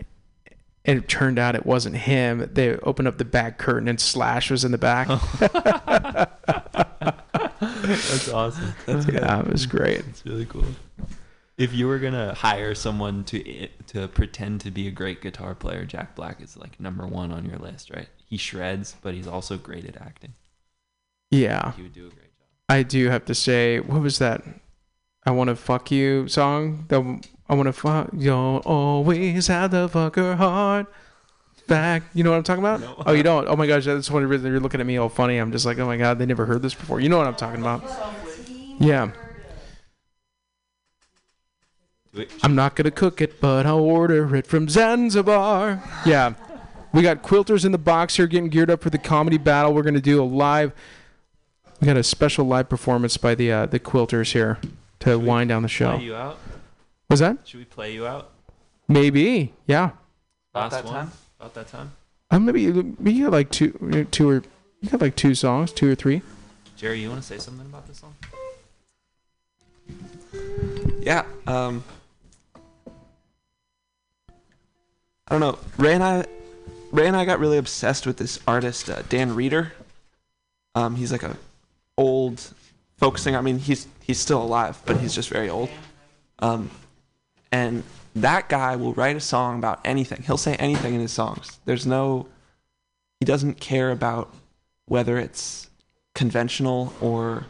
And 0.88 0.99
it 0.99 1.07
turned 1.07 1.40
out 1.40 1.56
it 1.56 1.66
wasn't 1.66 1.95
him. 1.98 2.48
They 2.53 2.78
opened 2.78 3.07
up 3.07 3.18
the 3.18 3.26
back 3.26 3.57
curtain 3.57 3.88
and 3.88 3.99
Slash 3.99 4.52
was 4.52 4.64
in 4.64 4.72
the 4.72 4.78
back. 4.78 5.07
Oh. 5.10 6.28
That's 7.60 8.30
awesome. 8.30 8.74
That's 8.86 9.06
good. 9.06 9.16
yeah, 9.16 9.40
it 9.40 9.48
was 9.48 9.66
great. 9.66 10.06
That's 10.06 10.26
really 10.26 10.45
cool. 10.45 10.66
if 11.57 11.74
you 11.74 11.88
were 11.88 11.99
gonna 11.99 12.34
hire 12.34 12.76
someone 12.76 13.24
to 13.26 13.68
to 13.88 14.07
pretend 14.10 14.62
to 14.62 14.72
be 14.72 14.88
a 14.88 14.91
great 14.91 15.22
guitar 15.22 15.56
player, 15.56 15.86
Jack 15.86 16.16
Black 16.16 16.41
is 16.41 16.57
like 16.57 16.80
number 16.80 17.06
one 17.07 17.32
on 17.32 17.45
your 17.45 17.57
list, 17.57 17.90
right? 17.91 18.07
He 18.26 18.38
shreds, 18.38 18.95
but 19.02 19.14
he's 19.14 19.28
also 19.28 19.57
great 19.57 19.86
at 19.86 19.99
acting. 20.02 20.34
Yeah. 21.32 21.74
He 21.74 21.84
would 21.84 21.94
do 21.94 22.07
a 22.07 22.10
great 22.10 22.36
job. 22.38 22.48
I 22.70 22.84
do 22.84 23.10
have 23.10 23.26
to 23.26 23.36
say, 23.36 23.80
what 23.80 24.02
was 24.02 24.20
that? 24.20 24.44
I 25.26 25.32
want 25.32 25.49
to 25.49 25.56
fuck 25.56 25.91
you 25.91 26.28
song. 26.28 26.86
The 26.88 27.24
I 27.47 27.53
want 27.53 27.67
to 27.67 27.73
fuck. 27.73 28.09
You'll 28.15 28.61
always 28.65 29.47
have 29.47 29.72
the 29.72 29.88
fucker 29.88 30.35
heart 30.35 30.88
back. 31.67 32.03
You 32.13 32.23
know 32.23 32.31
what 32.31 32.38
I'm 32.38 32.43
talking 32.43 32.63
about? 32.63 32.81
No. 32.81 33.03
Oh, 33.05 33.13
you 33.13 33.23
don't? 33.23 33.47
Oh 33.47 33.55
my 33.55 33.67
gosh, 33.67 33.85
that's 33.85 34.09
one 34.09 34.26
reason 34.26 34.51
you're 34.51 34.59
looking 34.59 34.80
at 34.80 34.85
me 34.85 34.97
all 34.97 35.09
funny. 35.09 35.38
I'm 35.38 35.51
just 35.51 35.65
like, 35.65 35.77
oh 35.80 35.85
my 35.85 35.97
god, 35.97 36.19
they 36.19 36.26
never 36.26 36.45
heard 36.45 36.61
this 36.61 36.73
before. 36.73 36.99
You 36.99 37.09
know 37.09 37.17
what 37.17 37.27
I'm 37.27 37.35
talking 37.35 37.61
about? 37.61 37.84
Yeah. 38.80 39.11
I'm 42.43 42.55
not 42.55 42.76
gonna 42.76 42.91
cook 42.91 43.22
it, 43.22 43.41
but 43.41 43.65
I'll 43.65 43.80
order 43.80 44.35
it 44.35 44.47
from 44.47 44.69
Zanzibar. 44.69 45.84
Yeah. 46.05 46.34
We 46.93 47.01
got 47.01 47.22
quilters 47.23 47.65
in 47.65 47.73
the 47.73 47.77
box 47.77 48.15
here 48.15 48.26
getting 48.26 48.47
geared 48.47 48.72
up 48.72 48.81
for 48.81 48.89
the 48.89 48.97
comedy 48.97 49.38
battle. 49.38 49.73
We're 49.73 49.84
gonna 49.84 49.99
do 49.99 50.22
a 50.22 50.26
live 50.26 50.72
we 51.81 51.85
got 51.85 51.97
a 51.97 52.03
special 52.03 52.45
live 52.45 52.69
performance 52.69 53.17
by 53.17 53.35
the 53.35 53.51
uh, 53.51 53.65
the 53.65 53.80
quilters 53.80 54.31
here 54.31 54.57
to 54.99 55.19
wind 55.19 55.49
down 55.49 55.61
the 55.61 55.67
show. 55.67 55.97
Play? 57.18 57.28
Was 57.30 57.38
that? 57.38 57.48
Should 57.48 57.60
we 57.60 57.66
play 57.66 57.94
you 57.94 58.08
out? 58.08 58.32
Maybe. 58.88 59.54
Yeah. 59.68 59.92
About 60.54 60.72
Last 60.72 60.72
that 60.72 60.86
one. 60.86 60.94
time? 60.94 61.12
About 61.40 61.54
that 61.54 61.68
time. 61.68 61.92
Uh, 62.32 62.40
maybe 62.40 62.72
maybe 62.72 63.14
you 63.14 63.26
got 63.26 63.32
like 63.34 63.52
two 63.52 64.08
two 64.12 64.30
or 64.30 64.44
you 64.82 64.90
got 64.90 65.02
like 65.02 65.16
two 65.16 65.36
songs, 65.36 65.72
two 65.72 65.92
or 65.92 65.96
three. 65.96 66.22
Jerry, 66.76 67.00
you 67.00 67.10
want 67.10 67.22
to 67.22 67.28
say 67.28 67.38
something 67.38 67.66
about 67.66 67.88
this 67.88 68.00
song? 68.00 68.16
Yeah. 71.02 71.24
Um, 71.48 71.84
I 75.28 75.32
don't 75.32 75.40
know. 75.40 75.58
Ray 75.78 75.94
and 75.94 76.04
I, 76.04 76.26
Ray 76.92 77.08
and 77.08 77.16
I 77.16 77.26
got 77.26 77.40
really 77.40 77.58
obsessed 77.58 78.06
with 78.06 78.18
this 78.18 78.40
artist, 78.48 78.90
uh, 78.90 79.02
Dan 79.10 79.36
Reeder. 79.36 79.74
Um, 80.76 80.96
he's 80.96 81.12
like 81.12 81.24
a 81.24 81.38
old 81.98 82.54
folk 82.98 83.18
singer. 83.18 83.38
I 83.38 83.42
mean, 83.42 83.60
he's 83.60 83.88
he's 84.02 84.20
still 84.20 84.42
alive, 84.42 84.82
but 84.86 84.98
he's 84.98 85.14
just 85.16 85.30
very 85.30 85.50
old. 85.50 85.70
Um, 86.40 86.70
and 87.51 87.84
that 88.15 88.49
guy 88.49 88.76
will 88.76 88.93
write 88.93 89.15
a 89.15 89.22
song 89.22 89.57
about 89.57 89.81
anything. 89.84 90.23
He'll 90.23 90.38
say 90.38 90.55
anything 90.55 90.93
in 90.93 91.01
his 91.01 91.11
songs. 91.11 91.59
There's 91.65 91.85
no. 91.85 92.27
He 93.19 93.26
doesn't 93.26 93.59
care 93.59 93.91
about 93.91 94.34
whether 94.85 95.17
it's 95.17 95.69
conventional 96.13 96.93
or 97.01 97.45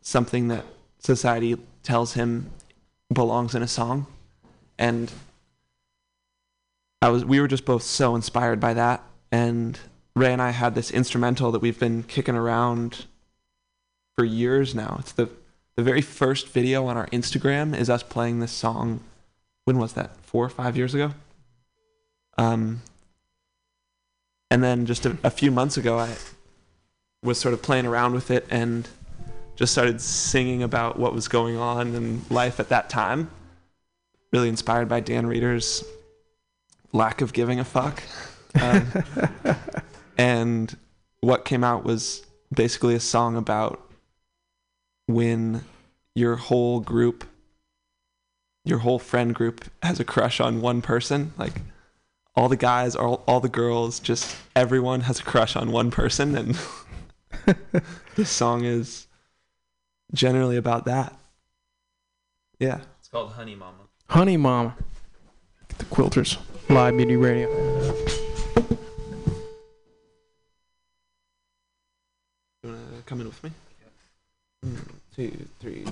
something 0.00 0.48
that 0.48 0.64
society 0.98 1.56
tells 1.82 2.14
him 2.14 2.50
belongs 3.12 3.54
in 3.54 3.62
a 3.62 3.68
song 3.68 4.06
and 4.78 5.12
i 7.02 7.08
was 7.08 7.24
we 7.24 7.40
were 7.40 7.48
just 7.48 7.64
both 7.64 7.82
so 7.82 8.14
inspired 8.14 8.58
by 8.58 8.74
that 8.74 9.02
and 9.30 9.78
ray 10.16 10.32
and 10.32 10.40
i 10.42 10.50
had 10.50 10.74
this 10.74 10.90
instrumental 10.90 11.52
that 11.52 11.60
we've 11.60 11.78
been 11.78 12.02
kicking 12.02 12.34
around 12.34 13.06
for 14.16 14.24
years 14.24 14.74
now 14.74 14.96
it's 14.98 15.12
the 15.12 15.28
the 15.76 15.82
very 15.82 16.00
first 16.00 16.48
video 16.48 16.86
on 16.86 16.96
our 16.96 17.06
instagram 17.08 17.76
is 17.76 17.90
us 17.90 18.02
playing 18.02 18.40
this 18.40 18.52
song 18.52 19.00
when 19.64 19.78
was 19.78 19.94
that 19.94 20.16
four 20.22 20.44
or 20.44 20.50
five 20.50 20.76
years 20.76 20.94
ago 20.94 21.12
um 22.38 22.82
and 24.50 24.62
then 24.62 24.86
just 24.86 25.04
a, 25.06 25.16
a 25.22 25.30
few 25.30 25.50
months 25.50 25.76
ago 25.76 25.98
i 25.98 26.14
was 27.22 27.38
sort 27.38 27.54
of 27.54 27.62
playing 27.62 27.86
around 27.86 28.12
with 28.12 28.30
it 28.30 28.46
and 28.50 28.88
just 29.56 29.72
started 29.72 30.00
singing 30.00 30.62
about 30.62 30.98
what 30.98 31.12
was 31.12 31.28
going 31.28 31.56
on 31.56 31.94
in 31.94 32.22
life 32.28 32.58
at 32.58 32.68
that 32.70 32.90
time. 32.90 33.30
Really 34.32 34.48
inspired 34.48 34.88
by 34.88 35.00
Dan 35.00 35.26
Reeder's 35.26 35.84
lack 36.92 37.20
of 37.20 37.32
giving 37.32 37.60
a 37.60 37.64
fuck. 37.64 38.02
Um, 38.60 38.86
and 40.18 40.76
what 41.20 41.44
came 41.44 41.62
out 41.62 41.84
was 41.84 42.24
basically 42.52 42.94
a 42.94 43.00
song 43.00 43.36
about 43.36 43.83
when 45.06 45.64
your 46.14 46.36
whole 46.36 46.80
group, 46.80 47.24
your 48.64 48.78
whole 48.78 48.98
friend 48.98 49.34
group 49.34 49.64
has 49.82 50.00
a 50.00 50.04
crush 50.04 50.40
on 50.40 50.60
one 50.60 50.82
person. 50.82 51.32
Like 51.36 51.60
all 52.34 52.48
the 52.48 52.56
guys, 52.56 52.96
all, 52.96 53.22
all 53.26 53.40
the 53.40 53.48
girls, 53.48 54.00
just 54.00 54.36
everyone 54.56 55.00
has 55.02 55.20
a 55.20 55.24
crush 55.24 55.56
on 55.56 55.70
one 55.72 55.90
person. 55.90 56.36
And 56.36 56.58
this 58.16 58.30
song 58.30 58.64
is 58.64 59.06
generally 60.12 60.56
about 60.56 60.84
that. 60.86 61.14
Yeah. 62.58 62.80
It's 62.98 63.08
called 63.08 63.32
Honey 63.32 63.54
Mama. 63.54 63.78
Honey 64.08 64.36
Mama. 64.36 64.76
The 65.78 65.84
Quilters. 65.86 66.38
Live 66.68 66.94
Mutiny 66.94 67.16
Radio. 67.16 67.48
You 72.62 72.70
wanna 72.70 72.78
come 73.04 73.20
in 73.20 73.26
with 73.26 73.44
me? 73.44 73.50
One, 74.64 74.78
two, 75.14 75.30
three. 75.60 75.84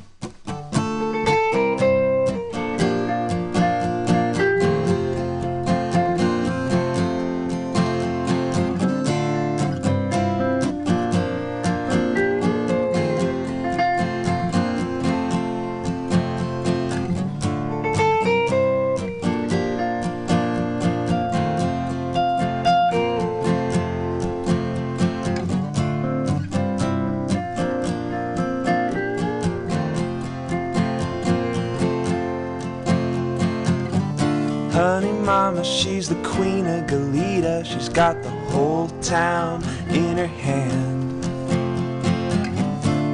Honey 34.73 35.12
mama, 35.12 35.62
she's 35.62 36.09
the 36.09 36.15
queen 36.23 36.66
of 36.66 36.86
Galita. 36.86 37.62
She's 37.62 37.90
got 37.90 38.23
the 38.23 38.31
whole 38.31 38.89
town 39.03 39.62
in 39.90 40.16
her 40.16 40.27
hand. 40.27 41.23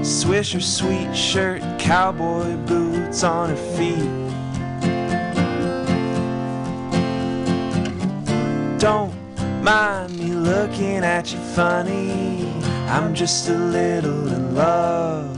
Swish 0.07 0.53
her 0.53 0.61
sweet 0.61 1.13
shirt, 1.13 1.61
cowboy 1.81 2.55
boots 2.59 3.25
on 3.25 3.51
her 3.51 3.57
feet. 3.77 4.09
Don't 8.79 9.13
mind 9.61 10.17
me 10.17 10.31
looking 10.31 11.03
at 11.03 11.33
you 11.33 11.41
funny. 11.57 12.53
I'm 12.87 13.17
just 13.17 13.49
a 13.49 13.59
little 13.59 14.29
in 14.29 14.55
love. 14.55 15.37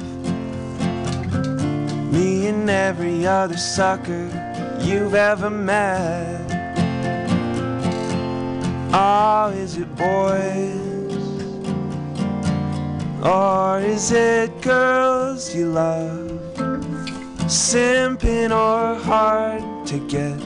Me 2.12 2.48
and 2.48 2.68
every 2.68 3.26
other 3.26 3.56
sucker 3.56 4.49
you've 4.82 5.14
ever 5.14 5.50
met. 5.50 6.40
Oh, 8.92 9.52
is 9.54 9.76
it 9.76 9.94
boys? 9.96 10.80
Or 13.22 13.80
is 13.80 14.12
it 14.12 14.62
girls 14.62 15.54
you 15.54 15.66
love? 15.70 16.40
Simping 17.46 18.50
or 18.50 18.98
hard 19.00 19.86
to 19.88 19.98
get? 20.08 20.38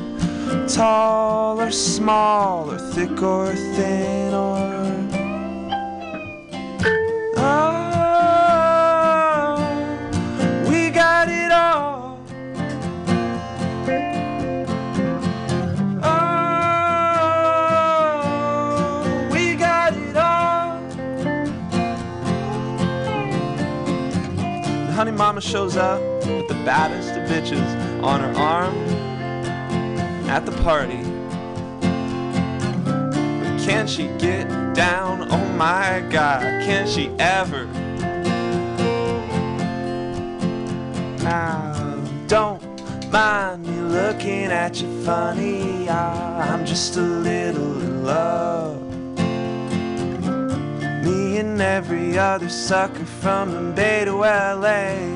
Tall 0.69 1.61
or 1.61 1.71
small 1.71 2.71
or 2.71 2.79
thick 2.79 3.23
or 3.23 3.55
thin 3.55 4.35
or 4.35 4.74
honey 25.05 25.19
mama 25.19 25.39
shows 25.39 25.77
up 25.77 26.01
with 26.25 26.49
the 26.49 26.55
baddest 26.65 27.11
of 27.11 27.29
bitches 27.29 28.03
on 28.03 28.21
her 28.21 28.33
arm 28.41 28.75
at 30.31 30.47
the 30.47 30.53
party. 30.63 30.97
But 33.43 33.61
can 33.63 33.87
she 33.87 34.05
get 34.17 34.49
down? 34.75 35.31
Oh 35.31 35.47
my 35.59 36.03
god, 36.09 36.41
can 36.65 36.87
she 36.87 37.11
ever? 37.19 37.67
Now, 41.23 42.03
don't 42.27 42.63
mind 43.13 43.67
me 43.67 43.79
looking 43.83 44.47
at 44.47 44.81
you 44.81 45.05
funny. 45.05 45.87
I'm 45.91 46.65
just 46.65 46.97
a 46.97 47.03
little 47.03 47.79
in 47.83 48.05
love. 48.07 48.84
Me 51.05 51.37
and 51.37 51.61
every 51.61 52.17
other 52.19 52.49
sucker 52.49 53.05
from 53.05 53.53
the 53.53 53.73
Bay 53.73 54.07
to 54.07 54.17
LA. 54.17 55.14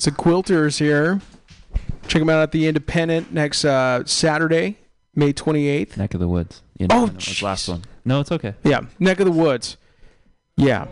Wow, 0.00 0.04
that's 0.06 0.16
the 0.16 0.22
Quilters 0.22 0.78
here. 0.78 1.20
Check 2.08 2.20
them 2.20 2.30
out 2.30 2.40
at 2.42 2.52
the 2.52 2.66
Independent 2.66 3.32
next 3.32 3.64
uh, 3.64 4.04
Saturday, 4.06 4.78
May 5.14 5.32
28th. 5.32 5.96
Neck 5.96 6.14
of 6.14 6.20
the 6.20 6.28
woods. 6.28 6.62
Oh, 6.80 6.82
Independent 6.84 7.16
was 7.16 7.42
last 7.42 7.68
one. 7.68 7.82
No, 8.04 8.20
it's 8.20 8.32
okay. 8.32 8.54
Yeah, 8.64 8.80
neck 8.98 9.20
of 9.20 9.26
the 9.26 9.32
woods. 9.32 9.76
Yeah, 10.56 10.86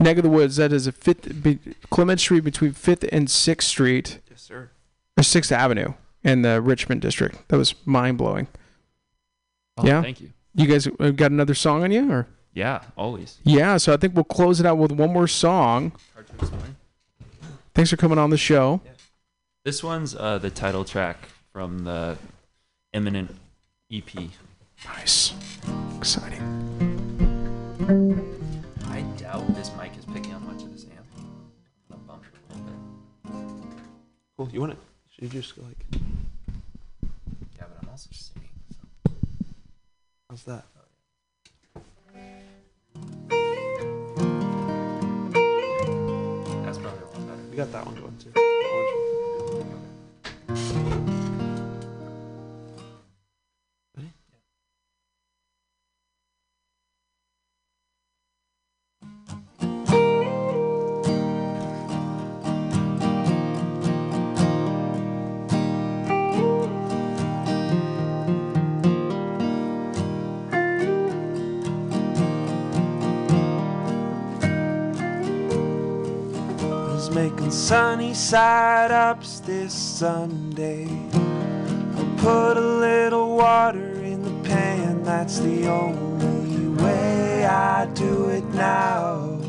neck 0.00 0.16
of 0.16 0.24
the 0.24 0.28
woods. 0.28 0.56
That 0.56 0.72
is 0.72 0.86
a 0.88 0.92
fifth 0.92 1.42
be, 1.42 1.58
Clement 1.90 2.20
Street 2.20 2.40
between 2.40 2.72
Fifth 2.72 3.04
and 3.12 3.30
Sixth 3.30 3.68
Street 3.68 4.18
Yes, 4.30 4.42
sir. 4.42 4.70
or 5.16 5.22
Sixth 5.22 5.52
Avenue 5.52 5.94
in 6.24 6.42
the 6.42 6.60
Richmond 6.60 7.00
district. 7.00 7.46
That 7.48 7.56
was 7.56 7.74
mind 7.86 8.18
blowing. 8.18 8.48
Oh, 9.78 9.86
Yeah? 9.86 10.02
Thank 10.02 10.20
you. 10.20 10.30
You 10.56 10.66
guys 10.66 10.86
uh, 10.86 11.10
got 11.10 11.30
another 11.30 11.54
song 11.54 11.82
on 11.84 11.90
you, 11.92 12.10
or 12.10 12.26
Yeah, 12.52 12.82
always. 12.96 13.38
yeah? 13.44 13.76
So 13.76 13.92
I 13.92 13.96
think 13.96 14.14
we'll 14.14 14.24
close 14.24 14.58
it 14.60 14.66
out 14.66 14.78
with 14.78 14.92
one 14.92 15.12
more 15.12 15.26
song. 15.28 15.92
Hard 16.14 16.26
to 16.26 16.34
explain. 16.34 16.76
Thanks 17.74 17.90
for 17.90 17.96
coming 17.96 18.18
on 18.18 18.30
the 18.30 18.36
show. 18.36 18.80
This 19.64 19.82
one's 19.82 20.14
uh, 20.14 20.38
the 20.38 20.50
title 20.50 20.84
track 20.84 21.28
from 21.52 21.84
the 21.84 22.16
Imminent 22.92 23.34
E 23.90 23.98
EP. 23.98 24.30
Nice, 24.84 25.34
exciting. 25.96 26.40
I 28.88 29.00
doubt 29.20 29.54
this 29.56 29.72
mic 29.76 29.96
is 29.98 30.04
picking 30.04 30.34
up 30.34 30.42
much 30.42 30.62
of 30.62 30.72
this 30.72 30.84
amp. 30.84 31.06
I'm 31.18 31.26
gonna 31.90 32.02
bump 32.06 32.22
it 32.32 32.38
a 32.38 32.56
little 32.56 33.54
bit. 33.54 33.78
Cool. 34.36 34.48
You 34.52 34.60
want 34.60 34.72
it? 34.72 34.78
Should 35.10 35.24
you 35.24 35.40
just 35.40 35.56
go 35.56 35.62
like, 35.62 35.84
Yeah, 37.56 37.64
but 37.68 37.78
I'm 37.82 37.88
also 37.88 38.10
singing. 38.12 38.50
So. 38.70 39.12
how's 40.30 40.44
that? 40.44 40.64
We 47.54 47.58
got 47.58 47.70
that 47.70 47.86
one 47.86 47.94
going 47.94 48.18
too. 50.88 50.90
Side 78.14 78.92
ups 78.92 79.40
this 79.40 79.74
Sunday. 79.74 80.86
I'll 81.96 82.14
put 82.18 82.56
a 82.56 82.60
little 82.78 83.36
water 83.36 84.04
in 84.04 84.22
the 84.22 84.48
pan, 84.48 85.02
that's 85.02 85.40
the 85.40 85.66
only 85.66 86.68
way 86.80 87.44
I 87.44 87.86
do 87.86 88.28
it 88.28 88.44
now. 88.54 89.40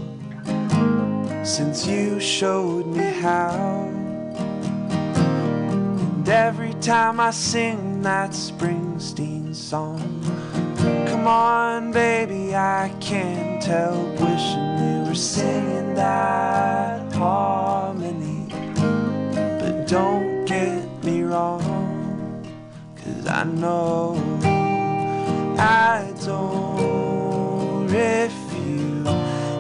Since 1.44 1.86
you 1.86 2.20
showed 2.20 2.88
me 2.88 3.04
how. 3.04 3.88
And 5.16 6.28
every 6.28 6.74
time 6.76 7.20
I 7.20 7.30
sing 7.30 8.02
that 8.02 8.32
Springsteen 8.32 9.54
song, 9.54 10.24
come 11.08 11.28
on, 11.28 11.92
baby, 11.92 12.56
I 12.56 12.92
can't 13.00 13.64
help 13.64 14.20
wishing 14.20 14.78
you 14.80 15.04
were 15.08 15.14
singing 15.14 15.94
that 15.94 17.14
harmony. 17.14 18.05
Don't 19.88 20.46
get 20.46 21.04
me 21.04 21.22
wrong, 21.22 21.62
cause 22.96 23.28
I 23.28 23.44
know 23.44 24.16
I 25.60 26.12
don't 26.26 27.86
refuse. 27.86 29.08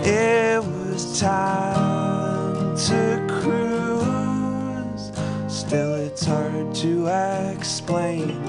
It 0.03 0.63
was 0.63 1.19
time 1.19 2.75
to 2.75 3.27
cruise. 3.39 5.11
Still, 5.47 5.93
it's 5.93 6.25
hard 6.25 6.73
to 6.75 7.07
explain, 7.53 8.41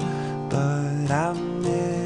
but 0.49 1.11
I 1.11 1.33
miss 1.33 1.96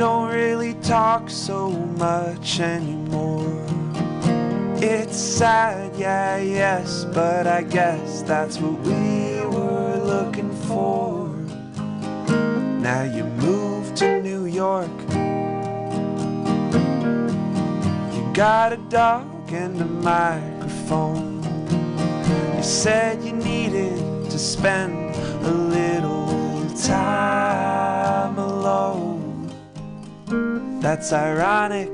don't 0.00 0.30
really 0.30 0.72
talk 0.80 1.28
so 1.28 1.68
much 1.68 2.58
anymore. 2.58 3.66
It's 4.76 5.18
sad, 5.18 5.94
yeah, 5.94 6.38
yes, 6.38 7.04
but 7.04 7.46
I 7.46 7.60
guess 7.64 8.22
that's 8.22 8.58
what 8.58 8.80
we 8.80 9.44
were 9.44 9.96
looking 10.02 10.52
for. 10.68 11.28
Now 12.80 13.02
you 13.02 13.24
moved 13.44 13.96
to 13.96 14.22
New 14.22 14.46
York. 14.46 14.88
You 18.14 18.22
got 18.32 18.72
a 18.72 18.78
dog 18.88 19.52
and 19.52 19.78
a 19.82 19.84
microphone. 19.84 21.42
You 22.56 22.62
said 22.62 23.22
you 23.22 23.32
needed 23.32 24.30
to 24.30 24.38
spend 24.38 25.14
a 25.44 25.50
little 25.50 26.66
time 26.78 28.38
alone. 28.38 28.49
That's 30.80 31.12
ironic. 31.12 31.90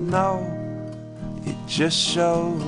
No, 0.00 0.42
it 1.46 1.54
just 1.68 1.96
shows 1.96 2.60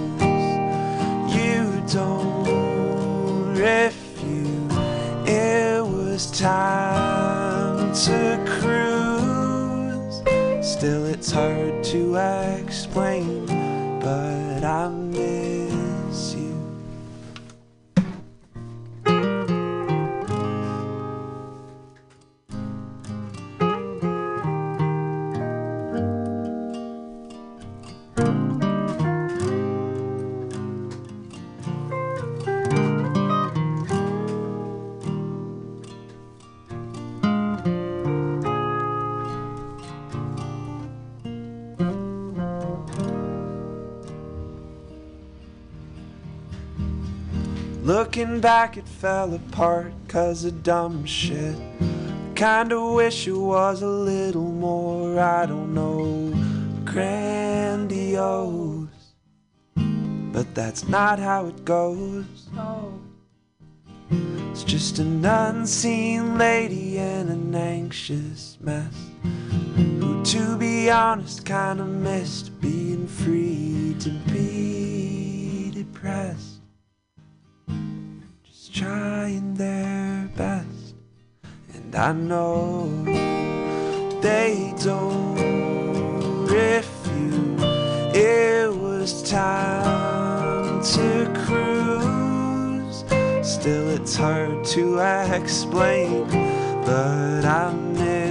you 1.34 1.82
don't 1.92 3.56
refuse. 3.56 4.72
It 5.26 5.84
was 5.84 6.30
time 6.30 7.92
to 7.92 8.44
cruise. 8.60 10.22
Still, 10.64 11.06
it's 11.06 11.32
hard 11.32 11.82
to 11.82 12.14
explain, 12.60 13.46
but 13.98 14.62
I 14.62 14.88
Back, 48.58 48.76
it 48.76 48.88
fell 48.88 49.34
apart 49.34 49.92
cause 50.08 50.44
of 50.44 50.64
dumb 50.64 51.06
shit. 51.06 51.56
Kinda 52.34 52.92
wish 52.92 53.28
it 53.28 53.38
was 53.38 53.82
a 53.82 53.86
little 53.86 54.50
more, 54.50 55.20
I 55.20 55.46
don't 55.46 55.72
know, 55.72 56.34
grandiose. 56.84 58.08
But 59.76 60.56
that's 60.56 60.88
not 60.88 61.20
how 61.20 61.46
it 61.46 61.64
goes. 61.64 62.48
It's 64.10 64.64
just 64.64 64.98
an 64.98 65.24
unseen 65.24 66.36
lady 66.36 66.98
in 66.98 67.28
an 67.28 67.54
anxious 67.54 68.58
mess. 68.60 68.92
Who, 70.00 70.24
to 70.24 70.56
be 70.56 70.90
honest, 70.90 71.44
kinda 71.44 71.84
missed 71.84 72.60
being 72.60 73.06
free 73.06 73.94
to 74.00 74.10
be 74.32 75.70
depressed 75.72 76.47
trying 78.78 79.54
their 79.54 80.30
best. 80.36 80.94
And 81.74 81.92
I 81.96 82.12
know 82.12 82.88
they 84.20 84.72
don't 84.84 86.46
refute. 86.46 87.60
It 88.14 88.72
was 88.72 89.28
time 89.28 90.80
to 90.94 91.42
cruise. 91.44 93.04
Still, 93.42 93.88
it's 93.90 94.14
hard 94.14 94.64
to 94.66 95.00
explain, 95.34 96.28
but 96.86 97.44
I 97.44 97.72
miss 97.72 98.27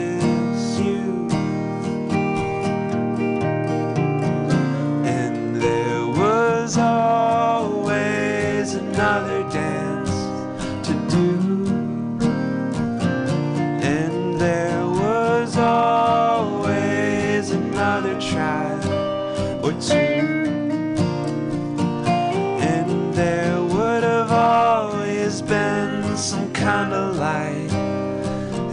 And 22.62 23.14
there 23.14 23.62
would 23.62 24.04
have 24.04 24.32
always 24.32 25.42
been 25.42 26.18
some 26.18 26.52
kind 26.54 26.94
of 26.94 27.18
light 27.18 27.72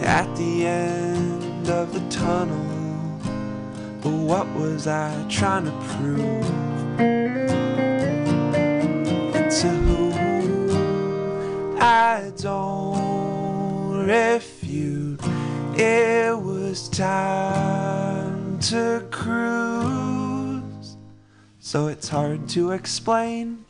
at 0.05 0.35
the 0.37 0.67
end 0.67 1.69
of 1.69 1.93
the 1.93 2.01
tunnel. 2.09 2.65
But 4.03 4.13
what 4.13 4.47
was 4.55 4.87
I 4.87 5.27
trying 5.29 5.65
to 5.65 5.73
prove? 5.95 6.65
to 9.61 9.69
who 9.69 10.13
I 11.79 12.33
don't 12.37 14.07
refute. 14.07 15.21
It 15.77 16.37
was 16.37 16.89
time 16.89 18.59
to 18.61 19.07
cruise, 19.13 19.64
so 21.75 21.89
it's 21.89 22.09
hard 22.09 22.49
to 22.49 22.71
explain 22.71 23.65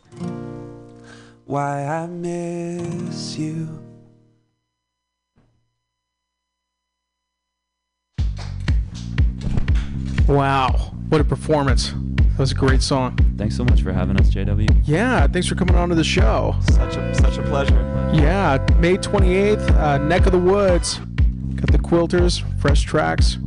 why 1.46 1.86
I 1.86 2.06
miss 2.06 3.38
you. 3.38 3.66
Wow, 10.28 10.92
what 11.08 11.22
a 11.22 11.24
performance! 11.24 11.94
That 12.16 12.38
was 12.38 12.52
a 12.52 12.54
great 12.54 12.82
song. 12.82 13.16
Thanks 13.38 13.56
so 13.56 13.64
much 13.64 13.80
for 13.80 13.90
having 13.90 14.20
us, 14.20 14.28
JW. 14.28 14.82
Yeah, 14.84 15.26
thanks 15.26 15.48
for 15.48 15.54
coming 15.54 15.74
on 15.74 15.88
to 15.88 15.94
the 15.94 16.04
show. 16.04 16.56
Such 16.72 16.96
a 16.96 17.14
such 17.14 17.38
a 17.38 17.42
pleasure. 17.44 18.10
Yeah, 18.12 18.58
May 18.80 18.98
28th, 18.98 19.70
uh, 19.78 19.96
Neck 19.96 20.26
of 20.26 20.32
the 20.32 20.38
Woods. 20.38 20.98
Got 21.54 21.72
the 21.72 21.78
Quilters, 21.78 22.42
fresh 22.60 22.82
tracks. 22.82 23.38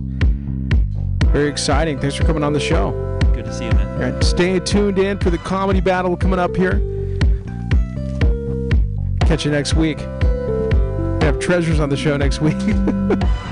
Very 1.31 1.47
exciting. 1.47 1.99
Thanks 1.99 2.15
for 2.15 2.23
coming 2.23 2.43
on 2.43 2.53
the 2.53 2.59
show. 2.59 3.06
To 3.47 3.53
see 3.53 3.65
you, 3.65 3.71
man. 3.71 3.87
All 4.03 4.11
right, 4.11 4.23
stay 4.23 4.59
tuned 4.59 4.99
in 4.99 5.17
for 5.19 5.29
the 5.29 5.37
comedy 5.37 5.79
battle 5.79 6.17
coming 6.17 6.37
up 6.37 6.53
here. 6.53 6.81
Catch 9.21 9.45
you 9.45 9.51
next 9.51 9.73
week. 9.73 9.99
We 9.99 11.25
have 11.25 11.39
treasures 11.39 11.79
on 11.79 11.87
the 11.87 11.95
show 11.95 12.17
next 12.17 12.41
week. 12.41 12.57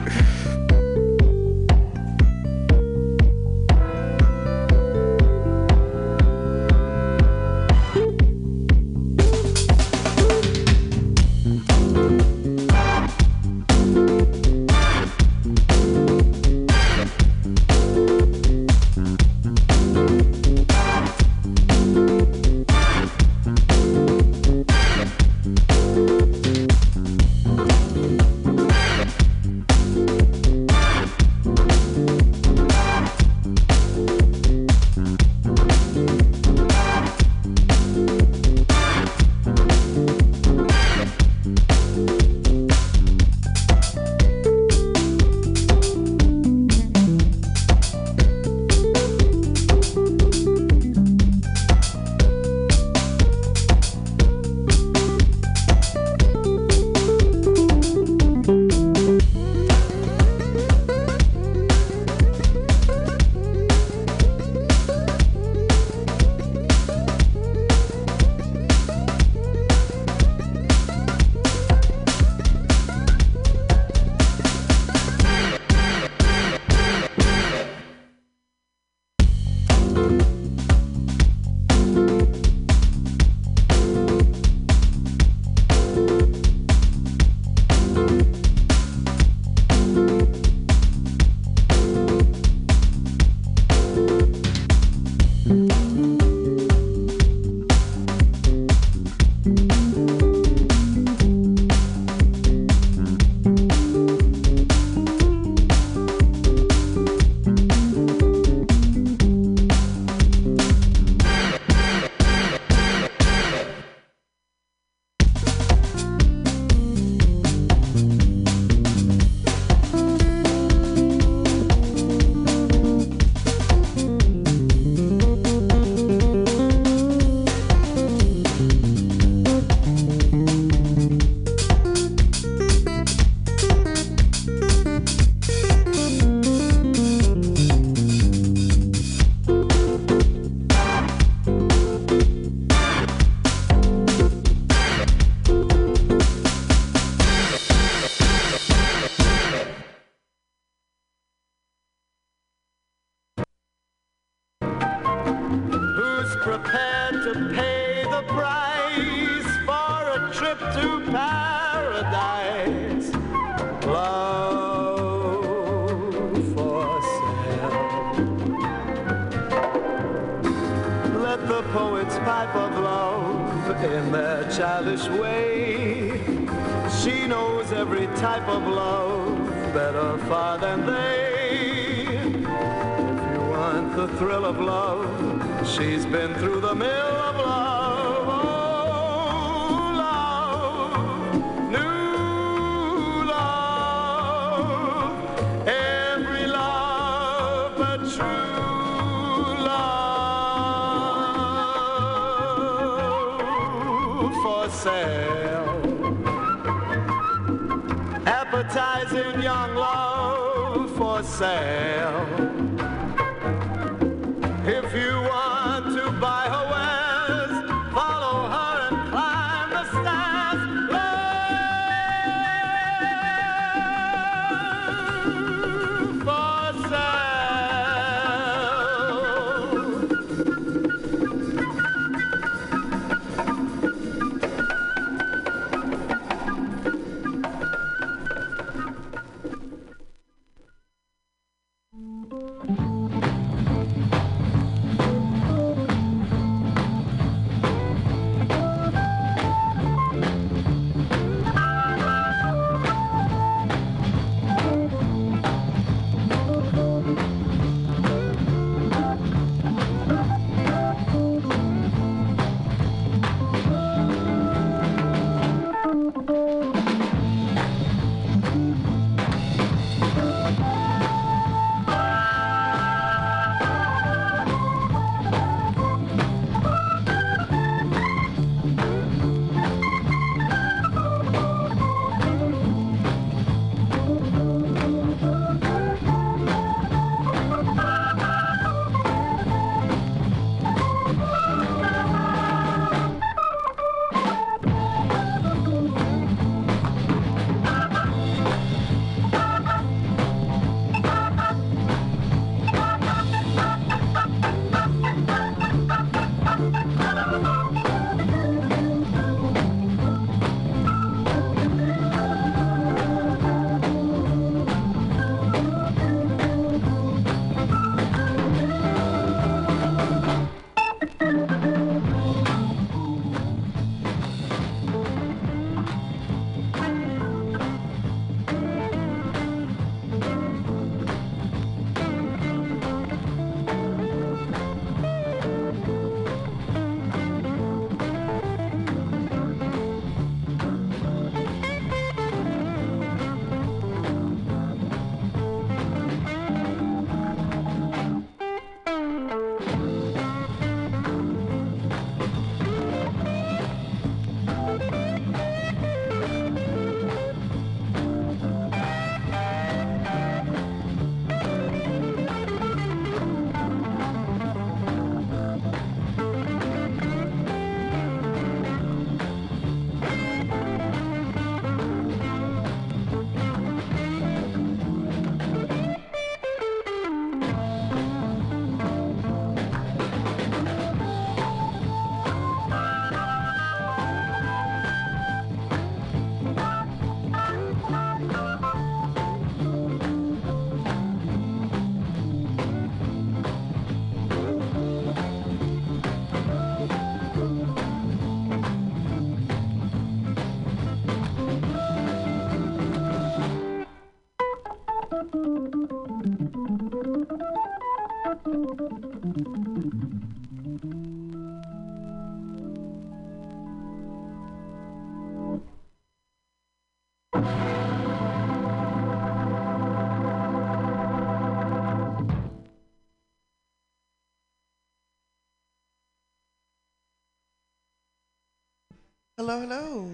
Hello, 429.55 429.67
hello. 429.67 430.11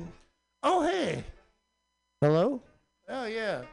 Oh, 0.62 0.84
hey. 0.84 1.24
Hello? 2.22 2.62
Oh, 3.10 3.26
yeah. 3.26 3.64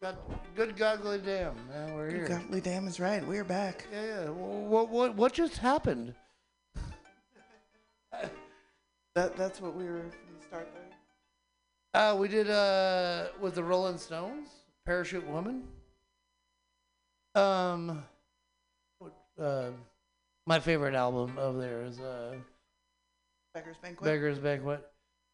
Got 0.00 0.16
good 0.56 0.74
goggly 0.74 1.18
dam. 1.18 1.54
Now 1.70 1.94
we're 1.94 2.08
here. 2.08 2.26
Godly 2.26 2.62
damn 2.62 2.88
is 2.88 2.98
right. 2.98 3.22
We're 3.26 3.44
back. 3.44 3.86
yeah, 3.92 4.04
yeah. 4.04 4.30
What, 4.30 4.88
what, 4.88 5.14
what 5.14 5.34
just 5.34 5.58
happened? 5.58 6.14
That 9.14 9.36
that's 9.36 9.60
what 9.60 9.76
we 9.76 9.84
were 9.84 10.00
from 10.00 10.38
the 10.38 10.46
start 10.46 10.66
there. 10.72 12.02
Uh, 12.02 12.14
we 12.14 12.28
did 12.28 12.48
uh 12.48 13.26
with 13.38 13.54
the 13.54 13.62
Rolling 13.62 13.98
Stones, 13.98 14.48
Parachute 14.86 15.28
Woman. 15.28 15.64
Um, 17.34 18.02
uh, 19.38 19.68
my 20.46 20.60
favorite 20.60 20.94
album 20.94 21.36
of 21.36 21.58
theirs, 21.58 22.00
uh, 22.00 22.36
Beggar's 23.52 23.76
Banquet. 23.76 24.04
Beggar's 24.06 24.38
Banquet. 24.38 24.91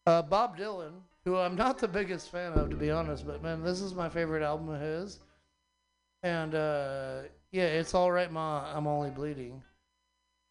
Uh, 0.08 0.22
Bob 0.22 0.56
Dylan, 0.56 0.92
who 1.26 1.36
I'm 1.36 1.54
not 1.54 1.76
the 1.76 1.86
biggest 1.86 2.30
fan 2.30 2.54
of, 2.54 2.70
to 2.70 2.76
be 2.76 2.90
honest, 2.90 3.26
but 3.26 3.42
man, 3.42 3.62
this 3.62 3.82
is 3.82 3.94
my 3.94 4.08
favorite 4.08 4.42
album 4.42 4.70
of 4.70 4.80
his. 4.80 5.18
And 6.22 6.54
uh, 6.54 7.24
yeah, 7.52 7.64
it's 7.64 7.92
all 7.92 8.10
right, 8.10 8.32
Ma. 8.32 8.72
I'm 8.74 8.86
only 8.86 9.10
bleeding. 9.10 9.62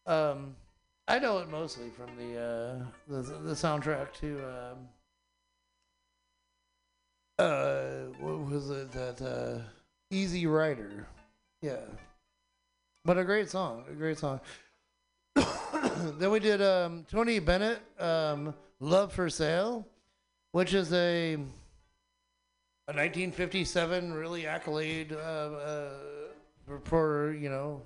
Um, 0.06 0.56
I 1.08 1.18
know 1.18 1.40
it 1.40 1.50
mostly 1.50 1.90
from 1.90 2.16
the 2.18 2.40
uh, 2.40 2.86
the 3.08 3.22
the 3.40 3.54
soundtrack 3.54 4.14
to 4.20 4.38
um, 4.46 4.78
uh, 7.40 8.14
what 8.20 8.52
was 8.52 8.70
it 8.70 8.92
that 8.92 9.20
uh, 9.24 9.64
Easy 10.12 10.46
Rider? 10.46 11.08
Yeah, 11.64 11.82
but 13.04 13.18
a 13.18 13.26
great 13.26 13.50
song, 13.50 13.86
a 13.90 13.94
great 13.96 14.20
song. 14.20 14.40
then 15.36 16.30
we 16.30 16.40
did 16.40 16.62
um, 16.62 17.08
Tony 17.10 17.40
Bennett, 17.40 17.80
um, 18.00 18.54
"Love 18.80 19.12
for 19.14 19.30
Sale," 19.30 19.88
which 20.52 20.74
is 20.74 20.92
a 20.94 21.38
a 22.90 22.94
1957 22.94 24.14
really 24.14 24.48
accolade 24.48 25.12
uh, 25.12 25.16
uh, 25.16 25.90
for, 26.86 27.34
you 27.34 27.50
know 27.50 27.82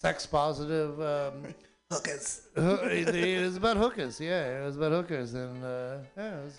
sex 0.00 0.26
positive. 0.26 1.00
Um, 1.00 1.54
Hookers. 1.92 2.48
It, 2.56 3.40
was 3.42 3.56
about 3.56 3.76
hookers, 3.76 4.18
yeah. 4.18 4.60
It 4.60 4.66
was 4.66 4.76
about 4.76 4.90
hookers, 4.90 5.34
and 5.34 5.64
uh, 5.64 5.98
yeah, 6.16 6.40
it 6.40 6.44
was. 6.44 6.58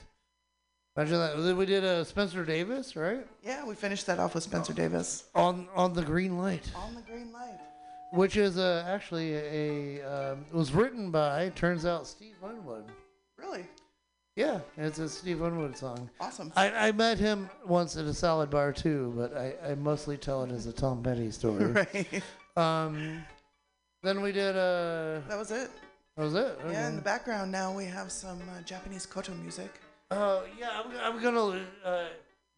Imagine 0.95 1.45
that. 1.45 1.55
We 1.57 1.65
did 1.65 1.83
uh, 1.83 2.05
Spencer 2.05 2.45
Davis, 2.45 2.95
right? 2.95 3.27
Yeah, 3.43 3.65
we 3.65 3.75
finished 3.75 4.05
that 4.05 4.19
off 4.19 4.35
with 4.35 4.45
Spencer 4.45 4.71
Davis. 4.71 5.25
On 5.35 5.67
on 5.75 5.91
the 5.91 6.01
green 6.01 6.37
light, 6.37 6.71
On 6.77 6.95
the 6.95 7.01
green 7.01 7.33
light. 7.33 7.59
which 8.13 8.37
is 8.37 8.57
uh, 8.57 8.85
actually 8.87 9.33
a 9.35 10.01
um, 10.03 10.45
it 10.49 10.55
was 10.55 10.71
written 10.71 11.11
by 11.11 11.49
turns 11.55 11.85
out 11.85 12.07
Steve 12.07 12.35
Winwood. 12.41 12.85
Yeah, 14.37 14.59
it's 14.77 14.99
a 14.99 15.09
Steve 15.09 15.39
Winwood 15.39 15.75
song. 15.75 16.11
Awesome. 16.21 16.53
I, 16.55 16.69
I 16.69 16.91
met 16.91 17.17
him 17.17 17.49
once 17.65 17.97
at 17.97 18.05
a 18.05 18.13
salad 18.13 18.51
bar 18.51 18.71
too, 18.71 19.11
but 19.17 19.35
I, 19.35 19.71
I 19.71 19.73
mostly 19.73 20.15
tell 20.15 20.43
it 20.43 20.51
as 20.51 20.67
a 20.67 20.71
Tom 20.71 21.01
Petty 21.01 21.31
story. 21.31 21.65
right. 21.71 22.23
Um, 22.55 23.23
then 24.03 24.21
we 24.21 24.31
did 24.31 24.55
uh, 24.55 25.21
That 25.27 25.39
was 25.39 25.49
it. 25.49 25.71
that 26.15 26.23
was 26.23 26.35
it. 26.35 26.55
Yeah, 26.69 26.87
in 26.87 26.95
the 26.97 27.01
background 27.01 27.51
now 27.51 27.75
we 27.75 27.85
have 27.85 28.11
some 28.11 28.39
uh, 28.55 28.61
Japanese 28.61 29.07
koto 29.07 29.33
music. 29.33 29.73
Uh, 30.11 30.41
yeah, 30.59 30.83
I'm, 30.85 31.15
I'm 31.15 31.19
gonna 31.23 31.59
uh, 31.83 32.05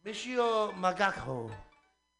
Michio 0.06 0.74
Magako. 0.74 1.50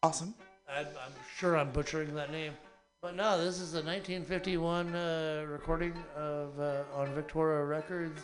Awesome. 0.04 0.34
I, 0.70 0.80
I'm 0.84 1.14
sure 1.38 1.58
I'm 1.58 1.72
butchering 1.72 2.16
that 2.16 2.32
name, 2.32 2.54
but 3.02 3.14
no, 3.14 3.38
this 3.38 3.60
is 3.60 3.74
a 3.74 3.84
1951 3.84 4.96
uh, 4.96 5.46
recording 5.50 5.94
of 6.16 6.58
uh, 6.58 6.84
on 6.96 7.14
Victoria 7.14 7.66
Records 7.66 8.22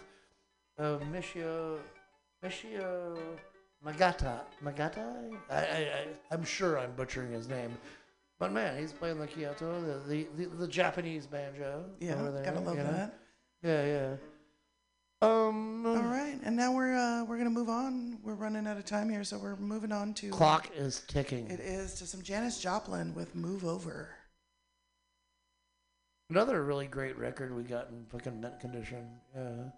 of 0.77 1.01
Michio 1.03 1.77
Michio 2.43 3.17
Magata 3.85 4.41
Magata. 4.63 5.31
I, 5.49 5.55
I, 5.55 5.59
I 5.59 6.07
I'm 6.31 6.43
sure 6.43 6.79
I'm 6.79 6.91
butchering 6.93 7.31
his 7.31 7.47
name, 7.47 7.77
but 8.39 8.51
man, 8.51 8.77
he's 8.79 8.91
playing 8.91 9.19
the 9.19 9.27
Kyoto, 9.27 9.81
the 9.81 9.99
the, 10.07 10.27
the, 10.37 10.55
the 10.57 10.67
Japanese 10.67 11.27
banjo. 11.27 11.85
Yeah, 11.99 12.15
over 12.15 12.31
there, 12.31 12.43
gotta 12.43 12.59
love 12.59 12.77
you 12.77 12.83
know? 12.83 12.91
that. 12.91 13.19
Yeah, 13.63 13.85
yeah. 13.85 14.15
Um, 15.21 15.85
All 15.85 16.03
right, 16.03 16.37
and 16.43 16.55
now 16.55 16.73
we're 16.75 16.95
uh, 16.95 17.23
we're 17.23 17.37
gonna 17.37 17.49
move 17.49 17.69
on. 17.69 18.19
We're 18.21 18.35
running 18.35 18.67
out 18.67 18.77
of 18.77 18.85
time 18.85 19.09
here, 19.09 19.23
so 19.23 19.37
we're 19.37 19.55
moving 19.55 19.91
on 19.91 20.13
to 20.15 20.29
clock 20.29 20.69
is 20.75 21.03
ticking. 21.07 21.49
It 21.49 21.61
is 21.61 21.95
to 21.95 22.05
some 22.05 22.21
Janis 22.21 22.59
Joplin 22.59 23.15
with 23.15 23.33
"Move 23.33 23.65
Over." 23.65 24.09
Another 26.29 26.63
really 26.63 26.87
great 26.87 27.17
record 27.17 27.55
we 27.55 27.63
got 27.63 27.89
in 27.89 28.05
fucking 28.11 28.41
mint 28.41 28.59
condition. 28.59 29.07
Yeah. 29.35 29.69